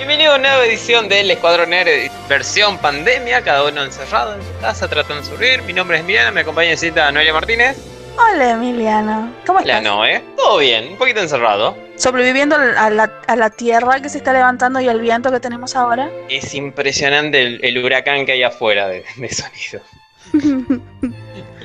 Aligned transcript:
Bienvenido 0.00 0.32
a 0.32 0.36
una 0.36 0.48
nueva 0.48 0.64
edición 0.64 1.10
del 1.10 1.30
Escuadrón 1.30 1.68
Nerd, 1.68 2.10
versión 2.26 2.78
pandemia, 2.78 3.42
cada 3.42 3.68
uno 3.68 3.84
encerrado 3.84 4.34
en 4.34 4.40
su 4.42 4.58
casa 4.58 4.88
tratando 4.88 5.22
de 5.22 5.28
sobrevivir. 5.28 5.62
Mi 5.64 5.74
nombre 5.74 5.98
es 5.98 6.02
Emiliano, 6.02 6.32
me 6.32 6.40
acompaña 6.40 6.74
cita 6.74 7.12
Noelia 7.12 7.34
Martínez. 7.34 7.76
Hola 8.16 8.52
Emiliano, 8.52 9.30
¿cómo 9.44 9.58
Hola 9.58 9.76
estás? 9.76 9.82
Noé, 9.82 10.24
todo 10.38 10.56
bien, 10.56 10.92
un 10.92 10.96
poquito 10.96 11.20
encerrado. 11.20 11.76
Sobreviviendo 11.96 12.56
a 12.56 12.88
la, 12.88 13.12
a 13.26 13.36
la 13.36 13.50
tierra 13.50 14.00
que 14.00 14.08
se 14.08 14.16
está 14.16 14.32
levantando 14.32 14.80
y 14.80 14.88
al 14.88 15.02
viento 15.02 15.30
que 15.30 15.38
tenemos 15.38 15.76
ahora. 15.76 16.08
Es 16.30 16.54
impresionante 16.54 17.42
el, 17.42 17.60
el 17.62 17.84
huracán 17.84 18.24
que 18.24 18.32
hay 18.32 18.42
afuera 18.42 18.88
de, 18.88 19.04
de 19.16 19.28
sonido. 19.28 19.82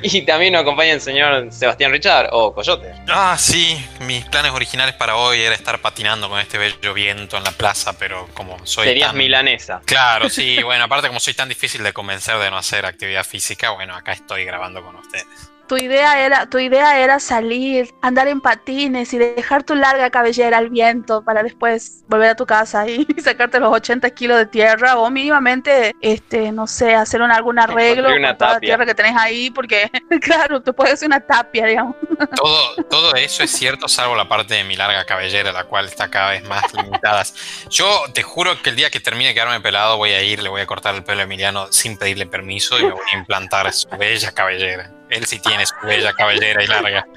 Y 0.16 0.22
también 0.22 0.54
nos 0.54 0.62
acompaña 0.62 0.94
el 0.94 1.02
señor 1.02 1.52
Sebastián 1.52 1.92
Richard, 1.92 2.30
o 2.32 2.54
Coyote. 2.54 2.94
Ah, 3.10 3.36
sí, 3.40 3.84
mis 4.02 4.24
planes 4.26 4.52
originales 4.52 4.96
para 4.96 5.16
hoy 5.16 5.42
era 5.42 5.56
estar 5.56 5.80
patinando 5.80 6.30
con 6.30 6.40
este 6.40 6.58
bello 6.58 6.94
viento 6.94 7.38
en 7.38 7.44
la 7.44 7.52
plaza, 7.52 7.98
pero 7.98 8.28
como 8.34 8.64
soy 8.66 8.88
Serías 8.88 9.10
tan... 9.10 9.18
milanesa. 9.18 9.82
Claro, 9.86 10.30
sí, 10.30 10.62
bueno, 10.64 10.84
aparte 10.84 11.08
como 11.08 11.20
soy 11.20 11.34
tan 11.34 11.50
difícil 11.50 11.84
de 11.84 11.92
convencer 11.92 12.38
de 12.38 12.52
no 12.52 12.58
hacer 12.58 12.86
actividad 12.86 13.24
física, 13.24 13.72
bueno, 13.72 13.96
acá 13.96 14.14
estoy 14.14 14.46
grabando 14.46 14.84
con 14.84 14.96
ustedes. 14.96 15.55
Tu 15.68 15.78
idea 15.78 16.24
era, 16.24 16.48
tu 16.48 16.60
idea 16.60 17.00
era 17.00 17.20
salir, 17.20 17.94
andar 18.02 18.28
en 18.28 18.40
patines 18.40 19.14
y 19.14 19.18
dejar 19.18 19.64
tu 19.64 19.74
larga 19.74 20.10
cabellera 20.12 20.58
al 20.58 20.70
viento 20.70 21.24
para 21.24 21.42
después 21.42 22.04
volver 22.08 22.30
a 22.30 22.36
tu 22.36 22.46
casa 22.46 22.88
y 22.88 23.06
sacarte 23.24 23.60
los 23.60 23.74
80 23.74 24.10
kilos 24.12 24.38
de 24.38 24.46
tierra 24.46 24.98
o 24.98 25.10
mínimamente, 25.10 25.96
este, 26.02 26.52
no 26.52 26.68
sé, 26.68 26.94
hacer 26.94 27.22
un, 27.22 27.32
algún 27.32 27.58
arreglo 27.58 28.10
una 28.10 28.30
con 28.30 28.38
toda 28.38 28.50
la 28.50 28.54
tapia. 28.56 28.68
tierra 28.68 28.86
que 28.86 28.96
tenés 28.96 29.16
ahí 29.18 29.50
porque, 29.50 29.90
claro, 30.22 30.62
tú 30.62 30.74
puedes 30.74 30.94
hacer 30.94 31.08
una 31.08 31.20
tapia, 31.20 31.66
digamos. 31.66 31.96
Todo, 32.36 32.84
todo 32.90 33.16
eso 33.16 33.44
es 33.44 33.52
cierto, 33.52 33.88
salvo 33.88 34.16
la 34.16 34.28
parte 34.28 34.54
de 34.54 34.64
mi 34.64 34.76
larga 34.76 35.04
cabellera, 35.06 35.52
la 35.52 35.64
cual 35.64 35.86
está 35.86 36.10
cada 36.10 36.32
vez 36.32 36.44
más 36.48 36.74
limitada. 36.74 37.24
Yo 37.70 38.04
te 38.14 38.22
juro 38.22 38.62
que 38.62 38.70
el 38.70 38.76
día 38.76 38.92
que 38.92 39.00
termine 39.00 39.30
de 39.30 39.34
quedarme 39.34 39.62
pelado 39.62 39.98
voy 39.98 40.12
a 40.12 40.22
ir, 40.22 40.44
le 40.44 40.50
voy 40.50 40.62
a 40.62 40.68
cortar 40.68 40.96
el 40.96 41.04
pelo 41.04 41.22
a 41.22 41.24
Emiliano 41.24 41.72
sin 41.72 41.98
pedirle 41.98 42.28
permiso 42.28 42.78
y 42.80 42.84
me 42.84 42.92
voy 42.92 43.06
a 43.14 43.18
implantar 43.18 43.72
su 43.74 43.90
bella 43.90 44.32
cabellera. 44.32 44.95
Él 45.10 45.26
sí 45.26 45.40
tiene 45.40 45.66
su 45.66 45.76
bella 45.84 46.14
cabellera 46.14 46.64
y 46.64 46.68
larga. 46.68 47.06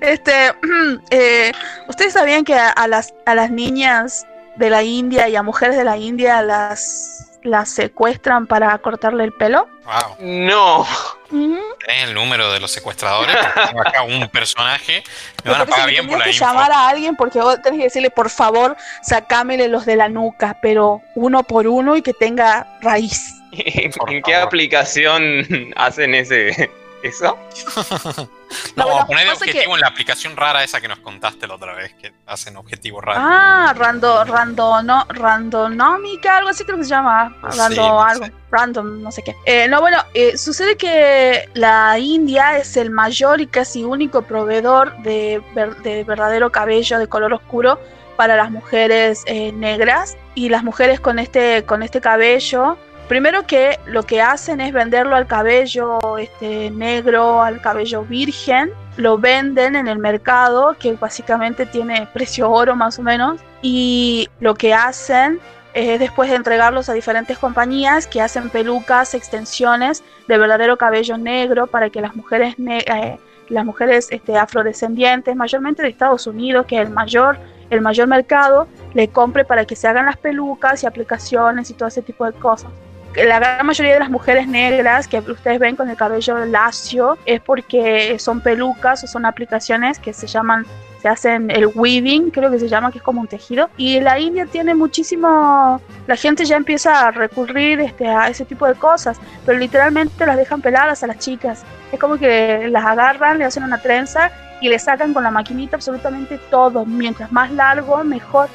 Este, 0.00 0.52
eh, 1.10 1.52
¿ustedes 1.88 2.12
sabían 2.12 2.44
que 2.44 2.54
a, 2.54 2.70
a 2.70 2.88
las, 2.88 3.14
a 3.26 3.34
las 3.34 3.50
niñas 3.50 4.26
de 4.56 4.70
la 4.70 4.82
India 4.82 5.28
y 5.28 5.36
a 5.36 5.42
mujeres 5.42 5.76
de 5.76 5.84
la 5.84 5.96
India 5.96 6.42
las, 6.42 7.38
las 7.42 7.70
secuestran 7.70 8.46
para 8.46 8.76
cortarle 8.78 9.24
el 9.24 9.32
pelo? 9.32 9.68
Wow. 9.84 10.16
No. 10.20 10.86
¿Tenés 11.30 12.08
el 12.08 12.14
número 12.14 12.52
de 12.52 12.60
los 12.60 12.70
secuestradores? 12.70 13.36
Porque 13.36 13.68
Tengo 13.68 13.80
acá 13.80 14.02
un 14.02 14.28
personaje. 14.28 15.02
Me 15.44 15.50
van 15.50 15.60
a 15.62 15.66
pagar 15.66 15.90
bien 15.90 16.06
por 16.08 16.18
la 16.18 16.24
que 16.24 16.30
info. 16.30 16.44
llamar 16.44 16.72
a 16.72 16.88
alguien 16.88 17.16
porque 17.16 17.40
vos 17.40 17.60
tenés 17.62 17.78
que 17.78 17.84
decirle, 17.84 18.10
por 18.10 18.30
favor, 18.30 18.76
sacámele 19.02 19.68
los 19.68 19.84
de 19.84 19.96
la 19.96 20.08
nuca, 20.08 20.58
pero 20.62 21.02
uno 21.14 21.42
por 21.42 21.66
uno 21.66 21.96
y 21.96 22.02
que 22.02 22.12
tenga 22.12 22.78
raíz. 22.80 23.40
¿en, 24.08 24.22
qué 24.22 24.34
aplicación 24.34 25.72
hacen 25.76 26.14
ese 26.14 26.70
eso? 27.02 27.36
No, 28.76 28.86
No, 29.00 29.06
poner 29.08 29.24
de 29.24 29.30
pasa 29.32 29.44
que- 29.46 29.50
objetivo 29.50 29.74
en 29.74 29.80
la 29.80 29.88
aplicación 29.88 30.36
rara 30.36 30.62
esa 30.62 30.80
que 30.80 30.86
nos 30.86 31.00
contaste 31.00 31.48
la 31.48 31.54
otra 31.54 31.74
vez, 31.74 31.92
que 31.94 32.12
hacen 32.26 32.56
objetivos 32.56 33.02
raros. 33.02 33.22
Ah, 33.26 33.74
rando, 33.76 34.24
randono, 34.24 35.04
randonómica, 35.08 36.36
algo 36.38 36.50
así 36.50 36.62
creo 36.64 36.76
que 36.78 36.84
se 36.84 36.90
llama. 36.90 37.34
Sí, 37.50 37.58
Rando, 37.58 37.82
no 37.88 38.00
algo, 38.02 38.24
sé. 38.26 38.32
random, 38.52 39.02
no 39.02 39.10
sé 39.10 39.22
qué. 39.22 39.34
Eh, 39.44 39.66
no, 39.68 39.80
bueno, 39.80 39.98
eh, 40.14 40.36
sucede 40.38 40.76
que 40.76 41.48
la 41.54 41.98
India 41.98 42.58
es 42.58 42.76
el 42.76 42.90
mayor 42.90 43.40
y 43.40 43.48
casi 43.48 43.82
único 43.82 44.22
proveedor 44.22 44.96
de, 44.98 45.42
ver- 45.54 45.76
de 45.78 46.04
verdadero 46.04 46.52
cabello 46.52 46.98
de 47.00 47.08
color 47.08 47.32
oscuro 47.32 47.80
para 48.16 48.36
las 48.36 48.50
mujeres 48.52 49.22
eh, 49.26 49.50
negras. 49.52 50.16
Y 50.36 50.48
las 50.48 50.62
mujeres 50.62 51.00
con 51.00 51.18
este, 51.18 51.64
con 51.64 51.82
este 51.82 52.00
cabello, 52.00 52.76
primero 53.08 53.46
que 53.46 53.78
lo 53.86 54.02
que 54.02 54.22
hacen 54.22 54.60
es 54.60 54.72
venderlo 54.72 55.16
al 55.16 55.26
cabello 55.26 56.18
este, 56.18 56.70
negro, 56.70 57.42
al 57.42 57.60
cabello 57.60 58.02
virgen. 58.04 58.70
Lo 58.96 59.18
venden 59.18 59.76
en 59.76 59.88
el 59.88 59.98
mercado, 59.98 60.76
que 60.78 60.92
básicamente 60.94 61.66
tiene 61.66 62.08
precio 62.12 62.50
oro 62.50 62.76
más 62.76 62.98
o 62.98 63.02
menos. 63.02 63.40
Y 63.62 64.28
lo 64.40 64.54
que 64.54 64.72
hacen 64.72 65.40
es 65.74 65.98
después 65.98 66.30
de 66.30 66.36
entregarlos 66.36 66.88
a 66.88 66.92
diferentes 66.92 67.36
compañías 67.36 68.06
que 68.06 68.20
hacen 68.20 68.48
pelucas, 68.48 69.14
extensiones 69.14 70.04
de 70.28 70.38
verdadero 70.38 70.78
cabello 70.78 71.18
negro 71.18 71.66
para 71.66 71.90
que 71.90 72.00
las 72.00 72.14
mujeres, 72.14 72.54
eh, 72.58 73.18
las 73.48 73.64
mujeres 73.64 74.06
este, 74.10 74.38
afrodescendientes, 74.38 75.34
mayormente 75.34 75.82
de 75.82 75.88
Estados 75.88 76.26
Unidos, 76.28 76.66
que 76.66 76.76
es 76.80 76.86
el 76.86 76.94
mayor, 76.94 77.38
el 77.70 77.80
mayor 77.80 78.06
mercado, 78.06 78.68
le 78.94 79.08
compre 79.08 79.44
para 79.44 79.64
que 79.64 79.74
se 79.74 79.88
hagan 79.88 80.06
las 80.06 80.16
pelucas 80.16 80.84
y 80.84 80.86
aplicaciones 80.86 81.70
y 81.70 81.74
todo 81.74 81.88
ese 81.88 82.02
tipo 82.02 82.24
de 82.24 82.32
cosas. 82.34 82.70
La 83.16 83.38
gran 83.38 83.64
mayoría 83.66 83.94
de 83.94 84.00
las 84.00 84.10
mujeres 84.10 84.48
negras 84.48 85.06
que 85.06 85.18
ustedes 85.18 85.60
ven 85.60 85.76
con 85.76 85.88
el 85.88 85.96
cabello 85.96 86.44
lacio 86.46 87.16
es 87.24 87.40
porque 87.40 88.18
son 88.18 88.40
pelucas 88.40 89.04
o 89.04 89.06
son 89.06 89.24
aplicaciones 89.24 90.00
que 90.00 90.12
se 90.12 90.26
llaman 90.26 90.66
se 91.04 91.08
hacen 91.08 91.50
el 91.50 91.66
weaving, 91.66 92.30
creo 92.30 92.50
que 92.50 92.58
se 92.58 92.66
llama, 92.66 92.90
que 92.90 92.96
es 92.96 93.04
como 93.04 93.20
un 93.20 93.26
tejido. 93.26 93.68
Y 93.76 94.00
la 94.00 94.18
India 94.18 94.46
tiene 94.46 94.74
muchísimo, 94.74 95.78
la 96.06 96.16
gente 96.16 96.46
ya 96.46 96.56
empieza 96.56 97.06
a 97.06 97.10
recurrir 97.10 97.78
este, 97.80 98.06
a 98.08 98.28
ese 98.28 98.46
tipo 98.46 98.66
de 98.66 98.74
cosas, 98.74 99.20
pero 99.44 99.58
literalmente 99.58 100.24
las 100.24 100.38
dejan 100.38 100.62
peladas 100.62 101.02
a 101.02 101.06
las 101.06 101.18
chicas. 101.18 101.62
Es 101.92 102.00
como 102.00 102.16
que 102.16 102.68
las 102.70 102.86
agarran, 102.86 103.38
le 103.38 103.44
hacen 103.44 103.64
una 103.64 103.82
trenza 103.82 104.30
y 104.62 104.70
le 104.70 104.78
sacan 104.78 105.12
con 105.12 105.24
la 105.24 105.30
maquinita 105.30 105.76
absolutamente 105.76 106.38
todo. 106.50 106.86
Mientras 106.86 107.30
más 107.30 107.52
largo, 107.52 108.02
mejor. 108.02 108.48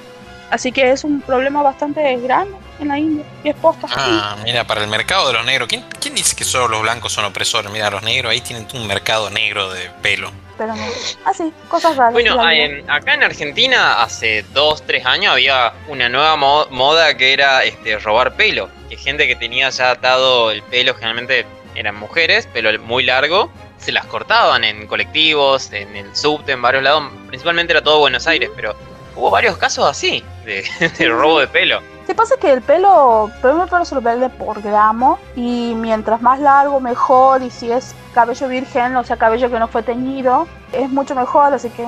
Así 0.49 0.71
que 0.71 0.89
es 0.89 1.03
un 1.03 1.21
problema 1.21 1.61
bastante 1.61 2.17
grande 2.17 2.57
en 2.79 2.87
la 2.87 2.97
India. 2.97 3.25
Y 3.43 3.49
es 3.49 3.55
posta. 3.55 3.87
Ah, 3.95 4.37
mira, 4.43 4.65
para 4.65 4.81
el 4.81 4.87
mercado 4.87 5.27
de 5.27 5.33
los 5.33 5.45
negros. 5.45 5.67
¿Quién, 5.67 5.85
quién 5.99 6.15
dice 6.15 6.35
que 6.35 6.43
solo 6.43 6.67
los 6.67 6.81
blancos 6.81 7.11
son 7.13 7.25
opresores? 7.25 7.71
Mira, 7.71 7.89
los 7.89 8.03
negros 8.03 8.31
ahí 8.31 8.41
tienen 8.41 8.67
un 8.73 8.87
mercado 8.87 9.29
negro 9.29 9.69
de 9.71 9.89
pelo. 10.01 10.31
Pero 10.57 10.75
no. 10.75 10.83
Así, 11.25 11.53
cosas 11.69 11.95
raras. 11.95 12.13
Bueno, 12.13 12.49
en- 12.51 12.89
acá 12.89 13.13
en 13.13 13.23
Argentina 13.23 14.01
hace 14.01 14.43
dos, 14.53 14.85
tres 14.85 15.05
años 15.05 15.31
había 15.33 15.73
una 15.87 16.09
nueva 16.09 16.35
mo- 16.35 16.67
moda 16.69 17.15
que 17.15 17.31
era 17.33 17.63
este, 17.63 17.97
robar 17.99 18.35
pelo. 18.35 18.69
Que 18.89 18.97
gente 18.97 19.27
que 19.27 19.35
tenía 19.35 19.69
ya 19.69 19.91
atado 19.91 20.51
el 20.51 20.61
pelo, 20.63 20.93
generalmente 20.95 21.45
eran 21.75 21.95
mujeres, 21.95 22.45
pelo 22.47 22.77
muy 22.81 23.03
largo, 23.03 23.49
se 23.77 23.93
las 23.93 24.05
cortaban 24.07 24.65
en 24.65 24.85
colectivos, 24.87 25.71
en 25.71 25.95
el 25.95 26.13
subte, 26.15 26.51
en 26.51 26.61
varios 26.61 26.83
lados. 26.83 27.03
Principalmente 27.27 27.71
era 27.71 27.81
todo 27.81 27.99
Buenos 27.99 28.27
Aires, 28.27 28.49
pero 28.55 28.75
hubo 29.15 29.29
varios 29.29 29.55
casos 29.57 29.85
así 29.89 30.23
de, 30.45 30.63
de 30.97 31.07
robo 31.07 31.39
de 31.39 31.47
pelo. 31.47 31.81
Se 32.09 32.15
pasa 32.15 32.37
que 32.37 32.51
el 32.51 32.63
pelo, 32.63 33.29
primero 33.39 33.65
el 33.65 33.69
pelo 33.69 33.85
se 33.85 33.93
lo 33.93 34.01
vende 34.01 34.29
por 34.29 34.63
gramo 34.63 35.19
y 35.35 35.75
mientras 35.75 36.23
más 36.23 36.39
largo 36.39 36.79
mejor 36.79 37.43
y 37.43 37.51
si 37.51 37.71
es 37.71 37.93
cabello 38.15 38.47
virgen, 38.47 38.95
o 38.95 39.03
sea 39.03 39.15
cabello 39.15 39.51
que 39.51 39.59
no 39.59 39.67
fue 39.67 39.83
teñido, 39.83 40.47
es 40.71 40.89
mucho 40.89 41.13
mejor, 41.13 41.53
así 41.53 41.69
que 41.69 41.85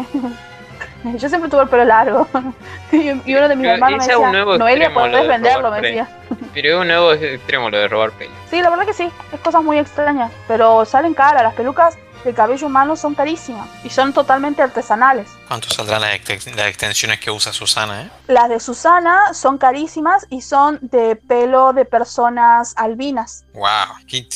yo 1.17 1.27
siempre 1.27 1.49
tuve 1.49 1.63
el 1.63 1.69
pelo 1.69 1.85
largo 1.85 2.27
y, 2.91 3.09
y 3.25 3.33
uno 3.35 3.47
de 3.49 3.55
mis 3.55 3.63
Pero 3.63 3.73
hermanos 3.73 4.05
me 4.05 4.13
decía, 4.13 4.57
Noelia, 4.59 4.93
podés 4.93 5.23
de 5.23 5.27
venderlo, 5.27 5.71
me 5.71 5.81
pelo". 5.81 5.87
decía. 5.87 6.17
Pero 6.53 6.67
es 6.69 6.81
un 6.81 6.87
nuevo 6.87 7.13
extremo 7.13 7.71
lo 7.71 7.79
de 7.79 7.87
robar 7.87 8.11
pelo. 8.11 8.31
Sí, 8.51 8.61
la 8.61 8.69
verdad 8.69 8.85
que 8.85 8.93
sí, 8.93 9.09
es 9.33 9.39
cosas 9.39 9.63
muy 9.63 9.79
extrañas, 9.79 10.31
pero 10.47 10.85
salen 10.85 11.15
caras, 11.15 11.41
las 11.41 11.55
pelucas 11.55 11.97
de 12.23 12.33
cabello 12.33 12.67
humano 12.67 12.95
son 12.95 13.15
carísimas 13.15 13.67
y 13.83 13.89
son 13.89 14.13
totalmente 14.13 14.61
artesanales. 14.61 15.27
¿Cuánto 15.47 15.69
saldrán 15.69 16.01
las, 16.01 16.13
ex- 16.15 16.47
las 16.55 16.67
extensiones 16.67 17.19
que 17.19 17.31
usa 17.31 17.51
Susana, 17.53 18.03
eh? 18.03 18.09
Las 18.27 18.49
de 18.49 18.59
Susana 18.59 19.33
son 19.33 19.57
carísimas 19.57 20.25
y 20.29 20.41
son 20.41 20.79
de 20.81 21.15
pelo 21.15 21.73
de 21.73 21.85
personas 21.85 22.73
albinas. 22.77 23.43
Wow, 23.53 23.67
¿qué- 24.07 24.27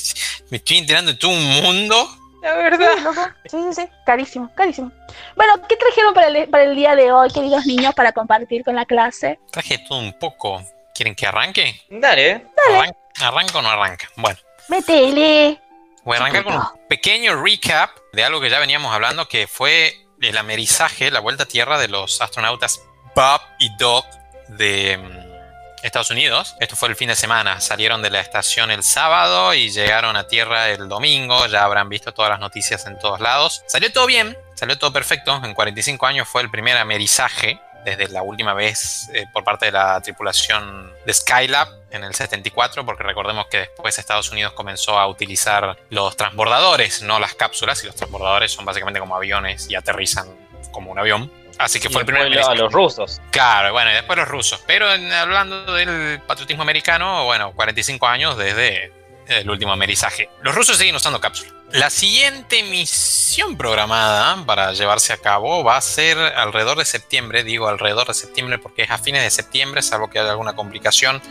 me 0.49 0.57
estoy 0.57 0.77
enterando 0.79 1.11
de 1.11 1.17
todo 1.17 1.31
un 1.31 1.61
mundo. 1.63 2.07
La 2.41 2.53
verdad. 2.53 2.87
Sí, 2.97 3.03
loco. 3.03 3.21
Sí, 3.45 3.57
sí, 3.69 3.81
sí. 3.81 3.89
Carísimo, 4.05 4.51
carísimo. 4.55 4.91
Bueno, 5.35 5.53
¿qué 5.67 5.75
trajeron 5.77 6.13
para 6.13 6.27
el, 6.27 6.47
para 6.49 6.63
el 6.65 6.75
día 6.75 6.95
de 6.95 7.11
hoy, 7.11 7.31
queridos 7.31 7.65
niños, 7.65 7.95
para 7.95 8.11
compartir 8.11 8.63
con 8.63 8.75
la 8.75 8.85
clase? 8.85 9.39
Traje 9.51 9.79
todo 9.79 9.97
un 9.97 10.13
poco. 10.19 10.61
¿Quieren 10.93 11.15
que 11.15 11.25
arranque? 11.25 11.81
Dale. 11.89 12.45
Arran- 12.69 12.95
¿Arranca 13.21 13.57
o 13.57 13.61
no 13.63 13.69
arranca? 13.69 14.07
Bueno. 14.15 14.37
Métele. 14.69 15.59
Voy 16.03 16.17
a 16.17 16.19
arrancar 16.19 16.43
con 16.43 16.53
un 16.55 16.61
pequeño 16.87 17.41
recap 17.41 17.91
de 18.13 18.23
algo 18.23 18.41
que 18.41 18.49
ya 18.49 18.59
veníamos 18.59 18.93
hablando, 18.93 19.27
que 19.27 19.47
fue 19.47 20.05
el 20.21 20.37
amerizaje, 20.37 21.11
la 21.11 21.19
vuelta 21.19 21.43
a 21.43 21.47
tierra 21.47 21.77
de 21.77 21.87
los 21.87 22.21
astronautas 22.21 22.81
Bob 23.15 23.41
y 23.59 23.75
Doc 23.77 24.05
de 24.49 24.97
mm, 24.97 25.85
Estados 25.85 26.09
Unidos. 26.11 26.55
Esto 26.59 26.75
fue 26.75 26.89
el 26.89 26.95
fin 26.95 27.09
de 27.09 27.15
semana. 27.15 27.61
Salieron 27.61 28.01
de 28.01 28.09
la 28.09 28.19
estación 28.19 28.71
el 28.71 28.83
sábado 28.83 29.53
y 29.53 29.69
llegaron 29.69 30.15
a 30.15 30.27
tierra 30.27 30.69
el 30.69 30.89
domingo. 30.89 31.45
Ya 31.47 31.63
habrán 31.63 31.89
visto 31.89 32.13
todas 32.13 32.31
las 32.31 32.39
noticias 32.39 32.85
en 32.87 32.97
todos 32.99 33.19
lados. 33.19 33.63
Salió 33.67 33.91
todo 33.91 34.05
bien, 34.05 34.37
salió 34.55 34.77
todo 34.77 34.91
perfecto. 34.91 35.41
En 35.43 35.53
45 35.53 36.05
años 36.05 36.27
fue 36.27 36.41
el 36.41 36.51
primer 36.51 36.77
amerizaje 36.77 37.59
desde 37.85 38.09
la 38.09 38.23
última 38.23 38.53
vez 38.53 39.09
eh, 39.13 39.25
por 39.31 39.43
parte 39.43 39.67
de 39.67 39.71
la 39.71 40.01
tripulación 40.01 40.91
de 41.05 41.13
Skylab 41.13 41.69
en 41.91 42.03
el 42.03 42.13
74, 42.13 42.85
porque 42.85 43.03
recordemos 43.03 43.45
que 43.47 43.59
después 43.59 43.97
Estados 43.97 44.31
Unidos 44.31 44.51
comenzó 44.53 44.97
a 44.99 45.07
utilizar 45.07 45.77
los 45.89 46.17
transbordadores, 46.17 47.01
no 47.03 47.19
las 47.19 47.35
cápsulas, 47.35 47.81
y 47.83 47.87
los 47.87 47.95
transbordadores 47.95 48.51
son 48.51 48.65
básicamente 48.65 48.99
como 48.99 49.15
aviones 49.15 49.69
y 49.69 49.75
aterrizan 49.75 50.27
como 50.71 50.91
un 50.91 50.99
avión. 50.99 51.31
Así 51.57 51.79
que 51.79 51.87
Y 51.87 51.91
fue 51.91 52.01
el 52.01 52.05
primer 52.05 52.37
a 52.37 52.53
los 52.55 52.73
rusos. 52.73 53.21
Claro, 53.31 53.71
bueno, 53.71 53.89
y 53.91 53.93
después 53.93 54.17
los 54.19 54.27
rusos. 54.27 54.61
Pero 54.67 54.91
en- 54.93 55.09
hablando 55.13 55.71
del 55.73 56.19
patriotismo 56.27 56.63
americano, 56.63 57.23
bueno, 57.23 57.53
45 57.53 58.05
años 58.07 58.35
desde 58.37 58.91
el 59.27 59.49
último 59.49 59.71
amerizaje. 59.71 60.29
Los 60.41 60.53
rusos 60.53 60.77
siguen 60.77 60.95
usando 60.95 61.21
cápsula. 61.21 61.51
La 61.71 61.89
siguiente 61.89 62.61
misión 62.63 63.57
programada 63.57 64.45
para 64.45 64.73
llevarse 64.73 65.13
a 65.13 65.17
cabo 65.17 65.63
va 65.63 65.77
a 65.77 65.81
ser 65.81 66.17
alrededor 66.17 66.77
de 66.77 66.85
septiembre. 66.85 67.43
Digo 67.43 67.67
alrededor 67.67 68.07
de 68.07 68.13
septiembre 68.13 68.59
porque 68.59 68.83
es 68.83 68.91
a 68.91 68.97
fines 68.97 69.23
de 69.23 69.31
septiembre, 69.31 69.81
salvo 69.81 70.09
que 70.09 70.19
haya 70.19 70.29
alguna 70.29 70.53
complicación, 70.53 71.21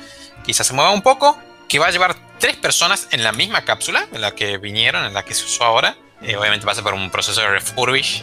quizás 0.45 0.67
se 0.67 0.75
mueva 0.75 0.91
un 0.91 1.03
poco. 1.03 1.39
Que 1.69 1.79
va 1.79 1.87
a 1.87 1.91
llevar 1.91 2.15
tres 2.39 2.57
personas 2.57 3.09
en 3.11 3.25
la 3.25 3.33
misma 3.33 3.65
cápsula, 3.65 4.07
en 4.13 4.21
la 4.21 4.35
que 4.35 4.59
vinieron, 4.59 5.05
en 5.07 5.15
la 5.15 5.25
que 5.25 5.35
se 5.35 5.45
usó 5.45 5.65
ahora. 5.65 5.97
Eh, 6.21 6.37
obviamente 6.37 6.67
pasa 6.67 6.83
por 6.83 6.95
un 6.95 7.11
proceso 7.11 7.41
de 7.41 7.49
refurbish, 7.49 8.23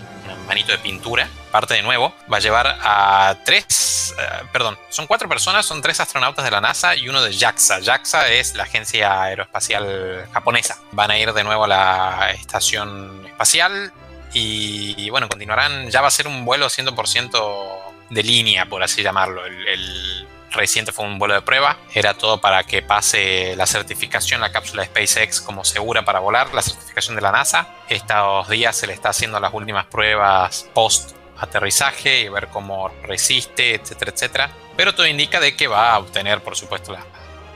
manito 0.52 0.74
de 0.74 0.80
pintura. 0.80 1.30
Parte 1.50 1.76
de 1.76 1.82
nuevo. 1.82 2.14
Va 2.32 2.38
a 2.38 2.40
llevar 2.42 2.78
a 2.82 3.38
tres, 3.46 4.14
eh, 4.20 4.44
perdón, 4.52 4.78
son 4.90 5.08
cuatro 5.08 5.30
personas, 5.30 5.66
son 5.66 5.82
tres 5.82 6.02
astronautas 6.02 6.44
de 6.44 6.52
la 6.52 6.60
NASA 6.60 6.94
y 6.94 7.08
uno 7.08 7.22
de 7.22 7.34
JAXA. 7.34 7.80
JAXA 7.82 8.30
es 8.30 8.56
la 8.56 8.64
agencia 8.64 9.22
aeroespacial 9.22 10.28
japonesa. 10.34 10.78
Van 10.92 11.10
a 11.10 11.18
ir 11.18 11.32
de 11.32 11.44
nuevo 11.46 11.64
a 11.64 11.68
la 11.68 12.32
estación 12.32 13.26
espacial 13.26 13.94
y, 14.34 15.10
bueno, 15.10 15.30
continuarán. 15.30 15.90
Ya 15.90 16.02
va 16.02 16.10
a 16.10 16.12
ser 16.12 16.28
un 16.28 16.44
vuelo 16.44 16.68
100% 16.68 17.80
de 18.10 18.24
línea, 18.24 18.66
por 18.66 18.84
así 18.84 19.02
llamarlo. 19.02 19.46
El, 19.46 19.68
el 19.70 20.28
reciente 20.52 20.92
fue 20.92 21.06
un 21.06 21.20
vuelo 21.20 21.34
de 21.34 21.42
prueba. 21.42 21.78
Era 21.94 22.14
todo 22.14 22.40
para 22.40 22.64
que 22.64 22.82
pase 22.82 23.56
la 23.56 23.66
certificación, 23.66 24.42
la 24.42 24.52
cápsula 24.52 24.84
de 24.84 24.88
SpaceX 24.90 25.42
como 25.42 25.64
segura 25.64 26.04
para 26.04 26.20
volar, 26.20 26.54
la 26.54 26.62
certificación 26.62 27.16
de 27.16 27.22
la 27.22 27.32
NASA. 27.32 27.68
Estos 27.90 28.50
días 28.50 28.76
se 28.76 28.88
le 28.88 28.94
está 28.94 29.10
haciendo 29.10 29.40
las 29.40 29.54
últimas 29.54 29.86
pruebas 29.86 30.68
post 30.74 31.16
aterrizaje 31.38 32.22
y 32.22 32.30
ver 32.30 32.48
cómo 32.50 32.90
resiste, 33.04 33.76
etcétera, 33.76 34.12
etcétera. 34.12 34.52
Pero 34.78 34.94
todo 34.94 35.08
indica 35.08 35.40
de 35.40 35.56
que 35.56 35.68
va 35.68 35.94
a 35.94 36.00
obtener, 36.00 36.42
por 36.42 36.56
supuesto, 36.56 36.94
la, 36.94 37.04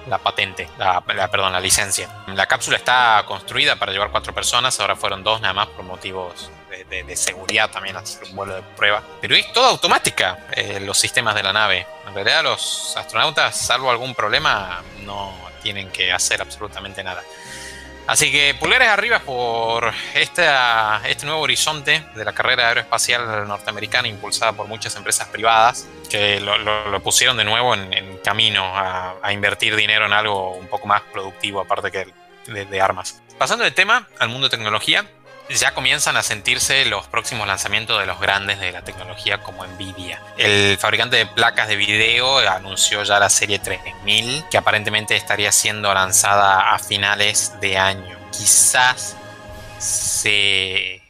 la 0.07 0.17
patente, 0.17 0.69
la, 0.77 1.01
perdón, 1.01 1.53
la 1.53 1.59
licencia. 1.59 2.09
La 2.27 2.45
cápsula 2.45 2.77
está 2.77 3.23
construida 3.27 3.75
para 3.75 3.91
llevar 3.91 4.11
cuatro 4.11 4.33
personas, 4.33 4.79
ahora 4.79 4.95
fueron 4.95 5.23
dos 5.23 5.41
nada 5.41 5.53
más 5.53 5.67
por 5.67 5.83
motivos 5.83 6.51
de 6.89 7.15
seguridad 7.15 7.69
también, 7.69 7.95
hacer 7.95 8.25
un 8.25 8.35
vuelo 8.35 8.55
de 8.55 8.61
prueba. 8.61 9.01
Pero 9.21 9.35
es 9.35 9.51
toda 9.53 9.69
automática 9.69 10.47
eh, 10.51 10.79
los 10.79 10.97
sistemas 10.97 11.35
de 11.35 11.43
la 11.43 11.53
nave. 11.53 11.87
En 12.07 12.13
realidad 12.13 12.43
los 12.43 12.95
astronautas, 12.97 13.55
salvo 13.55 13.89
algún 13.89 14.13
problema, 14.13 14.81
no 15.03 15.33
tienen 15.63 15.89
que 15.89 16.11
hacer 16.11 16.41
absolutamente 16.41 17.03
nada. 17.03 17.23
Así 18.07 18.31
que 18.31 18.53
pulgares 18.53 18.87
arriba 18.87 19.19
por 19.19 19.91
esta, 20.13 21.01
este 21.07 21.25
nuevo 21.25 21.41
horizonte 21.41 22.05
de 22.13 22.23
la 22.23 22.33
carrera 22.33 22.67
aeroespacial 22.67 23.47
norteamericana 23.47 24.07
impulsada 24.07 24.53
por 24.53 24.67
muchas 24.67 24.95
empresas 24.95 25.27
privadas 25.29 25.87
que 26.09 26.39
lo, 26.39 27.01
pusieron 27.01 27.35
de 27.35 27.43
nuevo 27.43 27.73
en, 27.73 28.17
camino 28.23 28.63
a, 28.63 29.33
invertir 29.33 29.75
dinero 29.75 30.05
en 30.05 30.13
algo 30.13 30.51
un 30.51 30.67
poco 30.67 30.87
más 30.87 31.01
productivo 31.11 31.61
aparte 31.61 31.91
que 31.91 32.07
de, 32.51 32.81
armas. 32.81 33.21
Pasando 33.39 33.63
de 33.63 33.71
tema 33.71 34.07
al 34.19 34.29
mundo 34.29 34.49
de 34.49 34.55
tecnología, 34.55 35.05
ya 35.49 35.73
comienzan 35.73 36.17
a 36.17 36.23
sentirse 36.23 36.85
los 36.85 37.07
próximos 37.07 37.47
lanzamientos 37.47 37.99
de 37.99 38.05
los 38.05 38.19
grandes 38.19 38.59
de 38.59 38.71
la 38.71 38.81
tecnología 38.81 39.39
como 39.39 39.65
Nvidia. 39.65 40.21
El 40.37 40.77
fabricante 40.77 41.17
de 41.17 41.25
placas 41.25 41.67
de 41.67 41.75
video 41.75 42.39
anunció 42.39 43.03
ya 43.03 43.19
la 43.19 43.29
serie 43.29 43.59
3000 43.59 44.45
que 44.49 44.57
aparentemente 44.57 45.15
estaría 45.15 45.51
siendo 45.51 45.93
lanzada 45.93 46.73
a 46.73 46.79
finales 46.79 47.53
de 47.61 47.77
año. 47.77 48.17
Quizás 48.31 49.15
se 49.79 51.04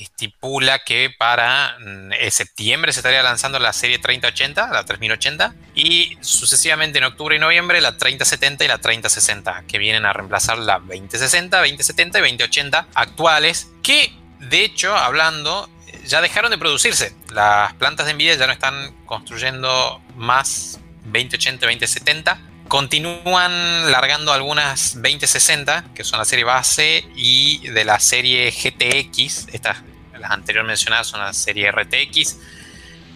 estipula 0.00 0.80
que 0.80 1.10
para 1.16 1.76
mm, 1.78 2.12
eh, 2.12 2.30
septiembre 2.30 2.92
se 2.92 3.00
estaría 3.00 3.22
lanzando 3.22 3.58
la 3.58 3.72
serie 3.72 3.98
3080, 3.98 4.68
la 4.68 4.84
3080, 4.84 5.54
y 5.74 6.16
sucesivamente 6.20 6.98
en 6.98 7.04
octubre 7.04 7.36
y 7.36 7.38
noviembre 7.38 7.80
la 7.80 7.96
3070 7.96 8.64
y 8.64 8.68
la 8.68 8.78
3060, 8.78 9.64
que 9.68 9.78
vienen 9.78 10.06
a 10.06 10.12
reemplazar 10.12 10.58
la 10.58 10.78
2060, 10.78 11.58
2070 11.58 12.18
y 12.18 12.22
2080 12.22 12.86
actuales, 12.94 13.68
que 13.82 14.12
de 14.40 14.64
hecho, 14.64 14.96
hablando, 14.96 15.68
eh, 15.86 16.00
ya 16.06 16.20
dejaron 16.20 16.50
de 16.50 16.58
producirse. 16.58 17.14
Las 17.30 17.74
plantas 17.74 18.06
de 18.06 18.14
Nvidia 18.14 18.34
ya 18.34 18.46
no 18.46 18.52
están 18.52 18.94
construyendo 19.04 20.00
más 20.16 20.80
2080, 21.04 21.66
2070. 21.66 22.40
Continúan 22.68 23.90
largando 23.90 24.32
algunas 24.32 24.94
2060, 24.94 25.86
que 25.94 26.04
son 26.04 26.18
la 26.18 26.24
serie 26.24 26.44
base, 26.44 27.04
y 27.16 27.68
de 27.68 27.84
la 27.84 28.00
serie 28.00 28.50
GTX, 28.50 29.48
estas, 29.52 29.78
las 30.20 30.30
anteriores 30.30 30.66
mencionadas 30.66 31.06
son 31.08 31.20
la 31.20 31.32
serie 31.32 31.70
RTX, 31.72 32.36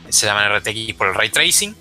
se 0.08 0.26
llaman 0.26 0.52
RTX 0.56 0.94
por 0.94 1.08
el 1.08 1.14
ray 1.14 1.30
tracing. 1.30 1.74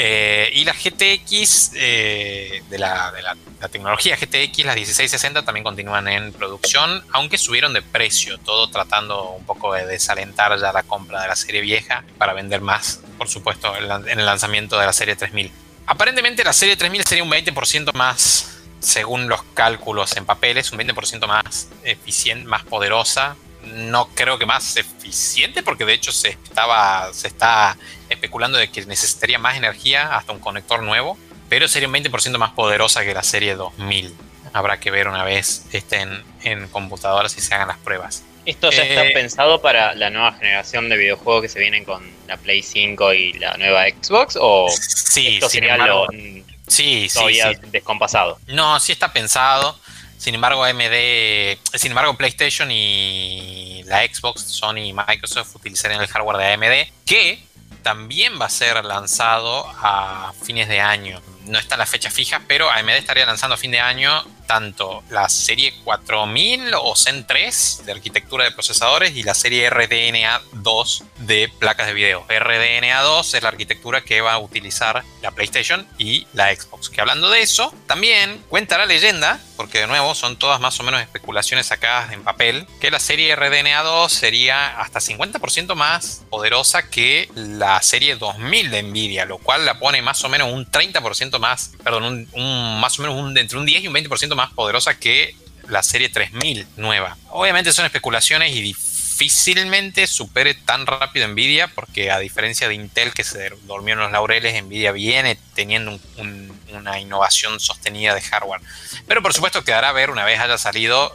Eh, 0.00 0.50
y 0.54 0.64
la 0.64 0.74
GTX 0.74 1.72
eh, 1.74 2.62
de, 2.70 2.78
la, 2.78 3.10
de 3.10 3.20
la- 3.22 3.36
tecnología 3.68 4.14
GTX, 4.16 4.64
las 4.64 4.76
1660 4.76 5.42
también 5.44 5.64
continúan 5.64 6.06
en 6.06 6.32
producción, 6.32 7.02
aunque 7.12 7.36
subieron 7.36 7.72
de 7.72 7.82
precio, 7.82 8.38
todo 8.38 8.70
tratando 8.70 9.30
un 9.30 9.44
poco 9.44 9.74
de 9.74 9.84
desalentar 9.86 10.56
ya 10.60 10.72
la 10.72 10.84
compra 10.84 11.22
de 11.22 11.26
la 11.28 11.34
serie 11.34 11.60
vieja 11.62 12.04
para 12.16 12.32
vender 12.32 12.60
más, 12.60 13.00
por 13.18 13.28
supuesto, 13.28 13.74
en 13.76 14.20
el 14.20 14.24
lanzamiento 14.24 14.78
de 14.78 14.86
la 14.86 14.92
serie 14.92 15.16
3000. 15.16 15.50
Aparentemente 15.86 16.44
la 16.44 16.52
serie 16.52 16.76
3000 16.76 17.02
sería 17.04 17.24
un 17.24 17.30
20% 17.32 17.92
más, 17.94 18.60
según 18.78 19.28
los 19.28 19.42
cálculos 19.54 20.16
en 20.16 20.24
papeles, 20.24 20.70
un 20.70 20.78
20% 20.78 21.26
más 21.26 21.70
eficiente, 21.82 22.46
más 22.46 22.62
poderosa. 22.62 23.34
No 23.74 24.08
creo 24.14 24.38
que 24.38 24.46
más 24.46 24.76
eficiente, 24.76 25.62
porque 25.62 25.84
de 25.84 25.94
hecho 25.94 26.12
se, 26.12 26.30
estaba, 26.30 27.12
se 27.12 27.28
está 27.28 27.76
especulando 28.08 28.58
de 28.58 28.68
que 28.70 28.84
necesitaría 28.86 29.38
más 29.38 29.56
energía 29.56 30.16
hasta 30.16 30.32
un 30.32 30.40
conector 30.40 30.82
nuevo, 30.82 31.16
pero 31.48 31.68
sería 31.68 31.88
un 31.88 31.94
20% 31.94 32.36
más 32.38 32.52
poderosa 32.52 33.04
que 33.04 33.14
la 33.14 33.22
serie 33.22 33.54
2000. 33.54 34.14
Habrá 34.52 34.80
que 34.80 34.90
ver 34.90 35.08
una 35.08 35.24
vez 35.24 35.66
estén 35.72 36.22
en 36.42 36.68
computadoras 36.68 37.36
y 37.36 37.40
se 37.40 37.54
hagan 37.54 37.68
las 37.68 37.78
pruebas. 37.78 38.22
Esto 38.46 38.70
ya 38.70 38.82
Eh, 38.82 38.94
está 38.96 39.12
pensado 39.12 39.60
para 39.60 39.94
la 39.94 40.08
nueva 40.08 40.32
generación 40.32 40.88
de 40.88 40.96
videojuegos 40.96 41.42
que 41.42 41.48
se 41.50 41.60
vienen 41.60 41.84
con 41.84 42.02
la 42.26 42.38
Play 42.38 42.62
5 42.62 43.12
y 43.12 43.34
la 43.34 43.56
nueva 43.58 43.84
Xbox 43.88 44.38
o 44.40 44.68
Sí, 44.70 45.34
esto 45.34 45.50
sería 45.50 45.74
embargo, 45.74 46.06
lo 46.10 46.18
mm, 46.18 46.42
sí, 46.66 47.08
sí, 47.08 47.14
todavía 47.14 47.52
sí. 47.52 47.60
descompasado. 47.70 48.38
No, 48.46 48.80
sí 48.80 48.92
está 48.92 49.12
pensado. 49.12 49.78
Sin 50.18 50.34
embargo, 50.34 50.64
AMD, 50.64 51.58
sin 51.74 51.92
embargo, 51.92 52.14
PlayStation 52.14 52.70
y 52.70 53.82
la 53.84 54.04
Xbox, 54.04 54.42
Sony 54.42 54.78
y 54.78 54.92
Microsoft 54.92 55.54
utilizarían 55.54 56.02
el 56.02 56.08
hardware 56.08 56.36
de 56.38 56.52
AMD, 56.52 56.92
que 57.06 57.42
también 57.82 58.38
va 58.40 58.46
a 58.46 58.50
ser 58.50 58.84
lanzado 58.84 59.64
a 59.66 60.34
fines 60.42 60.68
de 60.68 60.80
año. 60.80 61.22
No 61.48 61.58
está 61.58 61.76
la 61.76 61.86
fecha 61.86 62.10
fija, 62.10 62.42
pero 62.46 62.70
AMD 62.70 62.90
estaría 62.90 63.26
lanzando 63.26 63.54
a 63.54 63.58
fin 63.58 63.70
de 63.70 63.80
año 63.80 64.24
tanto 64.48 65.04
la 65.10 65.28
serie 65.28 65.74
4000 65.84 66.72
o 66.74 66.96
Zen 66.96 67.26
3 67.26 67.82
de 67.84 67.92
arquitectura 67.92 68.44
de 68.44 68.50
procesadores 68.50 69.14
y 69.14 69.22
la 69.22 69.34
serie 69.34 69.68
RDNA 69.70 70.40
2 70.52 71.04
de 71.18 71.52
placas 71.58 71.86
de 71.86 71.92
video. 71.92 72.24
RDNA 72.28 73.02
2 73.02 73.34
es 73.34 73.42
la 73.42 73.50
arquitectura 73.50 74.00
que 74.00 74.22
va 74.22 74.32
a 74.32 74.38
utilizar 74.38 75.04
la 75.20 75.30
PlayStation 75.32 75.86
y 75.98 76.26
la 76.32 76.52
Xbox. 76.54 76.88
Que 76.88 77.02
hablando 77.02 77.28
de 77.28 77.42
eso, 77.42 77.72
también 77.86 78.42
cuenta 78.48 78.78
la 78.78 78.86
leyenda, 78.86 79.38
porque 79.56 79.80
de 79.80 79.86
nuevo 79.86 80.14
son 80.14 80.38
todas 80.38 80.60
más 80.60 80.80
o 80.80 80.82
menos 80.82 81.02
especulaciones 81.02 81.66
sacadas 81.66 82.12
en 82.12 82.24
papel, 82.24 82.66
que 82.80 82.90
la 82.90 83.00
serie 83.00 83.36
RDNA 83.36 83.82
2 83.82 84.10
sería 84.10 84.80
hasta 84.80 85.00
50% 85.00 85.74
más 85.74 86.22
poderosa 86.30 86.88
que 86.88 87.28
la 87.34 87.82
serie 87.82 88.16
2000 88.16 88.70
de 88.70 88.82
Nvidia, 88.82 89.26
lo 89.26 89.36
cual 89.36 89.66
la 89.66 89.78
pone 89.78 90.00
más 90.00 90.24
o 90.24 90.30
menos 90.30 90.50
un 90.50 90.70
30% 90.70 91.37
más, 91.38 91.72
perdón, 91.82 92.28
un, 92.32 92.80
más 92.80 92.98
o 92.98 93.02
menos 93.02 93.16
un, 93.16 93.36
entre 93.36 93.58
un 93.58 93.66
10 93.66 93.84
y 93.84 93.88
un 93.88 93.94
20% 93.94 94.34
más 94.34 94.50
poderosa 94.52 94.98
que 94.98 95.34
la 95.68 95.82
serie 95.82 96.08
3000 96.08 96.66
nueva. 96.76 97.16
Obviamente 97.30 97.72
son 97.72 97.84
especulaciones 97.84 98.54
y 98.56 98.62
difícilmente 98.62 100.06
supere 100.06 100.54
tan 100.54 100.86
rápido 100.86 101.26
Nvidia, 101.28 101.68
porque 101.68 102.10
a 102.10 102.18
diferencia 102.18 102.68
de 102.68 102.74
Intel 102.74 103.12
que 103.12 103.24
se 103.24 103.50
durmió 103.66 103.94
en 103.94 104.00
los 104.00 104.12
laureles, 104.12 104.62
Nvidia 104.62 104.92
viene 104.92 105.36
teniendo 105.54 105.90
un- 105.92 106.00
un- 106.16 106.58
una 106.76 107.00
innovación 107.00 107.58
sostenida 107.60 108.14
de 108.14 108.20
hardware. 108.20 108.60
Pero 109.08 109.20
por 109.22 109.34
supuesto 109.34 109.64
quedará 109.64 109.88
a 109.88 109.92
ver 109.92 110.10
una 110.10 110.24
vez 110.24 110.38
haya 110.38 110.56
salido 110.58 111.14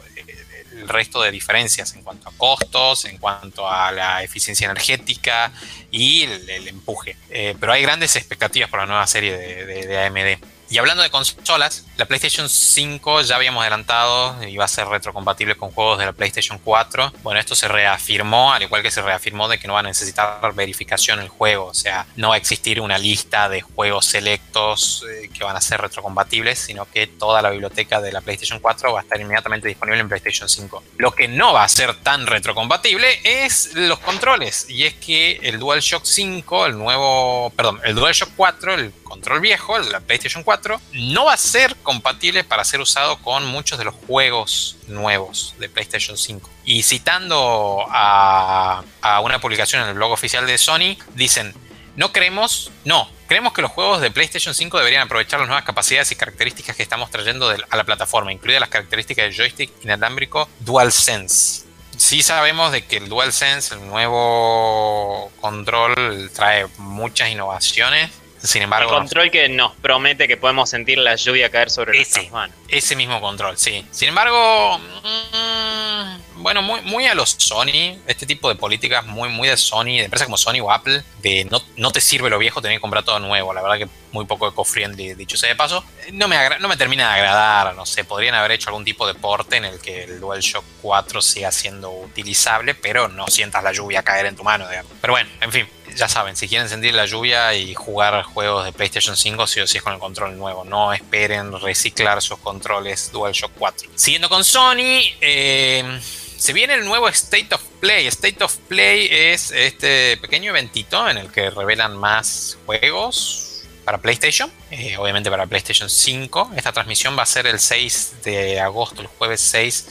el 0.80 0.88
resto 0.88 1.22
de 1.22 1.30
diferencias 1.30 1.94
en 1.94 2.02
cuanto 2.02 2.28
a 2.28 2.32
costos, 2.36 3.04
en 3.04 3.18
cuanto 3.18 3.68
a 3.70 3.90
la 3.92 4.22
eficiencia 4.22 4.64
energética 4.66 5.52
y 5.90 6.22
el, 6.22 6.68
empuje. 6.68 7.16
Eh, 7.30 7.54
pero 7.58 7.72
hay 7.72 7.82
grandes 7.82 8.16
expectativas 8.16 8.68
por 8.70 8.80
la 8.80 8.86
nueva 8.86 9.06
serie 9.06 9.36
de, 9.36 9.64
de- 9.66 9.86
de 9.86 9.98
AMD. 10.06 10.53
Y 10.70 10.78
hablando 10.78 11.02
de 11.02 11.10
consolas, 11.10 11.84
la 11.96 12.06
PlayStation 12.06 12.48
5 12.48 13.22
ya 13.22 13.36
habíamos 13.36 13.60
adelantado 13.60 14.42
iba 14.48 14.64
a 14.64 14.68
ser 14.68 14.86
retrocompatible 14.88 15.56
con 15.56 15.70
juegos 15.70 15.98
de 15.98 16.06
la 16.06 16.12
PlayStation 16.12 16.58
4. 16.58 17.12
Bueno, 17.22 17.40
esto 17.40 17.54
se 17.54 17.68
reafirmó, 17.68 18.52
al 18.52 18.62
igual 18.62 18.82
que 18.82 18.90
se 18.90 19.02
reafirmó 19.02 19.48
de 19.48 19.58
que 19.58 19.66
no 19.66 19.74
va 19.74 19.80
a 19.80 19.84
necesitar 19.84 20.54
verificación 20.54 21.20
el 21.20 21.28
juego. 21.28 21.66
O 21.66 21.74
sea, 21.74 22.06
no 22.16 22.30
va 22.30 22.36
a 22.36 22.38
existir 22.38 22.80
una 22.80 22.98
lista 22.98 23.48
de 23.48 23.60
juegos 23.60 24.06
selectos 24.06 25.04
eh, 25.10 25.28
que 25.28 25.44
van 25.44 25.56
a 25.56 25.60
ser 25.60 25.80
retrocompatibles, 25.80 26.58
sino 26.58 26.90
que 26.90 27.06
toda 27.06 27.42
la 27.42 27.50
biblioteca 27.50 28.00
de 28.00 28.12
la 28.12 28.20
PlayStation 28.20 28.60
4 28.60 28.92
va 28.92 29.00
a 29.00 29.02
estar 29.02 29.20
inmediatamente 29.20 29.68
disponible 29.68 30.00
en 30.00 30.08
PlayStation 30.08 30.48
5. 30.48 30.82
Lo 30.98 31.12
que 31.12 31.28
no 31.28 31.52
va 31.52 31.64
a 31.64 31.68
ser 31.68 31.94
tan 31.96 32.26
retrocompatible 32.26 33.20
es 33.24 33.74
los 33.74 33.98
controles. 33.98 34.66
Y 34.68 34.84
es 34.84 34.94
que 34.94 35.38
el 35.42 35.58
DualShock 35.58 36.04
5, 36.04 36.66
el 36.66 36.78
nuevo, 36.78 37.50
perdón, 37.56 37.80
el 37.84 37.94
DualShock 37.94 38.30
4, 38.36 38.74
el 38.74 38.92
control 39.14 39.40
viejo, 39.40 39.76
el 39.76 39.84
de 39.84 39.92
la 39.92 40.00
PlayStation 40.00 40.42
4, 40.42 40.80
no 40.94 41.26
va 41.26 41.34
a 41.34 41.36
ser 41.36 41.76
compatible 41.84 42.42
para 42.42 42.64
ser 42.64 42.80
usado 42.80 43.16
con 43.18 43.46
muchos 43.46 43.78
de 43.78 43.84
los 43.84 43.94
juegos 43.94 44.76
nuevos 44.88 45.54
de 45.60 45.68
PlayStation 45.68 46.18
5. 46.18 46.50
Y 46.64 46.82
citando 46.82 47.86
a, 47.90 48.82
una 49.22 49.40
publicación 49.40 49.82
en 49.82 49.88
el 49.88 49.94
blog 49.94 50.10
oficial 50.10 50.48
de 50.48 50.58
Sony, 50.58 50.96
dicen, 51.14 51.54
no 51.94 52.10
creemos, 52.10 52.72
no, 52.84 53.08
creemos 53.28 53.52
que 53.52 53.62
los 53.62 53.70
juegos 53.70 54.00
de 54.00 54.10
PlayStation 54.10 54.52
5 54.52 54.78
deberían 54.78 55.02
aprovechar 55.02 55.38
las 55.38 55.48
nuevas 55.48 55.64
capacidades 55.64 56.10
y 56.10 56.16
características 56.16 56.74
que 56.74 56.82
estamos 56.82 57.08
trayendo 57.12 57.48
a 57.48 57.76
la 57.76 57.84
plataforma, 57.84 58.32
incluidas 58.32 58.58
las 58.58 58.70
características 58.70 59.26
del 59.26 59.36
joystick 59.36 59.70
inalámbrico 59.84 60.48
DualSense. 60.58 61.66
Sí 61.96 62.24
sabemos 62.24 62.72
de 62.72 62.84
que 62.84 62.96
el 62.96 63.08
DualSense, 63.08 63.76
el 63.76 63.86
nuevo 63.86 65.30
control, 65.40 66.32
trae 66.34 66.66
muchas 66.78 67.30
innovaciones 67.30 68.10
sin 68.44 68.62
embargo. 68.62 68.90
El 68.90 68.98
control 68.98 69.30
que 69.30 69.48
nos 69.48 69.72
promete 69.72 70.28
que 70.28 70.36
podemos 70.36 70.68
sentir 70.70 70.98
la 70.98 71.16
lluvia 71.16 71.50
caer 71.50 71.70
sobre 71.70 72.00
ese, 72.00 72.30
manos. 72.30 72.56
Ese 72.68 72.94
mismo 72.94 73.20
control, 73.20 73.56
sí. 73.56 73.84
Sin 73.90 74.10
embargo, 74.10 74.78
mm, 74.78 76.42
bueno, 76.42 76.62
muy, 76.62 76.82
muy 76.82 77.06
a 77.06 77.14
los 77.14 77.30
Sony, 77.38 77.98
este 78.06 78.26
tipo 78.26 78.48
de 78.48 78.54
políticas 78.54 79.06
muy, 79.06 79.30
muy 79.30 79.48
de 79.48 79.56
Sony, 79.56 79.96
de 79.96 80.04
empresas 80.04 80.26
como 80.26 80.36
Sony 80.36 80.60
o 80.62 80.70
Apple, 80.70 81.02
de 81.22 81.46
no, 81.46 81.62
no 81.76 81.90
te 81.90 82.00
sirve 82.00 82.28
lo 82.28 82.38
viejo, 82.38 82.60
tenés 82.60 82.76
que 82.76 82.82
comprar 82.82 83.02
todo 83.02 83.18
nuevo. 83.18 83.54
La 83.54 83.62
verdad 83.62 83.78
que 83.78 83.88
muy 84.12 84.26
poco 84.26 84.46
eco-friendly, 84.46 85.14
dicho 85.14 85.36
sea 85.36 85.48
de 85.48 85.56
paso. 85.56 85.84
No 86.12 86.28
me, 86.28 86.36
no 86.60 86.68
me 86.68 86.76
termina 86.76 87.08
de 87.08 87.20
agradar, 87.20 87.74
no 87.74 87.86
sé, 87.86 88.04
podrían 88.04 88.34
haber 88.34 88.52
hecho 88.52 88.68
algún 88.68 88.84
tipo 88.84 89.06
de 89.06 89.14
porte 89.14 89.56
en 89.56 89.64
el 89.64 89.80
que 89.80 90.04
el 90.04 90.20
DualShock 90.20 90.64
4 90.82 91.22
siga 91.22 91.50
siendo 91.50 91.90
utilizable, 91.90 92.74
pero 92.74 93.08
no 93.08 93.26
sientas 93.26 93.64
la 93.64 93.72
lluvia 93.72 94.02
caer 94.02 94.26
en 94.26 94.36
tu 94.36 94.44
mano, 94.44 94.68
digamos. 94.68 94.92
Pero 95.00 95.14
bueno, 95.14 95.30
en 95.40 95.50
fin, 95.50 95.68
ya 95.96 96.08
saben, 96.08 96.36
si 96.36 96.48
quieren 96.48 96.68
sentir 96.68 96.94
la 96.94 97.06
lluvia 97.06 97.54
y 97.54 97.74
jugar 97.74 98.22
juegos 98.22 98.64
de 98.64 98.72
PlayStation 98.72 99.16
5, 99.16 99.46
sí 99.46 99.60
o 99.60 99.66
sí 99.66 99.78
es 99.78 99.82
con 99.82 99.92
el 99.92 99.98
control 99.98 100.36
nuevo. 100.36 100.64
No 100.64 100.92
esperen 100.92 101.58
reciclar 101.60 102.20
sus 102.22 102.38
controles 102.38 103.10
DualShock 103.12 103.52
4. 103.58 103.90
Siguiendo 103.94 104.28
con 104.28 104.44
Sony, 104.44 105.02
eh, 105.20 106.00
se 106.36 106.52
viene 106.52 106.74
el 106.74 106.84
nuevo 106.84 107.08
State 107.08 107.54
of 107.54 107.62
Play. 107.80 108.06
State 108.08 108.42
of 108.42 108.54
Play 108.68 109.08
es 109.10 109.50
este 109.50 110.16
pequeño 110.18 110.50
eventito 110.50 111.08
en 111.08 111.18
el 111.18 111.30
que 111.30 111.50
revelan 111.50 111.96
más 111.96 112.58
juegos 112.66 113.62
para 113.84 113.98
PlayStation, 113.98 114.50
eh, 114.70 114.96
obviamente 114.96 115.30
para 115.30 115.46
PlayStation 115.46 115.88
5. 115.88 116.52
Esta 116.56 116.72
transmisión 116.72 117.16
va 117.16 117.22
a 117.22 117.26
ser 117.26 117.46
el 117.46 117.60
6 117.60 118.16
de 118.24 118.60
agosto, 118.60 119.02
el 119.02 119.08
jueves 119.08 119.40
6 119.40 119.88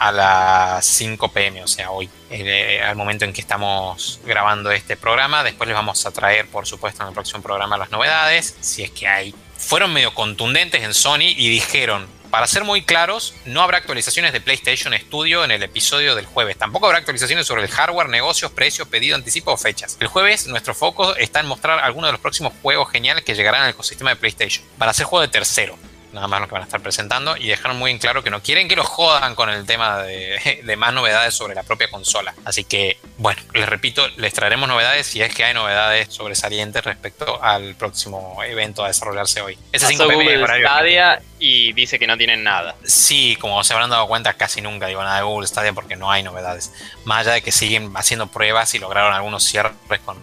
a 0.00 0.10
las 0.12 0.86
5 0.86 1.28
pm, 1.30 1.62
o 1.62 1.68
sea, 1.68 1.90
hoy, 1.90 2.08
eh, 2.30 2.82
al 2.82 2.96
momento 2.96 3.26
en 3.26 3.34
que 3.34 3.42
estamos 3.42 4.18
grabando 4.24 4.70
este 4.70 4.96
programa. 4.96 5.44
Después 5.44 5.68
les 5.68 5.76
vamos 5.76 6.04
a 6.06 6.10
traer, 6.10 6.48
por 6.48 6.66
supuesto, 6.66 7.02
en 7.02 7.08
el 7.08 7.14
próximo 7.14 7.42
programa 7.42 7.76
las 7.76 7.90
novedades, 7.90 8.56
si 8.60 8.82
es 8.82 8.90
que 8.90 9.06
hay. 9.06 9.34
Fueron 9.58 9.92
medio 9.92 10.14
contundentes 10.14 10.82
en 10.82 10.94
Sony 10.94 11.34
y 11.36 11.50
dijeron, 11.50 12.08
para 12.30 12.46
ser 12.46 12.64
muy 12.64 12.80
claros, 12.82 13.34
no 13.44 13.60
habrá 13.60 13.76
actualizaciones 13.76 14.32
de 14.32 14.40
PlayStation 14.40 14.94
Studio 14.94 15.44
en 15.44 15.50
el 15.50 15.62
episodio 15.62 16.14
del 16.14 16.24
jueves. 16.24 16.56
Tampoco 16.56 16.86
habrá 16.86 16.98
actualizaciones 16.98 17.46
sobre 17.46 17.64
el 17.64 17.68
hardware, 17.68 18.08
negocios, 18.08 18.52
precios, 18.52 18.88
pedido, 18.88 19.16
anticipo 19.16 19.52
o 19.52 19.58
fechas. 19.58 19.98
El 20.00 20.06
jueves 20.06 20.46
nuestro 20.46 20.74
foco 20.74 21.14
está 21.16 21.40
en 21.40 21.46
mostrar 21.46 21.78
algunos 21.78 22.08
de 22.08 22.12
los 22.12 22.20
próximos 22.22 22.54
juegos 22.62 22.90
geniales 22.90 23.22
que 23.22 23.34
llegarán 23.34 23.64
al 23.64 23.70
ecosistema 23.70 24.10
de 24.10 24.16
PlayStation. 24.16 24.64
Van 24.78 24.88
a 24.88 24.94
ser 24.94 25.04
juegos 25.04 25.28
de 25.28 25.32
tercero 25.32 25.76
nada 26.12 26.28
más 26.28 26.40
lo 26.40 26.46
que 26.46 26.52
van 26.52 26.62
a 26.62 26.64
estar 26.64 26.80
presentando 26.80 27.36
y 27.36 27.48
dejaron 27.48 27.78
muy 27.78 27.90
en 27.90 27.98
claro 27.98 28.22
que 28.22 28.30
no 28.30 28.42
quieren 28.42 28.68
que 28.68 28.76
lo 28.76 28.84
jodan 28.84 29.34
con 29.34 29.50
el 29.50 29.66
tema 29.66 30.02
de, 30.02 30.60
de, 30.64 30.76
más 30.76 30.92
novedades 30.92 31.34
sobre 31.34 31.54
la 31.54 31.62
propia 31.62 31.88
consola. 31.90 32.34
Así 32.44 32.64
que, 32.64 32.98
bueno, 33.18 33.40
les 33.54 33.68
repito, 33.68 34.06
les 34.16 34.32
traeremos 34.32 34.68
novedades 34.68 35.06
si 35.06 35.22
es 35.22 35.34
que 35.34 35.44
hay 35.44 35.54
novedades 35.54 36.12
sobresalientes 36.12 36.84
respecto 36.84 37.42
al 37.42 37.74
próximo 37.74 38.42
evento 38.44 38.84
a 38.84 38.88
desarrollarse 38.88 39.40
hoy. 39.40 39.58
Ese 39.72 39.86
5 39.86 40.04
Google 40.04 40.44
Stadia 40.44 41.22
y 41.38 41.72
dice 41.72 41.98
que 41.98 42.06
no 42.06 42.16
tienen 42.16 42.44
nada. 42.44 42.74
Sí, 42.84 43.36
como 43.40 43.62
se 43.64 43.72
habrán 43.72 43.90
dado 43.90 44.06
cuenta, 44.06 44.34
casi 44.34 44.60
nunca 44.60 44.86
digo 44.86 45.02
nada 45.02 45.16
de 45.16 45.22
Google 45.22 45.46
Stadia 45.46 45.72
porque 45.72 45.96
no 45.96 46.10
hay 46.10 46.22
novedades. 46.22 46.72
Más 47.04 47.20
allá 47.20 47.32
de 47.34 47.42
que 47.42 47.52
siguen 47.52 47.92
haciendo 47.94 48.26
pruebas 48.26 48.74
y 48.74 48.78
lograron 48.78 49.14
algunos 49.14 49.44
cierres 49.44 49.72
con 50.04 50.18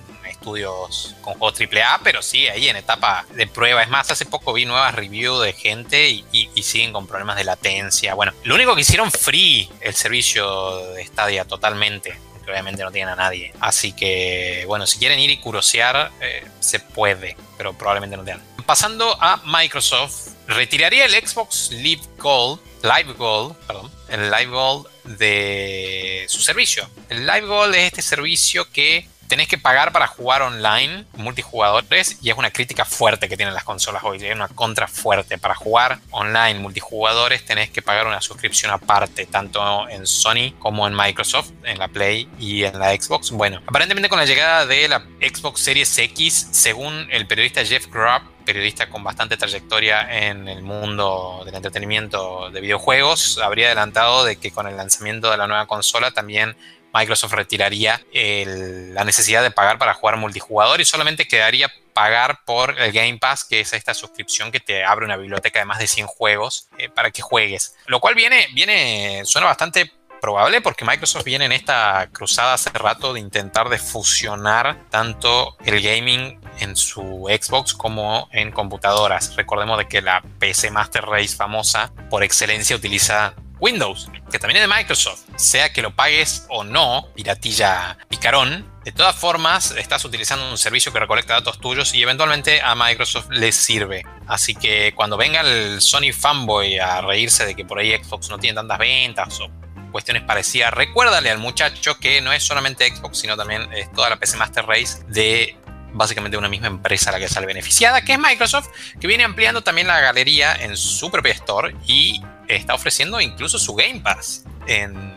estudios 0.47 1.15
con 1.21 1.33
juegos 1.33 1.59
AAA, 1.59 1.99
pero 2.03 2.21
sí, 2.21 2.47
ahí 2.47 2.69
en 2.69 2.77
etapa 2.77 3.25
de 3.33 3.47
prueba. 3.47 3.83
Es 3.83 3.89
más, 3.89 4.09
hace 4.09 4.25
poco 4.25 4.53
vi 4.53 4.65
nuevas 4.65 4.95
reviews 4.95 5.43
de 5.43 5.51
gente 5.51 6.09
y, 6.09 6.47
siguen 6.63 6.93
con 6.93 7.07
problemas 7.07 7.35
de 7.37 7.43
latencia. 7.43 8.13
Bueno, 8.13 8.33
lo 8.43 8.55
único 8.55 8.75
que 8.75 8.81
hicieron 8.81 9.11
free 9.11 9.69
el 9.81 9.93
servicio 9.93 10.77
de 10.93 11.05
Stadia 11.05 11.45
totalmente. 11.45 12.17
Que 12.43 12.51
obviamente 12.51 12.81
no 12.81 12.91
tienen 12.91 13.13
a 13.13 13.15
nadie. 13.17 13.51
Así 13.59 13.91
que, 13.91 14.63
bueno, 14.67 14.87
si 14.87 14.99
quieren 14.99 15.19
ir 15.19 15.29
y 15.29 15.37
curosear, 15.37 16.11
eh, 16.21 16.45
se 16.61 16.79
puede, 16.79 17.35
pero 17.57 17.73
probablemente 17.73 18.15
no 18.15 18.23
tengan. 18.23 18.41
Pasando 18.65 19.17
a 19.21 19.41
Microsoft, 19.43 20.29
retiraría 20.47 21.05
el 21.05 21.11
Xbox 21.11 21.71
Live 21.71 22.03
Gold, 22.17 22.61
Live 22.83 23.13
Gold, 23.17 23.55
perdón, 23.67 23.91
el 24.07 24.31
Live 24.31 24.45
Gold 24.45 24.87
de 25.03 26.25
su 26.29 26.41
servicio. 26.41 26.89
El 27.09 27.25
Live 27.25 27.47
Gold 27.47 27.75
es 27.75 27.83
este 27.87 28.01
servicio 28.01 28.69
que 28.71 29.07
tenés 29.27 29.47
que 29.47 29.57
pagar 29.57 29.91
para 29.91 30.07
jugar 30.07 30.41
online, 30.41 31.05
multijugadores, 31.15 32.17
y 32.21 32.29
es 32.29 32.37
una 32.37 32.51
crítica 32.51 32.85
fuerte 32.85 33.29
que 33.29 33.37
tienen 33.37 33.53
las 33.53 33.63
consolas 33.63 34.03
hoy, 34.03 34.23
es 34.23 34.35
una 34.35 34.47
contra 34.47 34.87
fuerte. 34.87 35.37
Para 35.37 35.55
jugar 35.55 35.99
online, 36.11 36.59
multijugadores, 36.59 37.45
tenés 37.45 37.69
que 37.69 37.81
pagar 37.81 38.07
una 38.07 38.21
suscripción 38.21 38.71
aparte, 38.71 39.25
tanto 39.25 39.87
en 39.89 40.07
Sony 40.07 40.53
como 40.59 40.87
en 40.87 40.95
Microsoft, 40.95 41.51
en 41.63 41.77
la 41.77 41.87
Play 41.87 42.29
y 42.39 42.63
en 42.63 42.79
la 42.79 42.91
Xbox. 42.91 43.31
Bueno, 43.31 43.61
aparentemente 43.67 44.09
con 44.09 44.19
la 44.19 44.25
llegada 44.25 44.65
de 44.65 44.87
la 44.87 44.99
Xbox 45.19 45.61
Series 45.61 45.97
X, 45.97 46.47
según 46.51 47.07
el 47.11 47.27
periodista 47.27 47.65
Jeff 47.65 47.87
Grubb, 47.87 48.21
periodista 48.45 48.89
con 48.89 49.03
bastante 49.03 49.35
trayectoria 49.35 50.07
en 50.09 50.47
el 50.47 50.63
mundo 50.63 51.41
del 51.45 51.53
entretenimiento 51.53 52.49
de 52.49 52.61
videojuegos, 52.61 53.39
habría 53.39 53.67
adelantado 53.67 54.23
de 54.23 54.37
que 54.37 54.51
con 54.51 54.67
el 54.67 54.77
lanzamiento 54.77 55.29
de 55.29 55.35
la 55.35 55.47
nueva 55.47 55.67
consola 55.67 56.11
también 56.11 56.55
Microsoft 56.97 57.33
retiraría 57.33 58.01
la 58.11 59.03
necesidad 59.03 59.43
de 59.43 59.51
pagar 59.51 59.77
para 59.77 59.93
jugar 59.93 60.17
multijugador 60.17 60.81
y 60.81 60.85
solamente 60.85 61.27
quedaría 61.27 61.71
pagar 61.93 62.43
por 62.43 62.79
el 62.79 62.91
Game 62.91 63.17
Pass, 63.19 63.43
que 63.43 63.59
es 63.59 63.73
esta 63.73 63.93
suscripción 63.93 64.51
que 64.51 64.59
te 64.59 64.83
abre 64.83 65.05
una 65.05 65.17
biblioteca 65.17 65.59
de 65.59 65.65
más 65.65 65.79
de 65.79 65.87
100 65.87 66.07
juegos 66.07 66.69
eh, 66.77 66.89
para 66.89 67.11
que 67.11 67.21
juegues. 67.21 67.75
Lo 67.85 67.99
cual 67.99 68.15
viene, 68.15 68.47
viene, 68.53 69.21
suena 69.25 69.47
bastante 69.47 69.91
probable 70.21 70.61
porque 70.61 70.85
Microsoft 70.85 71.23
viene 71.23 71.45
en 71.45 71.51
esta 71.51 72.09
cruzada 72.11 72.55
hace 72.55 72.71
rato 72.71 73.13
de 73.13 73.19
intentar 73.19 73.69
de 73.69 73.77
fusionar 73.77 74.89
tanto 74.89 75.55
el 75.65 75.81
gaming 75.81 76.39
en 76.59 76.75
su 76.75 77.27
Xbox 77.29 77.73
como 77.73 78.27
en 78.31 78.51
computadoras. 78.51 79.35
Recordemos 79.35 79.77
de 79.77 79.87
que 79.87 80.01
la 80.01 80.23
PC 80.39 80.71
Master 80.71 81.05
Race 81.05 81.35
famosa 81.35 81.91
por 82.09 82.23
excelencia 82.23 82.75
utiliza 82.75 83.35
Windows, 83.59 84.09
que 84.31 84.39
también 84.39 84.61
es 84.61 84.69
de 84.69 84.75
Microsoft, 84.75 85.21
sea 85.35 85.71
que 85.73 85.81
lo 85.81 85.95
pagues 85.95 86.45
o 86.49 86.63
no, 86.63 87.07
piratilla 87.15 87.97
picarón, 88.07 88.65
de 88.83 88.91
todas 88.91 89.15
formas 89.15 89.71
estás 89.71 90.05
utilizando 90.05 90.49
un 90.49 90.57
servicio 90.57 90.93
que 90.93 90.99
recolecta 90.99 91.33
datos 91.33 91.59
tuyos 91.59 91.93
y 91.93 92.01
eventualmente 92.01 92.61
a 92.61 92.73
Microsoft 92.75 93.27
les 93.31 93.55
sirve. 93.55 94.05
Así 94.27 94.55
que 94.55 94.93
cuando 94.95 95.17
venga 95.17 95.41
el 95.41 95.81
Sony 95.81 96.13
fanboy 96.17 96.79
a 96.79 97.01
reírse 97.01 97.45
de 97.45 97.55
que 97.55 97.65
por 97.65 97.79
ahí 97.79 97.91
Xbox 97.91 98.29
no 98.29 98.39
tiene 98.39 98.55
tantas 98.55 98.77
ventas 98.77 99.39
o 99.41 99.49
cuestiones 99.91 100.23
parecidas, 100.23 100.73
recuérdale 100.73 101.29
al 101.29 101.37
muchacho 101.37 101.99
que 101.99 102.21
no 102.21 102.31
es 102.31 102.43
solamente 102.43 102.87
Xbox, 102.89 103.19
sino 103.19 103.35
también 103.35 103.67
es 103.73 103.91
toda 103.91 104.09
la 104.09 104.15
PC 104.17 104.37
Master 104.37 104.65
Race 104.65 105.03
de 105.07 105.57
básicamente 105.93 106.37
una 106.37 106.49
misma 106.49 106.67
empresa 106.67 107.11
la 107.11 107.19
que 107.19 107.27
sale 107.27 107.47
beneficiada, 107.47 108.01
que 108.01 108.13
es 108.13 108.19
Microsoft, 108.19 108.69
que 108.99 109.07
viene 109.07 109.23
ampliando 109.23 109.63
también 109.63 109.87
la 109.87 109.99
galería 109.99 110.55
en 110.55 110.77
su 110.77 111.11
propia 111.11 111.33
store 111.33 111.75
y 111.87 112.21
está 112.47 112.73
ofreciendo 112.73 113.19
incluso 113.21 113.59
su 113.59 113.75
Game 113.75 114.01
Pass 114.01 114.43
en, 114.67 115.13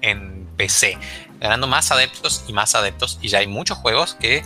en 0.00 0.46
PC, 0.56 0.98
ganando 1.40 1.66
más 1.66 1.90
adeptos 1.90 2.44
y 2.48 2.52
más 2.52 2.74
adeptos. 2.74 3.18
Y 3.22 3.28
ya 3.28 3.38
hay 3.38 3.46
muchos 3.46 3.78
juegos 3.78 4.14
que 4.14 4.42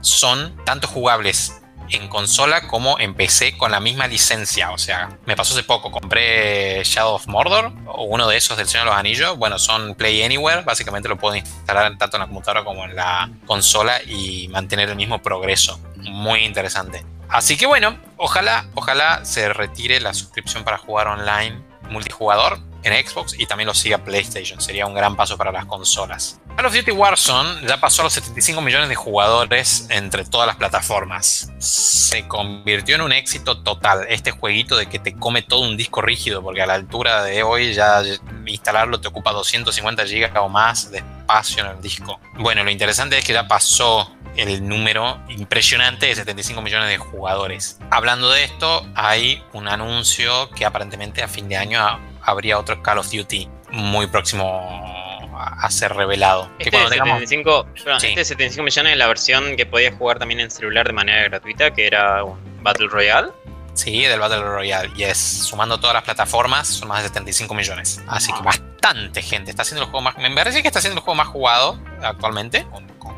son 0.00 0.54
tanto 0.64 0.86
jugables 0.86 1.54
en 1.90 2.08
consola 2.08 2.66
como 2.66 2.98
en 2.98 3.14
PC 3.14 3.56
con 3.56 3.70
la 3.70 3.80
misma 3.80 4.06
licencia. 4.06 4.70
O 4.70 4.78
sea, 4.78 5.18
me 5.26 5.36
pasó 5.36 5.54
hace 5.54 5.62
poco, 5.62 5.90
compré 5.90 6.82
Shadow 6.84 7.14
of 7.14 7.26
Mordor 7.26 7.72
o 7.86 8.04
uno 8.04 8.28
de 8.28 8.36
esos 8.36 8.56
del 8.56 8.66
Señor 8.66 8.86
de 8.86 8.90
los 8.90 8.98
Anillos. 8.98 9.36
Bueno, 9.36 9.58
son 9.58 9.94
Play 9.94 10.22
Anywhere, 10.22 10.62
básicamente 10.62 11.08
lo 11.08 11.16
puedo 11.16 11.36
instalar 11.36 11.96
tanto 11.98 12.16
en 12.16 12.22
la 12.22 12.26
computadora 12.26 12.64
como 12.64 12.84
en 12.84 12.96
la 12.96 13.30
consola 13.46 14.02
y 14.02 14.48
mantener 14.48 14.88
el 14.90 14.96
mismo 14.96 15.22
progreso. 15.22 15.78
Muy 15.96 16.40
interesante. 16.40 17.04
Así 17.34 17.56
que 17.56 17.66
bueno, 17.66 17.98
ojalá, 18.16 18.64
ojalá 18.76 19.24
se 19.24 19.52
retire 19.52 20.00
la 20.00 20.14
suscripción 20.14 20.62
para 20.62 20.78
jugar 20.78 21.08
online 21.08 21.60
multijugador 21.90 22.60
en 22.84 23.04
Xbox 23.04 23.34
y 23.36 23.46
también 23.46 23.66
lo 23.66 23.74
siga 23.74 23.98
PlayStation. 23.98 24.60
Sería 24.60 24.86
un 24.86 24.94
gran 24.94 25.16
paso 25.16 25.36
para 25.36 25.50
las 25.50 25.64
consolas. 25.64 26.40
Call 26.54 26.66
of 26.66 26.72
Duty 26.72 26.92
Warzone 26.92 27.66
ya 27.66 27.80
pasó 27.80 28.02
a 28.02 28.04
los 28.04 28.12
75 28.12 28.60
millones 28.60 28.88
de 28.88 28.94
jugadores 28.94 29.88
entre 29.90 30.24
todas 30.24 30.46
las 30.46 30.54
plataformas. 30.54 31.50
Se 31.58 32.28
convirtió 32.28 32.94
en 32.94 33.00
un 33.00 33.10
éxito 33.10 33.64
total. 33.64 34.06
Este 34.08 34.30
jueguito 34.30 34.76
de 34.76 34.86
que 34.86 35.00
te 35.00 35.16
come 35.16 35.42
todo 35.42 35.62
un 35.62 35.76
disco 35.76 36.02
rígido, 36.02 36.40
porque 36.40 36.62
a 36.62 36.66
la 36.66 36.74
altura 36.74 37.24
de 37.24 37.42
hoy 37.42 37.74
ya 37.74 38.00
instalarlo 38.46 39.00
te 39.00 39.08
ocupa 39.08 39.32
250 39.32 40.04
GB 40.04 40.38
o 40.38 40.48
más 40.48 40.92
de 40.92 40.98
espacio 40.98 41.64
en 41.64 41.72
el 41.72 41.80
disco. 41.80 42.20
Bueno, 42.34 42.62
lo 42.62 42.70
interesante 42.70 43.18
es 43.18 43.24
que 43.24 43.32
ya 43.32 43.48
pasó 43.48 44.08
el 44.36 44.66
número 44.66 45.20
impresionante 45.28 46.06
de 46.06 46.14
75 46.14 46.62
millones 46.62 46.88
de 46.88 46.98
jugadores. 46.98 47.78
Hablando 47.90 48.30
de 48.30 48.44
esto, 48.44 48.86
hay 48.94 49.42
un 49.52 49.68
anuncio 49.68 50.50
que 50.50 50.64
aparentemente 50.64 51.22
a 51.22 51.28
fin 51.28 51.48
de 51.48 51.56
año 51.56 51.80
habría 52.22 52.58
otro 52.58 52.82
Call 52.82 52.98
of 52.98 53.10
Duty 53.10 53.48
muy 53.70 54.06
próximo 54.06 54.94
a 55.36 55.70
ser 55.70 55.94
revelado. 55.94 56.50
Este, 56.58 56.76
de 56.76 56.88
75, 56.88 57.66
este 57.74 58.24
75 58.24 58.62
millones 58.62 58.92
es 58.92 58.98
la 58.98 59.06
versión 59.06 59.56
que 59.56 59.66
podía 59.66 59.92
jugar 59.92 60.18
también 60.18 60.40
en 60.40 60.50
celular 60.50 60.86
de 60.86 60.92
manera 60.92 61.24
gratuita, 61.24 61.72
que 61.72 61.86
era 61.86 62.24
un 62.24 62.38
Battle 62.62 62.88
Royale. 62.88 63.28
Sí, 63.74 64.04
del 64.04 64.20
Battle 64.20 64.42
Royale. 64.42 64.90
Y 64.96 65.02
es, 65.02 65.18
sumando 65.18 65.78
todas 65.78 65.94
las 65.94 66.04
plataformas, 66.04 66.68
son 66.68 66.88
más 66.88 67.02
de 67.02 67.08
75 67.08 67.54
millones. 67.54 68.00
Así 68.06 68.32
que 68.32 68.42
bastante 68.42 69.20
gente. 69.20 69.50
Está 69.50 69.62
haciendo 69.62 69.82
el 69.82 69.90
juego 69.90 70.02
más. 70.02 70.16
Me 70.16 70.30
parece 70.30 70.62
que 70.62 70.68
está 70.68 70.78
haciendo 70.78 71.00
el 71.00 71.04
juego 71.04 71.16
más 71.16 71.28
jugado 71.28 71.80
actualmente, 72.00 72.66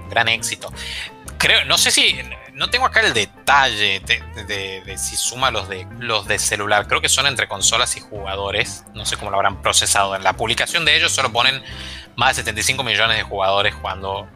gran 0.09 0.29
éxito. 0.29 0.73
Creo, 1.39 1.65
no 1.65 1.79
sé 1.79 1.91
si. 1.91 2.19
No 2.55 2.71
tengo 2.71 2.87
acá 2.87 3.01
el 3.01 3.13
detalle 3.13 4.01
de, 4.01 4.95
si 4.97 5.17
suma 5.17 5.51
los 5.51 5.69
de 5.69 5.87
los 5.99 6.27
de 6.27 6.39
celular. 6.39 6.87
Creo 6.89 7.03
que 7.03 7.09
son 7.11 7.27
entre 7.27 7.49
consolas 7.49 7.97
y 7.99 8.01
jugadores. 8.01 8.85
No 8.95 9.05
sé 9.05 9.17
cómo 9.19 9.31
lo 9.31 9.37
habrán 9.37 9.61
procesado. 9.61 10.17
En 10.17 10.25
la 10.25 10.33
publicación 10.33 10.87
de 10.87 10.97
ellos 10.97 11.13
solo 11.13 11.31
ponen 11.31 11.63
más 12.17 12.31
de 12.31 12.43
75 12.43 12.83
millones 12.83 13.19
de 13.19 13.23
jugadores 13.25 13.75
jugando 13.75 14.27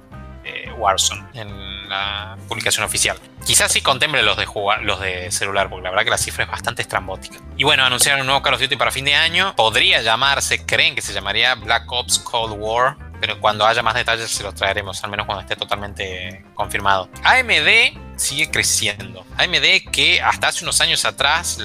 eh, 0.44 0.70
Warzone 0.76 1.22
en 1.34 1.88
la 1.88 2.36
publicación 2.48 2.84
oficial. 2.84 3.18
Quizás 3.44 3.72
sí 3.72 3.80
contemple 3.80 4.22
los 4.22 4.36
de, 4.36 4.46
los 4.82 5.00
de 5.00 5.30
celular, 5.30 5.68
porque 5.68 5.84
la 5.84 5.90
verdad 5.90 6.04
que 6.04 6.10
la 6.10 6.18
cifra 6.18 6.44
es 6.44 6.50
bastante 6.50 6.82
estrambótica. 6.82 7.38
Y 7.56 7.64
bueno, 7.64 7.84
anunciaron 7.84 8.20
un 8.20 8.26
nuevo 8.26 8.42
Call 8.42 8.54
of 8.54 8.60
Duty 8.60 8.76
para 8.76 8.90
fin 8.90 9.04
de 9.04 9.14
año. 9.14 9.54
Podría 9.56 10.00
llamarse, 10.02 10.64
creen 10.64 10.94
que 10.94 11.02
se 11.02 11.12
llamaría 11.12 11.54
Black 11.56 11.90
Ops 11.90 12.18
Cold 12.20 12.54
War, 12.58 12.96
pero 13.20 13.38
cuando 13.40 13.66
haya 13.66 13.82
más 13.82 13.94
detalles 13.94 14.30
se 14.30 14.42
los 14.42 14.54
traeremos, 14.54 15.02
al 15.04 15.10
menos 15.10 15.26
cuando 15.26 15.42
esté 15.42 15.56
totalmente 15.56 16.44
confirmado. 16.54 17.08
AMD 17.22 18.16
sigue 18.16 18.50
creciendo. 18.50 19.24
AMD 19.36 19.90
que 19.92 20.20
hasta 20.20 20.48
hace 20.48 20.64
unos 20.64 20.80
años 20.80 21.04
atrás 21.04 21.58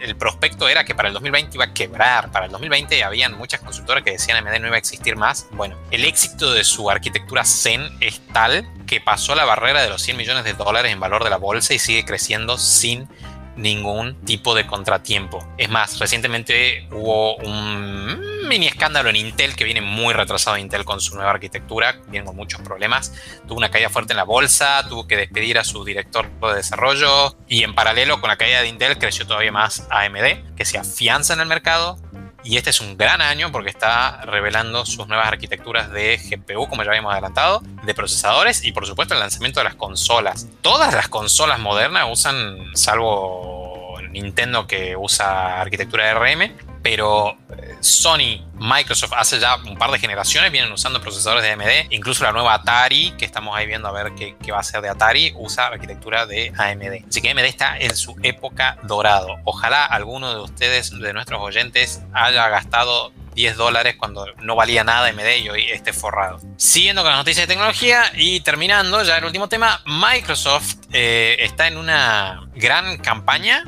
el 0.00 0.16
prospecto 0.16 0.68
era 0.68 0.84
que 0.84 0.94
para 0.94 1.08
el 1.08 1.14
2020 1.14 1.56
iba 1.56 1.64
a 1.66 1.72
quebrar. 1.72 2.32
Para 2.32 2.46
el 2.46 2.52
2020 2.52 3.04
habían 3.04 3.36
muchas 3.38 3.60
consultoras 3.60 4.02
que 4.02 4.12
decían 4.12 4.36
AMD 4.38 4.60
no 4.60 4.66
iba 4.66 4.76
a 4.76 4.78
existir 4.78 5.16
más. 5.16 5.46
Bueno, 5.52 5.76
el 5.90 6.04
éxito 6.04 6.52
de 6.52 6.64
su 6.64 6.90
arquitectura 6.90 7.44
Zen 7.44 7.88
es 8.00 8.20
tal 8.32 8.68
que 8.86 9.00
pasó 9.00 9.34
la 9.34 9.44
barrera 9.44 9.82
de 9.82 9.88
los 9.88 10.02
100 10.02 10.16
millones 10.16 10.44
de 10.44 10.54
dólares 10.54 10.92
en 10.92 11.00
valor 11.00 11.24
de 11.24 11.30
la 11.30 11.36
bolsa 11.36 11.72
y 11.74 11.78
sigue 11.78 12.04
creciendo 12.04 12.58
sin 12.58 13.08
ningún 13.56 14.20
tipo 14.24 14.54
de 14.54 14.66
contratiempo. 14.66 15.46
Es 15.58 15.68
más, 15.68 15.98
recientemente 15.98 16.88
hubo 16.90 17.36
un 17.36 18.48
mini 18.48 18.66
escándalo 18.66 19.10
en 19.10 19.16
Intel 19.16 19.54
que 19.54 19.64
viene 19.64 19.80
muy 19.80 20.14
retrasado 20.14 20.56
Intel 20.56 20.84
con 20.84 21.00
su 21.00 21.14
nueva 21.14 21.30
arquitectura, 21.30 22.00
viene 22.08 22.26
con 22.26 22.36
muchos 22.36 22.60
problemas. 22.62 23.14
Tuvo 23.46 23.58
una 23.58 23.70
caída 23.70 23.88
fuerte 23.88 24.12
en 24.12 24.18
la 24.18 24.24
bolsa, 24.24 24.86
tuvo 24.88 25.06
que 25.06 25.16
despedir 25.16 25.58
a 25.58 25.64
su 25.64 25.84
director 25.84 26.30
de 26.40 26.54
desarrollo 26.54 27.36
y 27.48 27.64
en 27.64 27.74
paralelo 27.74 28.20
con 28.20 28.28
la 28.28 28.36
caída 28.36 28.60
de 28.60 28.68
Intel 28.68 28.98
creció 28.98 29.26
todavía 29.26 29.52
más 29.52 29.86
AMD, 29.90 30.54
que 30.56 30.64
se 30.64 30.78
afianza 30.78 31.34
en 31.34 31.40
el 31.40 31.46
mercado 31.46 31.98
y 32.44 32.56
este 32.56 32.70
es 32.70 32.80
un 32.80 32.96
gran 32.96 33.20
año 33.20 33.52
porque 33.52 33.70
está 33.70 34.22
revelando 34.22 34.84
sus 34.84 35.06
nuevas 35.08 35.28
arquitecturas 35.28 35.90
de 35.90 36.18
GPU, 36.18 36.68
como 36.68 36.82
ya 36.82 36.90
habíamos 36.90 37.12
adelantado, 37.12 37.62
de 37.82 37.94
procesadores 37.94 38.64
y 38.64 38.72
por 38.72 38.86
supuesto 38.86 39.14
el 39.14 39.20
lanzamiento 39.20 39.60
de 39.60 39.64
las 39.64 39.74
consolas. 39.74 40.48
Todas 40.60 40.94
las 40.94 41.08
consolas 41.08 41.58
modernas 41.58 42.06
usan, 42.10 42.58
salvo 42.74 43.98
Nintendo 44.10 44.66
que 44.66 44.96
usa 44.96 45.60
arquitectura 45.60 46.12
RM, 46.14 46.52
pero 46.82 47.36
eh, 47.56 47.76
Sony, 47.80 48.44
Microsoft 48.54 49.12
hace 49.16 49.38
ya 49.38 49.56
un 49.56 49.76
par 49.76 49.90
de 49.90 49.98
generaciones 49.98 50.50
vienen 50.50 50.72
usando 50.72 51.00
procesadores 51.00 51.42
de 51.44 51.52
AMD, 51.52 51.92
incluso 51.92 52.24
la 52.24 52.32
nueva 52.32 52.54
Atari, 52.54 53.12
que 53.16 53.24
estamos 53.24 53.56
ahí 53.56 53.66
viendo 53.66 53.88
a 53.88 53.92
ver 53.92 54.12
qué, 54.14 54.52
va 54.52 54.58
a 54.58 54.62
ser 54.62 54.82
de 54.82 54.88
Atari, 54.88 55.32
usa 55.36 55.68
arquitectura 55.68 56.26
de 56.26 56.52
AMD. 56.56 57.08
Así 57.08 57.20
que 57.20 57.30
AMD 57.30 57.44
está 57.44 57.78
en 57.78 57.96
su 57.96 58.16
época 58.22 58.78
dorado. 58.82 59.36
Ojalá 59.44 59.84
alguno 59.84 60.34
de 60.34 60.40
ustedes, 60.40 60.90
de 60.90 61.12
nuestros 61.12 61.40
oyentes, 61.40 62.02
haya 62.12 62.48
gastado 62.48 63.12
10 63.34 63.56
dólares 63.56 63.96
cuando 63.96 64.26
no 64.42 64.56
valía 64.56 64.84
nada 64.84 65.08
AMD 65.08 65.36
y 65.42 65.48
hoy 65.48 65.70
esté 65.70 65.92
forrado. 65.92 66.40
Siguiendo 66.56 67.02
con 67.02 67.10
las 67.10 67.18
noticias 67.18 67.46
de 67.46 67.54
tecnología 67.54 68.12
y 68.14 68.40
terminando 68.40 69.02
ya 69.02 69.18
el 69.18 69.24
último 69.24 69.48
tema, 69.48 69.82
Microsoft 69.86 70.76
eh, 70.92 71.36
está 71.40 71.68
en 71.68 71.76
una 71.76 72.46
gran 72.54 72.98
campaña 72.98 73.64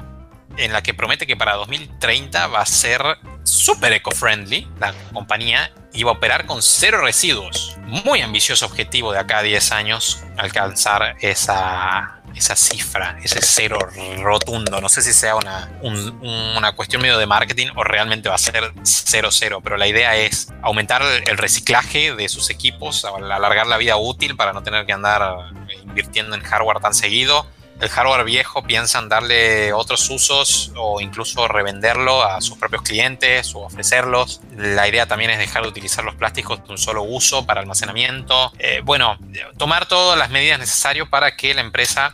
en 0.56 0.72
la 0.72 0.82
que 0.82 0.94
promete 0.94 1.26
que 1.26 1.36
para 1.36 1.54
2030 1.54 2.46
va 2.48 2.60
a 2.60 2.66
ser 2.66 3.02
súper 3.42 3.92
eco-friendly, 3.92 4.68
la 4.80 4.94
compañía, 5.12 5.70
iba 5.92 6.10
a 6.10 6.14
operar 6.14 6.46
con 6.46 6.62
cero 6.62 7.00
residuos. 7.02 7.76
Muy 7.86 8.20
ambicioso 8.20 8.66
objetivo 8.66 9.12
de 9.12 9.18
acá 9.18 9.38
a 9.38 9.42
10 9.42 9.72
años 9.72 10.24
alcanzar 10.36 11.16
esa, 11.20 12.22
esa 12.34 12.56
cifra, 12.56 13.18
ese 13.22 13.40
cero 13.42 13.78
rotundo. 14.20 14.80
No 14.80 14.88
sé 14.88 15.02
si 15.02 15.12
sea 15.12 15.36
una, 15.36 15.70
una 15.82 16.72
cuestión 16.72 17.02
medio 17.02 17.18
de 17.18 17.26
marketing 17.26 17.68
o 17.76 17.84
realmente 17.84 18.28
va 18.28 18.34
a 18.34 18.38
ser 18.38 18.72
cero 18.82 19.28
cero, 19.30 19.60
pero 19.62 19.76
la 19.76 19.86
idea 19.86 20.16
es 20.16 20.52
aumentar 20.62 21.02
el 21.02 21.38
reciclaje 21.38 22.14
de 22.14 22.28
sus 22.28 22.50
equipos, 22.50 23.04
alargar 23.04 23.66
la 23.66 23.76
vida 23.76 23.96
útil 23.96 24.36
para 24.36 24.52
no 24.52 24.62
tener 24.62 24.86
que 24.86 24.92
andar 24.92 25.52
invirtiendo 25.84 26.34
en 26.34 26.42
hardware 26.42 26.80
tan 26.80 26.94
seguido 26.94 27.46
el 27.80 27.88
hardware 27.88 28.24
viejo 28.24 28.62
piensan 28.62 29.08
darle 29.08 29.72
otros 29.72 30.08
usos 30.08 30.72
o 30.76 31.00
incluso 31.00 31.48
revenderlo 31.48 32.22
a 32.22 32.40
sus 32.40 32.56
propios 32.56 32.82
clientes 32.82 33.54
o 33.54 33.60
ofrecerlos. 33.60 34.40
La 34.56 34.88
idea 34.88 35.06
también 35.06 35.30
es 35.30 35.38
dejar 35.38 35.62
de 35.62 35.68
utilizar 35.68 36.04
los 36.04 36.14
plásticos 36.14 36.64
de 36.64 36.70
un 36.70 36.78
solo 36.78 37.02
uso 37.02 37.44
para 37.46 37.60
almacenamiento. 37.60 38.52
Eh, 38.58 38.80
bueno, 38.84 39.18
tomar 39.56 39.86
todas 39.86 40.18
las 40.18 40.30
medidas 40.30 40.58
necesarias 40.58 41.08
para 41.08 41.36
que 41.36 41.54
la 41.54 41.60
empresa 41.60 42.10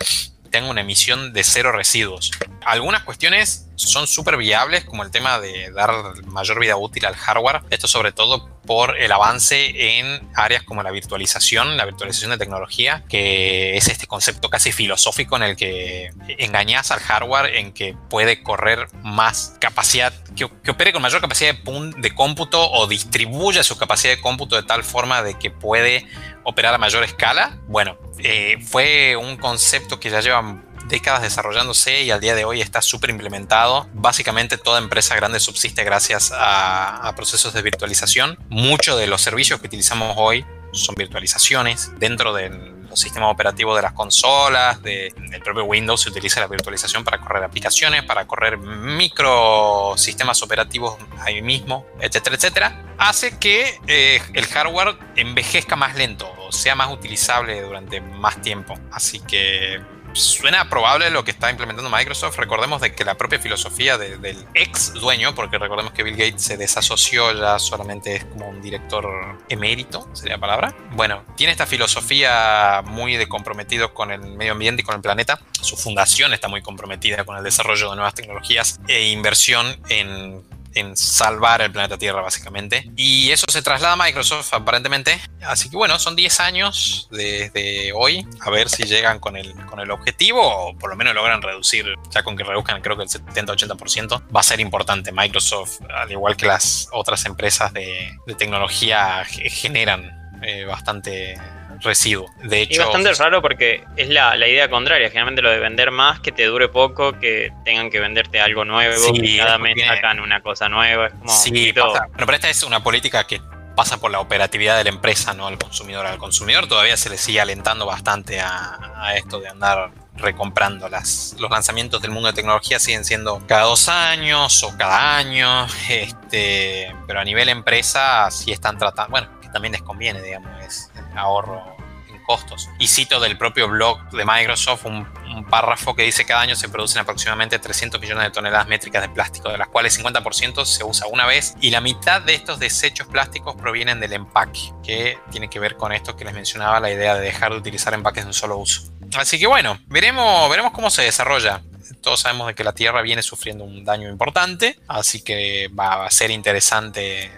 tenga 0.50 0.68
una 0.68 0.80
emisión 0.80 1.32
de 1.32 1.44
cero 1.44 1.72
residuos. 1.72 2.30
Algunas 2.64 3.02
cuestiones 3.04 3.66
son 3.76 4.06
súper 4.06 4.36
viables, 4.36 4.84
como 4.84 5.02
el 5.02 5.10
tema 5.10 5.40
de 5.40 5.70
dar 5.72 5.90
mayor 6.26 6.60
vida 6.60 6.76
útil 6.76 7.06
al 7.06 7.16
hardware. 7.16 7.62
Esto 7.70 7.88
sobre 7.88 8.12
todo 8.12 8.48
por 8.66 8.98
el 8.98 9.10
avance 9.10 9.98
en 9.98 10.28
áreas 10.34 10.62
como 10.62 10.82
la 10.82 10.90
virtualización, 10.90 11.76
la 11.76 11.86
virtualización 11.86 12.30
de 12.30 12.38
tecnología, 12.38 13.04
que 13.08 13.76
es 13.76 13.88
este 13.88 14.06
concepto 14.06 14.50
casi 14.50 14.70
filosófico 14.70 15.36
en 15.36 15.42
el 15.42 15.56
que 15.56 16.10
engañas 16.38 16.90
al 16.90 17.00
hardware 17.00 17.56
en 17.56 17.72
que 17.72 17.96
puede 18.08 18.42
correr 18.42 18.88
más 19.02 19.56
capacidad, 19.60 20.12
que, 20.36 20.44
opere 20.44 20.92
con 20.92 21.02
mayor 21.02 21.20
capacidad 21.20 21.54
de, 21.54 22.14
cómputo 22.14 22.70
o 22.70 22.86
distribuya 22.86 23.62
su 23.62 23.78
capacidad 23.78 24.14
de 24.14 24.20
cómputo 24.20 24.56
de 24.56 24.62
tal 24.62 24.84
forma 24.84 25.22
de 25.22 25.38
que 25.38 25.50
puede 25.50 26.06
operar 26.44 26.74
a 26.74 26.78
mayor 26.78 27.02
escala. 27.02 27.58
Bueno, 27.66 27.98
eh, 28.18 28.58
fue 28.62 29.16
un 29.16 29.36
concepto 29.36 29.98
que 29.98 30.10
ya 30.10 30.20
lleva 30.20 30.62
décadas 30.90 31.22
desarrollándose 31.22 32.02
y 32.02 32.10
al 32.10 32.20
día 32.20 32.34
de 32.34 32.44
hoy 32.44 32.60
está 32.60 32.82
súper 32.82 33.10
implementado. 33.10 33.88
Básicamente 33.94 34.58
toda 34.58 34.78
empresa 34.78 35.14
grande 35.14 35.40
subsiste 35.40 35.84
gracias 35.84 36.32
a, 36.34 37.12
procesos 37.16 37.52
de 37.52 37.62
virtualización. 37.62 38.38
Muchos 38.48 38.98
de 38.98 39.06
los 39.06 39.22
servicios 39.22 39.60
que 39.60 39.66
utilizamos 39.66 40.14
hoy 40.18 40.44
son 40.72 40.94
virtualizaciones 40.94 41.92
dentro 41.98 42.32
de 42.32 42.50
los 42.50 42.98
sistemas 42.98 43.32
operativos 43.32 43.76
de 43.76 43.82
las 43.82 43.92
consolas, 43.92 44.82
del 44.82 45.12
propio 45.44 45.64
Windows 45.64 46.02
se 46.02 46.10
utiliza 46.10 46.40
la 46.40 46.46
virtualización 46.46 47.04
para 47.04 47.18
correr 47.18 47.44
aplicaciones, 47.44 48.02
para 48.04 48.26
correr 48.26 48.58
microsistemas 48.58 50.42
operativos 50.42 50.96
ahí 51.20 51.40
mismo, 51.40 51.86
etcétera, 52.00 52.36
etcétera. 52.36 52.84
Hace 52.98 53.38
que 53.38 53.78
eh, 53.86 54.20
el 54.34 54.46
hardware 54.46 54.98
envejezca 55.16 55.76
más 55.76 55.94
lento 55.94 56.30
o 56.50 56.52
sea 56.52 56.74
más 56.74 56.92
utilizable 56.92 57.62
durante 57.62 58.00
más 58.00 58.42
tiempo. 58.42 58.74
Así 58.90 59.20
que 59.20 59.80
suena 60.12 60.68
probable 60.68 61.10
lo 61.10 61.24
que 61.24 61.30
está 61.30 61.50
implementando 61.50 61.90
Microsoft. 61.90 62.36
Recordemos 62.36 62.80
de 62.80 62.94
que 62.94 63.04
la 63.04 63.16
propia 63.16 63.38
filosofía 63.38 63.98
del 63.98 64.46
ex 64.54 64.92
dueño, 64.94 65.34
porque 65.34 65.58
recordemos 65.58 65.92
que 65.92 66.02
Bill 66.02 66.16
Gates 66.16 66.42
se 66.42 66.56
desasoció, 66.56 67.32
ya 67.32 67.58
solamente 67.58 68.16
es 68.16 68.24
como 68.24 68.48
un 68.48 68.60
director 68.60 69.38
emérito, 69.48 70.08
sería 70.12 70.36
la 70.36 70.40
palabra. 70.40 70.74
Bueno, 70.92 71.24
tiene 71.36 71.52
esta 71.52 71.66
filosofía 71.66 72.82
muy 72.84 73.16
de 73.16 73.28
comprometido 73.28 73.94
con 73.94 74.10
el 74.10 74.20
medio 74.20 74.52
ambiente 74.52 74.82
y 74.82 74.84
con 74.84 74.94
el 74.94 75.00
planeta. 75.00 75.40
Su 75.60 75.76
fundación 75.76 76.32
está 76.32 76.48
muy 76.48 76.62
comprometida 76.62 77.24
con 77.24 77.36
el 77.36 77.44
desarrollo 77.44 77.90
de 77.90 77.96
nuevas 77.96 78.14
tecnologías 78.14 78.80
e 78.88 79.08
inversión 79.08 79.80
en 79.88 80.42
en 80.74 80.96
salvar 80.96 81.62
el 81.62 81.72
planeta 81.72 81.98
Tierra, 81.98 82.20
básicamente. 82.22 82.90
Y 82.96 83.30
eso 83.30 83.46
se 83.48 83.62
traslada 83.62 83.94
a 83.94 83.96
Microsoft, 83.96 84.52
aparentemente. 84.52 85.20
Así 85.42 85.70
que 85.70 85.76
bueno, 85.76 85.98
son 85.98 86.16
10 86.16 86.40
años 86.40 87.08
desde 87.10 87.92
hoy, 87.92 88.26
a 88.40 88.50
ver 88.50 88.68
si 88.68 88.84
llegan 88.84 89.18
con 89.18 89.36
el, 89.36 89.54
con 89.66 89.80
el 89.80 89.90
objetivo 89.90 90.40
o 90.42 90.76
por 90.76 90.90
lo 90.90 90.96
menos 90.96 91.14
logran 91.14 91.42
reducir, 91.42 91.86
ya 92.10 92.22
con 92.22 92.36
que 92.36 92.44
reduzcan 92.44 92.80
creo 92.82 92.96
que 92.96 93.04
el 93.04 93.08
70-80%, 93.08 94.34
va 94.34 94.40
a 94.40 94.44
ser 94.44 94.60
importante. 94.60 95.12
Microsoft, 95.12 95.80
al 95.88 96.10
igual 96.10 96.36
que 96.36 96.46
las 96.46 96.88
otras 96.92 97.24
empresas 97.26 97.72
de, 97.72 98.16
tecnología, 98.38 99.24
generan 99.24 100.38
eh, 100.42 100.64
bastante 100.64 101.36
residuo. 101.82 102.30
De 102.42 102.62
hecho, 102.62 102.74
y 102.74 102.84
bastante 102.84 103.12
raro 103.14 103.42
porque 103.42 103.84
es 103.96 104.08
la, 104.08 104.36
idea 104.36 104.68
contraria. 104.68 105.08
Generalmente 105.08 105.42
lo 105.42 105.50
de 105.50 105.58
vender 105.58 105.90
más, 105.90 106.20
que 106.20 106.32
te 106.32 106.44
dure 106.44 106.68
poco, 106.68 107.18
que 107.18 107.52
tengan 107.64 107.90
que 107.90 108.00
venderte 108.00 108.40
algo 108.40 108.64
nuevo, 108.64 109.12
que 109.12 109.38
cada 109.38 109.58
mes 109.58 109.76
sacan 109.84 110.20
una 110.20 110.40
cosa 110.42 110.68
nueva. 110.68 111.06
Es 111.06 111.12
como 111.14 111.30
sí, 111.30 111.72
Bueno, 111.72 112.10
pero 112.16 112.34
esta 112.34 112.50
es 112.50 112.62
una 112.62 112.82
política 112.82 113.26
que 113.26 113.40
pasa 113.74 113.98
por 113.98 114.10
la 114.10 114.20
operatividad 114.20 114.76
de 114.76 114.84
la 114.84 114.90
empresa, 114.90 115.32
no 115.32 115.46
al 115.46 115.58
consumidor. 115.58 116.06
Al 116.06 116.18
consumidor 116.18 116.68
todavía 116.68 116.96
se 116.96 117.08
le 117.08 117.16
sigue 117.16 117.40
alentando 117.40 117.86
bastante 117.86 118.40
a, 118.40 119.14
esto 119.16 119.40
de 119.40 119.48
andar 119.48 119.90
recomprando 120.16 120.88
las, 120.90 121.34
los 121.38 121.50
lanzamientos 121.50 122.02
del 122.02 122.10
mundo 122.10 122.28
de 122.28 122.34
tecnología 122.34 122.78
siguen 122.78 123.06
siendo 123.06 123.40
cada 123.46 123.62
dos 123.62 123.88
años 123.88 124.62
o 124.64 124.76
cada 124.76 125.16
año, 125.16 125.66
este, 125.88 126.94
pero 127.06 127.20
a 127.20 127.24
nivel 127.24 127.48
empresa 127.48 128.30
sí 128.30 128.52
están 128.52 128.76
tratando, 128.76 129.10
bueno, 129.12 129.39
también 129.52 129.72
les 129.72 129.82
conviene, 129.82 130.22
digamos, 130.22 130.50
es 130.64 130.90
ahorro 131.14 131.62
en 132.08 132.22
costos. 132.24 132.68
Y 132.78 132.88
cito 132.88 133.20
del 133.20 133.38
propio 133.38 133.68
blog 133.68 134.10
de 134.10 134.24
Microsoft 134.24 134.84
un, 134.86 135.06
párrafo 135.48 135.94
que 135.96 136.02
dice 136.02 136.24
cada 136.26 136.42
año 136.42 136.54
se 136.54 136.68
producen 136.68 137.02
aproximadamente 137.02 137.58
300 137.58 138.00
millones 138.00 138.24
de 138.24 138.30
toneladas 138.30 138.68
métricas 138.68 139.02
de 139.02 139.08
plástico, 139.08 139.48
de 139.48 139.58
las 139.58 139.68
cuales 139.68 139.98
50% 139.98 140.64
se 140.64 140.84
usa 140.84 141.06
una 141.06 141.26
vez 141.26 141.54
y 141.60 141.70
la 141.70 141.80
mitad 141.80 142.20
de 142.20 142.34
estos 142.34 142.58
desechos 142.58 143.08
plásticos 143.08 143.56
provienen 143.56 144.00
del 144.00 144.12
empaque, 144.12 144.72
que 144.84 145.18
tiene 145.30 145.48
que 145.48 145.58
ver 145.58 145.76
con 145.76 145.92
esto 145.92 146.14
que 146.14 146.24
les 146.24 146.34
mencionaba, 146.34 146.78
la 146.78 146.90
idea 146.90 147.14
de 147.14 147.22
dejar 147.22 147.52
de 147.52 147.58
utilizar 147.58 147.94
empaques 147.94 148.24
de 148.24 148.28
un 148.28 148.34
solo 148.34 148.58
uso. 148.58 148.82
Así 149.16 149.38
que 149.38 149.46
bueno, 149.46 149.78
veremos, 149.86 150.48
veremos 150.50 150.72
cómo 150.72 150.90
se 150.90 151.02
desarrolla 151.02 151.62
todos 152.00 152.20
sabemos 152.20 152.46
de 152.46 152.54
que 152.54 152.64
la 152.64 152.72
Tierra 152.72 153.02
viene 153.02 153.22
sufriendo 153.22 153.64
un 153.64 153.84
daño 153.84 154.08
importante, 154.08 154.78
así 154.88 155.22
que 155.22 155.68
va 155.68 156.06
a 156.06 156.10
ser 156.10 156.30
interesante 156.30 157.30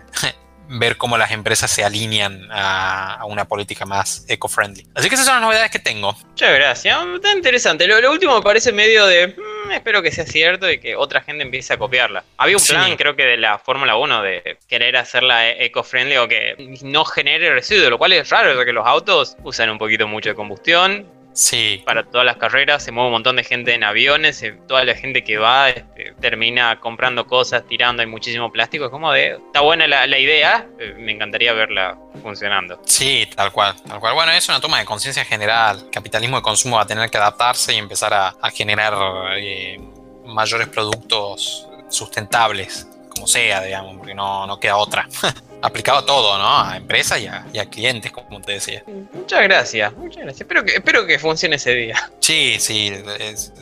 ver 0.68 0.96
cómo 0.96 1.18
las 1.18 1.30
empresas 1.30 1.70
se 1.70 1.84
alinean 1.84 2.48
a, 2.50 3.24
una 3.26 3.46
política 3.46 3.86
más 3.86 4.24
eco-friendly. 4.28 4.86
Así 4.94 5.08
que 5.08 5.14
esas 5.14 5.26
son 5.26 5.36
las 5.36 5.42
novedades 5.42 5.70
que 5.70 5.78
tengo. 5.78 6.12
Muchas 6.12 6.54
gracias, 6.54 6.98
está 7.14 7.32
interesante. 7.32 7.86
Lo, 7.86 8.10
último 8.10 8.36
me 8.36 8.42
parece 8.42 8.72
medio 8.72 9.06
de, 9.06 9.28
mm, 9.28 9.70
espero 9.72 10.02
que 10.02 10.10
sea 10.10 10.26
cierto 10.26 10.70
y 10.70 10.78
que 10.78 10.96
otra 10.96 11.22
gente 11.22 11.42
empiece 11.42 11.74
a 11.74 11.78
copiarla. 11.78 12.24
Había 12.36 12.56
un 12.56 12.64
plan, 12.64 12.96
creo 12.96 13.16
que 13.16 13.24
de 13.24 13.36
la 13.36 13.58
Fórmula 13.58 13.96
1, 13.96 14.22
de 14.22 14.58
querer 14.68 14.96
hacerla 14.96 15.50
eco-friendly 15.50 16.16
o 16.16 16.28
que 16.28 16.76
no 16.82 17.04
genere 17.04 17.52
residuos, 17.52 17.90
lo 17.90 17.98
cual 17.98 18.12
es 18.12 18.28
raro 18.30 18.54
porque 18.54 18.72
los 18.72 18.86
autos 18.86 19.36
usan 19.44 19.70
un 19.70 19.78
poquito 19.78 20.06
mucho 20.08 20.30
de 20.30 20.34
combustión 20.34 21.21
Sí. 21.32 21.82
Para 21.86 22.04
todas 22.04 22.24
las 22.24 22.36
carreras, 22.36 22.84
se 22.84 22.92
mueve 22.92 23.08
un 23.08 23.12
montón 23.12 23.36
de 23.36 23.44
gente 23.44 23.74
en 23.74 23.84
aviones, 23.84 24.44
toda 24.68 24.84
la 24.84 24.94
gente 24.94 25.24
que 25.24 25.38
va 25.38 25.70
este, 25.70 26.14
termina 26.20 26.78
comprando 26.80 27.26
cosas, 27.26 27.64
tirando, 27.66 28.02
hay 28.02 28.08
muchísimo 28.08 28.50
plástico. 28.52 28.86
Es 28.86 28.90
como 28.90 29.12
de, 29.12 29.38
está 29.46 29.60
buena 29.60 29.86
la, 29.86 30.18
idea, 30.18 30.66
eh, 30.78 30.94
me 30.98 31.12
encantaría 31.12 31.52
verla 31.52 31.98
funcionando. 32.22 32.80
Sí, 32.84 33.28
tal 33.34 33.52
cual, 33.52 33.74
tal 33.82 34.00
cual. 34.00 34.14
Bueno, 34.14 34.32
es 34.32 34.48
una 34.48 34.60
toma 34.60 34.78
de 34.78 34.84
conciencia 34.84 35.24
general. 35.24 35.80
El 35.84 35.90
capitalismo 35.90 36.36
de 36.36 36.42
consumo 36.42 36.76
va 36.76 36.82
a 36.82 36.86
tener 36.86 37.10
que 37.10 37.18
adaptarse 37.18 37.72
y 37.74 37.78
empezar 37.78 38.12
a, 38.12 38.34
generar 38.52 38.94
eh, 39.38 39.80
mayores 40.26 40.68
productos 40.68 41.66
sustentables, 41.88 42.86
como 43.08 43.26
sea, 43.26 43.62
digamos, 43.62 43.96
porque 43.96 44.14
no, 44.14 44.46
no 44.46 44.60
queda 44.60 44.76
otra. 44.76 45.08
aplicado 45.62 45.98
a 45.98 46.06
todo, 46.06 46.38
¿no? 46.38 46.58
A 46.64 46.76
empresas 46.76 47.20
y 47.20 47.26
a, 47.26 47.66
clientes, 47.70 48.10
como 48.10 48.40
te 48.40 48.52
decía. 48.52 48.82
Muchas 49.12 49.42
gracias, 49.44 49.92
muchas 49.96 50.22
gracias. 50.22 50.40
Espero 50.40 50.64
que, 50.64 50.74
espero 50.74 51.06
que 51.06 51.18
funcione 51.18 51.56
ese 51.56 51.74
día. 51.74 52.10
Sí, 52.22 52.56
sí, 52.60 52.92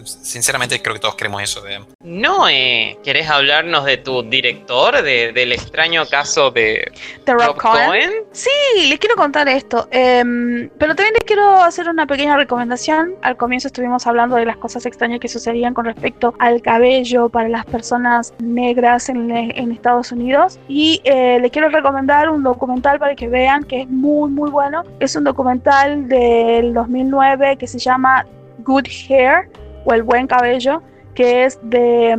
sinceramente 0.04 0.82
creo 0.82 0.94
que 0.94 1.00
todos 1.00 1.14
queremos 1.14 1.42
eso. 1.42 1.62
No, 2.04 2.46
eh, 2.46 2.98
¿querés 3.02 3.30
hablarnos 3.30 3.86
de 3.86 3.96
tu 3.96 4.22
director, 4.22 5.02
del 5.02 5.52
extraño 5.52 6.06
caso 6.06 6.50
de, 6.50 6.92
Rob, 7.26 7.56
Cohen? 7.56 8.10
Sí, 8.32 8.50
les 8.86 8.98
quiero 8.98 9.16
contar 9.16 9.48
esto. 9.48 9.88
Em, 9.90 10.68
pero 10.78 10.94
también 10.94 11.14
les 11.14 11.24
quiero 11.24 11.62
hacer 11.62 11.88
una 11.88 12.06
pequeña 12.06 12.36
recomendación. 12.36 13.14
Al 13.22 13.38
comienzo 13.38 13.68
estuvimos 13.68 14.06
hablando 14.06 14.36
de 14.36 14.44
las 14.44 14.58
cosas 14.58 14.84
extrañas 14.84 15.20
que 15.20 15.28
sucedían 15.28 15.72
con 15.72 15.86
respecto 15.86 16.34
al 16.38 16.60
cabello 16.60 17.30
para 17.30 17.48
las 17.48 17.64
personas 17.64 18.34
negras 18.40 19.08
en, 19.08 19.72
Estados 19.72 20.12
Unidos. 20.12 20.58
Y 20.68 21.00
eh, 21.04 21.38
les 21.40 21.50
quiero 21.50 21.70
recomendar 21.70 21.89
recomendar 21.90 22.30
un 22.30 22.44
documental 22.44 23.00
para 23.00 23.16
que 23.16 23.28
vean 23.28 23.64
que 23.64 23.82
es 23.82 23.88
muy 23.88 24.30
muy 24.30 24.48
bueno. 24.48 24.84
Es 25.00 25.16
un 25.16 25.24
documental 25.24 26.08
del 26.08 26.72
2009 26.72 27.56
que 27.56 27.66
se 27.66 27.78
llama 27.78 28.24
Good 28.60 28.86
Hair 29.08 29.50
o 29.84 29.92
El 29.92 30.04
Buen 30.04 30.28
Cabello, 30.28 30.82
que 31.14 31.44
es 31.44 31.58
de, 31.62 32.14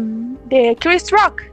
de 0.45 0.77
Chris 0.77 1.09
Rock, 1.09 1.43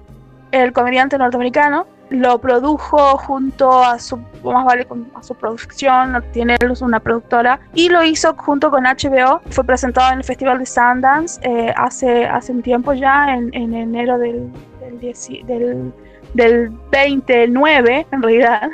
el 0.50 0.72
comediante 0.72 1.16
norteamericano. 1.16 1.86
Lo 2.10 2.38
produjo 2.38 3.18
junto 3.18 3.84
a 3.84 3.98
su, 3.98 4.16
más 4.42 4.64
vale, 4.64 4.86
a 5.14 5.22
su 5.22 5.34
producción, 5.34 6.24
tiene 6.32 6.56
una 6.80 7.00
productora, 7.00 7.60
y 7.74 7.90
lo 7.90 8.02
hizo 8.02 8.34
junto 8.34 8.70
con 8.70 8.84
HBO. 8.84 9.42
Fue 9.50 9.62
presentado 9.62 10.12
en 10.12 10.18
el 10.18 10.24
Festival 10.24 10.58
de 10.58 10.66
Sundance 10.66 11.38
eh, 11.42 11.72
hace, 11.76 12.24
hace 12.24 12.52
un 12.52 12.62
tiempo 12.62 12.94
ya, 12.94 13.34
en, 13.34 13.54
en 13.54 13.74
enero 13.74 14.18
del, 14.18 14.50
del, 14.80 15.46
del 15.46 15.92
del 16.38 16.70
29 16.90 18.06
en 18.10 18.22
realidad. 18.22 18.70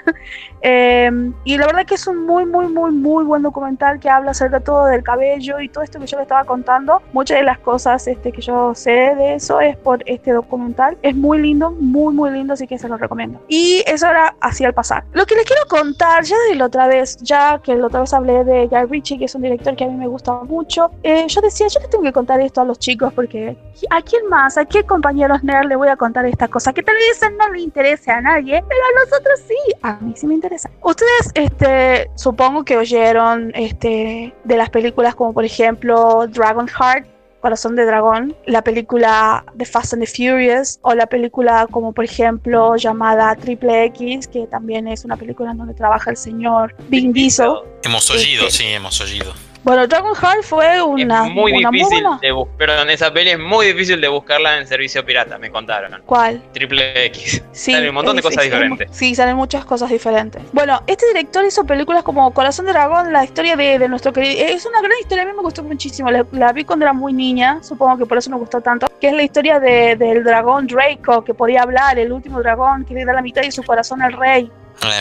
Em, 0.67 1.35
y 1.45 1.59
la 1.59 1.67
verdad 1.67 1.85
que 1.85 1.97
es 1.97 2.07
un 2.07 2.25
muy, 2.25 2.47
muy, 2.47 2.69
muy, 2.69 2.91
muy 2.91 3.23
buen 3.23 3.43
documental 3.43 4.01
que 4.01 4.09
habla 4.09 4.31
acerca 4.31 4.61
todo 4.61 4.87
del 4.87 5.03
cabello 5.03 5.61
y 5.61 5.69
todo 5.69 5.85
esto 5.85 6.01
que 6.01 6.07
yo 6.07 6.17
le 6.17 6.23
estaba 6.23 6.45
contando. 6.45 7.03
Muchas 7.13 7.37
de 7.37 7.45
las 7.45 7.59
cosas 7.59 8.07
este, 8.09 8.33
que 8.33 8.41
yo 8.41 8.75
sé 8.75 8.91
de 8.91 9.35
eso 9.35 9.61
es 9.61 9.77
por 9.77 10.03
este 10.07 10.33
documental. 10.33 10.97
Es 11.03 11.15
muy 11.15 11.39
lindo, 11.39 11.71
muy, 11.73 12.15
muy 12.15 12.31
lindo, 12.31 12.55
así 12.55 12.67
que 12.67 12.79
se 12.79 12.89
lo 12.89 12.97
recomiendo. 12.97 13.43
Y 13.47 13.85
eso 13.87 14.09
era 14.09 14.37
así 14.41 14.65
al 14.65 14.73
pasar. 14.73 15.05
Lo 15.13 15.27
que 15.27 15.35
les 15.35 15.45
quiero 15.45 15.67
contar, 15.69 16.25
ya 16.25 16.37
de 16.49 16.55
la 16.55 16.65
otra 16.65 16.87
vez, 16.87 17.19
ya 17.19 17.61
que 17.63 17.75
la 17.75 17.89
otra 17.89 18.01
vez 18.01 18.15
hablé 18.15 18.43
de 18.45 18.67
Guy 18.67 18.87
Ritchie, 18.89 19.19
que 19.19 19.27
es 19.27 19.35
un 19.35 19.43
director 19.43 19.77
que 19.77 19.85
a 19.85 19.89
mí 19.89 19.97
me 19.97 20.07
gusta 20.07 20.33
mucho, 20.45 20.91
eh, 21.03 21.27
yo 21.29 21.43
decía, 21.43 21.69
yo 21.69 21.79
les 21.81 21.91
tengo 21.91 22.05
que 22.05 22.13
contar 22.15 22.41
esto 22.41 22.63
a 22.63 22.65
los 22.65 22.79
chicos 22.79 23.13
porque 23.13 23.55
¿a 23.91 24.01
quién 24.01 24.27
más, 24.31 24.57
a 24.57 24.65
qué 24.65 24.83
compañeros 24.83 25.45
nerd 25.45 25.67
le 25.67 25.77
voy 25.77 25.89
a 25.89 25.97
contar 25.97 26.25
esta 26.25 26.49
cosa? 26.49 26.73
Que 26.73 26.83
tal 26.83 26.95
vez 26.95 27.21
no 27.39 27.53
le 27.53 27.61
interese 27.61 28.11
a 28.11 28.23
nadie, 28.23 28.65
pero 28.67 28.81
a 28.81 29.05
nosotros 29.05 29.41
sí, 29.47 29.75
a 29.83 29.97
mí 30.01 30.15
sí 30.17 30.27
me 30.27 30.35
interesa. 30.35 30.54
Ustedes, 30.83 31.31
este, 31.35 32.11
supongo 32.15 32.65
que 32.65 32.77
oyeron 32.77 33.53
este, 33.55 34.35
de 34.45 34.57
las 34.57 34.71
películas 34.71 35.15
como 35.15 35.33
por 35.33 35.45
ejemplo 35.45 36.27
Dragon 36.29 36.69
Heart, 36.69 37.07
Corazón 37.41 37.77
de 37.77 37.85
Dragón, 37.85 38.35
la 38.47 38.65
película 38.65 39.45
The 39.59 39.67
Fast 39.67 39.93
and 39.93 40.03
the 40.03 40.11
Furious 40.11 40.79
o 40.81 40.95
la 40.95 41.07
película 41.07 41.67
como 41.71 41.93
por 41.93 42.07
ejemplo 42.07 42.77
llamada 42.77 43.37
Triple 43.37 43.85
X, 43.85 44.29
que 44.29 44.47
también 44.47 44.89
es 44.89 45.05
una 45.05 45.17
película 45.19 45.51
en 45.51 45.59
donde 45.59 45.75
trabaja 45.75 46.11
el 46.11 46.17
señor 46.17 46.75
Vin 46.89 47.13
Diesel. 47.13 47.53
Hemos 47.83 48.11
oído, 48.11 48.47
este, 48.47 48.65
sí, 48.65 48.65
hemos 48.69 48.99
oído. 49.01 49.35
Bueno, 49.65 49.87
Dragonheart 49.87 50.43
fue 50.43 50.83
una. 50.83 51.27
Es 51.27 51.33
muy 51.33 51.53
difícil 51.53 52.05
de 52.21 52.33
buscar. 52.33 52.57
Perdón, 52.59 52.91
esa 52.91 53.11
peli 53.13 53.31
es 53.31 53.39
muy 53.39 53.67
difícil 53.67 53.99
de 53.99 54.09
buscarla 54.09 54.59
en 54.59 54.67
servicio 54.67 55.05
pirata, 55.05 55.39
me 55.39 55.51
contaron. 55.51 56.03
¿Cuál? 56.05 56.43
Triple 56.53 57.07
X. 57.07 57.43
Sí. 57.53 57.73
Salen 57.73 57.89
un 57.89 57.95
montón 57.95 58.17
de 58.17 58.23
cosas 58.23 58.45
diferentes. 58.45 58.89
sí, 58.93 59.15
salen 59.15 59.37
muchas 59.37 59.65
cosas 59.65 59.89
diferentes. 59.89 60.43
Bueno, 60.53 60.83
este 60.87 61.07
director 61.09 61.45
hizo 61.47 61.65
películas 61.65 62.03
como 62.03 62.33
Corazón 62.35 62.67
de 62.67 62.73
Dragón, 62.73 63.11
la 63.13 63.25
historia 63.25 63.57
de, 63.57 63.89
nuestro 63.89 64.13
querido. 64.13 64.45
Es 64.45 64.67
una 64.67 64.81
gran 64.83 64.99
historia, 65.01 65.23
a 65.23 65.27
mí 65.27 65.33
me 65.35 65.43
gustó 65.43 65.63
muchísimo. 65.63 66.11
La, 66.11 66.53
vi 66.53 66.65
cuando 66.65 66.85
era 66.85 66.93
muy 66.93 67.15
niña, 67.15 67.61
supongo 67.63 67.97
que 67.97 68.07
por 68.07 68.19
eso 68.19 68.31
me 68.31 68.37
gustó 68.37 68.61
tanto. 68.61 68.87
Que 69.01 69.09
es 69.09 69.15
la 69.15 69.23
historia 69.23 69.61
de, 69.61 69.97
del 69.97 70.25
dragón 70.25 70.67
Draco, 70.67 71.25
que 71.25 71.33
podía 71.33 71.63
hablar, 71.63 71.99
el 71.99 72.13
último 72.13 72.41
dragón 72.41 72.85
que 72.85 72.93
le 72.93 73.07
da 73.07 73.15
la 73.15 73.23
mitad 73.23 73.41
de 73.41 73.51
su 73.51 73.63
corazón 73.63 74.03
al 74.03 74.13
rey. 74.13 74.51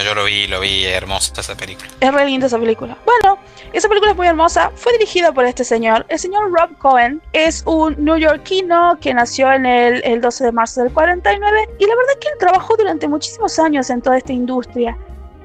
Yo 0.06 0.16
lo 0.16 0.26
vi, 0.26 0.48
lo 0.48 0.62
vi, 0.62 0.86
hermosa 0.86 1.42
esa 1.42 1.56
película. 1.56 1.90
Es 2.00 2.14
re 2.14 2.26
linda 2.26 2.48
esa 2.48 2.58
película. 2.58 2.98
Bueno, 3.06 3.38
esa 3.74 3.90
película 3.90 4.12
es 4.12 4.18
muy 4.18 4.28
hermosa. 4.28 4.72
Fue 4.76 4.94
dirigida 4.94 5.34
por 5.34 5.46
este 5.46 5.64
señor. 5.64 6.06
El 6.08 6.20
señor 6.20 6.52
Rob 6.52 6.78
Cohen 6.78 7.22
es 7.34 7.64
un 7.66 7.96
neoyorquino 7.98 8.98
que 9.02 9.14
nació 9.14 9.52
en 9.52 9.66
el, 9.66 10.02
el 10.06 10.22
12 10.22 10.46
de 10.46 10.52
marzo 10.52 10.84
del 10.84 10.94
49 10.94 11.70
y 11.80 11.86
la 11.86 11.96
verdad 11.96 12.12
es 12.12 12.18
que 12.18 12.28
él 12.30 12.38
trabajó 12.40 12.76
durante 12.78 13.08
muchísimos 13.08 13.60
años 13.60 13.90
en 13.90 14.02
toda 14.02 14.18
esta 14.18 14.32
industria. 14.32 14.98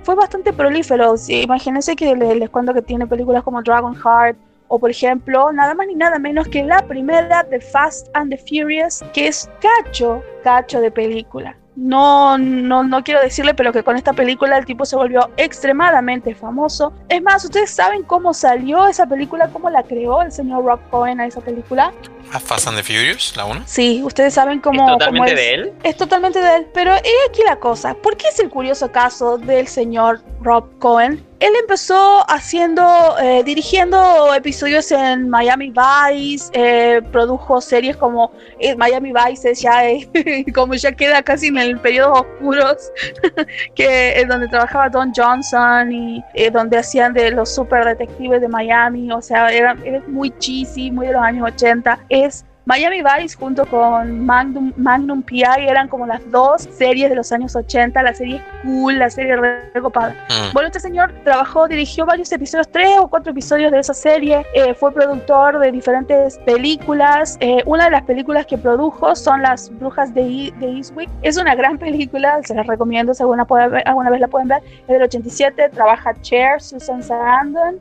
Fue 0.04 0.14
bastante 0.14 0.52
prolífero. 0.52 1.14
Imagínense 1.28 1.96
que 1.96 2.14
les, 2.14 2.50
cuento 2.50 2.72
que 2.72 2.82
tiene 2.82 3.06
películas 3.06 3.42
como 3.42 3.62
Dragon 3.62 3.94
Heart, 3.94 4.38
o 4.68 4.78
por 4.78 4.90
ejemplo, 4.90 5.50
nada 5.52 5.74
más 5.74 5.86
ni 5.86 5.94
nada 5.94 6.18
menos 6.18 6.46
que 6.48 6.62
la 6.62 6.86
primera 6.86 7.42
de 7.42 7.60
Fast 7.60 8.08
and 8.14 8.30
the 8.30 8.38
Furious, 8.38 9.02
que 9.12 9.28
es 9.28 9.50
cacho, 9.60 10.22
cacho 10.44 10.80
de 10.80 10.90
película 10.90 11.56
no, 11.78 12.36
no, 12.38 12.82
no 12.82 13.04
quiero 13.04 13.20
decirle, 13.20 13.54
pero 13.54 13.72
que 13.72 13.84
con 13.84 13.96
esta 13.96 14.12
película 14.12 14.58
el 14.58 14.64
tipo 14.66 14.84
se 14.84 14.96
volvió 14.96 15.30
extremadamente 15.36 16.34
famoso. 16.34 16.92
Es 17.08 17.22
más, 17.22 17.44
¿ustedes 17.44 17.70
saben 17.70 18.02
cómo 18.02 18.34
salió 18.34 18.88
esa 18.88 19.06
película? 19.06 19.48
¿Cómo 19.52 19.70
la 19.70 19.84
creó 19.84 20.22
el 20.22 20.32
señor 20.32 20.64
Rob 20.64 20.80
Cohen 20.90 21.20
a 21.20 21.26
esa 21.26 21.40
película? 21.40 21.92
A 22.32 22.40
Fast 22.40 22.66
and 22.66 22.76
the 22.76 22.82
Furious, 22.82 23.36
la 23.36 23.44
1. 23.44 23.62
Sí, 23.66 24.02
ustedes 24.02 24.34
saben 24.34 24.60
cómo. 24.60 24.84
¿Es 24.84 24.92
totalmente 24.92 25.30
cómo 25.30 25.40
de 25.40 25.54
él? 25.54 25.72
Es 25.82 25.96
totalmente 25.96 26.40
de 26.40 26.56
él. 26.56 26.66
Pero 26.74 26.94
he 26.94 27.30
aquí 27.30 27.42
la 27.46 27.56
cosa. 27.56 27.94
¿Por 27.94 28.16
qué 28.16 28.28
es 28.28 28.38
el 28.38 28.50
curioso 28.50 28.90
caso 28.90 29.38
del 29.38 29.66
señor 29.68 30.20
Rob 30.40 30.66
Cohen? 30.78 31.24
Él 31.40 31.52
empezó 31.60 32.28
haciendo, 32.28 33.16
eh, 33.20 33.44
dirigiendo 33.44 34.34
episodios 34.34 34.90
en 34.90 35.28
Miami 35.28 35.70
Vice, 35.70 36.50
eh, 36.52 37.00
produjo 37.12 37.60
series 37.60 37.96
como 37.96 38.32
eh, 38.58 38.74
Miami 38.74 39.12
Vice, 39.12 39.50
es 39.52 39.62
ya 39.62 39.88
eh, 39.88 40.08
como 40.54 40.74
ya 40.74 40.90
queda 40.90 41.22
casi 41.22 41.46
en 41.46 41.58
el 41.58 41.78
periodo 41.78 42.12
oscuros, 42.14 42.90
que 43.76 44.20
es 44.20 44.26
donde 44.26 44.48
trabajaba 44.48 44.88
Don 44.88 45.12
Johnson 45.14 45.92
y 45.92 46.24
eh, 46.34 46.50
donde 46.50 46.78
hacían 46.78 47.12
de 47.12 47.30
los 47.30 47.54
super 47.54 47.84
detectives 47.84 48.40
de 48.40 48.48
Miami, 48.48 49.12
o 49.12 49.22
sea, 49.22 49.52
era, 49.52 49.76
era 49.84 50.02
muy 50.08 50.36
cheesy, 50.38 50.90
muy 50.90 51.06
de 51.06 51.12
los 51.12 51.22
años 51.22 51.46
80. 51.46 52.00
Es 52.24 52.44
Miami 52.68 53.00
Vice 53.02 53.35
junto 53.35 53.64
con 53.64 54.26
Magnum, 54.26 54.74
Magnum 54.76 55.22
PI 55.22 55.42
eran 55.66 55.88
como 55.88 56.07
las 56.07 56.20
dos 56.31 56.68
series 56.70 57.09
de 57.09 57.16
los 57.16 57.33
años 57.33 57.57
80, 57.57 58.02
la 58.02 58.12
serie 58.12 58.42
cool, 58.62 58.98
la 58.98 59.09
serie 59.09 59.37
recopada. 59.72 60.11
Mm. 60.28 60.52
Bueno, 60.52 60.66
este 60.66 60.81
señor 60.81 61.11
trabajó, 61.24 61.66
dirigió 61.66 62.04
varios 62.04 62.31
episodios, 62.31 62.68
tres 62.70 62.98
o 62.98 63.09
cuatro 63.09 63.33
episodios 63.33 63.72
de 63.72 63.78
esa 63.78 63.94
serie, 63.94 64.44
eh, 64.52 64.74
fue 64.74 64.92
productor 64.92 65.59
de 65.61 65.72
diferentes 65.72 66.37
películas. 66.44 67.38
Eh, 67.40 67.62
una 67.64 67.87
de 67.87 67.90
las 67.90 68.02
películas 68.02 68.44
que 68.44 68.59
produjo 68.59 69.16
son 69.16 69.40
Las 69.40 69.70
Brujas 69.78 70.12
de, 70.12 70.52
de 70.59 70.66
Eastwick. 70.66 71.09
Es 71.22 71.38
una 71.38 71.54
gran 71.54 71.78
película, 71.78 72.38
se 72.44 72.54
las 72.54 72.66
recomiendo 72.66 73.14
si 73.14 73.22
alguna, 73.22 73.46
puede 73.46 73.83
alguna 73.87 74.11
vez 74.11 74.20
la 74.20 74.28
pueden 74.28 74.48
ver. 74.48 74.62
Es 74.83 74.88
del 74.88 75.04
87, 75.04 75.70
trabaja 75.70 76.12
Cher, 76.20 76.61
Susan 76.61 77.02
Sarandon 77.02 77.81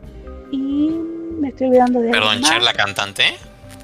y 0.49 0.97
me 1.41 1.49
estoy 1.49 1.67
olvidando 1.67 1.99
de 1.99 2.11
Perdón. 2.11 2.41
Cher, 2.41 2.63
la 2.63 2.71
cantante. 2.71 3.35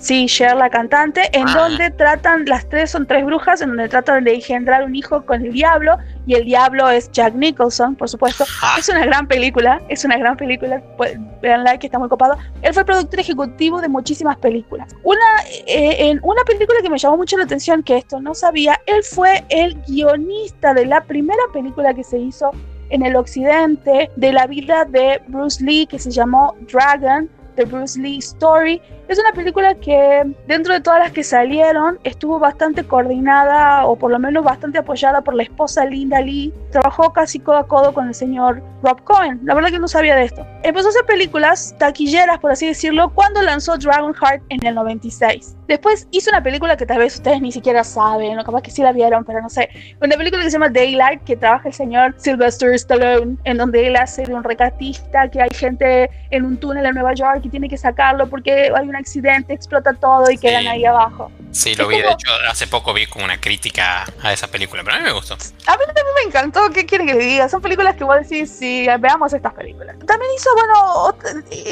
Sí, 0.03 0.25
Cher, 0.25 0.57
la 0.57 0.69
cantante, 0.69 1.29
en 1.31 1.47
Ah. 1.47 1.55
donde 1.59 1.89
tratan, 1.89 2.43
las 2.45 2.67
tres 2.67 2.91
son 2.91 3.07
tres 3.07 3.23
brujas, 3.25 3.61
en 3.61 3.69
donde 3.69 3.87
tratan 3.87 4.25
de 4.25 4.35
engendrar 4.35 4.83
un 4.83 4.93
hijo 4.95 5.25
con 5.25 5.45
el 5.45 5.53
diablo, 5.53 5.95
y 6.25 6.33
el 6.35 6.43
diablo 6.43 6.89
es 6.89 7.09
Jack 7.13 7.33
Nicholson, 7.35 7.95
por 7.95 8.09
supuesto. 8.09 8.43
Ah, 8.61 8.75
Es 8.79 8.89
una 8.89 9.05
gran 9.05 9.27
película, 9.27 9.81
es 9.87 10.03
una 10.03 10.17
gran 10.17 10.35
película, 10.35 10.81
pues, 10.97 11.17
véanla 11.41 11.77
que 11.77 11.87
está 11.87 11.99
muy 11.99 12.09
copado. 12.09 12.35
Él 12.61 12.73
fue 12.73 12.83
productor 12.83 13.21
ejecutivo 13.21 13.79
de 13.79 13.87
muchísimas 13.87 14.35
películas. 14.37 14.93
Una, 15.03 15.21
eh, 15.67 16.09
en 16.09 16.19
una 16.21 16.43
película 16.43 16.79
que 16.81 16.89
me 16.89 16.97
llamó 16.97 17.15
mucho 17.15 17.37
la 17.37 17.45
atención, 17.45 17.81
que 17.81 17.95
esto 17.95 18.19
no 18.19 18.35
sabía, 18.35 18.81
él 18.85 19.03
fue 19.03 19.45
el 19.47 19.75
guionista 19.87 20.73
de 20.73 20.85
la 20.85 20.99
primera 21.05 21.43
película 21.53 21.93
que 21.93 22.03
se 22.03 22.19
hizo 22.19 22.51
en 22.89 23.05
el 23.05 23.15
occidente 23.15 24.11
de 24.17 24.33
la 24.33 24.47
vida 24.47 24.83
de 24.83 25.21
Bruce 25.27 25.63
Lee, 25.63 25.87
que 25.87 25.97
se 25.97 26.11
llamó 26.11 26.55
Dragon, 26.69 27.29
The 27.55 27.65
Bruce 27.65 27.99
Lee 27.99 28.17
Story. 28.19 28.81
Es 29.07 29.19
una 29.19 29.31
película 29.31 29.75
que 29.75 30.23
dentro 30.47 30.73
de 30.73 30.81
todas 30.81 30.99
las 30.99 31.11
que 31.11 31.23
salieron 31.23 31.99
estuvo 32.03 32.39
bastante 32.39 32.83
coordinada 32.83 33.85
o 33.85 33.95
por 33.95 34.11
lo 34.11 34.19
menos 34.19 34.43
bastante 34.43 34.79
apoyada 34.79 35.21
por 35.21 35.35
la 35.35 35.43
esposa 35.43 35.85
Linda 35.85 36.21
Lee. 36.21 36.53
Trabajó 36.71 37.11
casi 37.13 37.39
codo 37.39 37.57
a 37.57 37.67
codo 37.67 37.93
con 37.93 38.07
el 38.07 38.15
señor 38.15 38.63
Rob 38.81 39.03
Cohen. 39.03 39.39
La 39.43 39.53
verdad 39.53 39.69
que 39.71 39.79
no 39.79 39.87
sabía 39.87 40.15
de 40.15 40.23
esto. 40.23 40.45
Empezó 40.63 40.87
a 40.87 40.89
hacer 40.89 41.05
películas 41.05 41.75
taquilleras, 41.77 42.39
por 42.39 42.51
así 42.51 42.67
decirlo, 42.67 43.11
cuando 43.13 43.41
lanzó 43.41 43.77
Dragonheart 43.77 44.43
en 44.49 44.65
el 44.65 44.75
96. 44.75 45.55
Después 45.67 46.07
hizo 46.11 46.29
una 46.29 46.43
película 46.43 46.75
que 46.77 46.85
tal 46.85 46.99
vez 46.99 47.15
ustedes 47.15 47.41
ni 47.41 47.51
siquiera 47.51 47.83
saben, 47.83 48.37
o 48.37 48.43
capaz 48.43 48.61
que 48.61 48.71
sí 48.71 48.81
la 48.81 48.91
vieron, 48.91 49.23
pero 49.23 49.41
no 49.41 49.49
sé. 49.49 49.69
Una 50.01 50.15
película 50.17 50.43
que 50.43 50.49
se 50.49 50.53
llama 50.55 50.69
Daylight, 50.69 51.23
que 51.23 51.35
trabaja 51.37 51.67
el 51.69 51.73
señor 51.73 52.15
Sylvester 52.17 52.73
Stallone, 52.73 53.37
en 53.45 53.57
donde 53.57 53.87
él 53.87 53.95
hace 53.95 54.23
de 54.23 54.33
un 54.33 54.43
recatista, 54.43 55.29
que 55.29 55.41
hay 55.41 55.49
gente 55.53 56.09
en 56.31 56.45
un 56.45 56.57
túnel 56.57 56.85
en 56.85 56.93
Nueva 56.95 57.13
York 57.13 57.41
y 57.43 57.49
tiene 57.49 57.69
que 57.69 57.77
sacarlo 57.77 58.27
porque 58.29 58.71
hay 58.75 58.87
un 58.87 58.95
accidente, 58.95 59.53
explota 59.53 59.93
todo 59.93 60.29
y 60.31 60.37
Sí. 60.37 60.47
quedan 60.47 60.67
ahí 60.67 60.85
abajo. 60.85 61.31
sí, 61.51 61.75
lo 61.75 61.83
es 61.83 61.89
vi. 61.89 61.95
De 61.97 62.03
como- 62.03 62.13
hecho, 62.15 62.29
hace 62.49 62.65
poco 62.67 62.93
vi 62.93 63.05
como 63.05 63.23
una 63.25 63.39
crítica 63.39 64.05
a 64.23 64.33
esa 64.33 64.47
película, 64.47 64.81
pero 64.83 64.95
a 64.97 64.99
mí 64.99 65.05
me 65.05 65.11
gustó. 65.13 65.35
A 65.35 65.37
mí 65.37 65.83
también 65.85 66.05
me 66.23 66.27
encantó, 66.27 66.61
¿qué 66.73 66.85
quiere 66.85 67.05
que 67.05 67.13
le 67.13 67.23
diga? 67.25 67.47
Son 67.47 67.61
películas 67.61 67.95
que 67.95 68.03
vos 68.03 68.15
decís, 68.17 68.49
sí, 68.51 68.87
veamos 68.99 69.31
estas 69.33 69.53
películas. 69.53 69.95
También 70.05 70.31
hizo, 70.35 70.49
bueno, 70.55 71.15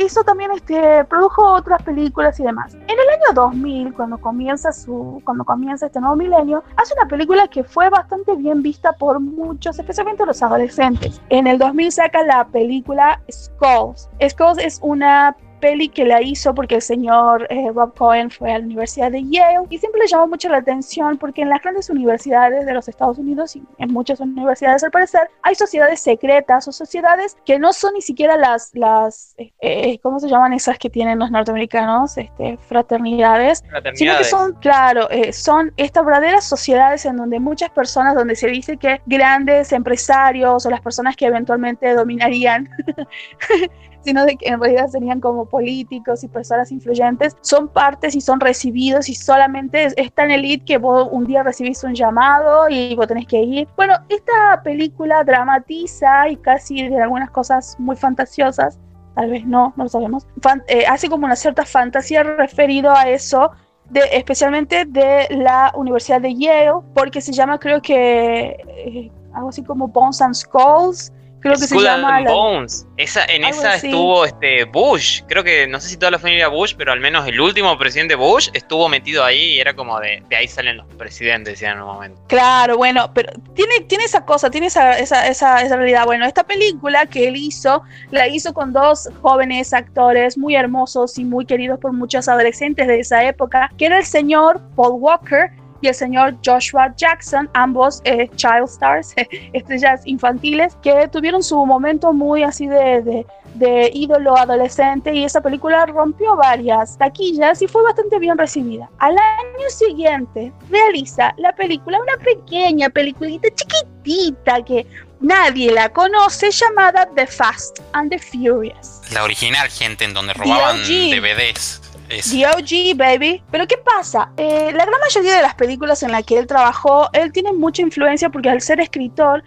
hizo 0.06 0.24
también, 0.24 0.52
este, 0.52 1.04
produjo 1.06 1.54
otras 1.54 1.82
películas 1.82 2.40
y 2.40 2.44
demás. 2.44 2.74
En 2.76 2.92
el 2.92 3.10
año 3.10 3.34
2000, 3.34 3.81
cuando 3.90 4.20
comienza 4.20 4.72
su, 4.72 5.22
cuando 5.26 5.44
comienza 5.44 5.88
este 5.88 6.00
nuevo 6.00 6.16
milenio, 6.16 6.64
hace 6.78 6.94
una 6.94 7.08
película 7.08 7.48
que 7.48 7.64
fue 7.64 7.90
bastante 7.90 8.36
bien 8.36 8.62
vista 8.62 8.94
por 8.94 9.20
muchos, 9.20 9.80
especialmente 9.80 10.26
los 10.26 10.42
adolescentes. 10.44 11.22
En 11.30 11.48
el 11.48 11.58
2000 11.58 11.92
saca 11.92 12.24
la 12.24 12.46
película 12.46 13.22
Skulls. 13.32 14.10
Skulls 14.30 14.60
es 14.60 14.80
una 14.84 15.36
peli 15.62 15.88
que 15.88 16.04
la 16.04 16.22
hizo 16.22 16.54
porque 16.54 16.76
el 16.76 16.82
señor 16.82 17.48
eh, 17.50 17.72
Rob 17.74 17.94
Cohen 17.96 18.30
fue 18.30 18.52
a 18.52 18.60
la 18.60 18.66
Universidad 18.66 19.12
de 19.12 19.24
Yale 19.24 19.68
y 19.70 19.78
siempre 19.78 20.02
le 20.02 20.08
llamó 20.08 20.28
mucho 20.28 20.50
la 20.50 20.58
atención 20.58 21.18
porque 21.18 21.44
en 21.44 21.50
las 21.50 21.62
grandes 21.62 21.90
universidades 21.90 22.66
de 22.66 22.74
los 22.74 22.90
Estados 22.90 23.18
Unidos 23.18 23.56
y 23.56 23.64
en 23.78 23.94
muchas 23.94 24.20
universidades 24.20 24.84
al 24.84 24.92
parecer 24.92 25.30
hay 25.44 25.56
sociedades 25.56 26.02
secretas 26.02 26.68
o 26.68 26.74
sociedades 26.74 27.38
que 27.46 27.58
no 27.58 27.72
son 27.72 27.94
ni 27.94 28.02
siquiera 28.02 28.36
las, 28.36 28.72
las 28.74 29.36
eh, 29.38 29.52
eh, 29.62 30.00
¿cómo 30.02 30.20
se 30.20 30.28
llaman 30.28 30.54
esas 30.54 30.78
que 30.78 30.90
tienen 30.90 31.20
los 31.20 31.32
norteamericanos? 31.32 32.18
Este, 32.18 32.58
fraternidades, 32.58 33.60
sino 33.60 33.70
que 33.70 33.82
Fraternidades. 33.82 34.30
son, 34.30 34.54
claro, 34.56 35.10
eh, 35.10 35.32
son 35.32 35.72
estas 35.78 36.06
verdaderas 36.06 36.44
sociedades 36.46 37.06
en 37.06 37.18
donde 37.18 37.40
muchas 37.40 37.70
personas, 37.70 38.16
donde 38.16 38.36
se 38.36 38.48
dice 38.48 38.78
que 38.78 39.02
grandes 39.06 39.72
empresarios 39.72 40.66
o 40.66 40.70
las 40.70 40.82
personas 40.82 41.16
que 41.16 41.26
eventualmente 41.26 41.94
dominarían, 41.94 42.70
sino 44.04 44.26
de 44.26 44.36
que 44.36 44.48
en 44.50 44.60
realidad 44.60 44.88
serían 44.88 45.20
como 45.20 45.46
políticos 45.46 46.24
y 46.24 46.28
personas 46.28 46.72
influyentes, 46.72 47.36
son 47.42 47.68
partes 47.68 48.16
y 48.16 48.22
son 48.22 48.40
recibidos 48.40 49.10
y 49.10 49.16
solamente 49.16 49.84
es, 49.86 49.94
es 49.98 50.12
tan 50.12 50.32
elite 50.32 50.66
que 50.66 50.78
vos 50.78 51.08
un 51.12 51.26
día 51.26 51.44
recibís 51.44 51.84
un 51.84 51.94
llamado 51.96 52.70
y 52.70 52.96
vos 52.96 53.08
tenés 53.08 53.28
que 53.28 53.42
ir. 53.42 53.68
Bueno, 53.76 53.96
esta 54.10 54.62
película 54.64 55.24
dramatiza 55.24 56.30
y 56.30 56.36
casi 56.38 56.88
de 56.90 57.02
algunas 57.02 57.30
cosas 57.32 57.76
muy 57.80 57.96
fantasiosas 57.96 58.80
tal 59.16 59.30
vez 59.30 59.46
no, 59.46 59.74
no 59.76 59.84
lo 59.84 59.90
sabemos, 59.90 60.26
fan- 60.42 60.64
eh, 60.68 60.86
hace 60.88 61.10
como 61.10 61.26
una 61.26 61.36
cierta 61.36 61.66
fantasía 61.66 62.24
referido 62.24 62.92
a 62.96 63.10
eso, 63.10 63.52
de, 63.90 64.00
especialmente 64.14 64.86
de 64.86 65.28
la 65.32 65.74
Universidad 65.76 66.22
de 66.22 66.34
Yale, 66.34 66.72
porque 66.94 67.20
se 67.20 67.34
llama 67.34 67.60
creo 67.60 67.82
que 67.82 68.56
eh, 68.68 69.12
algo 69.34 69.50
así 69.50 69.64
como 69.64 69.90
Bones 69.90 70.22
and 70.22 70.34
Skulls, 70.34 71.12
creo 71.42 71.56
que 71.56 71.68
se 71.68 71.76
llama... 71.80 72.18
and 72.18 72.26
la- 72.28 72.32
Bones. 72.34 72.88
Esa, 72.98 73.26
en 73.26 73.44
Algo 73.44 73.60
esa 73.60 73.74
así. 73.74 73.88
estuvo 73.88 74.26
este 74.26 74.64
Bush. 74.66 75.24
Creo 75.28 75.44
que 75.44 75.68
no 75.68 75.80
sé 75.80 75.90
si 75.90 75.98
toda 75.98 76.12
la 76.12 76.20
familia 76.20 76.48
Bush, 76.48 76.76
pero 76.78 76.92
al 76.92 77.00
menos 77.00 77.28
el 77.28 77.40
último 77.42 77.78
presidente 77.78 78.16
Bush 78.16 78.50
estuvo 78.54 78.88
metido 78.90 79.24
ahí 79.26 79.56
y 79.56 79.60
era 79.60 79.74
como 79.74 80.00
de, 80.00 80.24
de 80.30 80.36
ahí 80.36 80.48
salen 80.48 80.78
los 80.78 80.86
presidentes, 80.96 81.54
decían 81.54 81.78
en 81.78 81.84
un 81.84 81.88
momento. 81.90 82.22
Claro, 82.28 82.78
bueno, 82.78 83.12
pero 83.14 83.32
tiene, 83.56 83.82
tiene 83.88 84.04
esa 84.04 84.24
cosa, 84.26 84.50
tiene 84.52 84.68
esa, 84.68 84.98
esa, 85.00 85.28
esa, 85.28 85.62
esa 85.62 85.76
realidad. 85.76 86.06
Bueno, 86.06 86.26
esta 86.26 86.44
película 86.44 87.06
que 87.08 87.28
él 87.28 87.36
hizo, 87.36 87.82
la 88.12 88.28
hizo 88.28 88.54
con 88.54 88.72
dos 88.72 89.10
jóvenes 89.22 89.74
actores 89.74 90.38
muy 90.38 90.56
hermosos 90.56 91.18
y 91.18 91.24
muy 91.26 91.46
queridos 91.46 91.80
por 91.80 91.92
muchos 91.94 92.28
adolescentes 92.28 92.88
de 92.88 93.00
esa 93.00 93.24
época, 93.26 93.72
que 93.78 93.88
era 93.88 93.98
el 93.98 94.06
señor 94.06 94.62
Paul 94.76 95.00
Walker 95.00 95.52
y 95.82 95.88
el 95.88 95.96
señor 95.96 96.36
Joshua 96.46 96.94
Jackson, 96.96 97.50
ambos 97.54 98.02
eh, 98.06 98.30
child 98.36 98.66
stars, 98.66 99.14
estrellas 99.54 100.02
infantiles, 100.06 100.76
que 100.82 101.08
tuvieron 101.08 101.44
su 101.44 101.66
momento 101.66 102.14
muy 102.14 102.44
así 102.44 102.68
de, 102.68 103.02
de, 103.02 103.26
de 103.56 103.92
ídolo 103.94 104.38
adolescente 104.38 105.14
y 105.14 105.24
esa 105.24 105.42
película 105.42 105.86
rompió 105.86 106.36
varias 106.36 106.98
taquillas 106.98 107.62
y 107.62 107.68
fue 107.68 107.84
bastante 107.84 108.20
bien 108.20 108.38
recibida. 108.38 108.90
Al 109.00 109.18
año 109.18 109.70
siguiente 109.70 110.52
realiza 110.70 111.34
la 111.38 111.54
película, 111.54 112.00
una 112.00 112.24
pequeña 112.24 112.90
peliculita 112.90 113.50
chiquitita 113.54 114.64
que 114.64 114.86
nadie 115.20 115.72
la 115.72 115.90
conoce 115.90 116.52
llamada 116.52 117.08
The 117.16 117.28
Fast 117.28 117.80
and 117.94 118.12
the 118.12 118.20
Furious. 118.20 119.02
La 119.12 119.24
original, 119.24 119.70
gente, 119.70 120.06
en 120.06 120.14
donde 120.14 120.34
robaban. 120.34 120.78
DVDs. 120.84 121.82
Es- 122.12 122.32
The 122.32 122.46
OG, 122.48 122.96
baby. 122.98 123.44
Pero 123.52 123.66
¿qué 123.68 123.78
pasa? 123.78 124.32
Eh, 124.38 124.72
la 124.74 124.86
gran 124.86 125.00
mayoría 125.00 125.36
de 125.36 125.42
las 125.42 125.56
películas 125.56 126.04
en 126.04 126.12
las 126.12 126.24
que 126.24 126.38
él 126.38 126.48
trabajó, 126.48 127.10
él 127.14 127.32
tiene 127.32 127.54
mucha 127.54 127.82
influencia 127.82 128.30
porque 128.30 128.50
al 128.50 128.62
ser 128.62 128.80
escritor, 128.80 129.44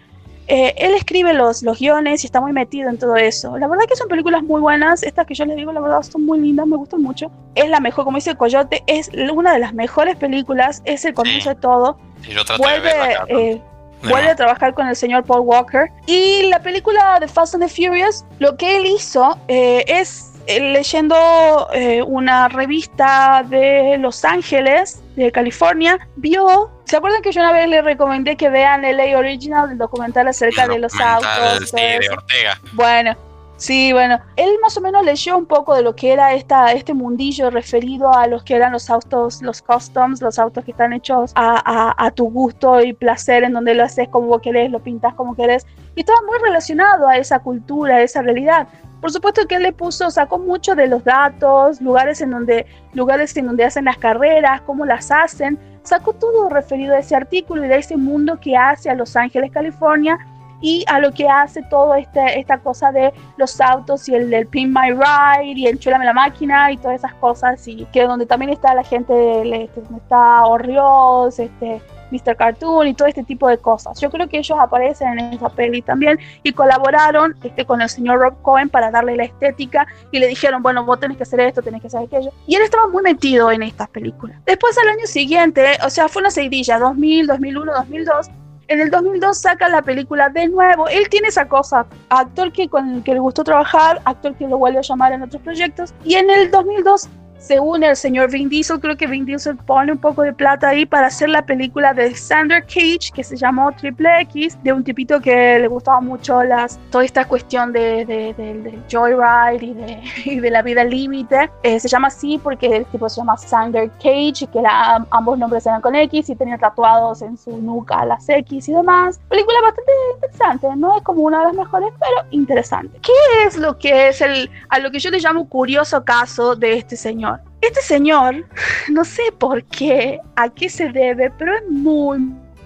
eh, 0.47 0.75
él 0.77 0.93
escribe 0.93 1.33
los, 1.33 1.63
los 1.63 1.79
guiones 1.79 2.23
y 2.23 2.27
está 2.27 2.39
muy 2.39 2.51
metido 2.51 2.89
en 2.89 2.99
todo 2.99 3.15
eso. 3.15 3.57
La 3.57 3.67
verdad 3.67 3.85
que 3.89 3.95
son 3.95 4.07
películas 4.07 4.43
muy 4.43 4.61
buenas. 4.61 5.01
Estas 5.01 5.25
que 5.25 5.33
yo 5.33 5.43
les 5.45 5.55
digo, 5.55 5.71
la 5.71 5.81
verdad, 5.81 6.01
son 6.03 6.23
muy 6.25 6.39
lindas, 6.39 6.67
me 6.67 6.75
gustan 6.77 7.01
mucho. 7.01 7.31
Es 7.55 7.67
la 7.69 7.79
mejor, 7.79 8.05
como 8.05 8.17
dice 8.17 8.35
Coyote, 8.35 8.83
es 8.85 9.09
una 9.33 9.53
de 9.53 9.59
las 9.59 9.73
mejores 9.73 10.15
películas, 10.17 10.81
es 10.85 11.03
el 11.05 11.13
comienzo 11.15 11.49
Sí. 11.49 11.55
de 11.55 11.61
todo. 11.61 11.97
y 12.27 12.31
yo 12.33 12.41
Vuelve, 12.57 12.89
de 12.89 12.93
acá. 12.95 13.25
eh, 13.29 13.61
De 14.03 14.09
vuelve 14.09 14.29
a 14.29 14.35
trabajar 14.35 14.73
con 14.75 14.87
el 14.87 14.95
señor 14.95 15.23
Paul 15.25 15.41
Walker. 15.41 15.89
Y 16.07 16.43
la 16.49 16.59
película 16.59 17.17
de 17.19 17.27
Fast 17.27 17.55
and 17.55 17.63
the 17.63 17.69
Furious, 17.69 18.23
lo 18.39 18.55
que 18.57 18.77
él 18.77 18.85
hizo 18.85 19.37
eh, 19.47 19.83
es 19.87 20.31
eh, 20.33 20.34
leyendo 20.47 21.67
eh, 21.73 22.01
una 22.01 22.47
revista 22.47 23.45
de 23.47 23.97
Los 23.99 24.25
Ángeles, 24.25 25.01
de 25.15 25.31
California, 25.31 26.07
vio. 26.15 26.71
¿Se 26.85 26.97
acuerdan 26.97 27.21
que 27.21 27.31
yo 27.31 27.41
una 27.41 27.51
vez 27.51 27.67
le 27.67 27.81
recomendé 27.81 28.37
que 28.37 28.49
vean 28.49 28.83
LA 28.83 29.17
Original, 29.17 29.71
el 29.71 29.77
documental 29.77 30.27
acerca 30.27 30.63
El 30.63 30.69
de 30.69 30.79
los 30.79 30.91
documental, 30.91 31.53
autos? 31.53 31.69
sí, 31.69 31.75
todo 31.75 31.99
de? 31.99 32.09
Ortega. 32.11 32.61
Bueno, 32.73 33.17
Sí, 33.57 33.93
bueno, 33.93 34.19
él 34.35 34.49
más 34.61 34.75
o 34.77 34.81
menos 34.81 35.05
leyó 35.05 35.37
un 35.37 35.45
poco 35.45 35.75
de 35.75 35.81
lo 35.81 35.95
que 35.95 36.11
era 36.11 36.33
esta, 36.33 36.73
este 36.73 36.93
mundillo 36.93 37.49
referido 37.49 38.13
a 38.13 38.27
los 38.27 38.43
que 38.43 38.53
eran 38.53 38.73
los 38.73 38.89
autos, 38.89 39.41
los 39.41 39.61
customs, 39.61 40.21
los 40.21 40.37
autos 40.39 40.65
que 40.65 40.71
están 40.71 40.91
hechos 40.91 41.31
a, 41.35 41.95
a, 41.97 42.11
tu 42.11 42.29
gusto 42.29 42.81
y 42.81 42.91
placer, 42.91 43.45
en 43.45 43.53
donde 43.53 43.73
lo 43.73 43.83
haces 43.83 44.09
como 44.09 44.39
querés, 44.39 44.71
lo 44.71 44.79
pintas 44.79 45.13
como 45.13 45.35
querés. 45.35 45.65
Y 45.95 46.01
estaba 46.01 46.19
muy 46.27 46.37
relacionado 46.39 47.07
a 47.07 47.17
esa 47.17 47.39
cultura, 47.39 47.95
a 47.95 48.01
esa 48.01 48.21
realidad. 48.21 48.67
Por 49.05 49.11
supuesto 49.11 49.45
que 49.45 49.57
él 49.57 49.61
le 49.61 49.71
puso, 49.71 50.09
sacó 50.09 50.39
mucho 50.39 50.73
de 50.73 50.87
los 50.87 51.03
datos, 51.03 51.79
lugares 51.79 52.21
en 52.21 52.31
donde, 52.31 52.65
lugares 52.93 53.37
en 53.37 53.45
donde 53.45 53.63
hacen 53.63 53.85
las 53.85 53.97
carreras, 53.97 54.61
cómo 54.61 54.83
las 54.83 55.11
hacen, 55.11 55.59
sacó 55.83 56.13
todo 56.13 56.49
referido 56.49 56.95
a 56.95 56.97
ese 56.97 57.15
artículo 57.15 57.63
y 57.63 57.67
de 57.67 57.77
ese 57.77 57.97
mundo 57.97 58.39
que 58.39 58.57
hace 58.57 58.89
a 58.89 58.95
Los 58.95 59.15
Ángeles, 59.15 59.51
California, 59.51 60.17
y 60.59 60.83
a 60.87 60.97
lo 60.99 61.11
que 61.11 61.29
hace 61.29 61.61
toda 61.69 61.99
este, 61.99 62.39
esta 62.39 62.57
cosa 62.57 62.91
de 62.91 63.13
los 63.37 63.61
autos 63.61 64.09
y 64.09 64.15
el 64.15 64.31
del 64.31 64.47
Pin 64.47 64.73
My 64.73 64.89
Ride 64.89 65.53
y 65.53 65.67
el 65.67 65.77
Chulame 65.77 66.05
la 66.05 66.13
máquina 66.13 66.71
y 66.71 66.77
todas 66.77 66.97
esas 66.97 67.13
cosas 67.13 67.67
y 67.67 67.85
que 67.93 68.05
donde 68.05 68.25
también 68.25 68.51
está 68.53 68.73
la 68.73 68.83
gente, 68.83 69.13
de, 69.13 69.65
este, 69.65 69.83
está 69.95 70.47
Orrios, 70.47 71.37
este, 71.37 71.79
Mr. 72.15 72.35
Cartoon 72.35 72.87
y 72.87 72.93
todo 72.93 73.07
este 73.07 73.23
tipo 73.23 73.47
de 73.47 73.57
cosas. 73.57 73.99
Yo 73.99 74.09
creo 74.09 74.27
que 74.27 74.37
ellos 74.37 74.57
aparecen 74.59 75.19
en 75.19 75.33
esa 75.33 75.49
peli 75.49 75.81
también 75.81 76.19
y 76.43 76.51
colaboraron 76.53 77.35
este, 77.43 77.65
con 77.65 77.81
el 77.81 77.89
señor 77.89 78.19
Rob 78.19 78.41
Cohen 78.41 78.69
para 78.69 78.91
darle 78.91 79.15
la 79.15 79.25
estética 79.25 79.87
y 80.11 80.19
le 80.19 80.27
dijeron, 80.27 80.61
bueno, 80.61 80.85
vos 80.85 80.99
tenés 80.99 81.17
que 81.17 81.23
hacer 81.23 81.39
esto, 81.41 81.61
tenés 81.61 81.81
que 81.81 81.87
hacer 81.87 82.01
aquello. 82.01 82.31
Y 82.47 82.55
él 82.55 82.61
estaba 82.61 82.87
muy 82.87 83.03
metido 83.03 83.51
en 83.51 83.63
estas 83.63 83.89
películas. 83.89 84.37
Después 84.45 84.77
al 84.77 84.89
año 84.89 85.05
siguiente, 85.05 85.77
o 85.85 85.89
sea, 85.89 86.07
fue 86.07 86.21
una 86.21 86.31
seguidilla, 86.31 86.79
2000, 86.79 87.27
2001, 87.27 87.73
2002, 87.73 88.29
en 88.67 88.81
el 88.81 88.89
2002 88.89 89.37
saca 89.37 89.69
la 89.69 89.81
película 89.81 90.29
de 90.29 90.47
nuevo. 90.47 90.87
Él 90.87 91.07
tiene 91.09 91.27
esa 91.27 91.47
cosa, 91.47 91.85
actor 92.09 92.51
que 92.51 92.67
con 92.67 92.95
el 92.95 93.03
que 93.03 93.13
le 93.13 93.19
gustó 93.19 93.43
trabajar, 93.43 94.01
actor 94.05 94.35
que 94.35 94.47
lo 94.47 94.57
vuelve 94.57 94.79
a 94.79 94.81
llamar 94.81 95.13
en 95.13 95.21
otros 95.21 95.41
proyectos. 95.41 95.93
Y 96.03 96.15
en 96.15 96.29
el 96.29 96.49
2002 96.49 97.09
según 97.45 97.83
el 97.83 97.95
señor 97.95 98.31
Vin 98.31 98.49
Diesel, 98.49 98.79
creo 98.79 98.97
que 98.97 99.05
Vin 99.05 99.23
Diesel 99.23 99.55
pone 99.55 99.91
un 99.91 99.99
poco 99.99 100.23
de 100.23 100.33
plata 100.33 100.69
ahí 100.69 100.85
para 100.85 101.07
hacer 101.07 101.29
la 101.29 101.45
película 101.45 101.93
de 101.93 102.15
Sander 102.15 102.63
Cage, 102.63 103.11
que 103.13 103.23
se 103.23 103.37
llamó 103.37 103.71
Triple 103.73 104.21
X, 104.21 104.57
de 104.63 104.73
un 104.73 104.83
tipito 104.83 105.21
que 105.21 105.59
le 105.59 105.67
gustaba 105.67 106.01
mucho 106.01 106.43
las, 106.43 106.79
toda 106.89 107.05
esta 107.05 107.25
cuestión 107.25 107.71
de, 107.71 108.05
de, 108.05 108.79
Joyride 108.91 109.63
y 109.63 109.73
de, 109.73 110.03
y 110.25 110.39
de 110.39 110.49
la 110.49 110.63
vida 110.63 110.83
límite. 110.83 111.51
Eh, 111.61 111.79
se 111.79 111.87
llama 111.87 112.07
así 112.07 112.39
porque 112.41 112.77
el 112.77 112.85
tipo 112.85 113.07
se 113.09 113.21
llama 113.21 113.37
Sander 113.37 113.91
Cage, 114.01 114.47
que 114.51 114.63
ambos 115.11 115.37
nombres 115.37 115.65
eran 115.67 115.81
con 115.81 115.95
X 115.95 116.29
y 116.29 116.35
tenía 116.35 116.57
tatuados 116.57 117.21
en 117.21 117.37
su 117.37 117.55
nuca 117.57 118.05
las 118.05 118.27
X 118.27 118.69
y 118.69 118.73
demás. 118.73 119.19
Película 119.29 119.59
bastante 119.61 119.91
interesante, 120.15 120.67
no 120.77 120.97
es 120.97 121.03
como 121.03 121.21
una 121.21 121.39
de 121.39 121.45
las 121.45 121.55
mejores, 121.55 121.93
pero 121.99 122.27
interesante. 122.31 122.99
¿Qué 123.01 123.45
es 123.45 123.55
lo 123.57 123.77
que 123.77 124.07
es 124.07 124.21
el, 124.21 124.49
a 124.69 124.79
lo 124.79 124.89
que 124.89 124.99
yo 124.99 125.11
le 125.11 125.19
llamo 125.19 125.47
curioso 125.47 126.03
caso 126.03 126.55
de 126.55 126.77
este 126.77 126.95
señor? 126.95 127.34
Este 127.61 127.81
señor, 127.81 128.45
no 128.89 129.03
sé 129.03 129.23
por 129.37 129.63
qué, 129.65 130.19
a 130.35 130.49
qué 130.49 130.69
se 130.69 130.89
debe, 130.89 131.31
pero 131.37 131.55
es 131.55 131.63
muy, 131.69 132.19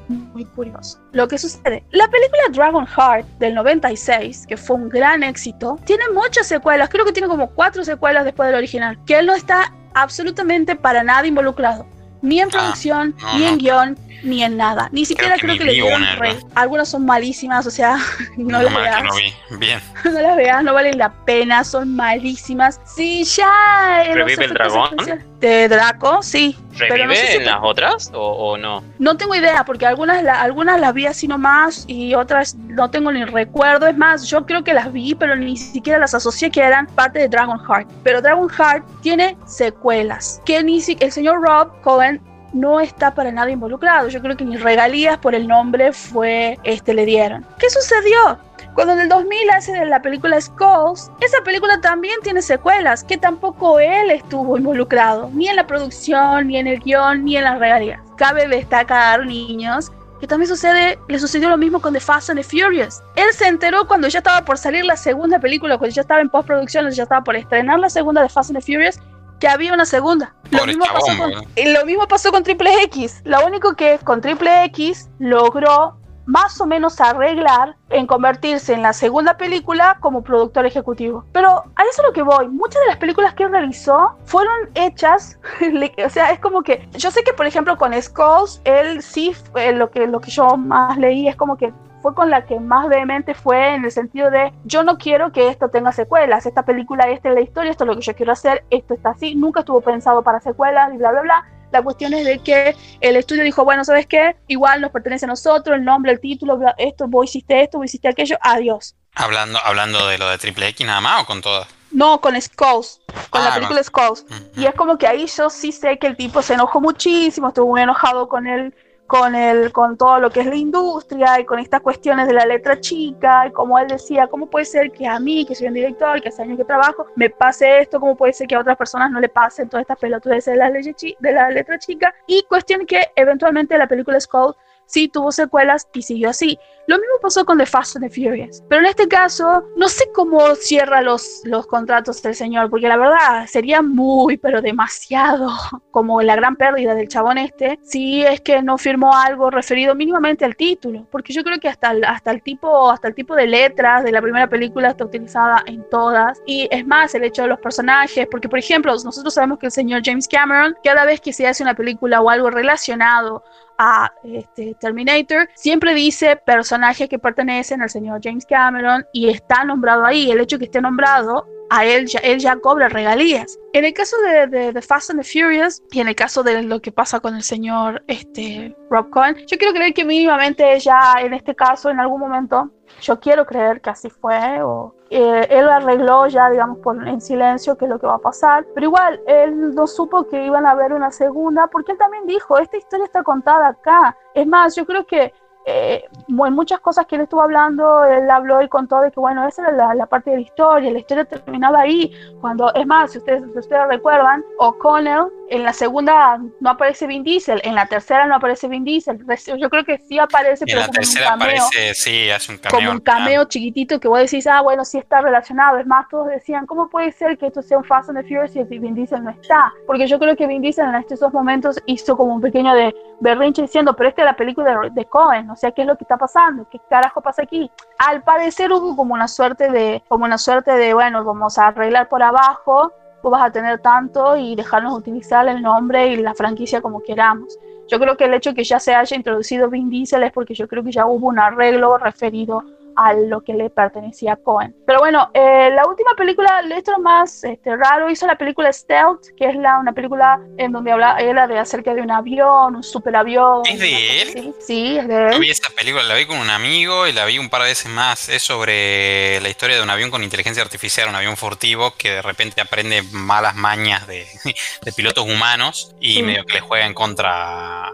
muy 0.09 0.45
curioso. 0.45 0.99
Lo 1.13 1.27
que 1.27 1.37
sucede, 1.37 1.83
la 1.91 2.07
película 2.09 2.41
Dragon 2.51 2.85
Heart 2.85 3.27
del 3.39 3.55
96, 3.55 4.45
que 4.47 4.57
fue 4.57 4.75
un 4.75 4.89
gran 4.89 5.23
éxito, 5.23 5.79
tiene 5.85 6.03
muchas 6.13 6.47
secuelas, 6.47 6.89
creo 6.89 7.05
que 7.05 7.11
tiene 7.11 7.27
como 7.27 7.49
cuatro 7.51 7.83
secuelas 7.83 8.25
después 8.25 8.47
del 8.47 8.57
original, 8.57 8.97
que 9.05 9.19
él 9.19 9.25
no 9.25 9.33
está 9.33 9.73
absolutamente 9.93 10.75
para 10.75 11.03
nada 11.03 11.25
involucrado, 11.27 11.85
ni 12.21 12.39
en 12.39 12.47
ah, 12.47 12.51
producción, 12.51 13.15
ni 13.35 13.45
en 13.45 13.57
guion, 13.57 13.97
ni 14.23 14.43
en 14.43 14.57
nada. 14.57 14.89
Ni 14.91 15.05
siquiera 15.05 15.35
creo 15.37 15.57
que, 15.57 15.63
le 15.63 15.73
dieron 15.73 16.03
rey. 16.17 16.37
Algunas 16.55 16.89
son 16.89 17.05
malísimas, 17.05 17.65
o 17.65 17.71
sea, 17.71 17.97
no, 18.37 18.61
las 18.61 18.75
veas. 18.75 19.03
No, 19.03 19.57
Bien. 19.57 19.79
no 20.05 20.11
las 20.11 20.35
veas, 20.35 20.63
no 20.63 20.73
valen 20.73 20.97
la 20.97 21.11
pena, 21.25 21.63
son 21.63 21.95
malísimas. 21.95 22.79
Sí, 22.85 23.23
ya. 23.23 24.03
¿Revive 24.13 24.45
el 24.45 24.53
dragón? 24.53 24.95
De 25.39 25.69
Draco, 25.69 26.21
sí. 26.21 26.57
¿Revive 26.77 27.35
en 27.35 27.45
las 27.45 27.59
otras 27.61 28.11
o, 28.13 28.57
no? 28.57 28.83
No 28.99 29.15
tengo 29.15 29.35
idea, 29.35 29.63
porque 29.63 29.85
algunas, 29.85 30.25
algunas 30.25 30.79
las 30.81 30.93
vi 30.93 31.05
así 31.05 31.27
nomás 31.27 31.85
y 31.87 32.13
otras 32.13 32.55
no 32.55 32.89
tengo 32.89 33.11
ni 33.11 33.23
recuerdo. 33.23 33.87
Es 33.87 33.95
más, 33.95 34.27
yo 34.27 34.45
creo 34.45 34.63
que 34.63 34.73
las 34.73 34.91
vi, 34.91 35.15
pero 35.15 35.35
ni 35.37 35.55
siquiera 35.55 35.97
las 35.97 36.13
asocié 36.13 36.51
que 36.51 36.61
eran 36.61 36.87
parte 36.87 37.19
de 37.19 37.29
Dragon 37.29 37.57
Heart. 37.57 37.89
Pero 38.03 38.21
Dragon 38.21 38.49
Heart 38.49 38.83
tiene 39.01 39.37
secuelas 39.45 40.41
que 40.45 40.61
ni 40.61 40.81
si 40.81 40.97
el 40.99 41.11
señor 41.11 41.41
Rob 41.41 41.79
Cohen 41.81 42.21
no 42.53 42.79
está 42.79 43.13
para 43.13 43.31
nada 43.31 43.49
involucrado. 43.49 44.09
Yo 44.09 44.21
creo 44.21 44.35
que 44.35 44.45
ni 44.45 44.57
regalías 44.57 45.17
por 45.19 45.35
el 45.35 45.47
nombre 45.47 45.93
fue, 45.93 46.57
este, 46.63 46.93
le 46.93 47.05
dieron. 47.05 47.45
¿Qué 47.57 47.69
sucedió? 47.69 48.39
Cuando 48.73 48.93
en 48.93 49.01
el 49.01 49.09
2000 49.09 49.49
hace 49.51 49.85
la 49.85 50.01
película 50.01 50.39
Skulls, 50.39 51.11
esa 51.21 51.41
película 51.43 51.81
también 51.81 52.15
tiene 52.23 52.41
secuelas, 52.41 53.03
que 53.03 53.17
tampoco 53.17 53.79
él 53.79 54.11
estuvo 54.11 54.57
involucrado, 54.57 55.29
ni 55.33 55.47
en 55.47 55.55
la 55.55 55.67
producción, 55.67 56.47
ni 56.47 56.57
en 56.57 56.67
el 56.67 56.79
guion, 56.79 57.25
ni 57.25 57.37
en 57.37 57.43
las 57.43 57.59
regalías. 57.59 57.99
Cabe 58.17 58.47
destacar, 58.47 59.25
niños, 59.25 59.91
que 60.19 60.27
también 60.27 60.49
sucede, 60.49 60.99
le 61.07 61.19
sucedió 61.19 61.49
lo 61.49 61.57
mismo 61.57 61.81
con 61.81 61.93
The 61.93 61.99
Fast 61.99 62.29
and 62.29 62.39
the 62.39 62.43
Furious. 62.43 63.01
Él 63.15 63.31
se 63.33 63.47
enteró 63.47 63.87
cuando 63.87 64.07
ya 64.07 64.19
estaba 64.19 64.43
por 64.43 64.57
salir 64.57 64.85
la 64.85 64.97
segunda 64.97 65.39
película, 65.39 65.77
cuando 65.77 65.93
ya 65.93 66.01
estaba 66.01 66.21
en 66.21 66.29
postproducción, 66.29 66.89
ya 66.91 67.03
estaba 67.03 67.23
por 67.23 67.35
estrenar 67.35 67.79
la 67.79 67.89
segunda 67.89 68.21
de 68.21 68.29
Fast 68.29 68.49
and 68.49 68.59
the 68.59 68.65
Furious, 68.65 68.99
que 69.39 69.47
había 69.47 69.73
una 69.73 69.85
segunda. 69.85 70.35
Lo 70.51 70.65
mismo, 70.65 70.85
pasó 70.85 71.17
con, 71.17 71.31
lo 71.31 71.85
mismo 71.85 72.07
pasó 72.07 72.31
con 72.31 72.43
Triple 72.43 72.83
X. 72.83 73.21
Lo 73.23 73.45
único 73.45 73.75
que 73.75 73.97
con 73.99 74.19
Triple 74.21 74.65
X 74.65 75.09
logró 75.19 75.98
más 76.29 76.61
o 76.61 76.67
menos 76.67 77.01
arreglar 77.01 77.75
en 77.89 78.05
convertirse 78.05 78.73
en 78.73 78.83
la 78.83 78.93
segunda 78.93 79.35
película 79.35 79.97
como 79.99 80.21
productor 80.21 80.67
ejecutivo. 80.67 81.25
Pero 81.33 81.49
a 81.75 81.81
eso 81.81 82.01
es 82.01 82.07
lo 82.07 82.13
que 82.13 82.21
voy. 82.21 82.47
Muchas 82.49 82.81
de 82.81 82.87
las 82.87 82.97
películas 82.97 83.33
que 83.33 83.47
realizó 83.47 84.15
fueron 84.25 84.69
hechas, 84.75 85.39
o 86.05 86.09
sea, 86.09 86.31
es 86.31 86.39
como 86.39 86.61
que 86.61 86.87
yo 86.91 87.09
sé 87.09 87.23
que 87.23 87.33
por 87.33 87.47
ejemplo 87.47 87.77
con 87.77 87.99
Skulls, 87.99 88.61
él 88.63 89.01
sí, 89.01 89.35
eh, 89.55 89.73
lo, 89.73 89.89
que, 89.89 90.05
lo 90.05 90.21
que 90.21 90.29
yo 90.29 90.55
más 90.55 90.99
leí 90.99 91.27
es 91.27 91.35
como 91.35 91.57
que 91.57 91.73
fue 92.03 92.13
con 92.13 92.29
la 92.29 92.45
que 92.45 92.59
más 92.59 92.87
vehemente 92.89 93.33
fue 93.33 93.73
en 93.73 93.83
el 93.83 93.91
sentido 93.91 94.29
de 94.29 94.53
yo 94.65 94.83
no 94.83 94.99
quiero 94.99 95.31
que 95.31 95.49
esto 95.49 95.69
tenga 95.69 95.91
secuelas, 95.91 96.45
esta 96.45 96.63
película, 96.63 97.09
esta 97.09 97.29
es 97.29 97.35
la 97.35 97.41
historia, 97.41 97.71
esto 97.71 97.85
es 97.85 97.87
lo 97.87 97.95
que 97.95 98.01
yo 98.01 98.15
quiero 98.15 98.31
hacer, 98.33 98.63
esto 98.69 98.93
está 98.93 99.09
así, 99.09 99.33
nunca 99.33 99.61
estuvo 99.61 99.81
pensado 99.81 100.21
para 100.21 100.39
secuelas 100.39 100.93
y 100.93 100.97
bla, 100.97 101.11
bla, 101.11 101.21
bla. 101.21 101.45
La 101.71 101.81
cuestión 101.81 102.13
es 102.13 102.25
de 102.25 102.39
que 102.39 102.75
el 103.01 103.15
estudio 103.15 103.43
dijo, 103.43 103.63
bueno, 103.63 103.83
¿sabes 103.83 104.07
qué? 104.07 104.35
Igual 104.47 104.81
nos 104.81 104.91
pertenece 104.91 105.25
a 105.25 105.27
nosotros, 105.27 105.77
el 105.77 105.83
nombre, 105.83 106.11
el 106.11 106.19
título, 106.19 106.59
esto, 106.77 107.07
vos 107.07 107.25
hiciste 107.25 107.61
esto, 107.61 107.77
vos 107.77 107.85
hiciste 107.85 108.07
aquello, 108.07 108.37
adiós. 108.41 108.95
Hablando, 109.15 109.59
hablando 109.63 110.07
de 110.07 110.17
lo 110.17 110.29
de 110.29 110.37
Triple 110.37 110.67
X 110.69 110.85
nada 110.85 111.01
más 111.01 111.23
o 111.23 111.25
con 111.25 111.41
todas. 111.41 111.67
No, 111.91 112.21
con 112.21 112.39
Skulls, 112.39 113.01
con 113.29 113.43
la 113.43 113.49
ah, 113.49 113.55
película 113.55 113.83
Skulls. 113.83 114.25
Y 114.55 114.65
es 114.65 114.75
como 114.75 114.97
que 114.97 115.07
ahí 115.07 115.25
yo 115.25 115.49
sí 115.49 115.71
sé 115.71 115.97
que 115.97 116.07
el 116.07 116.15
tipo 116.15 116.41
se 116.41 116.53
enojó 116.53 116.79
muchísimo, 116.79 117.47
estuvo 117.47 117.67
muy 117.67 117.81
enojado 117.81 118.29
con 118.29 118.45
él 118.45 118.75
con, 119.09 119.33
el, 119.33 119.71
con 119.71 119.97
todo 119.97 120.19
lo 120.19 120.29
que 120.29 120.41
es 120.41 120.45
la 120.45 120.55
industria 120.55 121.39
y 121.39 121.45
con 121.45 121.57
estas 121.57 121.81
cuestiones 121.81 122.27
de 122.27 122.33
la 122.33 122.45
letra 122.45 122.79
chica 122.79 123.47
y 123.47 123.51
como 123.51 123.79
él 123.79 123.87
decía, 123.87 124.27
¿cómo 124.27 124.45
puede 124.45 124.65
ser 124.65 124.91
que 124.91 125.07
a 125.07 125.19
mí, 125.19 125.47
que 125.47 125.55
soy 125.55 125.65
un 125.65 125.73
director, 125.73 126.21
que 126.21 126.29
hace 126.29 126.43
años 126.43 126.59
que 126.59 126.63
trabajo, 126.63 127.07
me 127.15 127.27
pase 127.27 127.79
esto? 127.79 127.99
¿Cómo 127.99 128.15
puede 128.15 128.33
ser 128.33 128.45
que 128.45 128.53
a 128.53 128.59
otras 128.59 128.77
personas 128.77 129.09
no 129.09 129.19
le 129.19 129.27
pasen 129.27 129.67
todas 129.67 129.81
estas 129.81 129.97
pelotudes 129.97 130.45
de 130.45 130.55
la, 130.55 130.69
de 130.69 131.31
la 131.33 131.49
letra 131.49 131.79
chica? 131.79 132.13
Y 132.27 132.43
cuestión 132.43 132.85
que 132.85 133.07
eventualmente 133.15 133.75
la 133.79 133.87
película 133.87 134.19
Skull 134.19 134.53
sí 134.89 135.07
tuvo 135.07 135.31
secuelas 135.31 135.87
y 135.93 136.01
siguió 136.01 136.29
así. 136.31 136.59
Lo 136.87 136.97
mismo 136.97 137.13
pasó 137.21 137.45
con 137.45 137.59
The 137.59 137.67
Fast 137.67 137.97
and 137.97 138.09
the 138.09 138.09
Furious. 138.09 138.63
Pero 138.67 138.81
en 138.81 138.87
este 138.87 139.07
caso, 139.07 139.63
no 139.77 139.87
sé 139.87 140.05
cómo 140.11 140.55
cierra 140.55 141.03
los, 141.03 141.41
los 141.43 141.67
contratos 141.67 142.19
del 142.23 142.33
señor, 142.33 142.71
porque 142.71 142.87
la 142.87 142.97
verdad 142.97 143.45
sería 143.45 143.83
muy, 143.83 144.37
pero 144.37 144.59
demasiado 144.59 145.51
como 145.91 146.23
la 146.23 146.35
gran 146.35 146.55
pérdida 146.55 146.95
del 146.95 147.07
chabón 147.07 147.37
este, 147.37 147.77
si 147.83 148.23
es 148.23 148.41
que 148.41 148.63
no 148.63 148.79
firmó 148.79 149.15
algo 149.15 149.51
referido 149.51 149.93
mínimamente 149.93 150.45
al 150.45 150.55
título. 150.55 151.05
Porque 151.11 151.31
yo 151.31 151.43
creo 151.43 151.59
que 151.59 151.69
hasta 151.69 151.91
el, 151.91 152.03
hasta 152.03 152.31
el, 152.31 152.41
tipo, 152.41 152.89
hasta 152.89 153.07
el 153.07 153.13
tipo 153.13 153.35
de 153.35 153.45
letras 153.45 154.03
de 154.03 154.11
la 154.11 154.21
primera 154.21 154.49
película 154.49 154.89
está 154.89 155.05
utilizada 155.05 155.61
en 155.67 155.87
todas. 155.91 156.41
Y 156.47 156.67
es 156.71 156.87
más, 156.87 157.13
el 157.13 157.23
hecho 157.23 157.43
de 157.43 157.49
los 157.49 157.59
personajes, 157.59 158.27
porque 158.31 158.49
por 158.49 158.57
ejemplo, 158.57 158.91
nosotros 159.03 159.35
sabemos 159.35 159.59
que 159.59 159.67
el 159.67 159.71
señor 159.71 160.01
James 160.03 160.27
Cameron, 160.27 160.75
cada 160.83 161.05
vez 161.05 161.21
que 161.21 161.33
se 161.33 161.45
hace 161.45 161.61
una 161.61 161.75
película 161.75 162.19
o 162.19 162.31
algo 162.31 162.49
relacionado 162.49 163.43
a 163.79 164.11
este, 164.25 164.75
Terminator, 164.79 165.49
siempre 165.55 165.95
dice 165.95 166.35
personajes 166.35 167.07
que 167.07 167.17
pertenecen 167.17 167.81
al 167.81 167.89
señor 167.89 168.19
James 168.21 168.45
Cameron 168.45 169.05
y 169.13 169.29
está 169.29 169.63
nombrado 169.63 170.05
ahí. 170.05 170.29
El 170.29 170.41
hecho 170.41 170.57
de 170.57 170.59
que 170.59 170.65
esté 170.65 170.81
nombrado, 170.81 171.47
a 171.69 171.85
él 171.85 172.07
ya, 172.07 172.19
él 172.19 172.39
ya 172.39 172.57
cobra 172.57 172.89
regalías. 172.89 173.57
En 173.73 173.85
el 173.85 173.93
caso 173.93 174.17
de, 174.21 174.73
de, 174.73 174.81
Fast 174.81 175.11
and 175.11 175.21
the 175.21 175.27
Furious 175.27 175.81
y 175.91 176.01
en 176.01 176.09
el 176.09 176.15
caso 176.15 176.43
de 176.43 176.63
lo 176.63 176.81
que 176.81 176.91
pasa 176.91 177.19
con 177.19 177.35
el 177.35 177.43
señor 177.43 178.03
este, 178.07 178.75
Rob 178.89 179.09
Cohen, 179.11 179.37
yo 179.47 179.57
quiero 179.57 179.73
creer 179.73 179.93
que 179.93 180.03
mínimamente 180.03 180.77
ya 180.79 181.15
en 181.21 181.33
este 181.33 181.55
caso, 181.55 181.89
en 181.89 181.99
algún 181.99 182.19
momento, 182.19 182.71
yo 182.99 183.19
quiero 183.19 183.45
creer 183.45 183.81
que 183.81 183.89
así 183.89 184.09
fue 184.09 184.61
o 184.61 184.93
eh, 185.09 185.47
él 185.49 185.67
arregló 185.67 186.27
ya, 186.27 186.49
digamos, 186.49 186.77
por, 186.79 187.07
en 187.07 187.19
silencio 187.19 187.77
qué 187.77 187.85
es 187.85 187.89
lo 187.89 187.99
que 187.99 188.07
va 188.07 188.15
a 188.15 188.19
pasar. 188.19 188.65
Pero 188.73 188.87
igual, 188.87 189.19
él 189.25 189.73
no 189.73 189.87
supo 189.87 190.27
que 190.27 190.45
iban 190.45 190.65
a 190.65 190.71
haber 190.71 190.93
una 190.93 191.11
segunda, 191.11 191.67
porque 191.67 191.93
él 191.93 191.97
también 191.97 192.27
dijo, 192.27 192.59
esta 192.59 192.77
historia 192.77 193.05
está 193.05 193.23
contada 193.23 193.69
acá. 193.69 194.15
Es 194.33 194.45
más, 194.45 194.75
yo 194.75 194.85
creo 194.85 195.05
que 195.05 195.33
eh, 195.65 196.03
en 196.27 196.53
muchas 196.53 196.79
cosas 196.79 197.05
que 197.05 197.15
él 197.15 197.21
estuvo 197.21 197.41
hablando, 197.41 198.03
él 198.05 198.29
habló 198.29 198.61
y 198.61 198.69
contó 198.69 199.01
de 199.01 199.11
que, 199.11 199.19
bueno, 199.19 199.47
esa 199.47 199.67
era 199.67 199.93
la, 199.93 200.05
parte 200.05 200.31
de 200.31 200.37
la 200.37 200.41
historia, 200.41 200.91
la 200.91 200.99
historia 200.99 201.25
terminaba 201.25 201.81
ahí, 201.81 202.11
cuando, 202.41 202.73
es 202.73 202.85
más, 202.87 203.11
si 203.11 203.17
ustedes, 203.17 203.43
si 203.51 203.59
ustedes 203.59 203.87
recuerdan, 203.87 204.43
O'Connell 204.57 205.25
en 205.49 205.63
la 205.63 205.73
segunda 205.73 206.39
no 206.59 206.69
aparece 206.69 207.07
Vin 207.07 207.23
Diesel, 207.23 207.59
en 207.63 207.75
la 207.75 207.87
tercera 207.87 208.27
no 208.27 208.35
aparece 208.35 208.67
Vin 208.67 208.83
Diesel, 208.83 209.19
yo 209.57 209.69
creo 209.69 209.83
que 209.83 209.97
sí 209.97 210.19
aparece, 210.19 210.65
pero 210.65 210.81
como 210.81 210.99
un 210.99 211.15
cameo, 211.15 211.35
aparece, 211.35 211.93
sí, 211.95 212.29
hace 212.29 212.51
un 212.51 212.57
cameo. 212.59 212.79
Como 212.79 212.91
un 212.91 212.99
cameo 212.99 213.43
chiquitito 213.45 213.99
que 213.99 214.07
vos 214.07 214.19
decís, 214.19 214.47
ah, 214.47 214.61
bueno, 214.61 214.85
sí 214.85 214.97
está 214.97 215.21
relacionado, 215.21 215.77
es 215.77 215.87
más, 215.87 216.07
todos 216.09 216.27
decían, 216.27 216.65
¿cómo 216.65 216.89
puede 216.89 217.11
ser 217.11 217.37
que 217.37 217.47
esto 217.47 217.61
sea 217.61 217.79
un 217.79 217.83
Fast 217.83 218.09
and 218.09 218.19
the 218.19 218.23
Furious 218.23 218.51
si 218.51 218.63
Vin 218.63 218.95
Diesel 218.95 219.23
no 219.23 219.31
está? 219.31 219.73
Porque 219.87 220.07
yo 220.07 220.19
creo 220.19 220.35
que 220.35 220.47
Vin 220.47 220.61
Diesel 220.61 220.87
en 220.87 220.95
estos 220.95 221.19
dos 221.19 221.33
momentos 221.33 221.81
hizo 221.85 222.15
como 222.15 222.35
un 222.35 222.41
pequeño 222.41 222.73
de 222.73 222.95
berrinche 223.19 223.63
diciendo, 223.63 223.95
pero 223.95 224.09
esta 224.09 224.21
es 224.21 224.25
la 224.25 224.35
película 224.35 224.79
de, 224.79 224.89
de 224.91 225.05
Cohen, 225.05 225.49
o 225.49 225.55
sea, 225.59 225.71
¿qué 225.71 225.81
es 225.81 225.87
lo 225.87 225.97
que 225.97 226.03
está 226.03 226.17
pasando? 226.17 226.67
¿Qué 226.69 226.79
carajo 226.89 227.21
pasa 227.21 227.43
aquí? 227.43 227.69
Al 227.97 228.23
parecer 228.23 228.71
hubo 228.71 228.95
como 228.95 229.13
una 229.13 229.27
suerte 229.27 229.69
de, 229.69 230.03
como 230.07 230.25
una 230.25 230.37
suerte 230.37 230.71
de, 230.71 230.93
bueno, 230.93 231.23
vamos 231.23 231.57
a 231.57 231.67
arreglar 231.67 232.09
por 232.09 232.23
abajo, 232.23 232.93
vos 233.21 233.31
vas 233.31 233.43
a 233.43 233.51
tener 233.51 233.79
tanto 233.79 234.37
y 234.37 234.55
dejarnos 234.55 234.97
utilizar 234.97 235.47
el 235.47 235.61
nombre 235.61 236.07
y 236.07 236.15
la 236.17 236.33
franquicia 236.33 236.81
como 236.81 237.01
queramos. 237.01 237.57
Yo 237.87 237.99
creo 237.99 238.15
que 238.17 238.25
el 238.25 238.33
hecho 238.33 238.51
de 238.51 238.55
que 238.55 238.63
ya 238.63 238.79
se 238.79 238.93
haya 238.93 239.15
introducido 239.15 239.69
Vin 239.69 239.89
Diesel 239.89 240.23
es 240.23 240.31
porque 240.31 240.53
yo 240.53 240.67
creo 240.67 240.83
que 240.83 240.91
ya 240.91 241.05
hubo 241.05 241.27
un 241.27 241.39
arreglo 241.39 241.97
referido 241.97 242.63
a 242.95 243.13
lo 243.13 243.41
que 243.41 243.53
le 243.53 243.69
pertenecía 243.69 244.33
a 244.33 244.35
Cohen. 244.35 244.75
Pero 244.85 244.99
bueno, 244.99 245.29
eh, 245.33 245.69
la 245.71 245.85
última 245.87 246.13
película, 246.15 246.63
esto 246.75 246.99
más 246.99 247.43
este, 247.43 247.75
raro, 247.75 248.09
hizo 248.09 248.27
la 248.27 248.37
película 248.37 248.71
Stealth, 248.71 249.35
que 249.37 249.47
es 249.47 249.55
la, 249.55 249.79
una 249.79 249.93
película 249.93 250.39
en 250.57 250.71
donde 250.71 250.91
habla 250.91 251.17
era 251.19 251.47
de 251.47 251.57
acerca 251.57 251.93
de 251.93 252.01
un 252.01 252.11
avión, 252.11 252.75
un 252.75 252.83
superavión. 252.83 253.61
¿Es 253.65 253.79
de 253.79 254.21
él? 254.21 254.55
Sí, 254.59 254.97
es 254.97 255.07
de 255.07 255.27
él. 255.27 255.33
Yo 255.33 255.39
vi 255.39 255.49
esta 255.49 255.69
película, 255.69 256.03
la 256.03 256.15
vi 256.15 256.25
con 256.25 256.37
un 256.37 256.49
amigo 256.49 257.07
y 257.07 257.13
la 257.13 257.25
vi 257.25 257.37
un 257.37 257.49
par 257.49 257.61
de 257.61 257.69
veces 257.69 257.91
más. 257.91 258.29
Es 258.29 258.43
sobre 258.43 259.39
la 259.41 259.49
historia 259.49 259.77
de 259.77 259.83
un 259.83 259.89
avión 259.89 260.11
con 260.11 260.23
inteligencia 260.23 260.63
artificial, 260.63 261.09
un 261.09 261.15
avión 261.15 261.37
furtivo 261.37 261.93
que 261.97 262.11
de 262.11 262.21
repente 262.21 262.61
aprende 262.61 263.01
malas 263.11 263.55
mañas 263.55 264.07
de, 264.07 264.25
de 264.81 264.91
pilotos 264.91 265.25
humanos 265.25 265.95
y 265.99 266.23
medio 266.23 266.45
que 266.45 266.53
le 266.53 266.61
juega 266.61 266.85
en 266.85 266.93
contra 266.93 267.89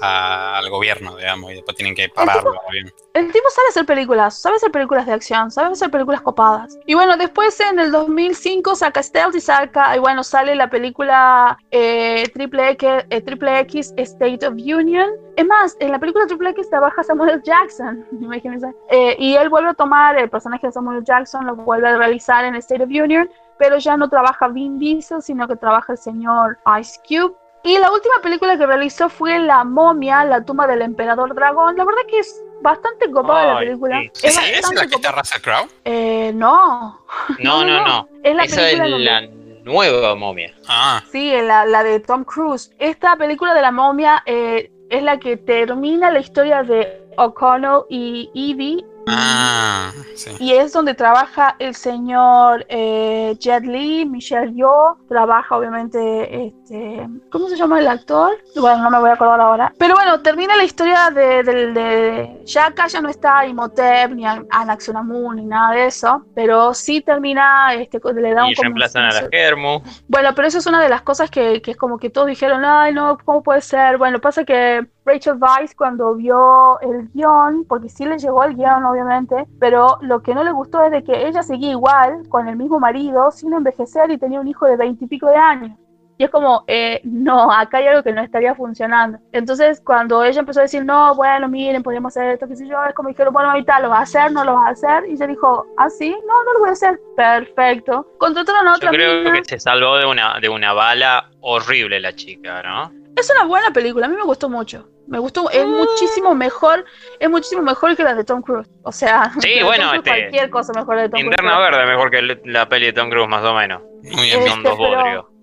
al 0.00 0.70
gobierno, 0.70 1.16
digamos, 1.16 1.50
y 1.50 1.54
después 1.54 1.76
tienen 1.76 1.94
que 1.94 2.08
pararlo. 2.08 2.52
El 2.72 2.86
tipo, 2.86 2.98
el 3.14 3.32
tipo 3.32 3.50
sabe 3.50 3.68
hacer 3.70 3.86
películas 3.86 4.15
sabe 4.30 4.56
hacer 4.56 4.70
películas 4.70 5.06
de 5.06 5.12
acción, 5.12 5.50
sabe 5.50 5.72
hacer 5.72 5.90
películas 5.90 6.20
copadas. 6.20 6.78
Y 6.86 6.94
bueno, 6.94 7.16
después 7.16 7.58
en 7.60 7.78
el 7.78 7.92
2005 7.92 8.74
saca 8.74 9.02
Stealth 9.02 9.34
y 9.34 9.40
saca, 9.40 9.96
y 9.96 9.98
bueno, 9.98 10.22
sale 10.22 10.54
la 10.54 10.68
película 10.68 11.58
eh, 11.70 12.24
Triple, 12.34 12.70
X, 12.70 12.88
eh, 13.10 13.20
Triple 13.20 13.60
X 13.60 13.92
State 13.96 14.46
of 14.46 14.54
Union. 14.54 15.08
Es 15.36 15.46
más, 15.46 15.76
en 15.80 15.92
la 15.92 15.98
película 15.98 16.26
Triple 16.26 16.50
X 16.50 16.68
trabaja 16.70 17.02
Samuel 17.02 17.42
Jackson, 17.42 18.04
imagínense. 18.20 18.72
Eh, 18.90 19.16
y 19.18 19.34
él 19.34 19.48
vuelve 19.48 19.70
a 19.70 19.74
tomar 19.74 20.16
el 20.16 20.30
personaje 20.30 20.66
de 20.66 20.72
Samuel 20.72 21.04
Jackson, 21.04 21.46
lo 21.46 21.56
vuelve 21.56 21.88
a 21.88 21.96
realizar 21.96 22.44
en 22.44 22.54
State 22.56 22.82
of 22.82 22.90
Union, 22.90 23.28
pero 23.58 23.78
ya 23.78 23.96
no 23.96 24.08
trabaja 24.08 24.48
Vin 24.48 24.78
Diesel, 24.78 25.22
sino 25.22 25.48
que 25.48 25.56
trabaja 25.56 25.92
el 25.92 25.98
señor 25.98 26.58
Ice 26.80 27.00
Cube. 27.08 27.34
Y 27.66 27.78
la 27.78 27.90
última 27.90 28.14
película 28.22 28.56
que 28.56 28.64
realizó 28.64 29.08
fue 29.08 29.40
La 29.40 29.64
momia, 29.64 30.24
la 30.24 30.44
tumba 30.44 30.68
del 30.68 30.82
emperador 30.82 31.34
dragón. 31.34 31.76
La 31.76 31.84
verdad 31.84 32.02
que 32.08 32.20
es 32.20 32.44
bastante 32.66 33.08
copada 33.12 33.54
la 33.54 33.58
película. 33.60 34.02
¿Es, 34.22 34.74
la 34.74 34.86
que 34.86 34.96
está 34.96 35.12
Russell 35.12 35.40
Crowe? 35.40 35.68
Eh, 35.84 36.32
no. 36.34 37.00
No, 37.38 37.64
no, 37.64 37.86
no. 37.86 38.08
Es 38.22 38.34
la 38.34 38.44
Esa 38.44 38.70
es 38.70 38.78
la 38.78 39.20
nueva 39.62 40.14
momia. 40.14 40.52
Ah. 40.68 41.02
Sí, 41.12 41.30
la, 41.30 41.64
la, 41.64 41.84
de 41.84 42.00
Tom 42.00 42.24
Cruise. 42.24 42.72
Esta 42.78 43.16
película 43.16 43.54
de 43.54 43.62
la 43.62 43.70
momia 43.70 44.22
eh, 44.26 44.70
es 44.90 45.02
la 45.02 45.18
que 45.18 45.36
termina 45.36 46.10
la 46.10 46.20
historia 46.20 46.62
de 46.62 47.02
O'Connell 47.16 47.82
y 47.88 48.30
Evie 48.34 48.84
Ah, 49.08 49.92
y 50.40 50.52
es 50.52 50.72
donde 50.72 50.94
trabaja 50.94 51.54
el 51.60 51.74
señor 51.74 52.66
eh, 52.68 53.36
Jet 53.38 53.64
Li, 53.64 54.04
Michelle 54.04 54.52
Yeoh, 54.52 54.96
trabaja 55.08 55.56
obviamente, 55.56 56.46
este, 56.46 57.08
¿cómo 57.30 57.48
se 57.48 57.56
llama 57.56 57.78
el 57.78 57.86
actor? 57.86 58.36
Bueno, 58.56 58.82
no 58.82 58.90
me 58.90 58.98
voy 58.98 59.10
a 59.10 59.12
acordar 59.12 59.40
ahora. 59.40 59.72
Pero 59.78 59.94
bueno, 59.94 60.20
termina 60.22 60.56
la 60.56 60.64
historia 60.64 61.10
de, 61.10 61.42
de, 61.44 62.42
ya 62.44 62.66
acá 62.66 62.88
ya 62.88 63.00
no 63.00 63.08
está 63.08 63.46
Imhotep, 63.46 64.10
ni 64.10 64.24
Anaxonamun, 64.26 65.36
ni 65.36 65.44
nada 65.44 65.74
de 65.74 65.86
eso, 65.86 66.24
pero 66.34 66.74
sí 66.74 67.00
termina, 67.00 67.74
este, 67.74 68.00
le 68.14 68.34
da 68.34 68.44
un... 68.44 68.50
Y 68.50 68.54
reemplazan 68.54 69.04
a 69.04 69.12
la 69.12 69.28
Germo. 69.30 69.82
Bueno, 70.08 70.34
pero 70.34 70.48
eso 70.48 70.58
es 70.58 70.66
una 70.66 70.82
de 70.82 70.88
las 70.88 71.02
cosas 71.02 71.30
que, 71.30 71.62
que 71.62 71.72
es 71.72 71.76
como 71.76 71.98
que 71.98 72.10
todos 72.10 72.26
dijeron, 72.26 72.64
ay 72.64 72.92
no, 72.92 73.18
¿cómo 73.24 73.42
puede 73.42 73.60
ser? 73.60 73.98
Bueno, 73.98 74.20
pasa 74.20 74.44
que 74.44 74.84
Rachel 75.06 75.38
Weisz 75.40 75.74
cuando 75.74 76.14
vio 76.16 76.80
el 76.80 77.08
guion, 77.14 77.64
porque 77.64 77.88
sí 77.88 78.04
le 78.04 78.18
llegó 78.18 78.42
el 78.42 78.56
guion 78.56 78.84
obviamente, 78.84 79.46
pero 79.60 79.98
lo 80.00 80.20
que 80.20 80.34
no 80.34 80.42
le 80.42 80.50
gustó 80.50 80.82
es 80.82 80.90
de 80.90 81.04
que 81.04 81.28
ella 81.28 81.42
seguía 81.42 81.70
igual, 81.70 82.28
con 82.28 82.48
el 82.48 82.56
mismo 82.56 82.80
marido, 82.80 83.30
sin 83.30 83.52
envejecer 83.52 84.10
y 84.10 84.18
tenía 84.18 84.40
un 84.40 84.48
hijo 84.48 84.66
de 84.66 84.76
veintipico 84.76 85.28
de 85.28 85.36
años. 85.36 85.78
Y 86.18 86.24
es 86.24 86.30
como, 86.30 86.64
eh, 86.66 87.02
no, 87.04 87.52
acá 87.52 87.76
hay 87.76 87.88
algo 87.88 88.02
que 88.02 88.12
no 88.12 88.22
estaría 88.22 88.54
funcionando. 88.54 89.18
Entonces, 89.32 89.82
cuando 89.84 90.24
ella 90.24 90.40
empezó 90.40 90.60
a 90.60 90.62
decir, 90.62 90.82
no, 90.82 91.14
bueno, 91.14 91.46
miren, 91.46 91.82
podríamos 91.82 92.16
hacer 92.16 92.30
esto, 92.30 92.48
qué 92.48 92.56
sé 92.56 92.66
yo, 92.66 92.82
es 92.84 92.94
como 92.94 93.10
dijeron, 93.10 93.34
bueno, 93.34 93.50
ahorita 93.50 93.80
lo 93.80 93.90
va 93.90 93.98
a 93.98 94.02
hacer, 94.02 94.32
no 94.32 94.42
lo 94.42 94.54
va 94.54 94.68
a 94.68 94.70
hacer. 94.70 95.04
Y 95.08 95.12
ella 95.12 95.26
dijo, 95.26 95.66
ah, 95.76 95.90
sí, 95.90 96.10
no, 96.10 96.44
no 96.44 96.52
lo 96.54 96.60
voy 96.60 96.70
a 96.70 96.72
hacer. 96.72 96.98
Perfecto. 97.14 98.08
Contrataron 98.18 98.66
a 98.66 98.76
otra 98.76 98.90
Yo 98.90 98.96
creo 98.96 99.32
que 99.34 99.44
se 99.44 99.60
salvó 99.60 99.98
de 99.98 100.06
una, 100.06 100.40
de 100.40 100.48
una 100.48 100.72
bala 100.72 101.28
horrible 101.42 102.00
la 102.00 102.14
chica, 102.14 102.62
¿no? 102.62 103.05
Es 103.16 103.30
una 103.30 103.44
buena 103.46 103.70
película, 103.70 104.06
a 104.06 104.08
mí 104.10 104.16
me 104.16 104.24
gustó 104.24 104.50
mucho. 104.50 104.88
Me 105.08 105.18
gustó, 105.18 105.48
es 105.50 105.64
mm. 105.64 105.70
muchísimo 105.70 106.34
mejor, 106.34 106.84
es 107.18 107.30
muchísimo 107.30 107.62
mejor 107.62 107.96
que 107.96 108.02
la 108.02 108.14
de 108.14 108.24
Tom 108.24 108.42
Cruise. 108.42 108.68
O 108.82 108.92
sea, 108.92 109.32
sí, 109.40 109.54
bueno, 109.64 109.94
este, 109.94 110.10
cualquier 110.10 110.50
cosa 110.50 110.72
mejor 110.74 111.00
de 111.00 111.08
Tom 111.08 111.20
Interna 111.20 111.58
Verde 111.58 111.86
mejor 111.86 112.10
que 112.10 112.22
la 112.44 112.68
peli 112.68 112.86
de 112.86 112.92
Tom 112.92 113.08
Cruise, 113.08 113.28
más 113.28 113.42
o 113.42 113.54
menos. 113.54 113.82
Muy, 114.02 114.30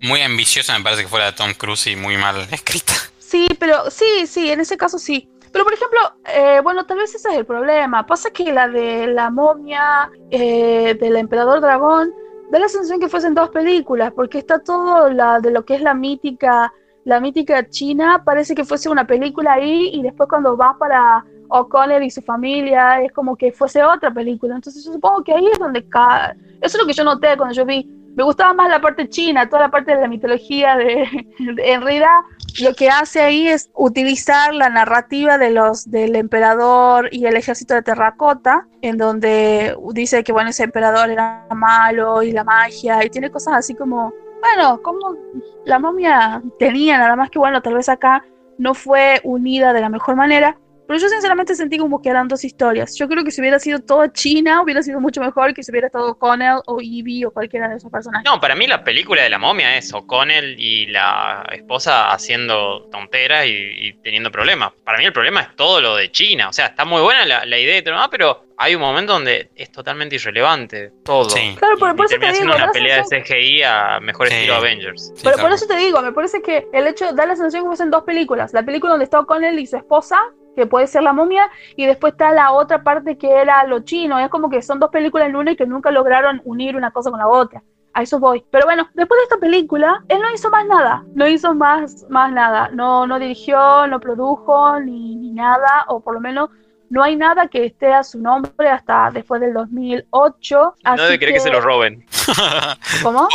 muy 0.02 0.20
ambiciosa 0.20 0.78
me 0.78 0.84
parece 0.84 1.02
que 1.02 1.08
fuera 1.08 1.26
de 1.26 1.32
Tom 1.32 1.52
Cruise 1.54 1.88
y 1.88 1.96
muy 1.96 2.16
mal 2.16 2.46
escrita. 2.52 2.94
Sí, 3.18 3.48
pero 3.58 3.90
sí, 3.90 4.26
sí, 4.28 4.52
en 4.52 4.60
ese 4.60 4.76
caso 4.76 4.98
sí. 4.98 5.28
Pero 5.50 5.64
por 5.64 5.74
ejemplo, 5.74 5.98
eh, 6.32 6.60
bueno, 6.62 6.86
tal 6.86 6.98
vez 6.98 7.14
ese 7.14 7.28
es 7.28 7.36
el 7.36 7.46
problema. 7.46 8.06
Pasa 8.06 8.30
que 8.30 8.52
la 8.52 8.68
de 8.68 9.08
la 9.08 9.30
momia 9.30 10.10
eh, 10.30 10.96
del 11.00 11.16
emperador 11.16 11.60
dragón 11.60 12.12
da 12.50 12.58
la 12.58 12.68
sensación 12.68 13.00
que 13.00 13.08
fuesen 13.08 13.34
dos 13.34 13.48
películas, 13.50 14.12
porque 14.14 14.38
está 14.38 14.60
todo 14.60 15.10
la 15.10 15.40
de 15.40 15.50
lo 15.50 15.64
que 15.64 15.74
es 15.74 15.80
la 15.80 15.94
mítica 15.94 16.72
la 17.04 17.20
mítica 17.20 17.68
China 17.68 18.22
parece 18.24 18.54
que 18.54 18.64
fuese 18.64 18.88
una 18.88 19.06
película 19.06 19.54
ahí 19.54 19.90
y 19.92 20.02
después 20.02 20.28
cuando 20.28 20.56
va 20.56 20.76
para 20.78 21.24
O'Connell 21.48 22.02
y 22.02 22.10
su 22.10 22.22
familia 22.22 23.02
es 23.02 23.12
como 23.12 23.36
que 23.36 23.52
fuese 23.52 23.82
otra 23.82 24.12
película. 24.12 24.54
Entonces 24.54 24.84
yo 24.84 24.92
supongo 24.92 25.22
que 25.22 25.32
ahí 25.32 25.46
es 25.52 25.58
donde 25.58 25.86
cae. 25.88 26.34
Eso 26.60 26.78
es 26.78 26.82
lo 26.82 26.86
que 26.86 26.94
yo 26.94 27.04
noté 27.04 27.36
cuando 27.36 27.54
yo 27.54 27.66
vi. 27.66 27.84
Me 28.16 28.22
gustaba 28.22 28.54
más 28.54 28.70
la 28.70 28.80
parte 28.80 29.08
china, 29.08 29.48
toda 29.48 29.62
la 29.62 29.70
parte 29.70 29.94
de 29.94 30.00
la 30.00 30.08
mitología 30.08 30.76
de, 30.76 31.02
en 31.38 31.82
realidad 31.82 32.20
lo 32.60 32.72
que 32.74 32.88
hace 32.88 33.20
ahí 33.20 33.48
es 33.48 33.70
utilizar 33.74 34.54
la 34.54 34.68
narrativa 34.68 35.36
de 35.36 35.50
los 35.50 35.90
del 35.90 36.14
emperador 36.14 37.08
y 37.10 37.26
el 37.26 37.36
ejército 37.36 37.74
de 37.74 37.82
terracota, 37.82 38.68
en 38.82 38.96
donde 38.96 39.76
dice 39.92 40.22
que 40.22 40.30
bueno 40.30 40.50
ese 40.50 40.62
emperador 40.62 41.10
era 41.10 41.48
malo 41.50 42.22
y 42.22 42.30
la 42.30 42.44
magia 42.44 43.04
y 43.04 43.10
tiene 43.10 43.30
cosas 43.30 43.54
así 43.54 43.74
como 43.74 44.12
bueno, 44.44 44.82
como 44.82 45.16
la 45.64 45.78
momia 45.78 46.42
tenía, 46.58 46.98
nada 46.98 47.16
más 47.16 47.30
que 47.30 47.38
bueno, 47.38 47.62
tal 47.62 47.74
vez 47.74 47.88
acá 47.88 48.24
no 48.58 48.74
fue 48.74 49.20
unida 49.24 49.72
de 49.72 49.80
la 49.80 49.88
mejor 49.88 50.16
manera, 50.16 50.58
pero 50.86 50.98
yo 50.98 51.08
sinceramente 51.08 51.54
sentí 51.54 51.78
como 51.78 52.02
que 52.02 52.10
eran 52.10 52.28
dos 52.28 52.44
historias. 52.44 52.94
Yo 52.96 53.08
creo 53.08 53.24
que 53.24 53.30
si 53.30 53.40
hubiera 53.40 53.58
sido 53.58 53.80
toda 53.80 54.12
China, 54.12 54.62
hubiera 54.62 54.82
sido 54.82 55.00
mucho 55.00 55.20
mejor 55.20 55.54
que 55.54 55.62
si 55.62 55.70
hubiera 55.70 55.86
estado 55.86 56.10
O'Connell 56.10 56.60
o 56.66 56.80
Evie 56.80 57.24
o 57.24 57.30
cualquiera 57.30 57.68
de 57.68 57.76
esos 57.76 57.90
personajes. 57.90 58.24
No, 58.30 58.40
para 58.40 58.54
mí 58.54 58.66
la 58.66 58.84
película 58.84 59.22
de 59.22 59.30
la 59.30 59.38
momia 59.38 59.76
es 59.76 59.92
O'Connell 59.92 60.58
y 60.58 60.86
la 60.86 61.46
esposa 61.52 62.12
haciendo 62.12 62.88
tonteras 62.90 63.46
y, 63.46 63.94
teniendo 64.02 64.30
problemas. 64.30 64.72
Para 64.84 64.98
mí 64.98 65.04
el 65.04 65.12
problema 65.12 65.40
es 65.40 65.56
todo 65.56 65.80
lo 65.80 65.96
de 65.96 66.10
China. 66.10 66.48
O 66.48 66.52
sea, 66.52 66.66
está 66.66 66.84
muy 66.84 67.00
buena 67.00 67.24
la, 67.24 67.58
idea 67.58 67.78
y 67.78 67.82
todo, 67.82 67.96
pero 68.10 68.44
hay 68.58 68.74
un 68.74 68.82
momento 68.82 69.14
donde 69.14 69.50
es 69.54 69.72
totalmente 69.72 70.16
irrelevante 70.16 70.92
todo. 71.04 71.30
Sí. 71.30 71.56
Claro, 71.58 71.78
por, 71.78 72.04
eso 72.04 72.18
te 72.18 72.32
digo. 72.32 72.54
una 72.54 72.70
pelea 72.70 73.02
de 73.08 73.22
CGI 73.22 73.62
a 73.62 74.00
mejor 74.00 74.26
estilo 74.26 74.54
Avengers. 74.56 75.12
pero 75.22 75.38
por 75.38 75.52
eso 75.52 75.66
te 75.66 75.76
digo, 75.76 76.02
me 76.02 76.12
parece 76.12 76.42
que 76.42 76.66
el 76.72 76.86
hecho 76.86 77.12
da 77.12 77.26
la 77.26 77.36
sensación 77.36 77.62
que 77.62 77.68
fuesen 77.68 77.90
dos 77.90 78.04
películas. 78.04 78.52
La 78.52 78.62
película 78.62 78.92
donde 78.92 79.04
está 79.04 79.20
O'Connell 79.20 79.58
y 79.58 79.66
su 79.66 79.76
esposa 79.76 80.18
que 80.54 80.66
puede 80.66 80.86
ser 80.86 81.02
la 81.02 81.12
momia, 81.12 81.50
y 81.76 81.86
después 81.86 82.12
está 82.12 82.32
la 82.32 82.52
otra 82.52 82.82
parte 82.82 83.18
que 83.18 83.30
era 83.30 83.64
lo 83.66 83.80
chino. 83.80 84.18
Es 84.18 84.28
como 84.28 84.50
que 84.50 84.62
son 84.62 84.78
dos 84.78 84.90
películas 84.90 85.28
en 85.28 85.36
una 85.36 85.52
y 85.52 85.56
que 85.56 85.66
nunca 85.66 85.90
lograron 85.90 86.40
unir 86.44 86.76
una 86.76 86.90
cosa 86.90 87.10
con 87.10 87.18
la 87.18 87.28
otra. 87.28 87.62
A 87.92 88.02
eso 88.02 88.18
voy. 88.18 88.44
Pero 88.50 88.66
bueno, 88.66 88.88
después 88.94 89.18
de 89.18 89.24
esta 89.24 89.38
película, 89.38 90.04
él 90.08 90.20
no 90.20 90.32
hizo 90.32 90.50
más 90.50 90.66
nada. 90.66 91.04
No 91.14 91.28
hizo 91.28 91.54
más, 91.54 92.04
más 92.08 92.32
nada. 92.32 92.68
No, 92.72 93.06
no 93.06 93.20
dirigió, 93.20 93.86
no 93.86 94.00
produjo, 94.00 94.80
ni, 94.80 95.14
ni 95.14 95.30
nada, 95.30 95.84
o 95.88 96.00
por 96.00 96.14
lo 96.14 96.20
menos 96.20 96.50
no 96.94 97.02
hay 97.02 97.16
nada 97.16 97.48
que 97.48 97.66
esté 97.66 97.92
a 97.92 98.04
su 98.04 98.20
nombre 98.20 98.68
hasta 98.68 99.10
después 99.12 99.40
del 99.40 99.52
2008. 99.52 100.74
no 100.84 101.02
debe 101.02 101.18
querer 101.18 101.34
que... 101.34 101.40
se 101.40 101.50
lo 101.50 101.60
roben. 101.60 102.06
¿Cómo? 103.02 103.28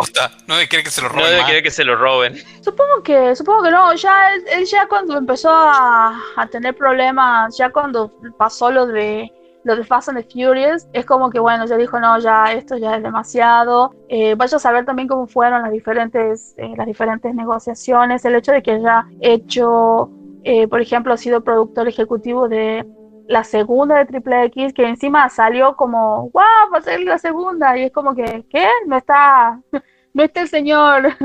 no 0.47 0.55
debe 0.55 0.69
querer 0.69 0.85
que 0.85 0.91
se 0.91 1.01
lo 1.01 1.09
roben. 1.09 1.25
No 1.25 1.29
debe 1.29 1.45
querer 1.45 1.63
que 1.63 1.71
se 1.71 1.83
lo 1.83 1.97
roben. 1.97 2.37
Supongo 2.61 3.03
que, 3.03 3.35
supongo 3.35 3.63
que 3.63 3.71
no. 3.71 3.93
Ya 3.95 4.33
él, 4.33 4.65
ya 4.65 4.87
cuando 4.87 5.17
empezó 5.17 5.49
a, 5.51 6.17
a 6.37 6.47
tener 6.47 6.73
problemas, 6.73 7.57
ya 7.57 7.69
cuando 7.69 8.13
pasó 8.37 8.71
lo 8.71 8.87
de 8.87 9.29
lo 9.65 9.75
de 9.75 9.83
Fast 9.83 10.07
and 10.07 10.17
the 10.17 10.23
Furious, 10.23 10.87
es 10.93 11.05
como 11.05 11.29
que 11.29 11.39
bueno, 11.39 11.65
ya 11.65 11.75
dijo, 11.75 11.99
no, 11.99 12.17
ya 12.17 12.53
esto 12.53 12.77
ya 12.77 12.95
es 12.95 13.03
demasiado. 13.03 13.93
Eh, 14.07 14.35
vaya 14.35 14.55
a 14.55 14.59
saber 14.59 14.85
también 14.85 15.09
cómo 15.09 15.27
fueron 15.27 15.63
las 15.63 15.71
diferentes, 15.73 16.53
eh, 16.55 16.73
las 16.77 16.87
diferentes 16.87 17.35
negociaciones, 17.35 18.23
el 18.23 18.35
hecho 18.35 18.53
de 18.53 18.63
que 18.63 18.71
haya 18.71 19.05
hecho, 19.19 20.09
eh, 20.45 20.69
por 20.69 20.79
ejemplo, 20.79 21.13
ha 21.13 21.17
sido 21.17 21.43
productor 21.43 21.89
ejecutivo 21.89 22.47
de 22.47 22.85
la 23.29 23.43
segunda 23.43 23.95
de 23.97 24.05
Triple 24.07 24.45
X, 24.45 24.73
que 24.73 24.87
encima 24.87 25.29
salió 25.29 25.75
como, 25.75 26.31
wow, 26.31 26.71
va 26.73 26.79
a 26.79 26.97
la 26.97 27.19
segunda, 27.19 27.77
y 27.77 27.83
es 27.83 27.91
como 27.91 28.15
que, 28.15 28.43
¿qué? 28.49 28.67
No 28.87 28.97
está, 28.97 29.61
no 30.13 30.23
está 30.23 30.41
el 30.41 30.47
señor 30.47 31.15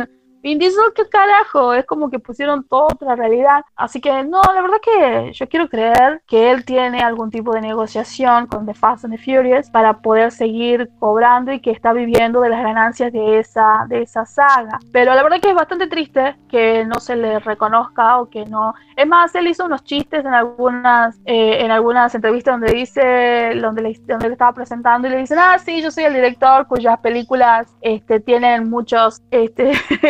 Vin 0.44 0.58
Diesel, 0.58 0.92
¿qué 0.94 1.08
carajo? 1.08 1.72
Es 1.72 1.86
como 1.86 2.10
que 2.10 2.18
pusieron 2.18 2.64
toda 2.64 2.88
otra 2.92 3.16
realidad. 3.16 3.64
Así 3.76 3.98
que 3.98 4.10
no, 4.24 4.42
la 4.54 4.60
verdad 4.60 4.76
que 4.82 5.32
yo 5.32 5.48
quiero 5.48 5.70
creer 5.70 6.20
que 6.26 6.50
él 6.50 6.66
tiene 6.66 7.00
algún 7.00 7.30
tipo 7.30 7.54
de 7.54 7.62
negociación 7.62 8.46
con 8.46 8.66
The 8.66 8.74
Fast 8.74 9.06
and 9.06 9.16
the 9.16 9.22
Furious 9.22 9.70
para 9.70 10.02
poder 10.02 10.32
seguir 10.32 10.90
cobrando 10.98 11.50
y 11.50 11.60
que 11.60 11.70
está 11.70 11.94
viviendo 11.94 12.42
de 12.42 12.50
las 12.50 12.62
ganancias 12.62 13.10
de 13.10 13.38
esa, 13.38 13.86
de 13.88 14.02
esa 14.02 14.26
saga. 14.26 14.80
Pero 14.92 15.14
la 15.14 15.22
verdad 15.22 15.40
que 15.40 15.48
es 15.48 15.54
bastante 15.54 15.86
triste 15.86 16.36
que 16.50 16.84
no 16.84 17.00
se 17.00 17.16
le 17.16 17.38
reconozca 17.38 18.18
o 18.18 18.28
que 18.28 18.44
no. 18.44 18.74
Es 18.96 19.06
más, 19.06 19.34
él 19.34 19.46
hizo 19.46 19.64
unos 19.64 19.82
chistes 19.82 20.26
en 20.26 20.34
algunas, 20.34 21.16
eh, 21.24 21.64
en 21.64 21.70
algunas 21.70 22.14
entrevistas 22.14 22.60
donde 22.60 22.74
dice, 22.74 23.58
donde 23.62 23.80
le, 23.80 23.98
donde 24.06 24.28
le 24.28 24.34
estaba 24.34 24.52
presentando 24.52 25.08
y 25.08 25.10
le 25.10 25.16
dicen, 25.16 25.38
ah, 25.40 25.58
sí, 25.58 25.80
yo 25.80 25.90
soy 25.90 26.04
el 26.04 26.12
director 26.12 26.66
cuyas 26.66 26.98
películas 26.98 27.74
este, 27.80 28.20
tienen 28.20 28.68
muchos, 28.68 29.22
este, 29.30 29.72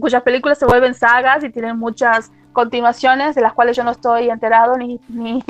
cuyas 0.00 0.22
películas 0.22 0.58
se 0.58 0.66
vuelven 0.66 0.94
sagas 0.94 1.44
y 1.44 1.50
tienen 1.50 1.78
muchas 1.78 2.30
continuaciones 2.52 3.34
de 3.34 3.42
las 3.42 3.52
cuales 3.52 3.76
yo 3.76 3.84
no 3.84 3.90
estoy 3.90 4.30
enterado 4.30 4.76
ni, 4.76 4.98
ni, 5.08 5.42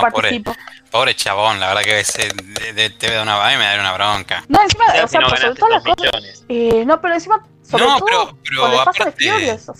participo. 0.00 0.54
Pobre, 0.90 1.14
chabón, 1.14 1.58
la 1.58 1.68
verdad 1.68 1.82
que 1.82 2.00
ese 2.00 2.28
te 2.28 3.08
ve 3.08 3.20
una 3.20 3.52
y 3.52 3.56
me 3.56 3.64
da 3.64 3.80
una 3.80 3.92
bronca. 3.92 4.44
No, 4.48 4.62
encima, 4.62 4.84
o 5.02 5.08
sea, 5.08 5.20
por 5.20 5.36
sobre 5.36 5.54
todas 5.54 5.84
las 5.84 5.96
cosas. 5.96 6.44
Eh, 6.48 6.84
no, 6.86 7.00
pero 7.00 7.14
encima 7.14 7.42
no, 7.72 7.98
pero, 8.04 8.38
pero 8.44 8.80
aparte, 8.80 9.14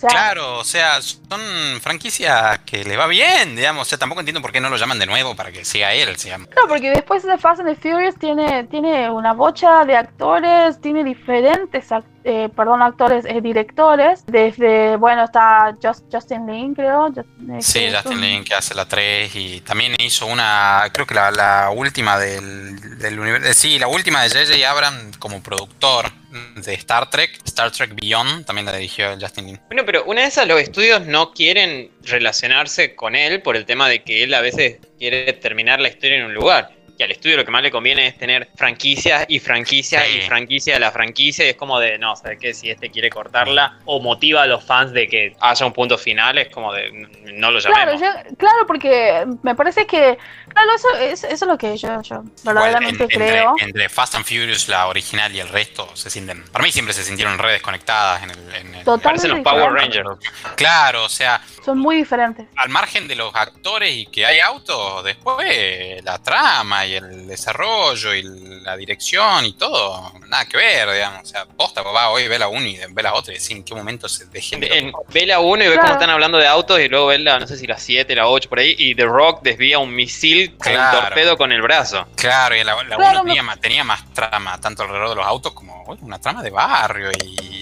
claro, 0.07 0.59
o 0.59 0.63
sea, 0.63 1.01
son 1.01 1.79
franquicias 1.81 2.59
que 2.65 2.83
le 2.83 2.97
va 2.97 3.07
bien, 3.07 3.55
digamos, 3.55 3.83
o 3.83 3.85
sea, 3.85 3.97
tampoco 3.97 4.21
entiendo 4.21 4.41
por 4.41 4.51
qué 4.51 4.59
no 4.59 4.69
lo 4.69 4.77
llaman 4.77 4.97
de 4.99 5.05
nuevo 5.05 5.35
para 5.35 5.51
que 5.51 5.63
sea 5.63 5.93
él, 5.93 6.15
se 6.17 6.29
llama. 6.29 6.47
No, 6.55 6.67
porque 6.67 6.89
después 6.89 7.23
de 7.23 7.37
Fast 7.37 7.61
and 7.61 7.69
the 7.69 7.75
Furious 7.75 8.15
tiene, 8.15 8.63
tiene 8.65 9.09
una 9.09 9.33
bocha 9.33 9.85
de 9.85 9.95
actores, 9.95 10.81
tiene 10.81 11.03
diferentes 11.03 11.91
eh, 12.27 12.49
perdón, 12.55 12.81
actores, 12.81 13.23
eh, 13.25 13.39
directores, 13.39 14.25
desde, 14.25 14.95
bueno, 14.95 15.25
está 15.25 15.77
Justin 16.11 16.47
Lin, 16.47 16.73
creo. 16.73 17.09
Eh, 17.09 17.61
sí, 17.61 17.87
Justin 17.93 18.19
Lin 18.19 18.43
que 18.43 18.55
hace 18.55 18.73
la 18.73 18.87
3 18.87 19.35
y 19.35 19.61
también 19.61 19.93
hizo 19.99 20.25
una, 20.25 20.89
creo 20.91 21.05
que 21.05 21.13
la, 21.13 21.29
la 21.29 21.69
última 21.69 22.17
del, 22.17 22.97
del 22.97 23.19
universo, 23.19 23.53
sí, 23.53 23.77
la 23.77 23.87
última 23.87 24.23
de 24.23 24.29
J.J. 24.29 24.67
Abrams 24.67 25.17
como 25.17 25.43
productor 25.43 26.11
de 26.55 26.73
Star 26.73 27.11
Trek, 27.11 27.39
Star 27.45 27.69
Trek 27.69 27.93
Beyond, 27.93 28.43
también 28.43 28.65
la 28.65 28.73
dirigió 28.73 29.15
Justin 29.21 29.45
Lin. 29.45 29.59
Bueno, 29.67 29.83
pero 29.85 30.03
una 30.05 30.21
de 30.21 30.27
esas 30.27 30.47
los 30.47 30.59
estudios 30.59 31.05
no 31.05 31.31
quieren 31.31 31.91
relacionarse 32.01 32.95
con 32.95 33.15
él 33.15 33.43
por 33.43 33.55
el 33.55 33.65
tema 33.65 33.87
de 33.87 34.01
que 34.01 34.23
él 34.23 34.33
a 34.33 34.41
veces 34.41 34.79
quiere 34.97 35.31
terminar 35.33 35.79
la 35.79 35.89
historia 35.89 36.17
en 36.17 36.25
un 36.25 36.33
lugar 36.33 36.71
que 36.97 37.03
al 37.03 37.11
estudio 37.11 37.37
lo 37.37 37.45
que 37.45 37.51
más 37.51 37.61
le 37.61 37.71
conviene 37.71 38.07
es 38.07 38.17
tener 38.17 38.49
franquicias 38.55 39.25
y 39.27 39.39
franquicias 39.39 40.03
y 40.09 40.21
franquicia 40.21 40.75
de 40.75 40.79
la 40.79 40.91
franquicia. 40.91 41.45
Y 41.45 41.49
es 41.49 41.55
como 41.55 41.79
de, 41.79 41.97
no, 41.97 42.15
¿sabes 42.15 42.39
qué? 42.39 42.53
Si 42.53 42.69
este 42.69 42.89
quiere 42.89 43.09
cortarla 43.09 43.79
o 43.85 43.99
motiva 43.99 44.43
a 44.43 44.47
los 44.47 44.63
fans 44.63 44.91
de 44.91 45.07
que 45.07 45.35
haya 45.39 45.65
un 45.65 45.73
punto 45.73 45.97
final, 45.97 46.37
es 46.37 46.49
como 46.49 46.73
de, 46.73 46.91
no 47.33 47.51
lo 47.51 47.59
llamemos. 47.59 47.99
Claro, 47.99 48.23
claro 48.37 48.67
porque 48.67 49.25
me 49.43 49.55
parece 49.55 49.85
que, 49.85 50.17
claro, 50.47 50.69
eso, 50.75 50.87
es, 50.99 51.23
eso 51.23 51.45
es 51.45 51.49
lo 51.49 51.57
que 51.57 51.75
yo, 51.77 52.01
yo 52.01 52.23
verdaderamente 52.43 53.07
creo. 53.07 53.55
Entre, 53.59 53.89
Fast 53.89 54.15
and 54.15 54.25
Furious, 54.25 54.67
la 54.67 54.87
original 54.87 55.33
y 55.35 55.39
el 55.39 55.49
resto, 55.49 55.89
se 55.95 56.09
sienten, 56.09 56.43
para 56.51 56.63
mí 56.63 56.71
siempre 56.71 56.93
se 56.93 57.03
sintieron 57.03 57.37
redes 57.37 57.61
conectadas 57.61 58.23
en 58.23 58.31
el... 58.31 58.55
En 58.55 58.74
Parecen 58.85 59.31
los 59.31 59.39
Power 59.41 59.73
Rangers. 59.73 60.09
Claro, 60.55 61.05
o 61.05 61.09
sea... 61.09 61.41
Son 61.63 61.79
muy 61.79 61.97
diferentes. 61.97 62.47
Al 62.55 62.69
margen 62.69 63.07
de 63.07 63.15
los 63.15 63.33
actores 63.33 63.91
y 63.91 64.05
que 64.05 64.25
hay 64.25 64.39
autos, 64.39 65.03
después 65.03 66.03
la 66.03 66.19
trama 66.19 66.85
y 66.85 66.93
el 66.95 67.27
desarrollo 67.27 68.13
y 68.13 68.23
la 68.61 68.77
dirección 68.77 69.45
y 69.45 69.53
todo, 69.53 70.13
nada 70.27 70.45
que 70.45 70.57
ver, 70.57 70.91
digamos. 70.91 71.23
O 71.23 71.25
sea, 71.25 71.45
posta, 71.45 71.81
va 71.81 72.09
hoy 72.09 72.27
ve 72.27 72.37
la 72.37 72.47
1 72.47 72.65
y 72.65 72.79
ve 72.89 73.03
la 73.03 73.13
otra 73.13 73.33
y 73.33 73.37
decir 73.37 73.57
en 73.57 73.63
qué 73.63 73.73
momento 73.73 74.07
se 74.07 74.25
dejen 74.25 74.59
de. 74.59 74.93
Ve 75.09 75.25
la 75.25 75.39
1 75.39 75.63
y 75.63 75.67
ve 75.67 75.77
cómo 75.77 75.93
están 75.93 76.09
hablando 76.09 76.37
de 76.37 76.47
autos 76.47 76.79
y 76.79 76.87
luego 76.87 77.07
ve 77.07 77.19
la, 77.19 77.39
no 77.39 77.47
sé 77.47 77.57
si 77.57 77.65
la 77.67 77.77
7, 77.77 78.13
la 78.15 78.27
8 78.27 78.49
por 78.49 78.59
ahí, 78.59 78.75
y 78.77 78.95
The 78.95 79.05
Rock 79.05 79.41
desvía 79.41 79.79
un 79.79 79.93
misil 79.93 80.55
con 80.57 80.71
un 80.71 80.91
torpedo 80.91 81.37
con 81.37 81.51
el 81.51 81.61
brazo. 81.61 82.07
Claro, 82.15 82.55
y 82.55 82.63
la, 82.63 82.75
1 82.75 83.57
tenía, 83.59 83.83
más 83.83 84.13
trama, 84.13 84.59
tanto 84.59 84.83
alrededor 84.83 85.09
de 85.09 85.15
los 85.15 85.25
autos 85.25 85.53
como 85.53 85.83
una 86.01 86.19
trama 86.19 86.43
de 86.43 86.49
barrio 86.49 87.11
y 87.11 87.54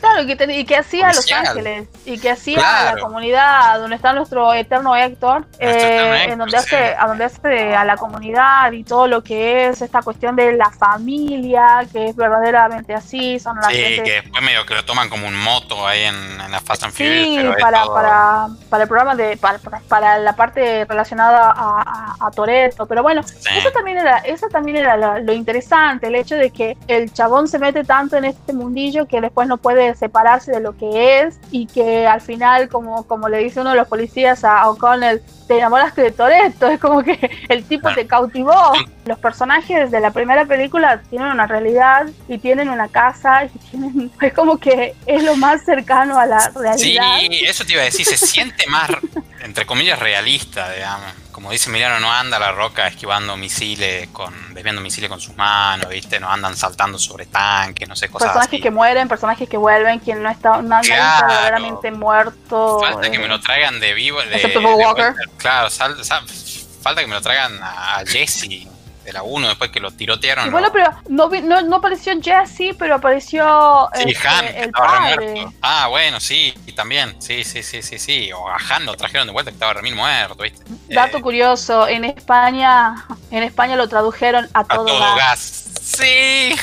Claro, 0.00 0.22
y 0.22 0.36
que, 0.36 0.52
y 0.52 0.64
que 0.64 0.76
hacía 0.76 1.08
Los 1.08 1.30
Ángeles, 1.32 1.88
y 2.04 2.18
que 2.18 2.30
hacía 2.30 2.94
la 2.94 3.00
comunidad, 3.00 3.78
donde 3.78 3.96
está 3.96 4.12
nuestro 4.12 4.52
eterno 4.54 4.96
Héctor, 4.96 5.46
eh, 5.58 6.26
en 6.28 6.38
donde 6.38 6.56
hace, 6.56 6.94
a 6.94 7.06
donde 7.06 7.24
hace 7.24 7.74
a 7.74 7.84
la 7.84 7.96
comunidad 7.96 8.72
y 8.72 8.84
todo 8.84 9.06
lo 9.06 9.22
que 9.22 9.68
es 9.68 9.82
esta 9.82 10.02
cuestión 10.02 10.36
de 10.36 10.52
la 10.52 10.70
familia, 10.70 11.86
que 11.92 12.08
es 12.08 12.16
verdaderamente 12.16 12.94
así, 12.94 13.38
son 13.38 13.56
las 13.56 13.68
Sí, 13.68 14.00
que 14.04 14.22
después 14.22 14.42
medio 14.42 14.64
que 14.66 14.74
lo 14.74 14.84
toman 14.84 15.08
como 15.08 15.26
un 15.26 15.36
moto 15.36 15.86
ahí 15.86 16.04
en, 16.04 16.38
la 16.50 16.60
Fast 16.60 16.84
and 16.84 16.92
Furious. 16.92 17.56
Sí, 17.56 17.60
para, 17.60 17.84
para, 17.86 18.48
para 18.70 18.82
el 18.82 18.88
programa 18.88 19.14
de, 19.14 19.36
para, 19.36 19.58
para 19.88 20.18
la 20.18 20.34
parte 20.34 20.84
relacionada 20.84 21.52
a, 21.56 22.16
a, 22.20 22.30
Toreto, 22.30 22.86
pero 22.86 23.02
bueno, 23.02 23.20
eso 23.20 23.70
también 23.72 23.98
era, 23.98 24.18
eso 24.18 24.48
también 24.48 24.78
era 24.78 24.96
lo, 24.96 25.18
lo 25.20 25.32
interesante, 25.32 26.06
el 26.06 26.14
hecho 26.14 26.36
de 26.36 26.50
que 26.50 26.76
el 26.86 27.12
chabón 27.12 27.48
se 27.48 27.58
mete 27.58 27.84
tanto 27.84 28.16
en 28.16 28.24
este 28.26 28.52
mundillo 28.52 29.06
que 29.06 29.20
después 29.20 29.48
no 29.48 29.56
puede 29.56 29.87
separarse 29.94 30.52
de 30.52 30.60
lo 30.60 30.76
que 30.76 31.20
es 31.20 31.38
y 31.50 31.66
que 31.66 32.06
al 32.06 32.20
final, 32.20 32.68
como, 32.68 33.06
como 33.06 33.28
le 33.28 33.38
dice 33.38 33.60
uno 33.60 33.70
de 33.70 33.76
los 33.76 33.88
policías 33.88 34.44
a 34.44 34.68
O'Connell, 34.68 35.22
te 35.46 35.58
enamoraste 35.58 36.02
de 36.02 36.10
Toreto, 36.10 36.66
es 36.70 36.80
como 36.80 37.02
que 37.02 37.30
el 37.48 37.64
tipo 37.64 37.92
te 37.94 38.06
cautivó. 38.06 38.72
Los 39.06 39.18
personajes 39.18 39.90
de 39.90 40.00
la 40.00 40.10
primera 40.10 40.44
película 40.44 41.00
tienen 41.08 41.28
una 41.28 41.46
realidad 41.46 42.06
y 42.28 42.38
tienen 42.38 42.68
una 42.68 42.88
casa 42.88 43.44
y 43.44 43.48
tienen, 43.70 44.10
es 44.20 44.32
como 44.32 44.58
que 44.58 44.94
es 45.06 45.22
lo 45.22 45.36
más 45.36 45.64
cercano 45.64 46.18
a 46.18 46.26
la 46.26 46.50
realidad. 46.54 47.18
Sí, 47.20 47.40
eso 47.44 47.64
te 47.64 47.72
iba 47.72 47.82
a 47.82 47.86
decir, 47.86 48.04
se 48.06 48.16
siente 48.16 48.66
más, 48.66 48.90
entre 49.42 49.64
comillas, 49.66 49.98
realista, 49.98 50.70
digamos 50.72 51.27
como 51.38 51.52
dice 51.52 51.70
Milano, 51.70 52.00
no 52.00 52.12
anda 52.12 52.36
la 52.40 52.50
roca 52.50 52.88
esquivando 52.88 53.36
misiles, 53.36 54.08
con 54.08 54.34
desviando 54.54 54.82
misiles 54.82 55.08
con 55.08 55.20
sus 55.20 55.36
manos, 55.36 55.88
¿viste? 55.88 56.18
No 56.18 56.28
andan 56.28 56.56
saltando 56.56 56.98
sobre 56.98 57.26
tanques, 57.26 57.88
no 57.88 57.94
sé, 57.94 58.08
cosas 58.08 58.30
Personajes 58.30 58.60
que 58.60 58.72
mueren, 58.72 59.06
personajes 59.06 59.48
que 59.48 59.56
vuelven, 59.56 60.00
quien 60.00 60.20
no 60.20 60.30
está, 60.30 60.60
no, 60.60 60.80
está 60.80 61.24
verdaderamente 61.28 61.92
muerto. 61.92 62.80
Falta 62.80 63.08
que 63.08 63.20
me 63.20 63.28
lo 63.28 63.38
traigan 63.38 63.78
de 63.78 63.94
vivo. 63.94 64.20
De, 64.20 64.34
Excepto 64.34 64.60
Walker. 64.60 65.14
claro, 65.36 65.68
falta 65.70 67.02
que 67.02 67.06
me 67.06 67.14
lo 67.14 67.20
traigan 67.20 67.60
a 67.62 68.02
Jesse 68.04 68.66
de 69.08 69.14
la 69.14 69.22
1 69.22 69.48
después 69.48 69.70
que 69.70 69.80
lo 69.80 69.90
tirotearon. 69.90 70.50
bueno, 70.50 70.68
pero 70.70 70.90
no, 71.08 71.30
no, 71.30 71.62
no, 71.62 71.76
apareció 71.76 72.12
Jesse, 72.20 72.76
pero 72.78 72.96
apareció 72.96 73.88
sí, 73.94 74.10
este, 74.10 74.28
Han, 74.28 74.44
el 74.44 74.70
padre. 74.70 75.46
Ah, 75.62 75.86
bueno, 75.88 76.20
sí, 76.20 76.52
y 76.66 76.72
también, 76.72 77.16
sí, 77.18 77.42
sí, 77.42 77.62
sí, 77.62 77.80
sí, 77.82 77.98
sí. 77.98 78.30
O 78.32 78.48
a 78.48 78.58
Han 78.68 78.84
lo 78.84 78.94
trajeron 78.96 79.26
de 79.26 79.32
vuelta 79.32 79.50
que 79.50 79.54
estaba 79.54 79.72
remil 79.72 79.94
muerto, 79.94 80.42
¿viste? 80.42 80.62
Dato 80.88 81.18
eh, 81.18 81.22
curioso, 81.22 81.88
en 81.88 82.04
España, 82.04 83.06
en 83.30 83.42
España 83.44 83.76
lo 83.76 83.88
tradujeron 83.88 84.46
a 84.52 84.64
todo, 84.64 84.82
a 84.82 84.86
todo 84.86 85.16
gas. 85.16 85.64
Sí. 85.80 86.54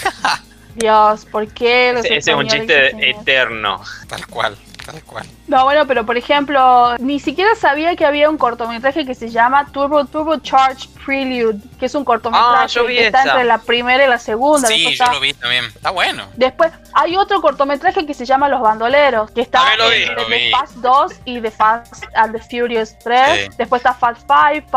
Dios, 0.75 1.25
¿por 1.25 1.47
qué? 1.47 1.91
ese 1.91 2.17
es 2.17 2.27
un 2.27 2.47
chiste 2.47 3.09
eterno. 3.09 3.81
Tal 4.07 4.27
cual. 4.27 4.55
Tal 4.86 5.01
cual. 5.03 5.25
No, 5.47 5.63
bueno, 5.63 5.88
pero 5.88 6.05
por 6.05 6.15
ejemplo, 6.15 6.95
ni 6.99 7.19
siquiera 7.19 7.55
sabía 7.55 7.95
que 7.95 8.05
había 8.05 8.29
un 8.29 8.38
cortometraje 8.38 9.05
que 9.05 9.15
se 9.15 9.29
llama 9.29 9.65
Turbo 9.71 10.05
Turbo 10.05 10.38
Charge 10.38 10.88
Prelude, 11.03 11.59
que 11.79 11.88
es 11.88 11.95
un 11.95 12.05
cortometraje 12.05 12.79
ah, 12.79 12.83
que 12.88 13.05
está 13.07 13.23
entre 13.23 13.43
la 13.45 13.57
primera 13.57 14.05
y 14.05 14.07
la 14.07 14.19
segunda. 14.19 14.67
Sí, 14.67 14.95
yo 14.95 15.11
lo 15.11 15.19
vi 15.19 15.33
también. 15.33 15.65
Está 15.65 15.89
bueno. 15.89 16.27
Después 16.36 16.71
hay 16.93 17.17
otro 17.17 17.41
cortometraje 17.41 18.05
que 18.05 18.13
se 18.13 18.25
llama 18.25 18.47
Los 18.47 18.61
Bandoleros, 18.61 19.31
que 19.31 19.41
está 19.41 19.73
entre 19.73 20.05
The 20.27 20.51
Fast 20.51 20.75
2 20.75 21.13
y 21.25 21.41
The 21.41 21.51
Fast 21.51 22.03
and 22.13 22.33
the 22.33 22.39
Furious 22.39 22.97
3. 22.99 23.57
Después 23.57 23.79
está 23.79 23.93
Fast 23.93 24.21
5, 24.27 24.67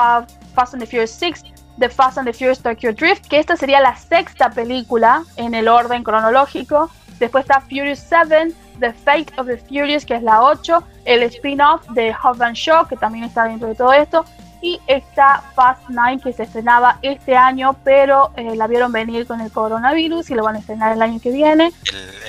Fast 0.55 0.75
and 0.75 0.83
the 0.83 0.87
Furious 0.87 1.11
6. 1.11 1.43
The 1.79 1.89
Fast 1.89 2.19
and 2.19 2.27
the 2.27 2.33
Furious 2.33 2.61
Tokyo 2.61 2.93
Drift, 2.93 3.29
que 3.29 3.39
esta 3.39 3.57
sería 3.57 3.81
la 3.81 3.97
sexta 3.97 4.51
película 4.51 5.23
en 5.37 5.55
el 5.55 5.69
orden 5.69 6.03
cronológico. 6.03 6.91
Después 7.21 7.45
está 7.45 7.61
Furious 7.61 8.01
7, 8.09 8.53
The 8.81 8.93
Fate 8.93 9.33
of 9.37 9.47
the 9.47 9.57
Furious, 9.57 10.05
que 10.05 10.15
es 10.15 10.23
la 10.23 10.43
8, 10.43 10.83
el 11.05 11.23
spin-off 11.25 11.87
de 11.91 12.13
Hot 12.15 12.41
and 12.41 12.57
Show, 12.57 12.87
que 12.87 12.97
también 12.97 13.25
está 13.25 13.45
dentro 13.45 13.69
de 13.69 13.75
todo 13.75 13.93
esto, 13.93 14.25
y 14.61 14.81
está 14.87 15.43
Fast 15.55 15.89
Nine 15.89 16.21
que 16.21 16.33
se 16.33 16.43
estrenaba 16.43 16.99
este 17.03 17.37
año, 17.37 17.77
pero 17.85 18.33
eh, 18.37 18.57
la 18.57 18.67
vieron 18.67 18.91
venir 18.91 19.27
con 19.27 19.41
el 19.41 19.53
coronavirus 19.53 20.31
y 20.31 20.35
lo 20.35 20.43
van 20.43 20.57
a 20.57 20.59
estrenar 20.59 20.93
el 20.93 21.03
año 21.03 21.21
que 21.21 21.31
viene. 21.31 21.73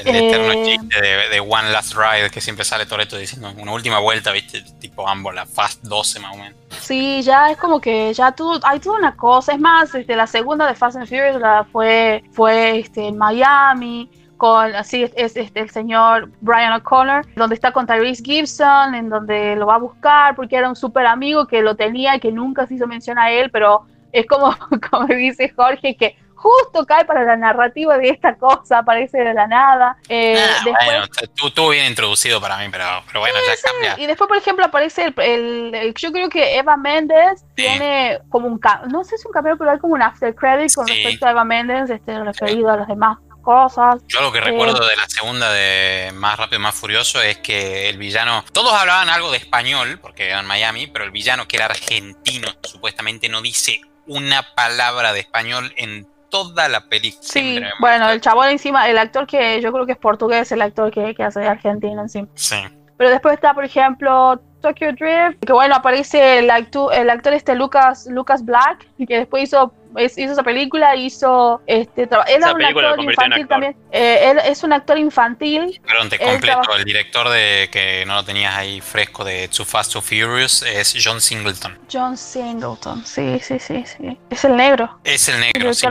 El, 0.05 0.15
eterno 0.15 0.51
eh, 0.53 0.63
chiste 0.65 1.01
de, 1.01 1.39
One 1.39 1.71
Last 1.71 1.95
Ride 1.95 2.29
que 2.29 2.41
siempre 2.41 2.65
sale 2.65 2.85
Toreto 2.85 3.17
diciendo 3.17 3.51
una 3.57 3.71
última 3.71 3.99
vuelta, 3.99 4.31
viste, 4.31 4.61
tipo 4.79 5.07
ambos, 5.07 5.33
la 5.33 5.45
Fast 5.45 5.81
12 5.83 6.19
más 6.19 6.33
o 6.35 6.37
menos. 6.37 6.55
Sí, 6.79 7.21
ya 7.23 7.49
es 7.49 7.57
como 7.57 7.81
que 7.81 8.13
ya 8.13 8.33
hay 8.63 8.79
toda 8.79 8.97
una 8.99 9.15
cosa. 9.15 9.53
Es 9.53 9.59
más, 9.59 9.93
este, 9.95 10.15
la 10.15 10.27
segunda 10.27 10.67
de 10.67 10.75
Fast 10.75 10.97
and 10.97 11.07
Furious 11.07 11.39
la 11.41 11.65
fue, 11.71 12.23
fue 12.31 12.79
este, 12.79 13.07
en 13.07 13.17
Miami 13.17 14.09
con 14.39 14.73
así 14.73 15.03
es, 15.03 15.35
este, 15.35 15.59
el 15.59 15.69
señor 15.69 16.31
Brian 16.39 16.71
O'Connor, 16.71 17.27
donde 17.35 17.55
está 17.55 17.73
con 17.73 17.85
Tyrese 17.85 18.23
Gibson, 18.23 18.95
en 18.95 19.09
donde 19.09 19.57
lo 19.57 19.67
va 19.67 19.75
a 19.75 19.79
buscar 19.79 20.33
porque 20.35 20.55
era 20.55 20.69
un 20.69 20.77
súper 20.77 21.05
amigo 21.05 21.45
que 21.45 21.61
lo 21.61 21.75
tenía 21.75 22.15
y 22.15 22.21
que 22.21 22.31
nunca 22.31 22.65
se 22.65 22.75
hizo 22.75 22.87
mención 22.87 23.19
a 23.19 23.31
él, 23.31 23.51
pero 23.51 23.85
es 24.13 24.25
como, 24.25 24.55
como 24.89 25.07
dice 25.07 25.53
Jorge, 25.55 25.95
que 25.97 26.15
justo 26.35 26.85
cae 26.85 27.03
para 27.03 27.25
la 27.25 27.35
narrativa 27.35 27.97
de 27.97 28.11
esta 28.11 28.37
cosa, 28.37 28.77
aparece 28.77 29.17
de 29.17 29.33
la 29.33 29.45
nada. 29.45 29.97
Eh, 30.07 30.39
ah, 30.39 30.85
bueno, 30.85 31.03
estuvo 31.43 31.69
bien 31.69 31.87
introducido 31.87 32.39
para 32.39 32.57
mí, 32.59 32.67
pero, 32.71 32.85
pero 33.07 33.19
bueno, 33.19 33.35
ya 33.45 33.55
cambia. 33.61 34.01
Y 34.01 34.07
después, 34.07 34.29
por 34.29 34.37
ejemplo, 34.37 34.63
aparece 34.63 35.13
el, 35.17 35.93
yo 35.95 36.13
creo 36.13 36.29
que 36.29 36.57
Eva 36.57 36.77
Méndez 36.77 37.43
tiene 37.55 38.19
como 38.29 38.47
un, 38.47 38.61
no 38.89 39.03
sé 39.03 39.17
si 39.17 39.27
un 39.27 39.33
cameo, 39.33 39.57
pero 39.57 39.71
hay 39.71 39.79
como 39.79 39.95
un 39.95 40.01
after 40.01 40.33
credit 40.33 40.73
con 40.73 40.87
respecto 40.87 41.27
a 41.27 41.31
Eva 41.31 41.43
Méndez, 41.43 41.89
este, 41.89 42.23
referido 42.23 42.69
a 42.69 42.77
los 42.77 42.87
demás 42.87 43.17
cosas. 43.39 44.01
Yo 44.07 44.21
lo 44.21 44.31
que 44.31 44.41
recuerdo 44.41 44.83
eh, 44.83 44.89
de 44.89 44.95
la 44.95 45.07
segunda 45.07 45.51
de 45.51 46.11
Más 46.13 46.37
Rápido, 46.37 46.59
Más 46.59 46.75
Furioso 46.75 47.21
es 47.21 47.37
que 47.37 47.89
el 47.89 47.97
villano, 47.97 48.43
todos 48.51 48.73
hablaban 48.73 49.09
algo 49.09 49.31
de 49.31 49.37
español, 49.37 49.99
porque 50.01 50.27
era 50.27 50.39
en 50.39 50.45
Miami, 50.45 50.87
pero 50.87 51.05
el 51.05 51.11
villano 51.11 51.47
que 51.47 51.57
era 51.57 51.65
argentino 51.65 52.49
supuestamente 52.63 53.29
no 53.29 53.41
dice 53.41 53.81
una 54.07 54.43
palabra 54.55 55.13
de 55.13 55.21
español 55.21 55.73
en 55.77 56.07
toda 56.29 56.69
la 56.69 56.87
película. 56.87 57.23
Sí, 57.23 57.59
bueno, 57.79 58.09
el 58.09 58.21
chabón 58.21 58.49
encima, 58.49 58.89
el 58.89 58.97
actor 58.97 59.27
que 59.27 59.61
yo 59.61 59.71
creo 59.71 59.85
que 59.85 59.93
es 59.93 59.97
portugués, 59.97 60.51
el 60.51 60.61
actor 60.61 60.91
que, 60.91 61.13
que 61.15 61.23
hace 61.23 61.39
de 61.39 61.47
argentino 61.47 62.01
encima. 62.01 62.27
Sí. 62.35 62.57
Pero 62.97 63.11
después 63.11 63.35
está, 63.35 63.53
por 63.53 63.63
ejemplo, 63.63 64.41
Tokyo 64.61 64.91
Drift, 64.93 65.39
que 65.45 65.53
bueno, 65.53 65.75
aparece 65.75 66.39
el, 66.39 66.49
actu 66.49 66.89
el 66.91 67.09
actor 67.09 67.33
este 67.33 67.55
Lucas, 67.55 68.07
Lucas 68.09 68.43
Black, 68.43 68.87
que 68.97 69.19
después 69.19 69.43
hizo 69.43 69.73
hizo 69.97 70.31
esa 70.31 70.43
película, 70.43 70.95
hizo 70.95 71.61
este 71.65 72.03
era 72.03 72.53
un 72.53 72.63
actor 72.63 72.99
infantil 72.99 73.47
también. 73.47 73.75
Eh, 73.91 74.31
él 74.31 74.39
es 74.45 74.63
un 74.63 74.73
actor 74.73 74.97
infantil. 74.97 75.81
Perdón, 75.85 76.09
te 76.09 76.19
completo. 76.19 76.75
El 76.75 76.83
director 76.83 77.29
de 77.29 77.69
que 77.71 78.03
no 78.05 78.15
lo 78.15 78.23
tenías 78.23 78.55
ahí 78.55 78.81
fresco 78.81 79.23
de 79.23 79.47
Too 79.47 79.65
Fast 79.65 79.93
Too 79.93 80.01
Furious 80.01 80.63
es 80.63 80.95
John 81.03 81.21
Singleton. 81.21 81.77
John 81.91 82.17
Singleton, 82.17 83.05
sí, 83.05 83.39
sí, 83.39 83.59
sí, 83.59 83.83
sí. 83.85 84.17
Es 84.29 84.45
el 84.45 84.55
negro. 84.55 84.99
Es 85.03 85.27
el 85.29 85.39
negro, 85.39 85.73
sí, 85.73 85.87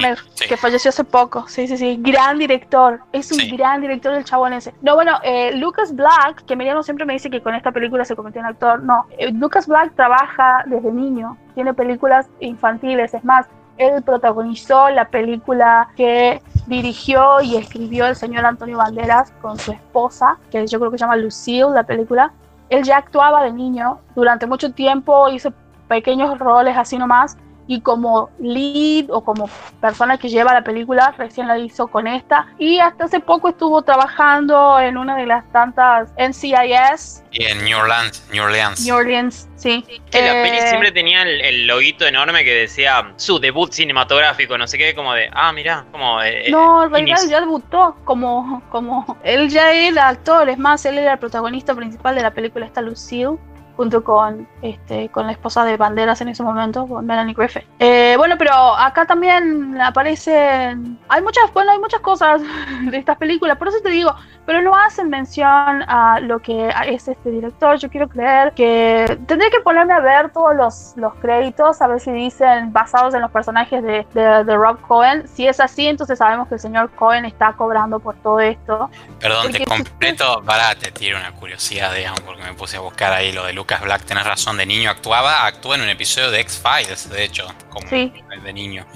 Que 0.48 0.56
falleció 0.56 0.90
hace 0.90 1.04
poco. 1.04 1.46
Sí, 1.48 1.66
sí, 1.66 1.76
sí. 1.76 1.96
Gran 2.00 2.38
director. 2.38 3.00
Es 3.12 3.32
un 3.32 3.56
gran 3.56 3.80
director 3.80 4.14
del 4.14 4.24
chabón 4.24 4.52
ese. 4.52 4.72
No, 4.82 4.94
bueno, 4.94 5.18
eh, 5.22 5.52
Lucas 5.54 5.94
Black, 5.94 6.44
que 6.46 6.56
Miriam 6.56 6.82
siempre 6.82 7.04
me 7.04 7.14
dice 7.14 7.30
que 7.30 7.42
con 7.42 7.54
esta 7.54 7.72
película 7.72 8.04
se 8.04 8.14
convirtió 8.14 8.40
en 8.40 8.46
actor. 8.46 8.82
No, 8.82 9.06
eh, 9.18 9.30
Lucas 9.32 9.66
Black 9.66 9.94
trabaja 9.94 10.64
desde 10.66 10.92
niño. 10.92 11.36
Tiene 11.54 11.74
películas 11.74 12.26
infantiles. 12.40 13.14
Es 13.14 13.24
más, 13.24 13.46
él 13.78 14.02
protagonizó 14.02 14.90
la 14.90 15.06
película 15.06 15.88
que 15.96 16.42
dirigió 16.66 17.40
y 17.40 17.56
escribió 17.56 18.06
el 18.06 18.16
señor 18.16 18.44
Antonio 18.44 18.78
Banderas 18.78 19.32
con 19.40 19.58
su 19.58 19.72
esposa, 19.72 20.38
que 20.50 20.66
yo 20.66 20.78
creo 20.78 20.90
que 20.90 20.98
se 20.98 21.02
llama 21.02 21.16
Lucille, 21.16 21.70
la 21.72 21.84
película. 21.84 22.32
Él 22.68 22.82
ya 22.82 22.98
actuaba 22.98 23.42
de 23.44 23.52
niño, 23.52 24.00
durante 24.14 24.46
mucho 24.46 24.72
tiempo 24.72 25.28
hizo 25.28 25.52
pequeños 25.88 26.38
roles 26.38 26.76
así 26.76 26.98
nomás, 26.98 27.38
y 27.68 27.82
como 27.82 28.30
lead 28.40 29.10
o 29.10 29.22
como 29.22 29.48
persona 29.80 30.16
que 30.16 30.28
lleva 30.28 30.54
la 30.54 30.64
película, 30.64 31.14
recién 31.16 31.46
la 31.46 31.58
hizo 31.58 31.86
con 31.86 32.06
esta. 32.06 32.48
Y 32.58 32.80
hasta 32.80 33.04
hace 33.04 33.20
poco 33.20 33.50
estuvo 33.50 33.82
trabajando 33.82 34.80
en 34.80 34.96
una 34.96 35.16
de 35.16 35.26
las 35.26 35.44
tantas 35.52 36.10
NCIS. 36.16 37.22
Y 37.30 37.44
en 37.44 37.62
New 37.64 37.78
Orleans. 37.78 38.26
New 38.32 38.42
Orleans. 38.42 38.86
New 38.86 38.96
Orleans, 38.96 39.48
sí. 39.56 39.84
Que 40.10 40.22
la 40.22 40.32
peli 40.42 40.56
eh, 40.56 40.68
siempre 40.68 40.92
tenía 40.92 41.22
el, 41.22 41.42
el, 41.42 41.66
loguito 41.66 42.06
enorme 42.06 42.42
que 42.42 42.54
decía 42.54 43.12
su 43.16 43.38
debut 43.38 43.70
cinematográfico, 43.70 44.56
no 44.56 44.66
sé 44.66 44.78
qué, 44.78 44.94
como 44.94 45.12
de, 45.12 45.28
ah, 45.34 45.52
mira, 45.52 45.84
como... 45.92 46.22
Eh, 46.22 46.50
no, 46.50 46.84
en 46.84 46.90
realidad 46.90 47.18
ya 47.28 47.40
debutó 47.40 47.96
como, 48.04 48.62
como... 48.70 49.18
Él 49.22 49.50
ya 49.50 49.72
era 49.72 50.08
actor, 50.08 50.48
es 50.48 50.58
más, 50.58 50.86
él 50.86 50.96
era 50.96 51.12
el 51.12 51.18
protagonista 51.18 51.74
principal 51.74 52.14
de 52.14 52.22
la 52.22 52.30
película 52.30 52.64
esta 52.64 52.80
Lucille 52.80 53.36
junto 53.78 54.02
con, 54.02 54.48
este, 54.60 55.08
con 55.10 55.26
la 55.26 55.32
esposa 55.32 55.64
de 55.64 55.76
Banderas 55.76 56.20
en 56.20 56.26
ese 56.26 56.42
momento, 56.42 56.84
con 56.88 57.06
Melanie 57.06 57.32
Griffith. 57.32 57.62
Eh, 57.78 58.16
bueno, 58.18 58.34
pero 58.36 58.52
acá 58.76 59.06
también 59.06 59.80
aparecen, 59.80 60.98
hay 61.08 61.22
muchas, 61.22 61.44
bueno, 61.54 61.70
hay 61.70 61.78
muchas 61.78 62.00
cosas 62.00 62.42
de 62.90 62.96
estas 62.96 63.16
películas, 63.18 63.56
por 63.56 63.68
eso 63.68 63.78
te 63.80 63.90
digo, 63.90 64.12
pero 64.48 64.62
no 64.62 64.74
hacen 64.74 65.10
mención 65.10 65.46
a 65.46 66.18
lo 66.20 66.40
que 66.40 66.74
es 66.86 67.06
este 67.06 67.30
director. 67.30 67.78
Yo 67.78 67.88
quiero 67.88 68.08
creer 68.08 68.52
que 68.54 69.18
tendré 69.26 69.50
que 69.50 69.60
ponerme 69.60 69.92
a 69.92 70.00
ver 70.00 70.32
todos 70.32 70.56
los, 70.56 70.94
los 70.96 71.14
créditos, 71.16 71.80
a 71.80 71.86
ver 71.86 72.00
si 72.00 72.10
dicen 72.10 72.72
basados 72.72 73.14
en 73.14 73.20
los 73.20 73.30
personajes 73.30 73.82
de, 73.82 74.06
de, 74.14 74.56
Rob 74.56 74.80
Cohen. 74.80 75.28
Si 75.28 75.46
es 75.46 75.60
así, 75.60 75.86
entonces 75.86 76.18
sabemos 76.18 76.48
que 76.48 76.54
el 76.54 76.60
señor 76.60 76.90
Cohen 76.92 77.26
está 77.26 77.52
cobrando 77.52 78.00
por 78.00 78.16
todo 78.16 78.40
esto. 78.40 78.90
Perdón, 79.20 79.52
te 79.52 79.64
completo, 79.66 80.42
para, 80.44 80.74
te 80.74 80.90
tiro 80.92 81.18
una 81.18 81.32
curiosidad, 81.32 81.94
digamos, 81.94 82.20
porque 82.22 82.42
me 82.42 82.54
puse 82.54 82.78
a 82.78 82.80
buscar 82.80 83.12
ahí 83.12 83.32
lo 83.32 83.44
de 83.44 83.52
Luke 83.52 83.67
Lucas 83.68 83.82
Black, 83.82 84.04
tenés 84.06 84.24
razón, 84.24 84.56
de 84.56 84.64
niño 84.64 84.88
actuaba, 84.88 85.44
actuó 85.44 85.74
en 85.74 85.82
un 85.82 85.90
episodio 85.90 86.30
de 86.30 86.40
X-Files, 86.40 87.10
de 87.10 87.22
hecho, 87.22 87.46
como 87.68 87.86
de 87.90 88.52
niño. 88.54 88.86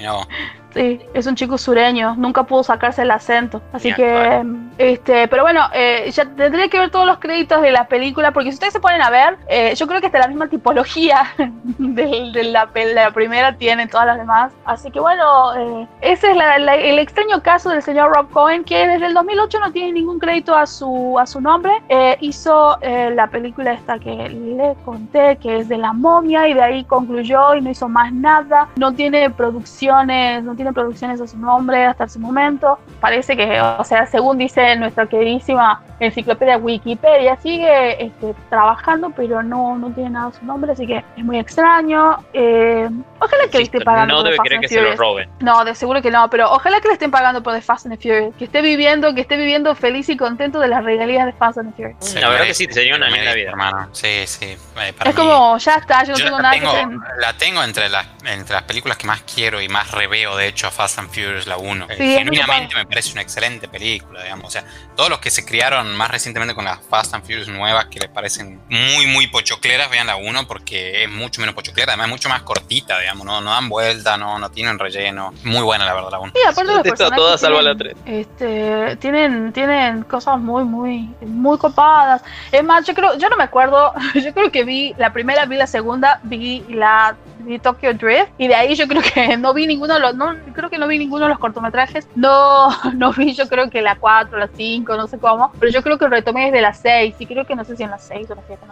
Sí, 0.75 1.01
es 1.12 1.27
un 1.27 1.35
chico 1.35 1.59
sureño, 1.59 2.14
nunca 2.16 2.45
pudo 2.45 2.62
sacarse 2.62 3.03
el 3.03 3.11
acento. 3.11 3.61
Así 3.73 3.93
que, 3.93 4.43
este, 4.79 5.29
pero 5.29 5.43
bueno, 5.43 5.61
eh, 5.75 6.11
ya 6.11 6.25
tendré 6.25 6.70
que 6.70 6.79
ver 6.79 6.91
todos 6.91 7.07
los 7.07 7.18
créditos 7.18 7.61
de 7.61 7.73
la 7.73 7.87
película, 7.89 8.33
porque 8.33 8.51
si 8.51 8.55
ustedes 8.55 8.73
se 8.73 8.81
ponen 8.81 9.03
a 9.03 9.11
ver, 9.11 9.39
eh, 9.49 9.75
yo 9.75 9.87
creo 9.87 10.01
que 10.01 10.07
hasta 10.07 10.18
la 10.18 10.29
misma 10.29 10.49
tipología 10.49 11.27
de, 11.37 12.45
la, 12.45 12.68
la, 12.95 13.11
primera 13.11 13.57
tienen 13.57 13.89
todas 13.89 14.07
las 14.07 14.18
demás. 14.18 14.53
Así 14.64 14.91
que 14.91 15.01
bueno, 15.01 15.55
eh, 15.55 15.89
ese 16.01 16.31
es 16.31 16.37
el 16.37 16.99
extraño 16.99 17.43
caso 17.43 17.70
del 17.70 17.83
señor 17.83 18.14
Rob 18.14 18.31
Cohen, 18.31 18.64
que 18.64 18.87
desde 18.87 19.07
el 19.07 19.14
2008 19.14 19.61
no 19.61 19.73
tiene 19.73 19.93
ningún 19.93 20.18
crédito 20.18 20.57
a 20.57 20.66
su, 20.66 21.18
a 21.18 21.27
su 21.27 21.41
nombre. 21.41 21.73
hizo 22.20 22.79
la 22.83 23.27
película 23.27 23.73
esta 23.73 23.99
que 23.99 24.29
le 24.29 24.75
conté, 24.85 25.37
que 25.37 25.59
es 25.59 25.68
de 25.68 25.77
la 25.77 25.93
momia, 25.93 26.49
y 26.49 26.55
de 26.55 26.62
ahí 26.62 26.85
concluyó 26.85 27.55
y 27.55 27.61
no 27.61 27.70
hizo 27.70 27.89
más 27.89 28.12
nada. 28.12 28.68
No 28.77 28.93
tiene 28.93 29.29
producciones, 29.31 30.43
no 30.43 30.55
tiene 30.55 30.62
tiene 30.63 30.73
producciones 30.73 31.21
a 31.21 31.27
su 31.27 31.37
nombre 31.39 31.85
hasta 31.85 32.05
ese 32.05 32.19
momento. 32.19 32.79
Parece 33.01 33.37
que, 33.37 33.61
o 33.61 33.85
sea, 33.85 34.07
según 34.07 34.39
dice 34.39 34.77
nuestra 34.77 35.07
queridísima 35.07 35.83
enciclopedia 35.99 36.57
Wikipedia, 36.57 37.37
sigue 37.41 38.05
este, 38.05 38.35
trabajando, 38.49 39.11
pero 39.11 39.43
no, 39.43 39.77
no 39.77 39.91
tiene 39.93 40.11
nada 40.11 40.29
a 40.29 40.33
su 40.33 40.45
nombre, 40.45 40.73
así 40.73 40.87
que 40.87 41.05
es 41.17 41.25
muy 41.25 41.39
extraño. 41.39 42.25
Eh, 42.33 42.89
ojalá 43.19 43.49
que 43.51 43.59
le 43.59 43.65
esté 43.65 43.81
pagando. 43.81 44.15
No 44.15 44.23
debe 44.23 44.37
querer 44.43 44.61
que 44.61 44.69
se 44.69 44.81
lo 44.81 44.97
roben. 44.97 45.29
No, 45.41 45.65
de 45.65 45.75
seguro 45.75 46.01
que 46.01 46.11
no, 46.11 46.29
pero 46.31 46.51
ojalá 46.51 46.81
que 46.81 46.89
le 46.89 46.95
estén 46.95 47.11
pagando 47.11 47.43
por 47.43 47.55
The 47.55 47.63
Fast 47.63 47.87
and 47.87 47.97
the 47.97 48.03
Furious. 48.03 48.35
Que 48.37 48.45
esté 48.45 48.63
viviendo, 48.63 49.15
que 49.15 49.21
esté 49.21 49.37
viviendo 49.37 49.75
feliz 49.75 50.09
y 50.09 50.17
contento 50.17 50.61
de 50.61 50.69
las 50.69 50.85
regalías 50.85 51.27
de 51.27 51.33
Fast 51.33 51.59
and 51.59 51.75
the 51.75 51.77
Furious. 51.77 52.15
la 52.15 52.29
verdad 52.29 52.47
que 52.47 52.55
sí, 52.55 52.67
sería 52.71 52.97
una 52.97 53.09
linda 53.09 53.35
vida. 53.35 53.51
Hermano. 53.51 53.89
Sí, 53.93 54.27
sí. 54.27 54.47
Eh, 54.47 54.95
es 55.05 55.15
como, 55.15 55.59
ya 55.59 55.75
está, 55.75 56.05
yo 56.05 56.13
no 56.13 56.19
tengo 56.19 56.41
nada 56.41 56.55
que 56.59 56.89
La 57.19 57.37
tengo 57.37 57.63
entre 57.63 57.89
las, 57.89 58.07
entre 58.25 58.55
las 58.55 58.63
películas 58.65 58.97
que 58.97 59.07
más 59.07 59.23
quiero 59.23 59.61
y 59.61 59.69
más 59.69 59.91
reveo, 59.91 60.37
de 60.37 60.49
hecho, 60.53 60.66
a 60.66 60.70
Fast 60.70 60.98
and 60.98 61.11
Furious 61.11 61.46
la 61.46 61.57
1. 61.57 61.88
Genuinamente 61.88 62.74
me 62.74 62.86
parece 62.86 63.12
una 63.12 63.22
excelente 63.22 63.68
película, 63.68 64.22
digamos. 64.22 64.46
O 64.46 64.50
sea, 64.50 64.64
todos 64.96 65.11
los 65.11 65.18
que 65.18 65.30
se 65.30 65.44
criaron 65.44 65.96
más 65.96 66.11
recientemente 66.11 66.55
con 66.55 66.64
las 66.64 66.80
Fast 66.88 67.14
and 67.14 67.24
Furious 67.24 67.48
nuevas 67.48 67.86
que 67.86 67.98
les 67.98 68.09
parecen 68.09 68.61
muy, 68.68 69.07
muy 69.07 69.26
pochocleras, 69.26 69.90
vean 69.90 70.07
la 70.07 70.16
1 70.16 70.46
porque 70.46 71.05
es 71.05 71.11
mucho 71.11 71.40
menos 71.40 71.55
pochoclera, 71.55 71.92
además 71.92 72.07
es 72.07 72.11
mucho 72.12 72.28
más 72.28 72.42
cortita, 72.42 72.98
digamos, 73.00 73.26
no, 73.26 73.40
no 73.40 73.50
dan 73.50 73.68
vuelta, 73.68 74.16
no, 74.16 74.38
no 74.38 74.50
tienen 74.50 74.78
relleno. 74.78 75.34
Muy 75.44 75.62
buena 75.62 75.84
la 75.84 75.94
verdad 75.94 76.11
la 76.11 76.20
1. 76.20 76.32
Sí, 76.34 76.40
aparte 76.48 76.90
de 76.90 77.11
todas 77.16 77.40
salvo 77.40 77.61
la 77.61 77.74
3. 77.74 77.96
Este, 78.07 78.96
tienen, 78.96 79.53
tienen 79.53 80.03
cosas 80.05 80.38
muy, 80.38 80.64
muy, 80.64 81.11
muy 81.20 81.59
copadas. 81.59 82.22
Es 82.50 82.62
más, 82.62 82.86
yo 82.86 82.94
creo, 82.94 83.16
yo 83.18 83.28
no 83.28 83.36
me 83.36 83.44
acuerdo, 83.44 83.92
yo 84.14 84.32
creo 84.32 84.50
que 84.50 84.64
vi 84.64 84.94
la 84.98 85.12
primera, 85.12 85.46
vi 85.46 85.57
la 85.57 85.66
segunda, 85.66 86.20
vi 86.22 86.64
la 86.68 87.16
vi 87.44 87.59
Tokyo 87.59 87.92
Drift 87.94 88.30
y 88.38 88.48
de 88.48 88.55
ahí 88.55 88.74
yo 88.74 88.86
creo 88.86 89.03
que 89.03 89.36
no 89.38 89.53
vi 89.55 89.66
ninguno 89.66 89.94
de 89.94 90.00
los, 90.00 90.14
no, 90.14 90.34
creo 90.55 90.70
que 90.70 90.78
no 90.78 90.86
vi 90.88 90.99
ninguno 90.99 91.24
de 91.24 91.30
los 91.30 91.38
cortometrajes, 91.38 92.09
no, 92.14 92.68
no 92.95 93.12
vi 93.12 93.34
yo 93.34 93.49
creo 93.49 93.70
que 93.70 93.82
la 93.82 93.97
4, 93.97 94.38
la 94.38 94.49
5, 94.49 94.97
no 94.97 95.07
sé 95.07 95.18
cómo, 95.18 95.53
pero 95.59 95.72
yo 95.72 95.82
creo 95.82 95.99
que 95.99 96.09
retomé 96.09 96.47
desde 96.47 96.62
la 96.62 96.74
6 96.74 97.14
y 97.18 97.26
creo 97.26 97.47
que 97.47 97.57
no 97.57 97.64
sé 97.64 97.76
si 97.76 97.82
en 97.82 97.90
la 97.90 97.99
6 97.99 98.30
o 98.30 98.34
la 98.34 98.43
7, 98.47 98.66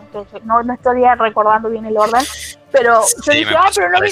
no, 0.44 0.62
no, 0.62 0.72
estoy 0.72 1.02
recordando 1.18 1.68
bien 1.68 1.86
el 1.86 1.96
orden, 1.96 2.22
pero 2.72 3.00
yo 3.24 3.32
dije, 3.32 3.54
ah, 3.56 3.70
pero 3.74 3.90
no, 3.90 4.00
vi, 4.00 4.10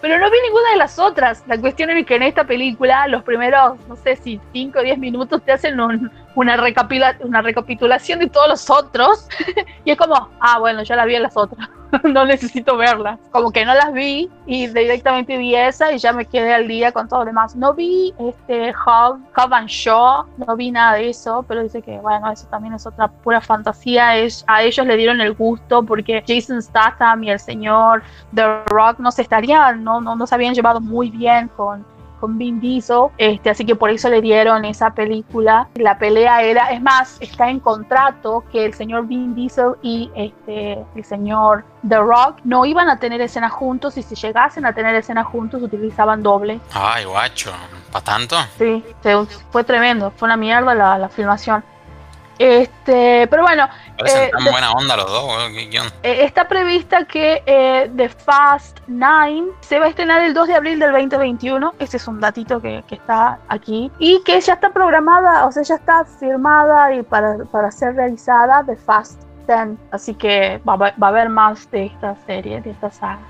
pero, 0.00 0.18
no 0.18 0.30
vi 0.30 0.36
ninguna 0.44 0.70
de 0.72 0.76
las 0.76 0.98
otras. 0.98 1.42
La 1.46 1.58
cuestión 1.58 1.90
es 1.90 2.06
que 2.06 2.16
en 2.16 2.22
esta 2.22 2.44
película, 2.44 3.06
los 3.08 3.22
primeros, 3.22 3.78
no 3.88 3.96
sé 3.96 4.16
si 4.16 4.40
5 4.52 4.78
o 4.78 4.82
10 4.82 4.98
minutos 4.98 5.42
te 5.42 5.52
hacen 5.52 5.78
una, 5.80 6.56
recapitula, 6.56 7.16
una 7.20 7.42
recapitulación 7.42 8.20
de 8.20 8.28
todos 8.28 8.48
los 8.48 8.70
otros. 8.70 9.28
y 9.84 9.90
es 9.90 9.96
como, 9.96 10.30
ah, 10.40 10.58
bueno, 10.58 10.82
ya 10.82 10.96
la 10.96 11.04
vi 11.04 11.16
en 11.16 11.22
las 11.22 11.36
otras. 11.36 11.68
no 12.04 12.24
necesito 12.24 12.76
verlas. 12.76 13.18
Como 13.30 13.50
que 13.50 13.64
no 13.64 13.74
las 13.74 13.92
vi 13.92 14.30
y 14.46 14.66
directamente 14.68 15.36
vi 15.36 15.54
esa 15.54 15.92
y 15.92 15.98
ya 15.98 16.12
me 16.12 16.24
quedé 16.24 16.52
al 16.52 16.68
día 16.68 16.92
con 16.92 17.08
todo 17.08 17.20
lo 17.20 17.26
demás. 17.26 17.56
No 17.56 17.74
vi 17.74 18.14
este 18.18 18.70
Hub, 18.70 19.20
Hub 19.36 19.54
and 19.54 19.68
Shaw, 19.68 20.26
no 20.36 20.56
vi 20.56 20.70
nada 20.70 20.94
de 20.94 21.10
eso, 21.10 21.44
pero 21.46 21.62
dice 21.62 21.82
que 21.82 21.98
bueno, 21.98 22.30
eso 22.30 22.46
también 22.48 22.74
es 22.74 22.86
otra 22.86 23.08
pura 23.08 23.40
fantasía. 23.40 24.16
Es, 24.16 24.44
a 24.46 24.62
ellos 24.62 24.86
le 24.86 24.96
dieron 24.96 25.20
el 25.20 25.34
gusto 25.34 25.82
porque 25.82 26.22
Jason 26.26 26.62
Statham 26.62 27.24
y 27.24 27.30
el 27.30 27.40
señor 27.40 27.97
The 28.34 28.64
Rock 28.66 28.98
no 28.98 29.10
se 29.10 29.22
estarían, 29.22 29.82
no, 29.84 30.00
no, 30.00 30.16
no 30.16 30.26
se 30.26 30.34
habían 30.34 30.54
llevado 30.54 30.80
muy 30.80 31.10
bien 31.10 31.48
con 31.56 31.84
con 32.18 32.38
Vin 32.38 32.60
Diesel, 32.60 33.08
este, 33.16 33.50
así 33.50 33.64
que 33.64 33.74
por 33.74 33.90
eso 33.90 34.08
le 34.08 34.20
dieron 34.20 34.64
esa 34.64 34.90
película. 34.90 35.68
La 35.74 35.98
pelea 35.98 36.42
era, 36.42 36.70
es 36.70 36.80
más, 36.80 37.16
está 37.20 37.48
en 37.48 37.60
contrato 37.60 38.44
que 38.50 38.64
el 38.64 38.74
señor 38.74 39.06
Vin 39.06 39.34
Diesel 39.34 39.74
y 39.82 40.10
este, 40.14 40.84
el 40.94 41.04
señor 41.04 41.64
The 41.88 41.98
Rock 41.98 42.40
no 42.44 42.64
iban 42.64 42.88
a 42.88 42.98
tener 42.98 43.20
escena 43.20 43.48
juntos 43.48 43.96
y 43.96 44.02
si 44.02 44.14
llegasen 44.14 44.66
a 44.66 44.72
tener 44.72 44.94
escena 44.94 45.24
juntos 45.24 45.62
utilizaban 45.62 46.22
doble. 46.22 46.60
Ay, 46.72 47.04
guacho, 47.04 47.52
¿para 47.92 48.04
tanto? 48.04 48.36
Sí, 48.58 48.84
fue 49.50 49.64
tremendo, 49.64 50.12
fue 50.16 50.26
una 50.26 50.36
mierda 50.36 50.74
la, 50.74 50.98
la 50.98 51.08
filmación. 51.08 51.64
Este, 52.38 53.26
pero 53.28 53.42
bueno. 53.42 53.68
Eh, 53.98 54.30
tan 54.32 54.44
buena 54.44 54.72
onda 54.72 54.96
los 54.96 55.10
dos, 55.10 55.50
eh, 55.50 55.90
está 56.02 56.46
prevista 56.46 57.04
que 57.04 57.42
eh, 57.46 57.90
The 57.96 58.08
Fast 58.08 58.78
Nine 58.86 59.48
se 59.60 59.78
va 59.80 59.86
a 59.86 59.88
estrenar 59.88 60.22
el 60.22 60.34
2 60.34 60.48
de 60.48 60.54
abril 60.54 60.78
del 60.78 60.92
2021. 60.92 61.74
Ese 61.78 61.96
es 61.96 62.06
un 62.06 62.20
datito 62.20 62.60
que, 62.60 62.84
que 62.86 62.94
está 62.94 63.38
aquí. 63.48 63.90
Y 63.98 64.22
que 64.22 64.40
ya 64.40 64.54
está 64.54 64.70
programada, 64.70 65.46
o 65.46 65.52
sea, 65.52 65.62
ya 65.64 65.74
está 65.74 66.04
firmada 66.04 66.94
y 66.94 67.02
para, 67.02 67.38
para 67.50 67.70
ser 67.72 67.96
realizada 67.96 68.64
The 68.64 68.76
Fast 68.76 69.28
Así 69.90 70.14
que 70.14 70.60
va, 70.68 70.92
a 71.00 71.06
haber 71.06 71.30
más 71.30 71.70
de 71.70 71.86
esta 71.86 72.14
serie, 72.26 72.60
de 72.60 72.70
esta 72.70 72.90
saga. 72.90 73.20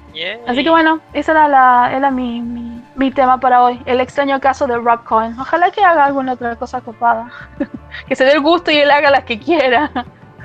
Así 0.48 0.64
que 0.64 0.70
bueno, 0.70 1.00
ese 1.12 1.30
era, 1.30 1.46
la, 1.46 1.92
era 1.94 2.10
mi, 2.10 2.42
mi, 2.96 3.10
tema 3.12 3.38
para 3.38 3.62
hoy. 3.62 3.80
El 3.86 4.00
extraño 4.00 4.40
caso 4.40 4.66
de 4.66 4.76
Rob 4.76 5.04
Cohen. 5.04 5.38
Ojalá 5.38 5.70
que 5.70 5.84
haga 5.84 6.06
alguna 6.06 6.32
otra 6.32 6.56
cosa 6.56 6.80
copada. 6.80 7.30
que 8.06 8.16
se 8.16 8.24
dé 8.24 8.32
el 8.32 8.40
gusto 8.40 8.70
y 8.70 8.78
él 8.78 8.90
haga 8.90 9.10
las 9.10 9.24
que 9.24 9.38
quiera. 9.38 9.90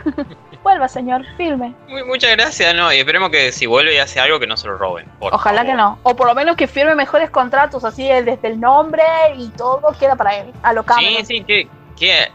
Vuelva, 0.64 0.88
señor, 0.88 1.26
firme. 1.36 1.74
muchas 2.06 2.32
gracias, 2.32 2.74
no, 2.74 2.94
y 2.94 2.98
esperemos 2.98 3.30
que 3.32 3.52
si 3.52 3.66
vuelve 3.66 3.96
y 3.96 3.98
hace 3.98 4.22
algo 4.22 4.40
que 4.40 4.48
no 4.48 4.56
se 4.56 4.68
lo 4.68 4.78
roben. 4.78 5.06
Ojalá 5.20 5.66
que 5.66 5.74
no. 5.74 6.00
O 6.04 6.16
por 6.16 6.26
lo 6.26 6.34
menos 6.34 6.56
que 6.56 6.68
firme 6.68 6.96
mejores 6.96 7.30
contratos, 7.30 7.84
así 7.84 8.08
desde 8.08 8.48
el 8.48 8.62
nombre 8.62 9.04
y 9.36 9.50
todo 9.50 9.94
queda 10.00 10.16
para 10.16 10.38
él. 10.38 10.54
A 10.64 10.72
lo 10.72 10.84
cambio. 10.84 11.10
Sí, 11.20 11.26
sí, 11.26 11.44
que 11.44 11.68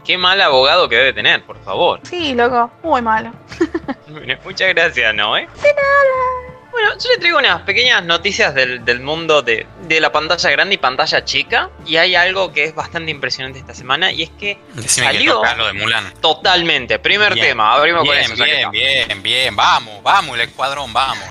Qué, 0.03 0.17
mal 0.17 0.41
abogado 0.41 0.89
que 0.89 0.95
debe 0.95 1.13
tener, 1.13 1.43
por 1.43 1.59
favor. 1.63 1.99
Sí, 2.03 2.33
loco, 2.33 2.71
muy 2.83 3.01
malo. 3.01 3.31
Muchas 4.43 4.69
gracias, 4.69 5.13
¿no? 5.13 5.37
Eh? 5.37 5.47
De 5.61 5.73
nada. 5.73 6.48
Bueno, 6.71 6.91
yo 6.97 7.09
le 7.09 7.17
traigo 7.17 7.39
unas 7.39 7.61
pequeñas 7.63 8.03
noticias 8.03 8.53
del, 8.53 8.99
mundo 8.99 9.41
de, 9.41 9.65
la 9.87 10.11
pantalla 10.11 10.49
grande 10.51 10.75
y 10.75 10.77
pantalla 10.77 11.25
chica. 11.25 11.69
Y 11.85 11.97
hay 11.97 12.15
algo 12.15 12.51
que 12.51 12.65
es 12.65 12.75
bastante 12.75 13.11
impresionante 13.11 13.59
esta 13.59 13.73
semana 13.73 14.11
y 14.11 14.23
es 14.23 14.29
que 14.31 14.59
salió 14.85 15.41
lo 15.57 15.67
de 15.67 15.73
Mulan. 15.73 16.13
Totalmente. 16.21 16.99
Primer 16.99 17.33
tema, 17.33 17.73
abrimos 17.73 18.03
bien, 18.03 18.23
con 18.23 18.33
eso. 18.33 18.43
Bien, 18.43 18.71
bien, 18.71 19.23
bien, 19.23 19.55
vamos, 19.55 20.01
vamos, 20.03 20.35
el 20.35 20.41
escuadrón, 20.41 20.93
vamos. 20.93 21.25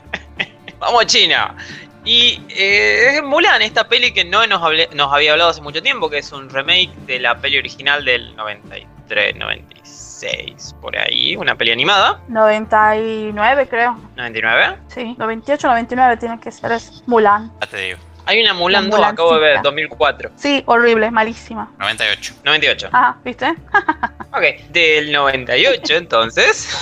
vamos 0.78 1.02
a 1.02 1.06
China. 1.06 1.56
Y 2.04 2.40
eh, 2.50 3.16
es 3.16 3.22
Mulan, 3.22 3.62
esta 3.62 3.88
peli 3.88 4.12
que 4.12 4.24
no 4.24 4.46
nos, 4.46 4.62
nos 4.94 5.12
había 5.12 5.32
hablado 5.32 5.50
hace 5.50 5.60
mucho 5.60 5.82
tiempo, 5.82 6.08
que 6.08 6.18
es 6.18 6.30
un 6.30 6.48
remake 6.48 6.94
de 7.06 7.18
la 7.18 7.40
peli 7.40 7.58
original 7.58 8.04
del 8.04 8.34
93, 8.36 9.34
96, 10.16 10.74
por 10.80 10.96
ahí, 10.96 11.36
una 11.36 11.56
peli 11.56 11.72
animada. 11.72 12.20
99 12.28 13.68
creo. 13.68 13.98
¿99? 14.16 14.76
Sí, 14.88 15.14
98, 15.18 15.66
99 15.68 16.16
tiene 16.16 16.40
que 16.40 16.50
ser 16.50 16.72
es 16.72 17.02
Mulan. 17.06 17.52
Ya 17.60 17.66
te 17.66 17.76
digo. 17.76 17.98
Hay 18.28 18.40
una 18.40 18.54
Mulan 18.54 18.90
2, 18.90 19.00
acabo 19.00 19.34
de 19.34 19.40
ver, 19.40 19.62
2004. 19.62 20.32
Sí, 20.34 20.62
horrible, 20.66 21.12
malísima. 21.12 21.70
98. 21.78 22.34
98. 22.44 22.88
Ah, 22.92 23.16
¿viste? 23.24 23.54
ok, 24.32 24.68
del 24.70 25.12
98 25.12 25.94
entonces. 25.94 26.76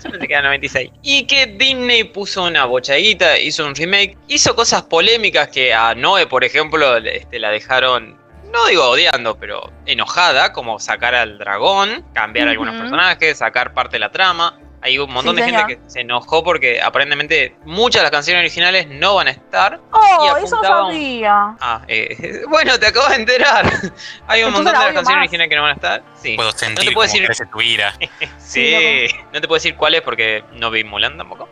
se 0.00 0.26
queda 0.26 0.42
96. 0.42 0.90
Y 1.02 1.26
que 1.26 1.46
Disney 1.46 2.02
puso 2.02 2.42
una 2.42 2.64
bochaguita, 2.64 3.38
hizo 3.38 3.64
un 3.64 3.76
remake, 3.76 4.16
hizo 4.26 4.56
cosas 4.56 4.82
polémicas 4.82 5.48
que 5.48 5.72
a 5.72 5.94
Noé, 5.94 6.26
por 6.26 6.42
ejemplo, 6.42 6.96
este, 6.96 7.38
la 7.38 7.50
dejaron 7.50 8.18
no 8.54 8.66
digo 8.66 8.88
odiando, 8.88 9.36
pero 9.36 9.70
enojada, 9.84 10.52
como 10.52 10.78
sacar 10.78 11.14
al 11.14 11.38
dragón, 11.38 12.04
cambiar 12.14 12.48
algunos 12.48 12.76
personajes, 12.76 13.38
sacar 13.38 13.74
parte 13.74 13.96
de 13.96 13.98
la 13.98 14.12
trama. 14.12 14.58
Hay 14.80 14.98
un 14.98 15.10
montón 15.10 15.36
de 15.36 15.44
gente 15.44 15.64
que 15.66 15.80
se 15.90 16.00
enojó 16.00 16.44
porque 16.44 16.80
aparentemente 16.80 17.56
muchas 17.64 18.00
de 18.00 18.02
las 18.02 18.10
canciones 18.10 18.42
originales 18.42 18.86
no 18.86 19.14
van 19.14 19.28
a 19.28 19.30
estar. 19.30 19.80
Oh, 19.90 20.36
eso 20.36 20.60
sabía. 20.62 21.56
Ah, 21.58 21.80
eh, 21.88 22.42
bueno, 22.48 22.78
te 22.78 22.88
acabo 22.88 23.08
de 23.08 23.16
enterar. 23.16 23.72
Hay 24.28 24.44
un 24.44 24.52
montón 24.52 24.72
de 24.72 24.78
las 24.78 24.92
canciones 24.92 25.22
originales 25.22 25.48
que 25.48 25.56
no 25.56 25.62
van 25.62 25.70
a 25.70 25.74
estar. 25.74 26.02
Sí. 26.14 26.36
Puedo 26.36 26.52
sentir 26.52 26.78
no 26.84 26.90
te 26.90 26.94
puedo 26.94 27.10
decir... 27.10 27.48
tu 27.50 27.60
ira. 27.62 27.94
sí, 28.38 29.08
no 29.32 29.40
te 29.40 29.48
puedo 29.48 29.56
decir 29.56 29.74
cuáles 29.74 30.02
porque 30.02 30.44
no 30.52 30.70
vi 30.70 30.84
Mulan 30.84 31.16
tampoco. 31.16 31.48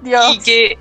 Dios. 0.00 0.34
Y 0.34 0.38
que 0.40 0.78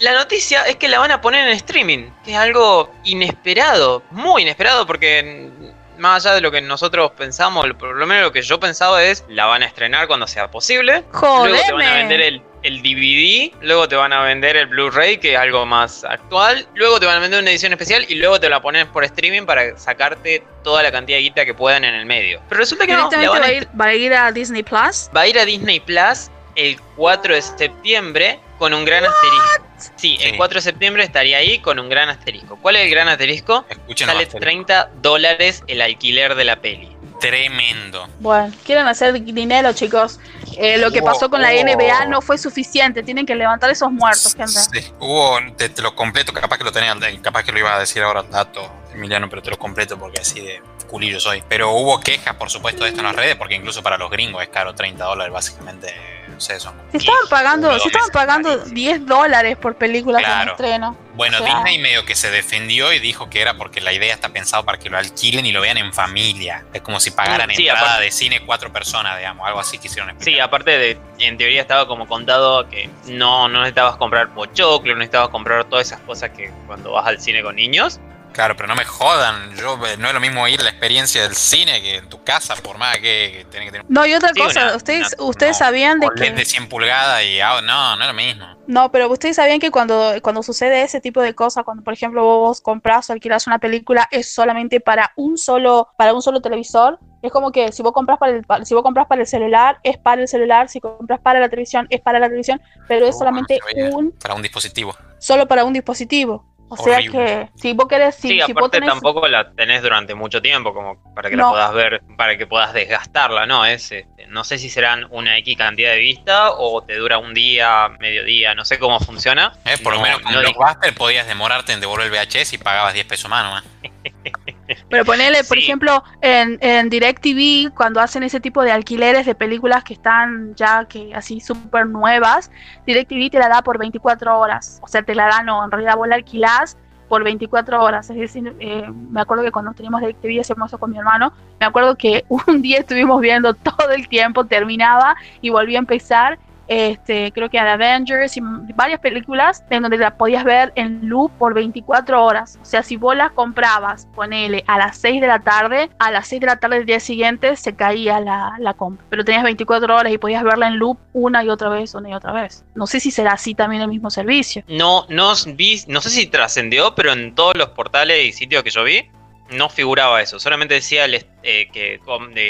la 0.00 0.12
noticia 0.12 0.62
es 0.62 0.76
que 0.76 0.88
la 0.88 0.98
van 0.98 1.10
a 1.10 1.20
poner 1.20 1.48
en 1.48 1.54
streaming, 1.54 2.10
que 2.24 2.32
es 2.32 2.38
algo 2.38 2.92
inesperado, 3.04 4.02
muy 4.10 4.42
inesperado 4.42 4.86
porque 4.86 5.50
más 5.98 6.24
allá 6.24 6.34
de 6.34 6.40
lo 6.40 6.50
que 6.50 6.60
nosotros 6.60 7.12
pensamos, 7.12 7.66
por 7.78 7.96
lo 7.96 8.06
menos 8.06 8.24
lo 8.24 8.32
que 8.32 8.42
yo 8.42 8.58
pensaba 8.58 9.02
es, 9.04 9.24
la 9.28 9.46
van 9.46 9.62
a 9.62 9.66
estrenar 9.66 10.06
cuando 10.06 10.26
sea 10.26 10.50
posible. 10.50 11.04
Luego 11.12 11.46
te 11.46 11.72
van 11.72 11.82
a 11.82 11.94
vender 11.94 12.20
el, 12.20 12.42
el 12.62 12.82
DVD, 12.82 13.54
luego 13.62 13.88
te 13.88 13.96
van 13.96 14.12
a 14.12 14.22
vender 14.22 14.56
el 14.56 14.66
Blu-ray, 14.66 15.18
que 15.18 15.34
es 15.34 15.38
algo 15.38 15.64
más 15.66 16.04
actual, 16.04 16.66
luego 16.74 16.98
te 16.98 17.06
van 17.06 17.18
a 17.18 17.20
vender 17.20 17.40
una 17.40 17.50
edición 17.50 17.72
especial 17.72 18.04
y 18.08 18.16
luego 18.16 18.40
te 18.40 18.48
la 18.48 18.60
pones 18.60 18.86
por 18.86 19.04
streaming 19.04 19.42
para 19.46 19.76
sacarte 19.78 20.42
toda 20.62 20.82
la 20.82 20.90
cantidad 20.90 21.18
de 21.18 21.22
guita 21.22 21.44
que 21.44 21.54
puedan 21.54 21.84
en 21.84 21.94
el 21.94 22.06
medio. 22.06 22.40
Pero 22.48 22.58
resulta 22.58 22.86
que 22.86 22.94
no, 22.94 23.10
va, 23.10 23.46
a 23.46 23.52
ir, 23.52 23.68
va 23.78 23.86
a 23.86 23.94
ir 23.94 24.14
a 24.14 24.32
Disney 24.32 24.62
Plus. 24.62 25.10
Va 25.16 25.22
a 25.22 25.26
ir 25.28 25.38
a 25.38 25.44
Disney 25.44 25.80
Plus 25.80 26.30
el 26.56 26.80
4 26.96 27.34
de 27.34 27.42
septiembre 27.42 28.40
con 28.58 28.74
un 28.74 28.84
gran 28.84 29.04
asterisco. 29.04 29.92
Sí, 29.96 30.16
el 30.20 30.36
4 30.36 30.58
de 30.58 30.62
septiembre 30.62 31.04
estaría 31.04 31.38
ahí 31.38 31.58
con 31.58 31.78
un 31.78 31.88
gran 31.88 32.08
asterisco. 32.08 32.56
¿Cuál 32.60 32.76
es 32.76 32.82
el 32.84 32.90
gran 32.90 33.08
asterisco? 33.08 33.64
Sale 33.96 34.26
30 34.26 34.90
dólares 35.02 35.62
el 35.66 35.80
alquiler 35.80 36.34
de 36.34 36.44
la 36.44 36.56
peli. 36.56 36.96
Tremendo. 37.20 38.08
Bueno, 38.20 38.52
quieren 38.64 38.86
hacer 38.86 39.22
dinero, 39.22 39.72
chicos. 39.72 40.20
Eh, 40.56 40.78
lo 40.78 40.90
que 40.90 41.02
pasó 41.02 41.30
con 41.30 41.40
la 41.40 41.52
NBA 41.52 42.06
no 42.06 42.20
fue 42.20 42.38
suficiente. 42.38 43.02
Tienen 43.02 43.24
que 43.24 43.34
levantar 43.34 43.70
esos 43.70 43.90
muertos, 43.90 44.34
gente. 44.34 44.52
Sí, 44.52 44.92
hubo, 45.00 45.38
te, 45.56 45.70
lo 45.80 45.94
completo, 45.94 46.32
capaz 46.32 46.58
que 46.58 46.64
lo 46.64 46.72
tenía, 46.72 46.94
capaz 47.22 47.44
que 47.44 47.52
lo 47.52 47.58
iba 47.58 47.74
a 47.74 47.78
decir 47.78 48.02
ahora 48.02 48.20
el 48.20 48.30
dato, 48.30 48.70
Emiliano, 48.92 49.28
pero 49.30 49.42
te 49.42 49.50
lo 49.50 49.58
completo 49.58 49.98
porque 49.98 50.20
así 50.20 50.40
de 50.40 50.60
culillo 50.84 51.20
soy. 51.20 51.42
Pero 51.48 51.72
hubo 51.72 52.00
quejas, 52.00 52.34
por 52.36 52.50
supuesto, 52.50 52.84
de 52.84 52.90
esto 52.90 53.00
en 53.00 53.06
las 53.06 53.16
redes, 53.16 53.36
porque 53.36 53.54
incluso 53.54 53.82
para 53.82 53.98
los 53.98 54.10
gringos 54.10 54.42
es 54.42 54.48
caro 54.48 54.74
30 54.74 55.04
dólares, 55.04 55.32
básicamente 55.32 55.94
se 56.38 56.56
estaban 56.56 57.28
pagando, 57.30 57.78
se 57.78 57.88
estaban 57.88 58.10
pagando 58.10 58.58
10 58.58 59.06
dólares 59.06 59.56
por 59.56 59.76
película 59.76 60.18
claro. 60.18 60.52
estreno. 60.52 60.96
Bueno, 61.14 61.38
Disney 61.40 61.78
medio 61.78 62.04
que 62.04 62.16
se 62.16 62.30
defendió 62.30 62.92
y 62.92 62.98
dijo 62.98 63.30
que 63.30 63.40
era 63.40 63.56
porque 63.56 63.80
la 63.80 63.92
idea 63.92 64.12
está 64.12 64.30
pensada 64.30 64.64
para 64.64 64.78
que 64.78 64.90
lo 64.90 64.98
alquilen 64.98 65.46
y 65.46 65.52
lo 65.52 65.60
vean 65.60 65.76
en 65.76 65.92
familia. 65.92 66.64
Es 66.72 66.82
como 66.82 66.98
si 66.98 67.12
pagaran 67.12 67.50
entrada 67.50 68.00
de 68.00 68.10
cine 68.10 68.42
cuatro 68.44 68.72
personas, 68.72 69.16
digamos, 69.18 69.46
algo 69.46 69.60
así 69.60 69.78
quisieron 69.78 70.10
explicar. 70.10 70.34
Sí, 70.34 70.40
aparte 70.40 70.76
de, 70.76 70.98
en 71.20 71.38
teoría 71.38 71.60
estaba 71.60 71.86
como 71.86 72.08
contado 72.08 72.68
que 72.68 72.90
no, 73.06 73.48
no 73.48 73.60
necesitabas 73.60 73.96
comprar 73.96 74.34
pochoclo, 74.34 74.92
no 74.92 74.98
necesitabas 74.98 75.28
comprar 75.28 75.64
todas 75.64 75.86
esas 75.86 76.00
cosas 76.00 76.30
que 76.30 76.50
cuando 76.66 76.92
vas 76.92 77.06
al 77.06 77.20
cine 77.20 77.42
con 77.42 77.54
niños. 77.56 78.00
Claro, 78.34 78.56
pero 78.56 78.66
no 78.66 78.74
me 78.74 78.84
jodan. 78.84 79.54
Yo 79.54 79.78
eh, 79.86 79.96
no 79.96 80.08
es 80.08 80.14
lo 80.14 80.18
mismo 80.18 80.46
ir 80.48 80.60
a 80.60 80.64
la 80.64 80.70
experiencia 80.70 81.22
del 81.22 81.36
cine 81.36 81.80
que 81.80 81.96
en 81.98 82.08
tu 82.08 82.24
casa, 82.24 82.56
por 82.56 82.78
más 82.78 82.96
que, 82.96 83.46
que 83.48 83.60
que 83.60 83.70
tener. 83.70 83.84
No, 83.88 84.04
y 84.04 84.12
otra 84.12 84.32
cosa, 84.34 84.74
ustedes, 84.74 85.14
ustedes 85.20 85.56
sabían 85.56 86.00
de 86.00 86.08
que. 86.16 86.32
de 86.32 86.44
100 86.44 86.68
pulgadas 86.68 87.22
y 87.22 87.40
ah, 87.40 87.60
no, 87.62 87.96
no 87.96 88.02
es 88.02 88.08
lo 88.08 88.14
mismo. 88.14 88.46
No, 88.66 88.90
pero 88.90 89.08
ustedes 89.08 89.36
sabían 89.36 89.60
que 89.60 89.70
cuando, 89.70 90.14
cuando 90.20 90.42
sucede 90.42 90.82
ese 90.82 91.00
tipo 91.00 91.22
de 91.22 91.32
cosas, 91.34 91.62
cuando 91.64 91.84
por 91.84 91.92
ejemplo 91.92 92.24
vos 92.24 92.60
compras 92.60 93.08
o 93.08 93.12
alquilas 93.12 93.46
una 93.46 93.60
película, 93.60 94.08
es 94.10 94.34
solamente 94.34 94.80
para 94.80 95.12
un 95.14 95.38
solo, 95.38 95.90
para 95.96 96.12
un 96.12 96.20
solo 96.20 96.42
televisor. 96.42 96.98
Es 97.22 97.30
como 97.30 97.52
que 97.52 97.70
si 97.70 97.82
vos 97.82 97.92
compras 97.92 98.18
para 98.18 98.32
el, 98.32 98.44
si 98.66 98.74
vos 98.74 98.82
compras 98.82 99.06
para 99.06 99.20
el 99.20 99.28
celular, 99.28 99.78
es 99.84 99.96
para 99.96 100.20
el 100.20 100.28
celular, 100.28 100.68
si 100.68 100.80
compras 100.80 101.20
para 101.20 101.38
la 101.38 101.48
televisión, 101.48 101.86
es 101.88 102.00
para 102.00 102.18
la 102.18 102.26
televisión, 102.26 102.60
pero 102.88 103.06
es 103.06 103.16
solamente 103.16 103.60
un. 103.92 104.10
Para 104.10 104.34
un 104.34 104.42
dispositivo. 104.42 104.96
Solo 105.18 105.46
para 105.46 105.64
un 105.64 105.72
dispositivo. 105.72 106.53
O 106.78 106.84
sea 106.84 106.98
que 106.98 107.48
si 107.54 107.72
vos 107.72 107.86
querés, 107.88 108.14
si, 108.14 108.28
sí, 108.28 108.40
aparte 108.40 108.80
tampoco 108.80 109.26
la 109.28 109.52
tenés 109.52 109.82
durante 109.82 110.14
mucho 110.14 110.40
tiempo 110.42 110.74
como 110.74 111.14
para 111.14 111.30
que 111.30 111.36
la 111.36 111.48
puedas 111.48 111.72
ver, 111.72 112.02
para 112.16 112.36
que 112.36 112.46
puedas 112.46 112.72
desgastarla, 112.72 113.46
¿no? 113.46 113.64
Es, 113.64 113.92
este, 113.92 114.26
no 114.28 114.44
sé 114.44 114.58
si 114.58 114.70
serán 114.70 115.06
una 115.10 115.38
X 115.38 115.56
cantidad 115.56 115.92
de 115.92 115.98
vista 115.98 116.52
o 116.52 116.82
te 116.82 116.96
dura 116.96 117.18
un 117.18 117.34
día, 117.34 117.88
medio 118.00 118.24
día, 118.24 118.54
no 118.54 118.64
sé 118.64 118.78
cómo 118.78 119.00
funciona. 119.00 119.52
Eh, 119.64 119.78
por 119.82 119.94
lo 119.94 120.00
menos 120.00 120.20
con 120.20 120.32
no 120.32 120.40
Blockbuster 120.40 120.94
podías 120.94 121.26
demorarte 121.26 121.72
en 121.72 121.80
devolver 121.80 122.06
el 122.06 122.12
VHS 122.12 122.54
y 122.54 122.58
pagabas 122.58 122.94
10 122.94 123.06
pesos 123.06 123.30
más 123.30 123.44
nomás. 123.44 123.64
Pero 124.88 125.04
ponele, 125.04 125.44
por 125.44 125.58
ejemplo, 125.58 126.02
en, 126.20 126.58
en 126.60 126.88
DirecTV, 126.88 127.74
cuando 127.74 128.00
hacen 128.00 128.22
ese 128.22 128.40
tipo 128.40 128.62
de 128.62 128.72
alquileres 128.72 129.26
de 129.26 129.34
películas 129.34 129.84
que 129.84 129.94
están 129.94 130.54
ya 130.54 130.84
que 130.86 131.14
así 131.14 131.40
súper 131.40 131.86
nuevas, 131.86 132.50
DirecTV 132.86 133.30
te 133.30 133.38
la 133.38 133.48
da 133.48 133.62
por 133.62 133.78
24 133.78 134.38
horas. 134.38 134.80
O 134.82 134.88
sea, 134.88 135.02
te 135.02 135.14
la 135.14 135.26
da, 135.26 135.42
no, 135.42 135.64
en 135.64 135.70
realidad 135.70 135.96
vos 135.96 136.08
la 136.08 136.16
alquilás 136.16 136.76
por 137.08 137.22
24 137.22 137.82
horas. 137.82 138.10
Es 138.10 138.16
decir, 138.16 138.54
eh, 138.60 138.90
me 139.10 139.20
acuerdo 139.20 139.44
que 139.44 139.52
cuando 139.52 139.72
teníamos 139.72 140.00
DirecTV 140.00 140.40
hacíamos 140.40 140.70
eso 140.70 140.78
con 140.78 140.90
mi 140.90 140.98
hermano. 140.98 141.32
Me 141.60 141.66
acuerdo 141.66 141.96
que 141.96 142.24
un 142.28 142.62
día 142.62 142.78
estuvimos 142.78 143.20
viendo 143.20 143.54
todo 143.54 143.90
el 143.90 144.08
tiempo, 144.08 144.44
terminaba 144.44 145.16
y 145.40 145.50
volvía 145.50 145.78
a 145.78 145.80
empezar 145.80 146.38
este, 146.68 147.32
creo 147.32 147.50
que 147.50 147.58
a 147.58 147.72
Avengers 147.72 148.36
y 148.36 148.40
varias 148.74 149.00
películas 149.00 149.64
en 149.70 149.82
donde 149.82 149.98
la 149.98 150.16
podías 150.16 150.44
ver 150.44 150.72
en 150.76 151.08
loop 151.08 151.30
por 151.38 151.54
24 151.54 152.24
horas. 152.24 152.58
O 152.62 152.64
sea, 152.64 152.82
si 152.82 152.96
vos 152.96 153.16
la 153.16 153.30
comprabas, 153.30 154.06
ponele 154.14 154.64
a 154.66 154.78
las 154.78 154.98
6 154.98 155.20
de 155.20 155.26
la 155.26 155.40
tarde, 155.40 155.90
a 155.98 156.10
las 156.10 156.28
6 156.28 156.40
de 156.40 156.46
la 156.46 156.56
tarde 156.56 156.76
del 156.76 156.86
día 156.86 157.00
siguiente 157.00 157.56
se 157.56 157.74
caía 157.74 158.20
la, 158.20 158.56
la 158.58 158.74
compra. 158.74 159.04
Pero 159.10 159.24
tenías 159.24 159.44
24 159.44 159.96
horas 159.96 160.12
y 160.12 160.18
podías 160.18 160.44
verla 160.44 160.68
en 160.68 160.78
loop 160.78 160.98
una 161.12 161.44
y 161.44 161.48
otra 161.48 161.68
vez, 161.68 161.94
una 161.94 162.10
y 162.10 162.14
otra 162.14 162.32
vez. 162.32 162.64
No 162.74 162.86
sé 162.86 163.00
si 163.00 163.10
será 163.10 163.32
así 163.32 163.54
también 163.54 163.82
el 163.82 163.88
mismo 163.88 164.10
servicio. 164.10 164.64
No, 164.68 165.06
no 165.08 165.32
vi, 165.54 165.82
no 165.88 166.00
sé 166.00 166.10
si 166.10 166.26
trascendió, 166.26 166.94
pero 166.94 167.12
en 167.12 167.34
todos 167.34 167.56
los 167.56 167.70
portales 167.70 168.24
y 168.24 168.32
sitios 168.32 168.62
que 168.62 168.70
yo 168.70 168.84
vi, 168.84 169.08
no 169.50 169.68
figuraba 169.68 170.22
eso, 170.22 170.40
solamente 170.40 170.74
decía 170.74 171.06
eh, 171.06 171.68
que 171.72 172.00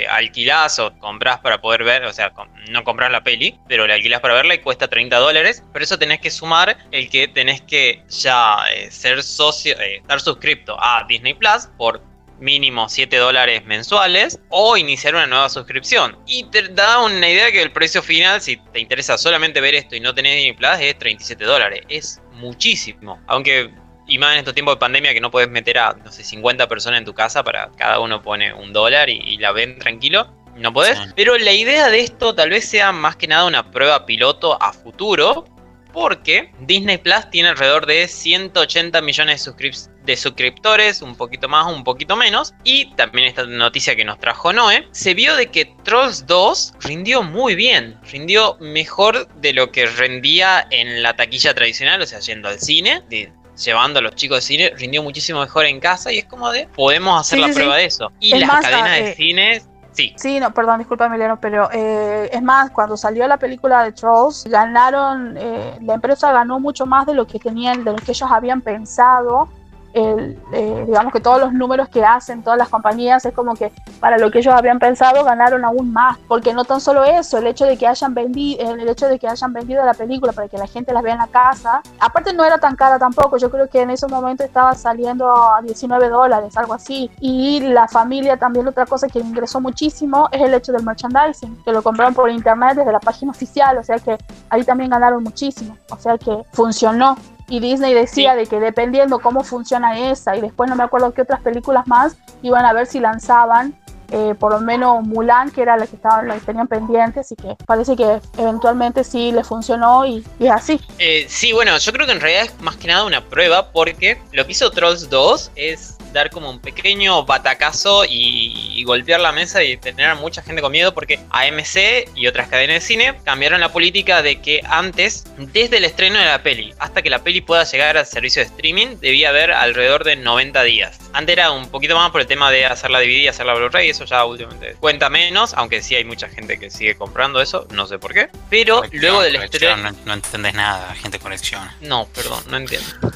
alquilás 0.09 0.78
o 0.78 0.97
comprás 0.99 1.40
para 1.40 1.61
poder 1.61 1.84
ver, 1.84 2.05
o 2.05 2.12
sea, 2.12 2.32
no 2.70 2.84
compras 2.84 3.11
la 3.11 3.24
peli, 3.24 3.59
pero 3.68 3.86
la 3.86 3.95
alquilás 3.95 4.20
para 4.20 4.34
verla 4.34 4.55
y 4.55 4.59
cuesta 4.59 4.88
30 4.88 5.16
dólares, 5.18 5.62
pero 5.72 5.84
eso 5.84 5.99
tenés 5.99 6.20
que 6.20 6.30
sumar 6.30 6.76
el 6.92 7.11
que 7.11 7.28
tenés 7.28 7.61
que 7.62 8.03
ya 8.09 8.59
eh, 8.72 8.90
ser 8.90 9.22
socio, 9.22 9.78
eh, 9.80 9.97
estar 9.97 10.20
suscripto 10.20 10.76
a 10.80 11.05
Disney 11.09 11.34
Plus 11.34 11.68
por 11.76 12.01
mínimo 12.38 12.88
7 12.88 13.16
dólares 13.16 13.64
mensuales 13.64 14.40
o 14.51 14.76
iniciar 14.76 15.14
una 15.14 15.26
nueva 15.26 15.49
suscripción. 15.49 16.18
Y 16.26 16.45
te 16.45 16.68
da 16.68 17.01
una 17.01 17.28
idea 17.28 17.51
que 17.53 17.62
el 17.62 17.72
precio 17.72 18.03
final, 18.03 18.40
si 18.40 18.57
te 18.57 18.80
interesa 18.80 19.16
solamente 19.18 19.61
ver 19.61 19.74
esto 19.74 19.97
y 19.97 20.01
no 20.01 20.14
tenés 20.14 20.36
Disney 20.36 20.53
Plus, 20.53 20.80
es 20.80 20.99
37 20.99 21.45
dólares. 21.45 21.80
Es 21.88 22.20
muchísimo. 22.32 23.20
Aunque 23.26 23.70
y 24.07 24.18
más 24.18 24.32
en 24.32 24.38
estos 24.40 24.55
tiempos 24.55 24.74
de 24.74 24.80
pandemia 24.80 25.14
que 25.14 25.20
no 25.20 25.30
puedes 25.30 25.48
meter 25.48 25.78
a, 25.78 25.92
no 25.92 26.12
sé, 26.12 26.24
50 26.24 26.68
personas 26.68 26.98
en 26.98 27.05
tu 27.05 27.14
casa 27.14 27.42
para 27.42 27.70
cada 27.72 28.00
uno 28.00 28.22
pone 28.22 28.52
un 28.52 28.72
dólar 28.72 29.09
y, 29.09 29.36
la 29.38 29.52
ven 29.52 29.78
tranquilo. 29.78 30.32
No 30.57 30.72
podés. 30.72 30.98
Pero 31.16 31.36
la 31.36 31.52
idea 31.52 31.88
de 31.88 32.00
esto 32.00 32.34
tal 32.34 32.50
vez 32.50 32.68
sea 32.68 32.92
más 32.92 33.16
que 33.16 33.26
nada 33.26 33.44
una 33.44 33.70
prueba 33.70 34.07
piloto 34.07 34.61
a 34.62 34.72
futuro. 34.72 35.46
Porque 35.92 36.52
Disney 36.59 36.98
Plus 36.98 37.30
tiene 37.30 37.50
alrededor 37.50 37.86
de 37.86 38.09
180 38.09 39.00
millones 39.00 39.44
de, 39.44 39.72
de 40.02 40.16
suscriptores, 40.16 41.02
un 41.02 41.14
poquito 41.14 41.48
más, 41.48 41.72
un 41.72 41.84
poquito 41.84 42.16
menos. 42.16 42.52
Y 42.64 42.92
también 42.96 43.28
esta 43.28 43.44
noticia 43.44 43.94
que 43.94 44.05
nos 44.05 44.18
trajo 44.18 44.52
Noé, 44.52 44.88
se 44.90 45.14
vio 45.14 45.36
de 45.36 45.52
que 45.52 45.72
Trolls 45.84 46.26
2 46.26 46.74
rindió 46.80 47.22
muy 47.22 47.55
bien, 47.55 47.96
rindió 48.11 48.57
mejor 48.59 49.28
de 49.36 49.52
lo 49.52 49.70
que 49.70 49.86
rendía 49.86 50.66
en 50.72 51.00
la 51.00 51.14
taquilla 51.14 51.55
tradicional, 51.55 52.02
o 52.02 52.07
sea, 52.07 52.18
yendo 52.18 52.48
al 52.48 52.59
cine, 52.59 53.05
de 53.09 53.32
llevando 53.57 53.98
a 53.98 54.02
los 54.02 54.14
chicos 54.14 54.38
de 54.38 54.42
cine, 54.42 54.72
rindió 54.76 55.02
muchísimo 55.02 55.40
mejor 55.40 55.66
en 55.66 55.80
casa 55.80 56.12
y 56.12 56.18
es 56.18 56.24
como 56.24 56.50
de, 56.50 56.68
podemos 56.74 57.20
hacer 57.20 57.38
la 57.38 57.48
prueba 57.48 57.76
de 57.76 57.86
eso. 57.86 58.11
Y 58.20 58.34
las 58.36 58.50
cadenas 58.50 58.90
de 58.90 59.11
eh, 59.11 59.14
cine 59.14 59.62
Sí. 59.94 60.12
Sí, 60.16 60.40
no, 60.40 60.52
perdón, 60.52 60.78
disculpa 60.78 61.07
Emiliano, 61.07 61.38
pero 61.40 61.68
eh, 61.72 62.28
es 62.32 62.42
más, 62.42 62.72
cuando 62.72 62.96
salió 62.96 63.28
la 63.28 63.36
película 63.36 63.84
de 63.84 63.92
Trolls, 63.92 64.44
ganaron, 64.44 65.36
eh, 65.38 65.78
la 65.82 65.94
empresa 65.94 66.32
ganó 66.32 66.59
mucho 66.59 66.84
más 66.84 67.07
de 67.07 67.14
lo 67.14 67.28
que 67.28 67.38
tenían, 67.38 67.84
de 67.84 67.92
lo 67.92 67.96
que 67.98 68.11
ellos 68.11 68.28
habían 68.28 68.61
pensado 68.61 69.48
eh, 69.95 70.84
digamos 70.86 71.12
que 71.12 71.20
todos 71.20 71.40
los 71.40 71.53
números 71.53 71.88
que 71.88 72.05
hacen 72.05 72.42
todas 72.42 72.59
las 72.59 72.68
compañías 72.68 73.24
es 73.24 73.32
como 73.32 73.55
que 73.55 73.72
para 74.01 74.18
lo 74.18 74.30
que 74.30 74.40
ellos 74.40 74.53
habían 74.53 74.78
pensado 74.78 75.22
ganaron 75.24 75.64
aún 75.64 75.92
más, 75.92 76.18
porque 76.26 76.53
no 76.53 76.64
tan 76.64 76.80
solo 76.80 77.05
eso, 77.05 77.38
el 77.38 77.47
hecho 77.47 77.64
de 77.64 77.76
que 77.76 77.86
hayan 77.86 78.12
vendido, 78.12 78.74
el 78.74 78.88
hecho 78.88 79.07
de 79.07 79.18
que 79.18 79.28
hayan 79.28 79.53
vendido 79.53 79.84
la 79.84 79.95
película 79.95 80.32
para 80.32 80.49
que 80.49 80.59
la 80.59 80.66
gente 80.66 80.92
las 80.92 81.03
vea 81.03 81.14
en 81.14 81.20
la 81.20 81.28
casa, 81.28 81.82
aparte 82.01 82.32
no 82.32 82.45
era 82.45 82.59
tan 82.59 82.74
cara 82.76 82.99
tampoco, 82.99 83.36
yo 83.36 83.51
creo 83.51 83.68
que 83.68 83.82
en 83.82 83.90
ese 83.90 84.07
momento 84.09 84.42
estaba 84.42 84.74
saliendo 84.74 85.30
a 85.30 85.62
19 85.62 86.09
dólares, 86.09 86.57
algo 86.57 86.74
así, 86.74 87.11
y 87.20 87.61
la 87.61 87.86
familia 87.86 88.36
también 88.36 88.66
otra 88.66 88.86
cosa 88.86 89.07
que 89.07 89.20
ingresó 89.20 89.61
muchísimo 89.61 90.28
es 90.32 90.42
el 90.42 90.55
hecho 90.55 90.72
del 90.72 90.82
merchandising, 90.82 91.62
que 91.64 91.72
lo 91.72 91.82
compraron 91.82 92.14
por 92.14 92.30
internet 92.30 92.76
desde 92.76 92.92
la 92.92 93.01
página 93.01 93.30
oficial, 93.30 93.78
o 93.78 93.84
sea 93.84 93.99
que 93.99 94.18
ahí 94.51 94.64
también 94.64 94.90
ganaron 94.90 95.22
muchísimo, 95.22 95.76
o 95.90 95.97
sea 95.97 96.18
que 96.18 96.45
funcionó 96.53 97.16
y 97.49 97.61
Disney 97.61 97.95
decía 97.95 98.34
de 98.34 98.47
que 98.47 98.61
dependiendo 98.61 99.18
cómo 99.18 99.45
funciona 99.45 100.11
esa 100.11 100.36
y 100.36 100.40
después 100.40 100.68
no 100.68 100.76
me 100.76 100.84
acuerdo 100.84 101.12
qué 101.12 101.22
otras 101.22 101.40
películas 101.40 101.86
más 101.86 102.16
iban 102.42 102.64
a 102.64 102.72
ver 102.72 102.86
si 102.86 103.01
lanzaban 103.01 103.74
eh, 104.11 104.34
por 104.38 104.53
lo 104.53 104.61
menos 104.61 105.03
Mulan 105.03 105.51
que 105.51 105.62
era 105.62 105.76
la 105.76 105.86
que 105.86 105.97
estaban 105.97 106.28
la 106.28 106.34
que 106.34 106.40
tenían 106.40 106.68
pendientes 106.68 107.32
y 107.32 107.36
que 107.36 107.57
parece 107.66 107.97
que 107.97 108.20
eventualmente 108.38 109.03
sí 109.03 109.32
le 109.32 109.42
funcionó 109.42 110.07
y, 110.07 110.24
es 110.38 110.51
así. 110.51 110.80
Eh, 110.99 111.26
sí 111.28 111.53
bueno 111.53 111.76
yo 111.78 111.92
creo 111.92 112.07
que 112.07 112.12
en 112.12 112.20
realidad 112.20 112.45
es 112.45 112.61
más 112.61 112.76
que 112.76 112.86
nada 112.86 113.05
una 113.05 113.24
prueba 113.24 113.72
porque 113.72 114.20
lo 114.32 114.45
que 114.47 114.53
hizo 114.53 114.70
Trolls 114.70 115.09
2 115.09 115.53
es 115.57 115.93
dar 116.14 116.30
como 116.30 116.48
un 116.48 116.60
pequeño 116.60 117.26
batacazo 117.26 118.04
y, 118.08 118.82
golpear 118.84 119.20
la 119.20 119.32
mesa 119.32 119.62
y 119.62 119.76
tener 119.78 120.10
a 120.10 120.14
mucha 120.14 120.42
gente 120.42 120.60
con 120.60 120.70
miedo 120.70 120.92
porque 120.92 121.18
AMC 121.30 122.10
y 122.14 122.26
otras 122.26 122.48
cadenas 122.48 122.74
de 122.74 122.80
cine 122.80 123.14
cambiaron 123.24 123.60
la 123.60 123.72
política 123.72 124.22
de 124.22 124.40
que 124.40 124.60
antes, 124.68 125.24
desde 125.38 125.78
el 125.78 125.84
estreno 125.84 126.18
de 126.18 126.26
la 126.26 126.42
peli 126.42 126.74
hasta 126.78 127.00
que 127.02 127.08
la 127.08 127.24
peli 127.24 127.40
pueda 127.40 127.64
llegar 127.64 127.96
al 127.96 128.06
servicio 128.06 128.42
de 128.42 128.48
streaming, 128.48 128.98
debía 129.00 129.30
haber 129.30 129.52
alrededor 129.52 130.04
de 130.04 130.16
90 130.16 130.62
días. 130.64 131.03
Antes 131.14 131.34
era 131.34 131.52
un 131.52 131.68
poquito 131.68 131.94
más 131.94 132.10
por 132.10 132.20
el 132.20 132.26
tema 132.26 132.50
de 132.50 132.66
hacerla 132.66 132.98
dividir 132.98 133.22
y 133.22 133.28
hacerla 133.28 133.54
Blu-ray, 133.54 133.88
eso 133.88 134.04
ya 134.04 134.24
últimamente 134.24 134.74
cuenta 134.80 135.08
menos, 135.08 135.54
aunque 135.54 135.80
sí 135.80 135.94
hay 135.94 136.04
mucha 136.04 136.28
gente 136.28 136.58
que 136.58 136.70
sigue 136.70 136.96
comprando 136.96 137.40
eso, 137.40 137.68
no 137.70 137.86
sé 137.86 138.00
por 138.00 138.12
qué. 138.12 138.28
Pero 138.50 138.82
luego 138.92 139.22
del 139.22 139.36
estreno... 139.36 139.76
No, 139.76 139.96
no 140.04 140.14
entendés 140.14 140.54
nada, 140.54 140.92
gente 140.96 141.20
colecciona. 141.20 141.74
No, 141.80 142.06
perdón, 142.06 142.42
no 142.48 142.56
entiendo. 142.56 142.88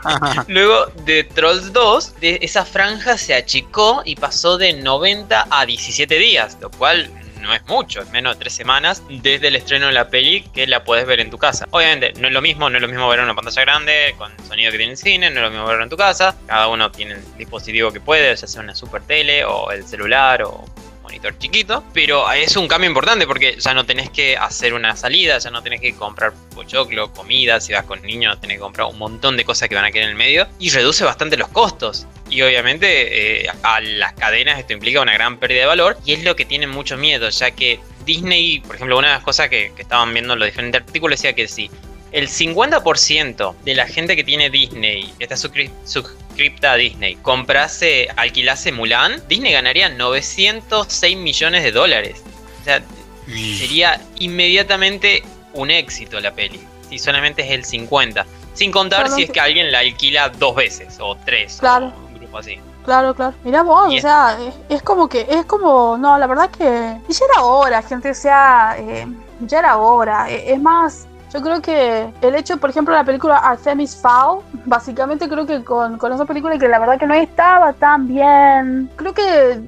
luego 0.48 0.86
de 1.04 1.24
Trolls 1.24 1.72
2, 1.72 2.20
de 2.20 2.38
esa 2.42 2.64
franja 2.64 3.16
se 3.16 3.34
achicó 3.34 4.02
y 4.04 4.16
pasó 4.16 4.58
de 4.58 4.74
90 4.74 5.48
a 5.50 5.66
17 5.66 6.18
días, 6.18 6.58
lo 6.60 6.70
cual 6.70 7.10
no 7.40 7.54
es 7.54 7.66
mucho, 7.66 8.02
es 8.02 8.10
menos 8.10 8.36
de 8.36 8.40
3 8.40 8.54
semanas 8.54 9.02
desde 9.08 9.48
el 9.48 9.56
estreno 9.56 9.86
de 9.86 9.92
la 9.92 10.08
peli 10.08 10.42
que 10.54 10.66
la 10.66 10.84
puedes 10.84 11.06
ver 11.06 11.20
en 11.20 11.30
tu 11.30 11.38
casa. 11.38 11.66
Obviamente, 11.70 12.12
no 12.20 12.28
es 12.28 12.34
lo 12.34 12.40
mismo, 12.40 12.70
no 12.70 12.76
es 12.76 12.82
lo 12.82 12.88
mismo 12.88 13.08
ver 13.08 13.18
en 13.18 13.24
una 13.24 13.34
pantalla 13.34 13.62
grande 13.62 14.14
con 14.18 14.30
el 14.32 14.44
sonido 14.44 14.70
que 14.70 14.78
tiene 14.78 14.92
el 14.92 14.98
cine, 14.98 15.30
no 15.30 15.40
es 15.40 15.42
lo 15.44 15.50
mismo 15.50 15.66
verlo 15.66 15.82
en 15.82 15.90
tu 15.90 15.96
casa. 15.96 16.36
Cada 16.46 16.68
uno 16.68 16.90
tiene 16.90 17.14
el 17.14 17.36
dispositivo 17.36 17.92
que 17.92 18.00
puede, 18.00 18.34
ya 18.34 18.46
sea 18.46 18.62
una 18.62 18.74
super 18.74 19.02
tele 19.02 19.44
o 19.44 19.70
el 19.70 19.86
celular 19.86 20.42
o 20.42 20.64
monitor 21.10 21.36
chiquito, 21.38 21.82
pero 21.92 22.30
es 22.30 22.56
un 22.56 22.68
cambio 22.68 22.88
importante 22.88 23.26
porque 23.26 23.56
ya 23.58 23.74
no 23.74 23.84
tenés 23.84 24.10
que 24.10 24.36
hacer 24.36 24.74
una 24.74 24.94
salida, 24.94 25.38
ya 25.38 25.50
no 25.50 25.60
tenés 25.60 25.80
que 25.80 25.92
comprar 25.92 26.32
pochoclo, 26.54 27.12
comida, 27.12 27.60
si 27.60 27.72
vas 27.72 27.84
con 27.84 28.00
niños 28.02 28.40
tenés 28.40 28.58
que 28.58 28.60
comprar 28.60 28.86
un 28.86 28.96
montón 28.96 29.36
de 29.36 29.44
cosas 29.44 29.68
que 29.68 29.74
van 29.74 29.84
a 29.84 29.90
quedar 29.90 30.04
en 30.04 30.10
el 30.10 30.16
medio 30.16 30.46
y 30.60 30.70
reduce 30.70 31.02
bastante 31.02 31.36
los 31.36 31.48
costos. 31.48 32.06
Y 32.28 32.42
obviamente 32.42 33.42
eh, 33.42 33.50
a 33.64 33.80
las 33.80 34.12
cadenas 34.12 34.60
esto 34.60 34.72
implica 34.72 35.00
una 35.00 35.12
gran 35.12 35.38
pérdida 35.38 35.62
de 35.62 35.66
valor 35.66 35.98
y 36.04 36.12
es 36.12 36.22
lo 36.22 36.36
que 36.36 36.44
tienen 36.44 36.70
mucho 36.70 36.96
miedo, 36.96 37.28
ya 37.28 37.50
que 37.50 37.80
Disney, 38.04 38.60
por 38.60 38.76
ejemplo, 38.76 38.96
una 38.96 39.08
de 39.08 39.14
las 39.14 39.24
cosas 39.24 39.48
que, 39.48 39.72
estaban 39.76 40.12
viendo 40.12 40.34
en 40.34 40.38
los 40.38 40.46
diferentes 40.46 40.80
artículos 40.80 41.18
decía 41.18 41.32
que 41.32 41.48
si 41.48 41.68
el 42.12 42.28
50% 42.28 43.54
de 43.64 43.74
la 43.74 43.86
gente 43.86 44.16
que 44.16 44.24
tiene 44.24 44.50
Disney, 44.50 45.12
está 45.18 45.36
suscripta 45.36 46.72
a 46.72 46.76
Disney, 46.76 47.16
comprase, 47.16 48.08
alquilase 48.16 48.72
Mulan, 48.72 49.22
Disney 49.28 49.52
ganaría 49.52 49.88
906 49.88 51.16
millones 51.16 51.62
de 51.62 51.72
dólares. 51.72 52.22
O 52.60 52.64
sea, 52.64 52.82
sería 53.26 54.00
inmediatamente 54.18 55.22
un 55.54 55.70
éxito 55.70 56.20
la 56.20 56.32
peli. 56.32 56.60
Si 56.88 56.98
solamente 56.98 57.42
es 57.42 57.50
el 57.50 57.64
50. 57.64 58.26
Sin 58.54 58.72
contar 58.72 59.08
si 59.08 59.22
es 59.22 59.30
que 59.30 59.40
alguien 59.40 59.70
la 59.70 59.78
alquila 59.78 60.28
dos 60.28 60.56
veces 60.56 60.98
o 61.00 61.16
tres. 61.24 61.58
Claro. 61.60 61.92
un 62.08 62.14
grupo 62.18 62.38
así. 62.38 62.58
Claro, 62.84 63.14
claro. 63.14 63.34
Mira 63.44 63.62
vos, 63.62 63.94
o 63.94 64.00
sea, 64.00 64.36
es, 64.68 64.82
como 64.82 65.08
que, 65.08 65.26
es 65.28 65.44
como, 65.44 65.96
no, 65.98 66.18
la 66.18 66.26
verdad 66.26 66.50
que 66.50 66.64
ya 66.64 67.24
era 67.32 67.42
hora, 67.42 67.82
gente, 67.82 68.10
o 68.10 68.14
sea, 68.14 68.74
eh, 68.78 69.06
ya 69.40 69.58
era 69.60 69.76
hora. 69.76 70.30
E, 70.30 70.52
es 70.52 70.60
más, 70.60 71.06
yo 71.32 71.40
creo 71.40 71.62
que 71.62 72.12
el 72.22 72.34
hecho, 72.34 72.56
por 72.56 72.70
ejemplo, 72.70 72.94
la 72.94 73.04
película 73.04 73.36
Artemis 73.36 73.96
Fowl, 73.96 74.42
básicamente 74.66 75.28
creo 75.28 75.46
que 75.46 75.62
con, 75.62 75.96
con 75.98 76.12
esa 76.12 76.24
película 76.24 76.58
que 76.58 76.68
la 76.68 76.78
verdad 76.78 76.98
que 76.98 77.06
no 77.06 77.14
estaba 77.14 77.72
tan 77.72 78.08
bien, 78.08 78.90
creo 78.96 79.14
que 79.14 79.60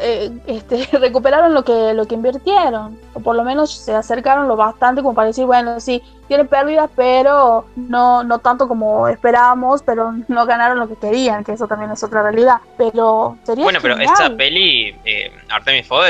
eh, 0.00 0.30
este, 0.46 0.86
recuperaron 0.98 1.54
lo 1.54 1.64
que, 1.64 1.94
lo 1.94 2.06
que 2.06 2.14
invirtieron, 2.14 2.98
o 3.14 3.20
por 3.20 3.34
lo 3.34 3.44
menos 3.44 3.74
se 3.74 3.94
acercaron 3.94 4.46
lo 4.46 4.54
bastante 4.56 5.02
como 5.02 5.14
para 5.14 5.28
decir, 5.28 5.46
bueno, 5.46 5.80
sí, 5.80 6.02
tiene 6.28 6.44
pérdidas, 6.44 6.90
pero 6.94 7.66
no, 7.74 8.22
no 8.22 8.38
tanto 8.38 8.68
como 8.68 9.08
esperábamos, 9.08 9.82
pero 9.82 10.14
no 10.28 10.46
ganaron 10.46 10.78
lo 10.78 10.86
que 10.86 10.96
querían, 10.96 11.42
que 11.42 11.52
eso 11.52 11.66
también 11.66 11.90
es 11.90 12.02
otra 12.04 12.22
realidad. 12.22 12.58
Pero 12.76 13.36
sería 13.42 13.64
Bueno, 13.64 13.80
pero 13.82 13.98
esta 13.98 14.36
peli, 14.36 14.94
eh, 15.04 15.32
Artemis 15.48 15.88
Fowl, 15.88 16.04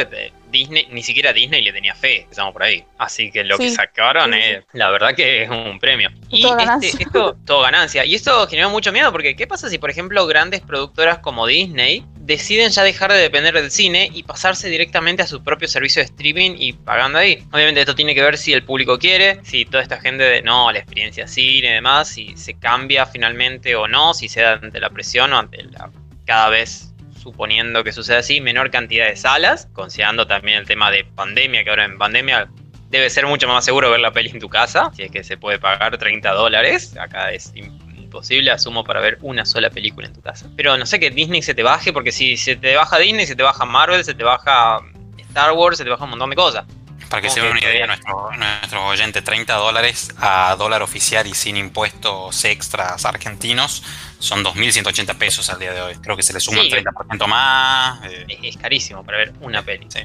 Disney, 0.51 0.87
ni 0.91 1.03
siquiera 1.03 1.33
Disney 1.33 1.63
le 1.63 1.73
tenía 1.73 1.95
fe, 1.95 2.27
estamos 2.31 2.53
por 2.53 2.63
ahí. 2.63 2.85
Así 2.99 3.31
que 3.31 3.45
lo 3.45 3.59
que 3.59 3.71
sacaron 3.71 4.33
sí, 4.33 4.41
sí. 4.43 4.51
es, 4.51 4.65
la 4.73 4.91
verdad 4.91 5.15
que 5.15 5.43
es 5.43 5.51
un 5.51 5.79
premio. 5.79 6.11
Y 6.29 6.43
Todo 6.43 6.53
este- 6.53 6.65
ganancia. 6.65 6.91
esto, 7.01 7.37
todo 7.47 7.61
ganancia. 7.63 8.05
Y 8.05 8.15
esto 8.15 8.47
generó 8.49 8.71
mucho 8.71 8.93
miedo 8.93 9.11
porque 9.13 9.37
¿qué 9.37 9.47
pasa 9.47 9.69
si, 9.69 9.79
por 9.79 9.91
ejemplo, 9.91 10.27
grandes 10.27 10.61
productoras 10.61 11.19
como 11.19 11.47
Disney 11.47 12.05
deciden 12.21 12.71
ya 12.71 12.83
dejar 12.85 13.13
de 13.13 13.19
depender 13.19 13.55
del 13.55 13.71
cine 13.71 14.09
y 14.13 14.23
pasarse 14.23 14.69
directamente 14.69 15.23
a 15.23 15.27
su 15.27 15.43
propio 15.43 15.67
servicio 15.67 16.01
de 16.01 16.07
streaming 16.07 16.55
y 16.59 16.73
pagando 16.75 17.19
ahí? 17.19 17.43
Obviamente 17.53 17.81
esto 17.81 17.95
tiene 17.95 18.15
que 18.15 18.23
ver 18.23 18.39
si 18.39 18.53
el 18.53 18.63
público 18.63 18.99
quiere, 18.99 19.41
si 19.43 19.65
toda 19.65 19.83
esta 19.83 20.01
gente 20.01 20.23
de 20.25 20.43
no, 20.43 20.71
la 20.71 20.79
experiencia 20.79 21.27
cine 21.27 21.69
y 21.69 21.73
demás, 21.73 22.09
si 22.09 22.37
se 22.37 22.59
cambia 22.59 23.07
finalmente 23.07 23.75
o 23.75 23.89
no, 23.89 24.15
si 24.15 24.29
se 24.29 24.43
da 24.43 24.53
ante 24.55 24.79
la 24.81 24.91
presión 24.91 25.33
o 25.33 25.39
ante 25.39 25.63
la 25.65 25.91
cada 26.27 26.49
vez 26.51 26.90
suponiendo 27.21 27.85
que 27.85 27.93
suceda 27.93 28.19
así, 28.19 28.41
menor 28.41 28.71
cantidad 28.71 29.07
de 29.07 29.17
salas, 29.17 29.69
considerando 29.73 30.27
también 30.27 30.59
el 30.59 30.67
tema 30.67 30.91
de 30.91 31.05
pandemia, 31.05 31.63
que 31.65 31.71
ahora 31.71 31.85
en 31.85 31.99
pandemia 31.99 32.49
debe 32.89 33.09
ser 33.11 33.27
mucho 33.27 33.47
más 33.47 33.65
seguro 33.65 33.91
ver 33.91 34.01
la 34.01 34.11
peli 34.13 34.31
en 34.31 34.41
tu 34.41 34.49
casa, 34.49 34.91
si 34.95 35.03
es 35.03 35.11
que 35.11 35.23
se 35.23 35.37
puede 35.37 35.59
pagar 35.59 35.97
30 35.97 36.33
dólares, 36.33 36.97
acá 36.97 37.31
es 37.31 37.55
im- 37.55 37.79
imposible, 37.97 38.51
asumo, 38.51 38.83
para 38.85 39.01
ver 39.01 39.19
una 39.21 39.45
sola 39.45 39.71
película 39.71 40.07
en 40.09 40.13
tu 40.15 40.21
casa. 40.23 40.49
Pero 40.57 40.77
no 40.77 40.87
sé 40.87 40.99
que 40.99 41.11
Disney 41.11 41.43
se 41.43 41.55
te 41.55 41.63
baje, 41.63 41.93
porque 41.93 42.11
si 42.11 42.37
se 42.37 42.57
te 42.57 42.75
baja 42.75 42.99
Disney, 42.99 43.27
se 43.27 43.37
te 43.37 43.43
baja 43.43 43.65
Marvel, 43.65 44.03
se 44.05 44.15
te 44.15 44.25
baja 44.25 44.81
Star 45.19 45.53
Wars, 45.53 45.79
se 45.79 45.85
te 45.85 45.91
baja 45.91 46.03
un 46.05 46.11
montón 46.11 46.31
de 46.31 46.37
cosas. 46.37 46.65
Para 47.11 47.21
que 47.23 47.29
¿Cómo 47.29 47.35
se 47.35 47.41
que 47.41 47.51
una 47.51 47.59
idea, 47.61 47.71
todavía? 47.73 47.87
nuestro, 47.89 48.31
nuestros 48.39 48.83
oyentes, 48.85 49.25
30 49.25 49.55
dólares 49.55 50.15
a 50.19 50.55
dólar 50.57 50.83
oficial 50.83 51.27
y 51.27 51.35
sin 51.35 51.57
impuestos 51.57 52.45
extras 52.45 53.05
argentinos 53.05 53.83
son 54.21 54.45
2.180 54.45 55.17
pesos 55.19 55.51
al 55.51 55.59
día 55.59 55.73
de 55.73 55.83
hoy. 55.83 55.95
Creo 55.97 56.17
que 56.17 56.23
se 56.23 56.33
le 56.33 56.41
suma 56.41 56.63
Sí. 56.63 56.73
un 56.73 56.85
30% 56.85 57.27
más. 57.27 58.05
eh, 58.05 58.27
Es, 58.29 58.55
es 58.55 58.57
carísimo 58.63 59.03
para 59.05 59.19
ver 59.19 59.33
una 59.41 59.63
peli. 59.63 59.87
sí. 59.91 60.01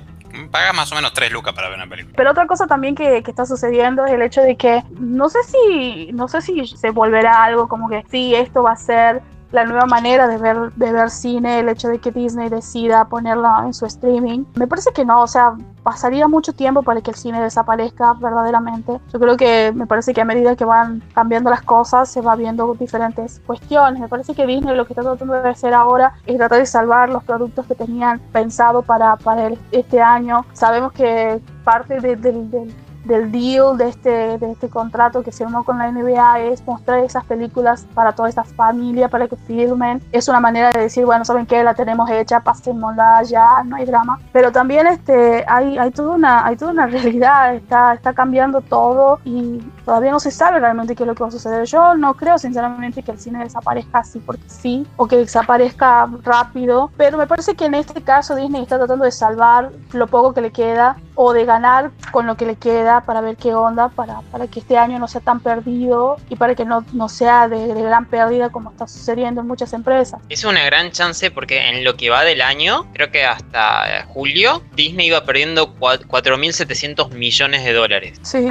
Pagas 0.52 0.74
más 0.76 0.92
o 0.92 0.96
menos 0.96 1.14
3 1.14 1.32
lucas 1.32 1.54
para 1.54 1.70
ver 1.70 1.78
una 1.78 1.88
película. 1.88 2.14
Pero 2.18 2.32
otra 2.32 2.46
cosa 2.46 2.68
también 2.68 2.94
que, 2.94 3.24
que 3.24 3.32
está 3.32 3.46
sucediendo 3.46 4.06
es 4.06 4.12
el 4.12 4.22
hecho 4.22 4.42
de 4.42 4.58
que 4.58 4.84
no 5.00 5.30
sé 5.30 5.40
si 5.44 6.10
no 6.12 6.28
sé 6.28 6.42
si 6.42 6.68
se 6.68 6.90
volverá 6.90 7.42
algo 7.46 7.70
como 7.70 7.88
que 7.88 8.04
sí 8.12 8.36
esto 8.36 8.62
va 8.64 8.74
a 8.74 8.76
ser 8.76 9.22
la 9.56 9.66
nueva 9.66 9.86
manera 9.86 10.28
de 10.28 10.38
ver 10.38 10.72
de 10.74 10.92
ver 10.92 11.10
cine 11.10 11.60
el 11.60 11.70
hecho 11.70 11.88
de 11.88 12.00
que 12.00 12.12
Disney 12.12 12.50
decida 12.50 13.06
ponerla 13.06 13.64
en 13.66 13.74
su 13.74 13.86
streaming. 13.86 14.46
Me 14.56 14.68
parece 14.68 14.92
que 14.94 15.04
no 15.06 15.22
o 15.22 15.28
sea 15.28 15.54
pasaría 15.84 16.28
mucho 16.28 16.54
tiempo 16.54 16.82
para 16.84 17.02
que 17.02 17.12
el 17.12 17.16
cine 17.18 17.40
desaparezca 17.42 18.14
verdaderamente. 18.14 19.00
Yo 19.14 19.20
creo 19.20 19.38
que 19.38 19.72
me 19.76 19.86
parece 19.86 20.14
que 20.14 20.22
a 20.22 20.26
medida 20.26 20.56
que 20.56 20.66
van 20.66 21.02
cambiando 21.14 21.50
las 21.52 21.62
cosas 21.62 22.10
se 22.10 22.22
va 22.22 22.36
viendo 22.36 22.74
diferentes 22.74 23.40
cuestiones. 23.46 24.00
Me 24.02 24.08
parece 24.08 24.34
que 24.34 24.46
Disney 24.48 24.76
lo 24.76 24.86
que 24.86 24.94
está 24.94 25.04
tratando 25.04 25.34
de 25.36 25.50
hacer 25.50 25.74
ahora 25.74 26.14
es 26.26 26.38
tratar 26.38 26.60
de 26.60 26.66
salvar 26.66 27.10
los 27.10 27.24
productos 27.24 27.66
que 27.68 27.76
tenían 27.76 28.20
pensado 28.34 28.82
para, 28.82 29.16
para 29.18 29.48
el- 29.48 29.60
este 29.72 30.02
año. 30.02 30.46
Sabemos 30.54 30.92
que 30.92 31.40
parte 31.64 32.00
de- 32.00 32.16
del, 32.16 32.74
del- 33.06 33.32
deal 33.32 33.78
de 33.78 33.90
este, 33.90 34.38
de 34.38 34.52
este 34.52 34.70
contrato 34.70 35.24
que 35.24 35.32
firmó 35.32 35.64
con 35.64 35.78
la 35.78 35.88
NBA 35.92 36.40
es 36.42 36.66
mostrar 36.66 37.00
esas 37.00 37.26
películas 37.26 37.86
para 37.94 38.14
toda 38.14 38.30
esta 38.30 38.44
familia, 38.44 39.08
para 39.10 39.28
que 39.28 39.36
filmen. 39.36 40.02
Es 40.12 40.28
una 40.28 40.40
manera 40.40 40.72
de 40.72 40.82
decir, 40.82 41.06
bueno, 41.06 41.26
¿saben 41.26 41.46
qué? 41.46 41.64
La 41.64 41.74
tenemos 41.74 42.10
hecha, 42.10 42.40
pasémosla 42.42 43.24
ya, 43.24 43.64
no 43.64 43.76
hay 43.76 43.86
drama. 43.86 44.20
Pero 44.32 44.52
también 44.52 44.88
este, 44.88 45.44
hay, 45.48 45.78
hay, 45.78 45.92
toda 45.92 46.16
una, 46.16 46.46
hay 46.46 46.56
toda 46.56 46.72
una 46.72 46.88
realidad, 46.88 47.56
está, 47.56 47.94
está 47.94 48.14
cambiando 48.14 48.62
todo 48.62 49.20
y 49.26 49.60
todavía 49.86 50.12
no 50.12 50.20
se 50.20 50.32
sabe 50.32 50.60
realmente 50.60 50.96
qué 50.96 51.04
es 51.04 51.08
lo 51.08 51.16
que 51.16 51.24
va 51.24 51.30
a 51.30 51.32
suceder. 51.32 51.66
Yo 51.66 51.96
no 51.96 52.14
creo 52.16 52.38
sinceramente 52.38 53.04
que 53.04 53.12
el 53.12 53.20
cine 53.20 53.44
desaparezca 53.44 54.00
así 54.00 54.20
porque 54.20 54.44
sí, 54.48 54.86
o 54.98 55.08
que 55.08 55.18
desaparezca 55.18 56.08
rápido, 56.24 56.92
pero 56.98 57.18
me 57.18 57.28
parece 57.28 57.56
que 57.56 57.66
en 57.66 57.76
este 57.76 58.02
caso 58.02 58.36
Disney 58.36 58.64
está 58.64 58.78
tratando 58.78 59.06
de 59.06 59.12
salvar 59.12 59.72
lo 59.94 60.08
poco 60.08 60.34
que 60.34 60.42
le 60.42 60.52
queda 60.52 60.98
o 61.16 61.34
de 61.34 61.46
ganar 61.46 61.92
con 62.12 62.28
lo 62.28 62.36
que 62.36 62.46
le 62.46 62.56
queda 62.56 62.95
para 63.02 63.22
ver 63.22 63.36
qué 63.38 63.54
onda, 63.54 63.90
para, 63.90 64.22
para 64.32 64.48
que 64.48 64.60
este 64.60 64.78
año 64.78 65.00
no 65.00 65.08
sea 65.08 65.22
tan 65.22 65.40
perdido 65.40 66.18
y 66.30 66.36
para 66.36 66.56
que 66.56 66.66
no, 66.66 66.86
no 66.94 67.10
sea 67.10 67.48
de, 67.48 67.74
de 67.74 67.82
gran 67.82 68.06
pérdida 68.06 68.50
como 68.50 68.72
está 68.72 68.88
sucediendo 68.88 69.42
en 69.42 69.48
muchas 69.48 69.74
empresas. 69.74 70.20
Es 70.30 70.44
una 70.44 70.64
gran 70.66 70.92
chance 70.92 71.32
porque 71.32 71.70
en 71.70 71.84
lo 71.84 71.96
que 71.98 72.10
va 72.10 72.24
del 72.24 72.42
año, 72.42 72.88
creo 72.94 73.12
que 73.12 73.26
hasta 73.26 74.06
julio, 74.08 74.62
Disney 74.76 75.08
iba 75.08 75.24
perdiendo 75.26 75.76
cua- 75.78 76.00
4.700 76.06 77.10
millones 77.12 77.64
de 77.64 77.74
dólares. 77.74 78.20
Sí, 78.24 78.48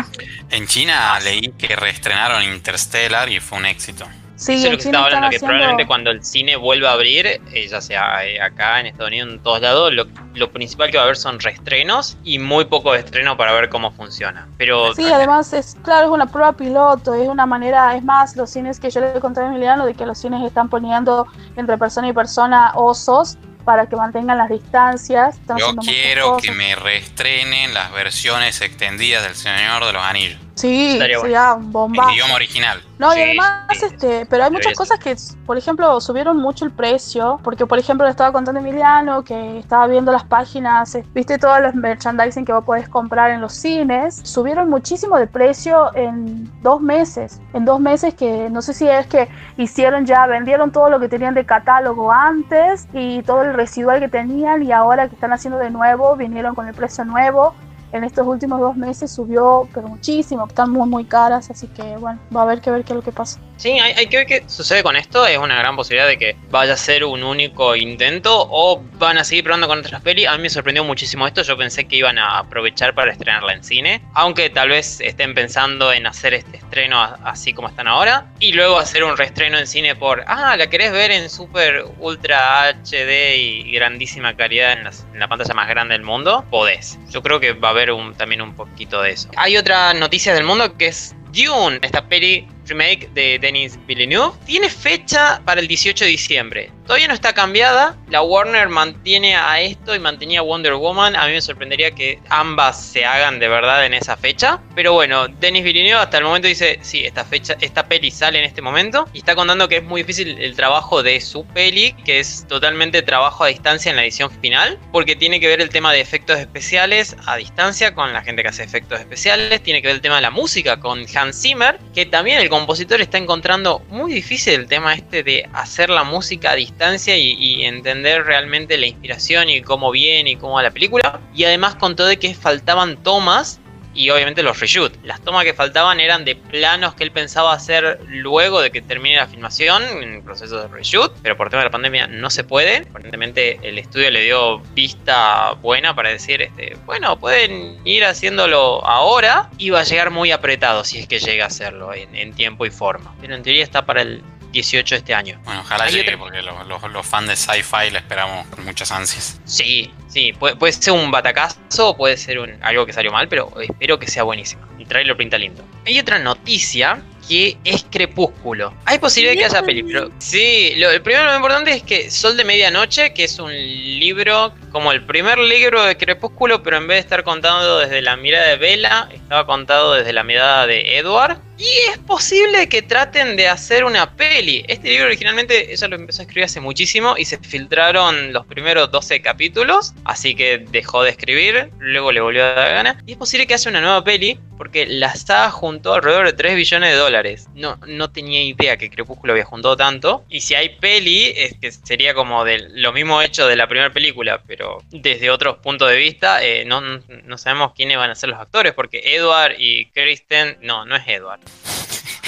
En 0.50 0.66
China 0.66 1.18
leí 1.20 1.48
que 1.58 1.74
reestrenaron 1.76 2.42
Interstellar 2.42 3.28
y 3.28 3.40
fue 3.40 3.58
un 3.58 3.66
éxito. 3.66 4.04
Sí, 4.36 4.54
Eso 4.54 4.66
es 4.66 4.72
lo 4.72 4.76
que 4.78 4.82
China 4.84 4.98
estaba 4.98 5.04
hablando, 5.06 5.30
que 5.30 5.36
haciendo- 5.36 5.46
probablemente 5.46 5.86
cuando 5.86 6.10
el 6.10 6.24
cine 6.24 6.56
vuelva 6.56 6.90
a 6.90 6.92
abrir, 6.94 7.26
eh, 7.26 7.68
ya 7.68 7.80
sea 7.80 8.26
eh, 8.26 8.40
acá 8.40 8.80
en 8.80 8.86
Estados 8.86 9.08
Unidos, 9.10 9.32
en 9.32 9.38
todos 9.40 9.60
lados, 9.60 9.92
lo, 9.92 10.06
lo 10.34 10.50
principal 10.50 10.90
que 10.90 10.96
va 10.96 11.02
a 11.02 11.04
haber 11.04 11.16
son 11.16 11.38
reestrenos 11.40 12.16
y 12.24 12.38
muy 12.38 12.64
poco 12.66 12.92
de 12.92 13.00
estreno 13.00 13.36
para 13.36 13.52
ver 13.52 13.68
cómo 13.68 13.90
funciona. 13.92 14.48
Pero 14.58 14.94
Sí, 14.94 15.04
además 15.10 15.52
es 15.52 15.76
claro, 15.82 16.06
es 16.06 16.12
una 16.12 16.26
prueba 16.26 16.52
piloto, 16.52 17.14
es 17.14 17.28
una 17.28 17.46
manera, 17.46 17.96
es 17.96 18.02
más, 18.04 18.36
los 18.36 18.50
cines 18.50 18.80
que 18.80 18.90
yo 18.90 19.00
le 19.00 19.20
conté 19.20 19.40
a 19.40 19.46
Emiliano 19.46 19.86
de 19.86 19.94
que 19.94 20.06
los 20.06 20.18
cines 20.18 20.42
están 20.44 20.68
poniendo 20.68 21.26
entre 21.56 21.78
persona 21.78 22.08
y 22.08 22.12
persona 22.12 22.72
osos 22.74 23.38
para 23.64 23.86
que 23.86 23.96
mantengan 23.96 24.36
las 24.36 24.50
distancias. 24.50 25.38
Yo 25.56 25.74
quiero 25.76 26.36
que 26.36 26.50
me 26.52 26.74
reestrenen 26.76 27.72
las 27.72 27.90
versiones 27.92 28.60
extendidas 28.60 29.22
del 29.22 29.34
Señor 29.34 29.86
de 29.86 29.92
los 29.94 30.02
Anillos. 30.02 30.38
Sí, 30.54 30.98
sería 30.98 31.56
En 31.56 31.72
bombazo. 31.72 32.10
idioma 32.12 32.34
original. 32.34 32.80
No, 32.98 33.14
y 33.14 33.20
además, 33.20 33.66
sí. 33.72 33.86
este, 33.86 34.24
pero 34.26 34.44
hay 34.44 34.50
muchas 34.52 34.72
cosas 34.74 35.00
que, 35.00 35.16
por 35.46 35.58
ejemplo, 35.58 36.00
subieron 36.00 36.36
mucho 36.36 36.64
el 36.64 36.70
precio, 36.70 37.40
porque, 37.42 37.66
por 37.66 37.78
ejemplo, 37.78 38.06
le 38.06 38.12
estaba 38.12 38.30
contando 38.32 38.60
a 38.60 38.62
Emiliano 38.62 39.24
que 39.24 39.58
estaba 39.58 39.88
viendo 39.88 40.12
las 40.12 40.22
páginas, 40.24 40.94
eh, 40.94 41.04
viste 41.12 41.38
todos 41.38 41.60
los 41.60 41.74
merchandising 41.74 42.44
que 42.44 42.52
vos 42.52 42.64
podés 42.64 42.88
comprar 42.88 43.32
en 43.32 43.40
los 43.40 43.52
cines, 43.52 44.20
subieron 44.22 44.70
muchísimo 44.70 45.18
de 45.18 45.26
precio 45.26 45.90
en 45.96 46.48
dos 46.62 46.80
meses, 46.80 47.40
en 47.52 47.64
dos 47.64 47.80
meses 47.80 48.14
que 48.14 48.48
no 48.48 48.62
sé 48.62 48.74
si 48.74 48.86
es 48.86 49.08
que 49.08 49.28
hicieron 49.56 50.06
ya, 50.06 50.26
vendieron 50.26 50.70
todo 50.70 50.88
lo 50.88 51.00
que 51.00 51.08
tenían 51.08 51.34
de 51.34 51.44
catálogo 51.44 52.12
antes 52.12 52.86
y 52.92 53.22
todo 53.22 53.42
el 53.42 53.54
residual 53.54 53.98
que 53.98 54.08
tenían 54.08 54.62
y 54.62 54.70
ahora 54.70 55.08
que 55.08 55.16
están 55.16 55.32
haciendo 55.32 55.58
de 55.58 55.70
nuevo, 55.70 56.14
vinieron 56.14 56.54
con 56.54 56.68
el 56.68 56.74
precio 56.74 57.04
nuevo 57.04 57.54
en 57.94 58.04
estos 58.04 58.26
últimos 58.26 58.60
dos 58.60 58.76
meses 58.76 59.10
subió, 59.12 59.68
pero 59.72 59.88
muchísimo, 59.88 60.46
están 60.46 60.70
muy, 60.70 60.88
muy 60.88 61.04
caras, 61.04 61.50
así 61.50 61.68
que 61.68 61.82
bueno, 61.96 62.18
va 62.34 62.40
a 62.40 62.44
haber 62.44 62.60
que 62.60 62.70
ver 62.70 62.84
qué 62.84 62.92
es 62.92 62.96
lo 62.96 63.02
que 63.02 63.12
pasa. 63.12 63.38
Sí, 63.56 63.70
hay, 63.78 63.92
hay 63.92 64.08
que 64.08 64.16
ver 64.16 64.26
qué 64.26 64.42
sucede 64.48 64.82
con 64.82 64.96
esto. 64.96 65.24
Es 65.28 65.38
una 65.38 65.56
gran 65.56 65.76
posibilidad 65.76 66.08
de 66.08 66.18
que 66.18 66.36
vaya 66.50 66.72
a 66.72 66.76
ser 66.76 67.04
un 67.04 67.22
único 67.22 67.76
intento 67.76 68.30
o 68.50 68.82
van 68.98 69.16
a 69.16 69.22
seguir 69.22 69.44
probando 69.44 69.68
con 69.68 69.78
otras 69.78 70.02
pelis. 70.02 70.26
A 70.26 70.36
mí 70.36 70.42
me 70.42 70.50
sorprendió 70.50 70.82
muchísimo 70.82 71.24
esto. 71.24 71.40
Yo 71.42 71.56
pensé 71.56 71.84
que 71.86 71.94
iban 71.96 72.18
a 72.18 72.38
aprovechar 72.38 72.94
para 72.96 73.12
estrenarla 73.12 73.52
en 73.54 73.62
cine. 73.62 74.02
Aunque 74.12 74.50
tal 74.50 74.70
vez 74.70 75.00
estén 75.00 75.34
pensando 75.36 75.92
en 75.92 76.04
hacer 76.04 76.34
este 76.34 76.56
estreno 76.56 77.00
así 77.22 77.52
como 77.52 77.68
están 77.68 77.86
ahora. 77.86 78.26
Y 78.40 78.52
luego 78.54 78.76
hacer 78.76 79.04
un 79.04 79.16
reestreno 79.16 79.56
en 79.56 79.68
cine 79.68 79.94
por, 79.94 80.24
ah, 80.26 80.56
la 80.56 80.66
querés 80.68 80.90
ver 80.90 81.12
en 81.12 81.30
super 81.30 81.84
ultra 82.00 82.68
HD 82.82 83.36
y 83.36 83.72
grandísima 83.72 84.34
calidad 84.36 84.72
en, 84.72 84.82
las- 84.84 85.06
en 85.12 85.20
la 85.20 85.28
pantalla 85.28 85.54
más 85.54 85.68
grande 85.68 85.94
del 85.94 86.02
mundo. 86.02 86.44
Podés. 86.50 86.98
Yo 87.08 87.22
creo 87.22 87.38
que 87.38 87.52
va 87.52 87.68
a 87.68 87.70
haber 87.70 87.83
un- 87.92 88.14
también 88.14 88.40
un 88.42 88.54
poquito 88.54 89.02
de 89.02 89.10
eso. 89.12 89.28
Hay 89.36 89.56
otra 89.56 89.94
noticia 89.94 90.34
del 90.34 90.44
mundo 90.44 90.76
que 90.76 90.86
es 90.88 91.14
Dune, 91.32 91.78
esta 91.82 92.06
peli 92.08 92.46
remake 92.66 93.08
de 93.14 93.38
Denis 93.38 93.78
Villeneuve, 93.86 94.36
tiene 94.46 94.68
fecha 94.68 95.40
para 95.44 95.60
el 95.60 95.68
18 95.68 96.04
de 96.04 96.10
diciembre. 96.10 96.72
Todavía 96.86 97.08
no 97.08 97.14
está 97.14 97.32
cambiada. 97.32 97.96
La 98.10 98.20
Warner 98.22 98.68
mantiene 98.68 99.36
a 99.36 99.60
esto 99.60 99.94
y 99.94 99.98
mantenía 99.98 100.42
Wonder 100.42 100.74
Woman. 100.74 101.16
A 101.16 101.26
mí 101.26 101.32
me 101.32 101.40
sorprendería 101.40 101.90
que 101.92 102.20
ambas 102.28 102.80
se 102.80 103.06
hagan 103.06 103.38
de 103.38 103.48
verdad 103.48 103.86
en 103.86 103.94
esa 103.94 104.18
fecha. 104.18 104.60
Pero 104.74 104.92
bueno, 104.92 105.28
Denis 105.28 105.64
Villeneuve 105.64 106.02
hasta 106.02 106.18
el 106.18 106.24
momento 106.24 106.46
dice, 106.46 106.78
sí, 106.82 107.06
esta 107.06 107.24
fecha, 107.24 107.56
esta 107.62 107.88
peli 107.88 108.10
sale 108.10 108.38
en 108.38 108.44
este 108.44 108.60
momento. 108.60 109.08
Y 109.14 109.18
está 109.18 109.34
contando 109.34 109.66
que 109.66 109.78
es 109.78 109.82
muy 109.82 110.02
difícil 110.02 110.38
el 110.38 110.54
trabajo 110.56 111.02
de 111.02 111.20
su 111.22 111.46
peli, 111.46 111.94
que 112.04 112.20
es 112.20 112.46
totalmente 112.48 113.00
trabajo 113.00 113.44
a 113.44 113.46
distancia 113.46 113.88
en 113.88 113.96
la 113.96 114.02
edición 114.02 114.30
final. 114.42 114.78
Porque 114.92 115.16
tiene 115.16 115.40
que 115.40 115.48
ver 115.48 115.62
el 115.62 115.70
tema 115.70 115.90
de 115.90 116.00
efectos 116.00 116.38
especiales 116.38 117.16
a 117.24 117.36
distancia 117.36 117.94
con 117.94 118.12
la 118.12 118.22
gente 118.22 118.42
que 118.42 118.48
hace 118.48 118.62
efectos 118.62 119.00
especiales. 119.00 119.62
Tiene 119.62 119.80
que 119.80 119.88
ver 119.88 119.96
el 119.96 120.02
tema 120.02 120.16
de 120.16 120.22
la 120.22 120.30
música 120.30 120.78
con 120.80 121.06
Hans 121.14 121.40
Zimmer. 121.40 121.78
Que 121.94 122.04
también 122.04 122.40
el 122.40 122.50
compositor 122.54 123.00
está 123.00 123.18
encontrando 123.18 123.82
muy 123.88 124.12
difícil 124.12 124.54
el 124.54 124.68
tema 124.68 124.94
este 124.94 125.24
de 125.24 125.48
hacer 125.54 125.90
la 125.90 126.04
música 126.04 126.52
a 126.52 126.54
distancia 126.54 127.16
y, 127.16 127.64
entender 127.64 128.24
realmente 128.24 128.78
la 128.78 128.86
inspiración 128.86 129.48
y 129.48 129.60
cómo 129.60 129.90
viene 129.90 130.30
y 130.30 130.36
cómo 130.36 130.54
va 130.54 130.62
la 130.62 130.70
película. 130.70 131.20
Y 131.34 131.42
además 131.44 131.74
contó 131.74 132.06
de 132.06 132.16
que 132.16 132.32
faltaban 132.32 133.02
tomas 133.02 133.60
y 133.94 134.10
obviamente 134.10 134.42
los 134.42 134.60
reshoot. 134.60 134.92
Las 135.04 135.20
tomas 135.22 135.44
que 135.44 135.54
faltaban 135.54 136.00
eran 136.00 136.24
de 136.24 136.36
planos 136.36 136.94
que 136.94 137.04
él 137.04 137.12
pensaba 137.12 137.52
hacer 137.52 138.00
luego 138.08 138.60
de 138.60 138.70
que 138.70 138.82
termine 138.82 139.16
la 139.16 139.26
filmación, 139.26 139.82
en 140.02 140.14
el 140.14 140.22
proceso 140.22 140.60
de 140.60 140.68
reshoot, 140.68 141.14
pero 141.22 141.36
por 141.36 141.50
tema 141.50 141.62
de 141.62 141.68
la 141.68 141.70
pandemia 141.70 142.06
no 142.06 142.30
se 142.30 142.44
puede. 142.44 142.78
Aparentemente 142.88 143.58
el 143.62 143.78
estudio 143.78 144.10
le 144.10 144.22
dio 144.22 144.58
vista 144.74 145.52
buena 145.62 145.94
para 145.94 146.10
decir, 146.10 146.42
este, 146.42 146.76
bueno, 146.86 147.18
pueden 147.18 147.78
ir 147.84 148.04
haciéndolo 148.04 148.84
ahora 148.84 149.50
y 149.58 149.70
va 149.70 149.80
a 149.80 149.84
llegar 149.84 150.10
muy 150.10 150.32
apretado 150.32 150.84
si 150.84 150.98
es 150.98 151.06
que 151.06 151.18
llega 151.18 151.44
a 151.44 151.48
hacerlo 151.48 151.94
en, 151.94 152.14
en 152.14 152.32
tiempo 152.34 152.66
y 152.66 152.70
forma. 152.70 153.14
Pero 153.20 153.34
en 153.34 153.42
teoría 153.42 153.62
está 153.62 153.86
para 153.86 154.02
el 154.02 154.22
18 154.54 154.94
de 154.94 154.98
este 155.00 155.14
año. 155.14 155.40
Bueno, 155.44 155.60
ojalá 155.60 155.88
llegue, 155.88 156.16
porque 156.16 156.40
los, 156.40 157.06
fans 157.06 157.28
de 157.28 157.36
sci-fi 157.36 157.90
le 157.90 157.98
esperamos 157.98 158.46
con 158.46 158.64
muchas 158.64 158.90
ansias. 158.92 159.40
Sí, 159.44 159.90
sí, 160.08 160.32
puede, 160.32 160.72
ser 160.72 160.92
un 160.94 161.10
batacazo, 161.10 161.96
puede 161.96 162.16
ser 162.16 162.38
un, 162.38 162.56
algo 162.62 162.86
que 162.86 162.92
salió 162.92 163.12
mal, 163.12 163.28
pero 163.28 163.52
espero 163.60 163.98
que 163.98 164.06
sea 164.06 164.22
buenísimo. 164.22 164.62
El 164.78 164.86
trailer 164.86 165.16
pinta 165.16 165.36
lindo. 165.36 165.64
Hay 165.86 165.98
otra 165.98 166.18
noticia 166.18 167.02
que 167.28 167.58
es 167.64 167.84
Crepúsculo. 167.90 168.72
Hay 168.84 168.98
posibilidad 168.98 169.32
de 169.32 169.38
que 169.38 169.44
haya 169.44 169.62
película. 169.62 170.08
Sí, 170.18 170.74
lo, 170.76 170.90
el 170.90 171.02
primero 171.02 171.26
lo 171.26 171.36
importante 171.36 171.72
es 171.72 171.82
que 171.82 172.10
Sol 172.10 172.36
de 172.36 172.44
Medianoche, 172.44 173.12
que 173.12 173.24
es 173.24 173.38
un 173.38 173.52
libro 173.52 174.54
como 174.74 174.90
el 174.90 175.02
primer 175.02 175.38
libro 175.38 175.84
de 175.84 175.96
Crepúsculo, 175.96 176.64
pero 176.64 176.78
en 176.78 176.88
vez 176.88 176.96
de 176.96 177.00
estar 177.02 177.22
contado 177.22 177.78
desde 177.78 178.02
la 178.02 178.16
mirada 178.16 178.48
de 178.48 178.56
Bella, 178.56 179.08
estaba 179.12 179.46
contado 179.46 179.94
desde 179.94 180.12
la 180.12 180.24
mirada 180.24 180.66
de 180.66 180.98
Edward. 180.98 181.38
Y 181.56 181.68
es 181.92 181.98
posible 181.98 182.68
que 182.68 182.82
traten 182.82 183.36
de 183.36 183.46
hacer 183.46 183.84
una 183.84 184.16
peli. 184.16 184.64
Este 184.66 184.88
libro 184.88 185.06
originalmente 185.06 185.72
ella 185.72 185.86
lo 185.86 185.94
empezó 185.94 186.22
a 186.22 186.24
escribir 186.24 186.46
hace 186.46 186.60
muchísimo 186.60 187.14
y 187.16 187.24
se 187.24 187.38
filtraron 187.38 188.32
los 188.32 188.44
primeros 188.46 188.90
12 188.90 189.22
capítulos, 189.22 189.94
así 190.04 190.34
que 190.34 190.58
dejó 190.58 191.04
de 191.04 191.10
escribir, 191.10 191.70
luego 191.78 192.10
le 192.10 192.20
volvió 192.20 192.42
a 192.42 192.54
dar 192.54 192.74
gana. 192.74 193.02
Y 193.06 193.12
es 193.12 193.18
posible 193.18 193.46
que 193.46 193.54
haga 193.54 193.70
una 193.70 193.80
nueva 193.80 194.02
peli 194.02 194.40
porque 194.58 194.86
la 194.86 195.14
saga 195.14 195.50
juntó 195.50 195.94
alrededor 195.94 196.26
de 196.26 196.32
3 196.32 196.56
billones 196.56 196.90
de 196.90 196.96
dólares. 196.96 197.48
No, 197.54 197.78
no 197.86 198.10
tenía 198.10 198.42
idea 198.42 198.76
que 198.76 198.90
Crepúsculo 198.90 199.32
había 199.32 199.44
juntado 199.44 199.76
tanto. 199.76 200.24
Y 200.28 200.40
si 200.40 200.54
hay 200.54 200.70
peli, 200.70 201.32
es 201.36 201.54
que 201.60 201.70
sería 201.70 202.14
como 202.14 202.44
de 202.44 202.68
lo 202.70 202.92
mismo 202.92 203.22
hecho 203.22 203.46
de 203.46 203.56
la 203.56 203.68
primera 203.68 203.92
película, 203.92 204.42
pero 204.46 204.63
desde 204.90 205.30
otros 205.30 205.58
puntos 205.58 205.90
de 205.90 205.96
vista, 205.96 206.44
eh, 206.44 206.64
no, 206.64 206.80
no 206.80 207.38
sabemos 207.38 207.72
quiénes 207.74 207.96
van 207.96 208.10
a 208.10 208.14
ser 208.14 208.28
los 208.30 208.38
actores, 208.38 208.72
porque 208.72 209.02
Edward 209.16 209.54
y 209.58 209.86
Kristen, 209.86 210.58
no, 210.62 210.84
no 210.84 210.96
es 210.96 211.06
Edward. 211.06 211.40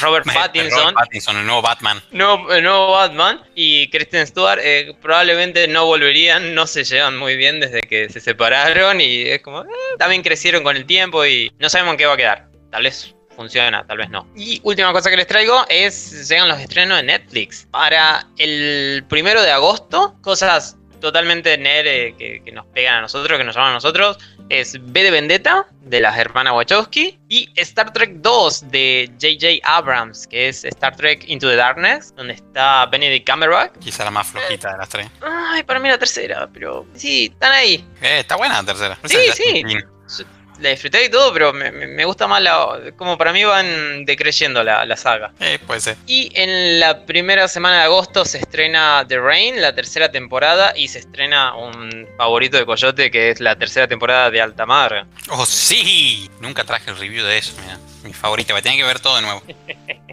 Robert 0.01 0.27
Pattinson. 0.35 0.95
Pattinson, 0.95 1.37
el 1.39 1.47
nuevo 1.47 1.63
Batman. 1.63 2.03
el 2.11 2.63
nuevo 2.63 2.93
Batman. 2.93 3.43
Y 3.55 3.89
Kristen 3.89 4.27
Stewart 4.27 4.61
eh, 4.63 4.95
probablemente 5.01 5.67
no 5.69 5.87
volverían, 5.87 6.55
no 6.55 6.67
se 6.67 6.85
llevan 6.85 7.17
muy 7.17 7.37
bien 7.37 7.61
desde 7.61 7.83
que 7.83 8.09
se 8.09 8.21
separaron 8.21 9.01
y 9.01 9.23
es 9.23 9.41
como, 9.41 9.63
eh, 9.63 9.69
también 9.99 10.23
crecieron 10.23 10.63
con 10.63 10.77
el 10.77 10.87
tiempo 10.87 11.25
y 11.25 11.51
no 11.59 11.69
sabemos 11.69 11.93
en 11.93 11.99
qué 11.99 12.07
va 12.07 12.15
a 12.15 12.19
quedar. 12.19 12.49
Tal 12.71 12.83
vez 12.83 13.15
funciona, 13.35 13.87
tal 13.87 13.99
vez 13.99 14.11
no. 14.11 14.27
Y 14.35 14.61
última 14.65 14.93
cosa 14.93 15.11
que 15.11 15.17
les 15.17 15.27
traigo 15.27 15.65
es, 15.69 16.29
llegan 16.29 16.49
los 16.49 16.59
estrenos 16.59 16.99
de 16.99 17.05
Netflix. 17.05 17.67
Para 17.71 18.27
el 18.39 19.05
primero 19.09 19.43
de 19.43 19.51
agosto, 19.51 20.17
cosas 20.23 20.77
totalmente 21.07 21.57
nere 21.59 22.15
que, 22.17 22.43
que, 22.45 22.53
nos 22.53 22.67
pegan 22.67 22.97
a 22.97 23.01
nosotros, 23.03 23.39
que 23.39 23.45
nos 23.45 23.55
llaman 23.55 23.71
a 23.71 23.75
nosotros, 23.75 24.19
es 24.49 24.77
B 24.81 25.03
de 25.03 25.11
Vendetta, 25.11 25.67
de 25.83 26.01
las 26.01 26.19
hermanas 26.19 26.55
Wachowski, 26.55 27.19
y 27.29 27.49
Star 27.57 27.93
Trek 27.93 28.11
2 28.17 28.71
de 28.71 29.11
J.J. 29.21 29.61
Abrams, 29.63 30.27
que 30.27 30.49
es 30.49 30.65
Star 30.65 30.97
Trek 30.97 31.25
Into 31.29 31.49
the 31.49 31.57
Darkness, 31.57 32.15
donde 32.17 32.35
está 32.35 32.87
Benedict 32.87 33.29
Cumberbatch. 33.29 33.79
Quizá 33.79 34.05
la 34.05 34.11
más 34.11 34.27
flojita 34.27 34.73
de 34.73 34.79
las 34.79 34.89
tres. 34.89 35.09
Ay, 35.23 35.63
para 35.63 35.81
mí 35.81 35.89
la 35.89 35.99
tercera, 35.99 36.49
pero 36.53 36.87
sí, 36.95 37.31
están 37.33 37.53
ahí. 37.53 37.85
Eh, 38.03 38.21
está 38.21 38.37
buena 38.37 38.57
la 38.57 38.65
tercera. 38.65 38.99
sí, 39.05 39.17
sí 39.35 40.25
la 40.61 40.71
disfruté 40.71 41.05
y 41.05 41.11
todo, 41.11 41.33
pero 41.33 41.53
me, 41.53 42.05
gusta 42.05 42.27
más 42.27 42.43
la. 42.43 42.93
Como 42.97 43.19
para 43.19 43.33
mí 43.33 43.45
van 43.45 44.05
decreyendo 44.05 44.63
la, 44.63 44.85
la 44.85 44.97
saga. 44.97 45.33
Eh, 45.41 45.59
puede 45.67 45.81
ser. 45.81 45.97
Y 46.07 46.31
en 46.35 46.81
la 46.81 47.05
primera 47.05 47.49
semana 47.49 47.79
de 47.79 47.83
agosto 47.85 48.25
se 48.25 48.39
estrena 48.39 49.05
The 49.07 49.19
Rain, 49.19 49.61
la 49.61 49.75
tercera 49.75 50.11
temporada, 50.11 50.73
y 50.77 50.89
se 50.89 51.01
estrena 51.01 51.55
un 51.55 52.09
favorito 52.17 52.57
de 52.57 52.67
Coyote 52.67 53.11
que 53.11 53.31
es 53.31 53.41
la 53.41 53.57
tercera 53.57 53.87
temporada 53.87 54.31
de 54.31 54.41
Altamar. 54.41 55.07
¡Oh, 55.31 55.47
sí! 55.47 56.31
Nunca 56.41 56.65
traje 56.65 56.91
el 56.91 56.99
review 56.99 57.25
de 57.25 57.39
eso, 57.39 57.53
mira. 57.63 57.79
Mi 58.03 58.13
favorito, 58.13 58.55
me 58.55 58.63
tiene 58.63 58.77
que 58.77 58.85
ver 58.85 59.01
todo 59.01 59.17
de 59.17 59.23
nuevo. 59.23 59.43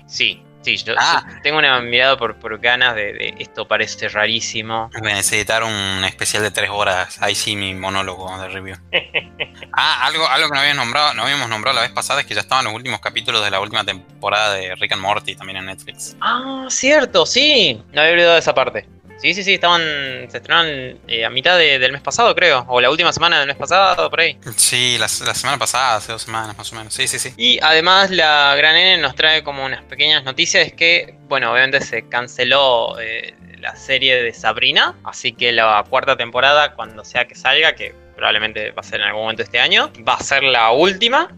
sí, 0.08 0.41
Sí, 0.64 0.78
yo, 0.78 0.93
ah. 0.97 1.26
tengo 1.43 1.57
una 1.57 1.80
mirada 1.82 2.18
por, 2.18 2.36
por 2.38 2.57
ganas 2.59 2.95
de, 2.95 3.36
esto 3.39 3.68
parece 3.68 4.07
rarísimo. 4.07 4.89
Voy 4.99 5.11
a 5.11 5.16
necesitar 5.16 5.64
un 5.64 6.03
especial 6.05 6.41
de 6.41 6.51
tres 6.51 6.70
horas. 6.70 7.22
Ahí 7.22 7.36
sí 7.36 7.55
mi 7.55 7.74
monólogo 7.74 8.36
de 8.39 8.47
review. 8.47 8.78
ah, 9.74 10.05
algo, 10.05 10.28
algo 10.28 10.47
que 10.47 10.53
no 10.53 10.59
habíamos 10.59 10.86
nombrado, 10.86 11.14
no 11.14 11.24
habíamos 11.24 11.49
nombrado 11.49 11.76
la 11.76 11.82
vez 11.82 11.91
pasada 11.91 12.22
es 12.22 12.26
que 12.26 12.34
ya 12.34 12.41
estaban 12.41 12.66
los 12.66 12.74
últimos 12.74 13.01
capítulos 13.01 13.43
de 13.43 13.51
la 13.51 13.59
última 13.59 13.84
temporada 13.84 14.53
de 14.53 14.76
Rick 14.76 14.93
and 14.93 15.01
Morty 15.01 15.36
también 15.36 15.57
en 15.57 15.66
Netflix. 15.66 16.16
Ah, 16.22 16.66
cierto, 16.70 17.26
sí. 17.26 17.82
No 17.91 18.01
había 18.01 18.14
olvidado 18.14 18.38
esa 18.38 18.53
parte. 18.53 18.88
Sí, 19.24 19.34
sí, 19.34 19.42
sí, 19.46 19.54
estaban, 19.54 19.82
se 20.30 20.36
estrenaron 20.36 21.00
eh, 21.08 21.24
a 21.24 21.30
mitad 21.30 21.58
del 21.58 21.94
mes 21.94 22.02
pasado, 22.02 22.36
creo, 22.36 22.66
o 22.68 22.82
la 22.82 22.90
última 22.90 23.14
semana 23.14 23.40
del 23.40 23.48
mes 23.48 23.56
pasado, 23.56 24.10
por 24.10 24.20
ahí. 24.20 24.38
Sí, 24.58 24.98
la, 24.98 25.08
semana 25.08 25.58
pasada, 25.58 25.96
hace 25.96 26.12
dos 26.12 26.24
semanas 26.24 26.58
más 26.58 26.74
o 26.74 26.76
menos, 26.76 26.94
sí, 26.94 27.08
sí, 27.08 27.18
sí. 27.20 27.34
Y 27.38 27.58
además 27.64 28.12
la 28.12 28.54
Gran 28.58 28.76
N 28.76 29.02
nos 29.02 29.16
trae 29.16 29.42
como 29.42 29.64
unas 29.64 29.82
pequeñas 29.84 30.26
noticias, 30.26 30.68
es 30.68 30.74
que, 30.74 31.16
bueno, 31.30 31.54
obviamente 31.54 31.80
se 31.80 32.10
canceló 32.10 33.00
eh, 33.00 33.34
la 33.62 33.78
serie 33.78 34.22
de 34.22 34.34
Sabrina, 34.34 34.94
así 35.06 35.32
que 35.32 35.54
la 35.54 35.86
cuarta 35.90 36.18
temporada, 36.18 36.74
cuando 36.74 37.06
sea 37.06 37.26
que 37.26 37.36
salga, 37.36 37.76
que 37.76 37.96
probablemente 38.18 38.72
va 38.72 38.82
a 38.82 38.84
ser 38.84 39.00
en 39.00 39.08
algún 39.08 39.22
momento 39.22 39.44
este 39.44 39.58
año, 39.58 39.90
va 40.06 40.16
a 40.16 40.22
ser 40.22 40.44
la 40.44 40.72
última. 40.72 41.34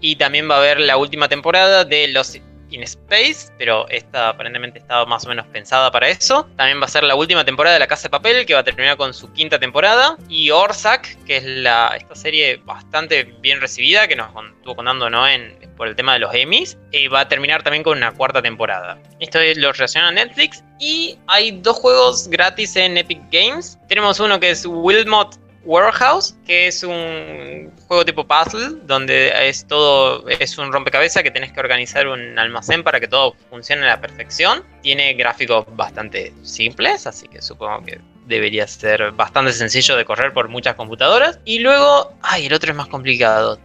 Y 0.00 0.14
también 0.14 0.48
va 0.48 0.54
a 0.54 0.58
haber 0.58 0.78
la 0.78 0.96
última 0.96 1.28
temporada 1.28 1.84
de 1.84 2.06
Los 2.06 2.38
in 2.70 2.82
Space, 2.82 3.52
pero 3.58 3.88
esta 3.88 4.30
aparentemente 4.30 4.78
estaba 4.78 5.04
más 5.06 5.24
o 5.24 5.28
menos 5.28 5.46
pensada 5.46 5.90
para 5.90 6.08
eso. 6.08 6.48
También 6.56 6.80
va 6.80 6.86
a 6.86 6.88
ser 6.88 7.04
la 7.04 7.14
última 7.14 7.44
temporada 7.44 7.74
de 7.74 7.80
La 7.80 7.86
Casa 7.86 8.04
de 8.04 8.10
Papel, 8.10 8.46
que 8.46 8.54
va 8.54 8.60
a 8.60 8.64
terminar 8.64 8.96
con 8.96 9.14
su 9.14 9.32
quinta 9.32 9.58
temporada. 9.58 10.16
Y 10.28 10.50
Orzac, 10.50 11.16
que 11.24 11.38
es 11.38 11.44
la, 11.44 11.94
esta 11.96 12.14
serie 12.14 12.56
bastante 12.64 13.24
bien 13.24 13.60
recibida, 13.60 14.08
que 14.08 14.16
nos 14.16 14.28
estuvo 14.28 14.76
contando 14.76 15.08
¿no? 15.10 15.26
en, 15.26 15.56
por 15.76 15.88
el 15.88 15.96
tema 15.96 16.14
de 16.14 16.20
los 16.20 16.34
Emmys, 16.34 16.76
eh, 16.92 17.08
va 17.08 17.20
a 17.20 17.28
terminar 17.28 17.62
también 17.62 17.82
con 17.82 17.98
una 17.98 18.12
cuarta 18.12 18.42
temporada. 18.42 18.98
Esto 19.20 19.40
es 19.40 19.56
lo 19.56 19.72
relaciona 19.72 20.08
a 20.08 20.12
Netflix. 20.12 20.62
Y 20.80 21.18
hay 21.26 21.52
dos 21.52 21.76
juegos 21.76 22.28
gratis 22.28 22.76
en 22.76 22.98
Epic 22.98 23.20
Games. 23.30 23.78
Tenemos 23.88 24.20
uno 24.20 24.38
que 24.38 24.50
es 24.50 24.64
Wilmot 24.66 25.47
Warehouse, 25.68 26.34
que 26.46 26.68
es 26.68 26.82
un 26.82 27.70
juego 27.88 28.02
tipo 28.02 28.26
puzzle, 28.26 28.78
donde 28.84 29.30
es 29.46 29.66
todo, 29.66 30.26
es 30.26 30.56
un 30.56 30.72
rompecabezas 30.72 31.22
que 31.22 31.30
tenés 31.30 31.52
que 31.52 31.60
organizar 31.60 32.08
un 32.08 32.38
almacén 32.38 32.82
para 32.82 32.98
que 32.98 33.06
todo 33.06 33.34
funcione 33.50 33.82
a 33.82 33.88
la 33.88 34.00
perfección. 34.00 34.64
Tiene 34.82 35.12
gráficos 35.12 35.66
bastante 35.76 36.32
simples, 36.42 37.06
así 37.06 37.28
que 37.28 37.42
supongo 37.42 37.84
que 37.84 38.00
debería 38.24 38.66
ser 38.66 39.12
bastante 39.12 39.52
sencillo 39.52 39.94
de 39.94 40.06
correr 40.06 40.32
por 40.32 40.48
muchas 40.48 40.74
computadoras. 40.74 41.38
Y 41.44 41.58
luego, 41.58 42.14
ay, 42.22 42.46
el 42.46 42.54
otro 42.54 42.70
es 42.70 42.76
más 42.76 42.88
complicado. 42.88 43.60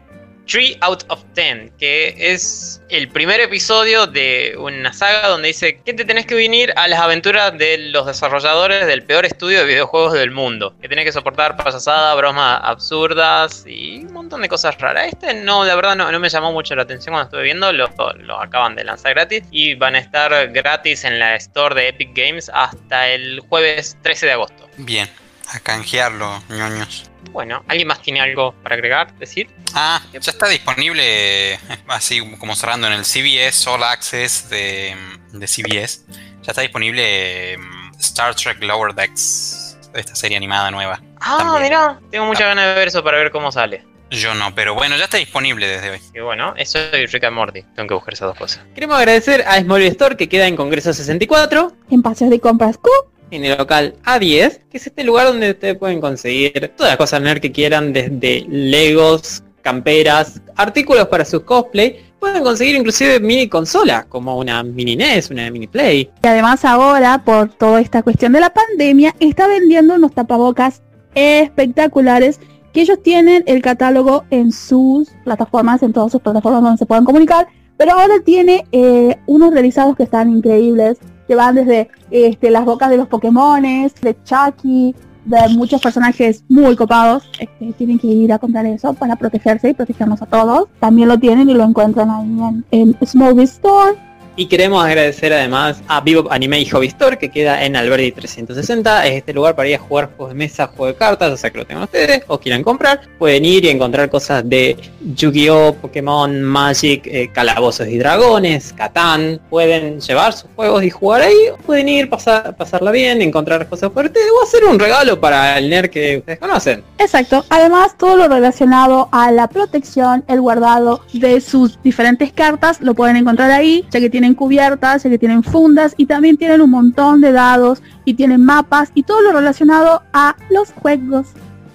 3 0.48 0.78
out 0.82 1.04
of 1.08 1.24
10, 1.36 1.72
que 1.78 2.16
es 2.18 2.82
el 2.90 3.08
primer 3.08 3.40
episodio 3.40 4.08
de 4.08 4.56
una 4.58 4.94
saga 4.94 5.30
donde 5.30 5.48
dice 5.48 5.80
que 5.82 5.94
te 5.94 6.06
tenés 6.06 6.26
que 6.26 6.36
venir 6.36 6.74
a 6.76 6.88
las 6.88 7.00
aventuras 7.00 7.58
de 7.58 7.78
los 7.78 8.06
desarrolladores 8.06 8.86
del 8.86 9.04
peor 9.04 9.26
estudio 9.26 9.60
de 9.60 9.66
videojuegos 9.66 10.14
del 10.14 10.32
mundo. 10.32 10.76
Que 10.82 10.90
tenés 10.90 11.06
que 11.06 11.12
soportar 11.12 11.56
payasadas, 11.56 12.16
bromas 12.18 12.60
absurdas 12.64 13.64
y 13.66 14.00
un 14.06 14.14
montón 14.14 14.42
de 14.42 14.50
cosas 14.50 14.78
raras. 14.80 15.08
Este 15.08 15.34
no, 15.34 15.64
la 15.66 15.76
verdad 15.76 15.96
no, 15.96 16.20
me 16.20 16.30
llamó 16.30 16.52
mucho 16.52 16.76
la 16.76 16.84
atención 16.84 17.14
cuando 17.14 17.30
estuve 17.30 17.44
viendo, 17.44 17.72
lo, 17.72 17.90
lo 18.20 18.42
acaban 18.42 18.76
de 18.76 18.84
lanzar 18.84 19.14
gratis 19.14 19.44
y 19.52 19.76
van 19.76 19.96
a 19.96 20.00
estar 20.00 20.52
gratis 20.52 21.04
en 21.04 21.20
la 21.20 21.36
store 21.36 21.76
de 21.76 21.88
Epic 21.90 22.12
Games 22.14 22.52
hasta 22.54 23.10
el 23.10 23.40
jueves 23.42 23.98
13 24.02 24.26
de 24.26 24.32
agosto. 24.34 24.70
Bien, 24.78 25.10
a 25.50 25.60
canjearlo, 25.60 26.44
ñoños. 26.50 27.13
Bueno, 27.32 27.64
¿alguien 27.68 27.88
más 27.88 28.02
tiene 28.02 28.22
algo 28.22 28.54
para 28.62 28.76
agregar, 28.76 29.18
decir? 29.18 29.50
Ah, 29.74 30.02
ya 30.12 30.20
está 30.20 30.48
disponible, 30.48 31.60
así 31.88 32.22
como 32.38 32.56
cerrando 32.56 32.88
en 32.88 32.94
el 32.94 33.06
CBS 33.06 33.70
All 33.70 33.84
Access 33.84 34.50
de, 34.50 34.96
CBS. 35.32 36.06
Ya 36.44 36.52
está 36.52 36.62
disponible 36.62 37.58
mm, 37.58 38.00
Star 38.00 38.36
Trek 38.36 38.62
Lower 38.62 38.94
Decks, 38.94 39.78
esta 39.94 40.16
serie 40.16 40.38
animada 40.38 40.70
nueva. 40.72 41.02
Ah, 41.20 41.58
mira, 41.62 42.00
tengo 42.12 42.26
muchas 42.26 42.48
ganas 42.48 42.68
de 42.68 42.74
ver 42.76 42.88
eso 42.90 43.04
para 43.04 43.18
ver 43.18 43.32
cómo 43.32 43.52
sale. 43.52 43.86
Yo 44.12 44.36
no, 44.36 44.54
pero 44.54 44.76
bueno, 44.76 44.96
ya 44.96 45.06
está 45.06 45.18
disponible 45.18 45.68
desde 45.68 45.90
hoy. 45.90 46.00
Y 46.14 46.20
bueno, 46.20 46.54
eso 46.56 46.78
es 46.78 47.12
Rick 47.12 47.24
and 47.24 47.36
Morty. 47.36 47.64
Tengo 47.76 47.88
que 47.88 47.94
buscar 47.96 48.14
esas 48.14 48.28
dos 48.28 48.38
cosas. 48.38 48.64
Queremos 48.76 48.98
agradecer 48.98 49.44
a 49.48 49.60
Small 49.60 49.82
Store 49.84 50.16
que 50.16 50.30
queda 50.30 50.46
en 50.46 50.56
Congreso 50.56 50.94
64. 50.94 51.72
En 51.90 52.04
Paseos 52.04 52.30
de 52.30 52.40
Compras 52.40 52.78
Q 52.78 52.90
en 53.32 53.46
el 53.46 53.58
local 53.58 53.96
A10, 54.04 54.60
que 54.70 54.78
es 54.78 54.88
este 54.88 55.04
lugar 55.04 55.28
donde 55.28 55.52
ustedes 55.52 55.78
pueden 55.78 56.00
conseguir 56.02 56.72
todas 56.76 56.92
las 56.92 56.98
cosas 56.98 57.22
nerd 57.22 57.40
que 57.40 57.52
quieran, 57.52 57.94
desde 57.94 58.46
Legos, 58.48 59.44
camperas, 59.62 60.42
artículos 60.56 61.08
para 61.08 61.26
su 61.26 61.44
cosplay. 61.44 61.98
Pueden 62.20 62.44
conseguir 62.44 62.76
inclusive 62.76 63.20
mini 63.20 63.50
consolas, 63.50 64.06
como 64.06 64.38
una 64.38 64.64
mini 64.64 64.96
NES, 64.96 65.30
una 65.32 65.50
mini 65.52 65.68
Play. 65.68 66.10
Y 66.24 66.28
además 66.28 66.64
ahora, 66.64 67.24
por 67.26 67.50
toda 67.50 67.82
esta 67.82 68.02
cuestión 68.02 68.32
de 68.32 68.40
la 68.40 68.54
pandemia, 68.54 69.14
está 69.20 69.48
vendiendo 69.48 69.96
unos 69.96 70.14
tapabocas 70.14 70.82
espectaculares 71.16 72.40
que 72.72 72.82
ellos 72.82 73.02
tienen 73.04 73.44
el 73.46 73.62
catálogo 73.62 74.26
en 74.30 74.52
sus 74.52 75.10
plataformas, 75.24 75.84
en 75.84 75.94
todas 75.94 76.12
sus 76.12 76.22
plataformas 76.22 76.64
donde 76.64 76.78
se 76.78 76.86
puedan 76.86 77.06
comunicar, 77.06 77.48
pero 77.78 77.92
ahora 77.94 78.16
tiene 78.24 78.66
eh, 78.72 79.18
unos 79.28 79.54
realizados 79.54 79.96
que 79.96 80.04
están 80.04 80.30
increíbles 80.30 80.98
que 81.28 81.36
van 81.36 81.56
desde 81.56 81.90
este, 82.12 82.52
las 82.52 82.66
bocas 82.66 82.90
de 82.90 82.98
los 82.98 83.08
Pokémones, 83.08 83.94
de 83.96 84.16
Chucky, 84.24 84.96
de 85.26 85.50
muchos 85.50 85.82
personajes 85.82 86.44
muy 86.50 86.76
copados. 86.76 87.30
Este, 87.40 87.74
tienen 87.74 88.00
que 88.00 88.08
ir 88.08 88.34
a 88.34 88.40
comprar 88.40 88.66
eso 88.66 88.94
para 88.94 89.16
protegerse 89.16 89.70
y 89.70 89.74
protegernos 89.74 90.22
a 90.22 90.26
todos. 90.26 90.68
También 90.80 91.08
lo 91.08 91.18
tienen 91.18 91.50
y 91.50 91.54
lo 91.54 91.64
encuentran 91.64 92.10
ahí 92.10 92.64
en, 92.72 92.96
en 93.00 93.40
Store. 93.40 93.96
Y 94.36 94.48
queremos 94.48 94.84
agradecer 94.84 95.32
además 95.32 95.84
a 95.88 96.02
Vivo 96.02 96.28
Anime 96.32 96.60
y 96.60 96.66
Hobby 96.66 96.88
Store 96.88 97.20
que 97.20 97.30
queda 97.30 97.64
en 97.64 97.76
Alberdi 97.76 98.12
360. 98.12 99.06
Es 99.06 99.14
este 99.18 99.34
lugar 99.34 99.56
para 99.56 99.70
ir 99.70 99.76
a 99.76 99.80
jugar 99.80 100.10
juegos 100.16 100.30
de 100.30 100.36
mesa, 100.36 100.68
juegos 100.68 100.96
de 100.96 100.98
cartas, 100.98 101.32
o 101.32 101.38
sea 101.38 101.52
que 101.52 101.60
lo 101.60 101.66
tengan 101.66 101.84
ustedes 101.84 102.24
o 102.28 102.40
quieran 102.40 102.64
comprar. 102.64 103.02
Pueden 103.20 103.46
ir 103.46 103.66
y 103.66 103.70
encontrar 103.70 104.10
cosas 104.10 104.48
de 104.50 104.76
Yu-Gi-Oh, 105.16 105.76
Pokémon, 105.76 106.42
Magic, 106.42 107.06
eh, 107.06 107.30
Calabozos 107.32 107.88
y 107.88 108.00
Dragones, 108.00 108.74
Catán. 108.74 109.40
Pueden 109.52 110.00
llevar 110.00 110.34
sus 110.34 110.50
juegos 110.56 110.84
y 110.84 110.90
jugar 110.90 111.22
ahí. 111.22 111.38
Pueden 111.66 111.88
ir, 111.90 112.10
pasar, 112.10 112.56
pasarla 112.56 112.90
bien, 112.90 113.22
encontrar 113.22 113.68
cosas 113.70 113.92
ustedes 113.96 114.32
o 114.40 114.44
hacer 114.44 114.64
un 114.66 114.80
regalo 114.80 115.20
para 115.20 115.58
el 115.60 115.70
nerd 115.70 115.90
que 115.90 116.18
ustedes 116.18 116.40
conocen. 116.40 116.84
Exacto. 116.98 117.46
Además, 117.50 117.96
todo 117.98 118.18
lo 118.18 118.28
relacionado 118.28 119.10
a 119.12 119.32
la 119.32 119.48
protección, 119.48 120.24
el 120.28 120.42
guardado 120.42 121.02
de 121.14 121.40
sus 121.40 121.82
diferentes 121.84 122.32
cartas, 122.34 122.82
lo 122.82 122.96
pueden 122.96 123.16
encontrar 123.18 123.52
ahí, 123.52 123.86
ya 123.92 124.00
que 124.00 124.10
tienen 124.24 124.36
cubiertas, 124.36 125.04
ya 125.04 125.10
que 125.10 125.18
tienen 125.18 125.44
fundas 125.44 125.94
y 125.98 126.06
también 126.06 126.38
tienen 126.38 126.62
un 126.62 126.70
montón 126.70 127.20
de 127.20 127.34
dados 127.34 127.84
y 128.06 128.14
tienen 128.14 128.46
mapas 128.46 128.90
y 128.94 129.04
todo 129.04 129.22
lo 129.22 129.34
relacionado 129.34 130.02
a 130.14 130.38
los 130.50 130.72
juegos. 130.72 131.28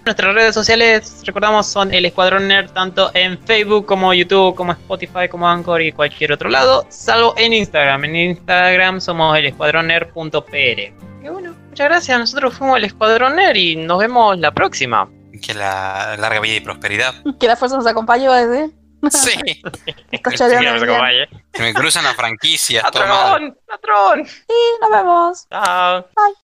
Nuestras 0.06 0.34
redes 0.34 0.54
sociales, 0.54 1.22
recordamos, 1.26 1.66
son 1.66 1.92
el 1.92 2.06
Escuadrón 2.06 2.48
Nerd 2.48 2.70
tanto 2.70 3.10
en 3.12 3.38
Facebook 3.38 3.84
como 3.84 4.14
YouTube, 4.14 4.54
como 4.54 4.72
Spotify, 4.72 5.28
como 5.30 5.46
Anchor 5.46 5.82
y 5.82 5.92
cualquier 5.92 6.32
otro 6.32 6.48
lado, 6.48 6.86
salvo 6.88 7.34
en 7.36 7.52
Instagram. 7.52 8.06
En 8.06 8.16
Instagram 8.16 9.02
somos 9.02 9.36
el 9.36 9.44
escuadronner.pr. 9.44 10.80
Y 11.22 11.28
bueno, 11.28 11.54
muchas 11.68 11.86
gracias. 11.86 12.18
Nosotros 12.18 12.54
fuimos 12.54 12.78
el 12.78 12.84
Escuadrón 12.84 13.36
Nerd 13.36 13.56
y 13.56 13.76
nos 13.76 13.98
vemos 13.98 14.38
la 14.38 14.52
próxima. 14.52 15.06
Que 15.42 15.52
la 15.52 16.16
larga 16.18 16.40
vida 16.40 16.56
y 16.56 16.60
prosperidad. 16.60 17.12
Que 17.38 17.46
la 17.46 17.56
fuerza 17.56 17.76
nos 17.76 17.86
acompañe, 17.86 18.26
va 18.26 18.38
a 18.38 18.46
decir. 18.46 18.77
Sí. 19.10 19.62
Se 21.52 21.62
me 21.62 21.74
cruzan 21.74 22.04
las 22.04 22.14
franquicias. 22.16 22.84
todo 22.90 23.06
mal. 23.06 23.18
¡Patrón! 23.18 23.58
¡Patrón! 23.66 24.26
Y 24.26 24.80
nos 24.80 24.90
vemos. 24.90 25.46
Chao. 25.50 26.02
Bye. 26.14 26.36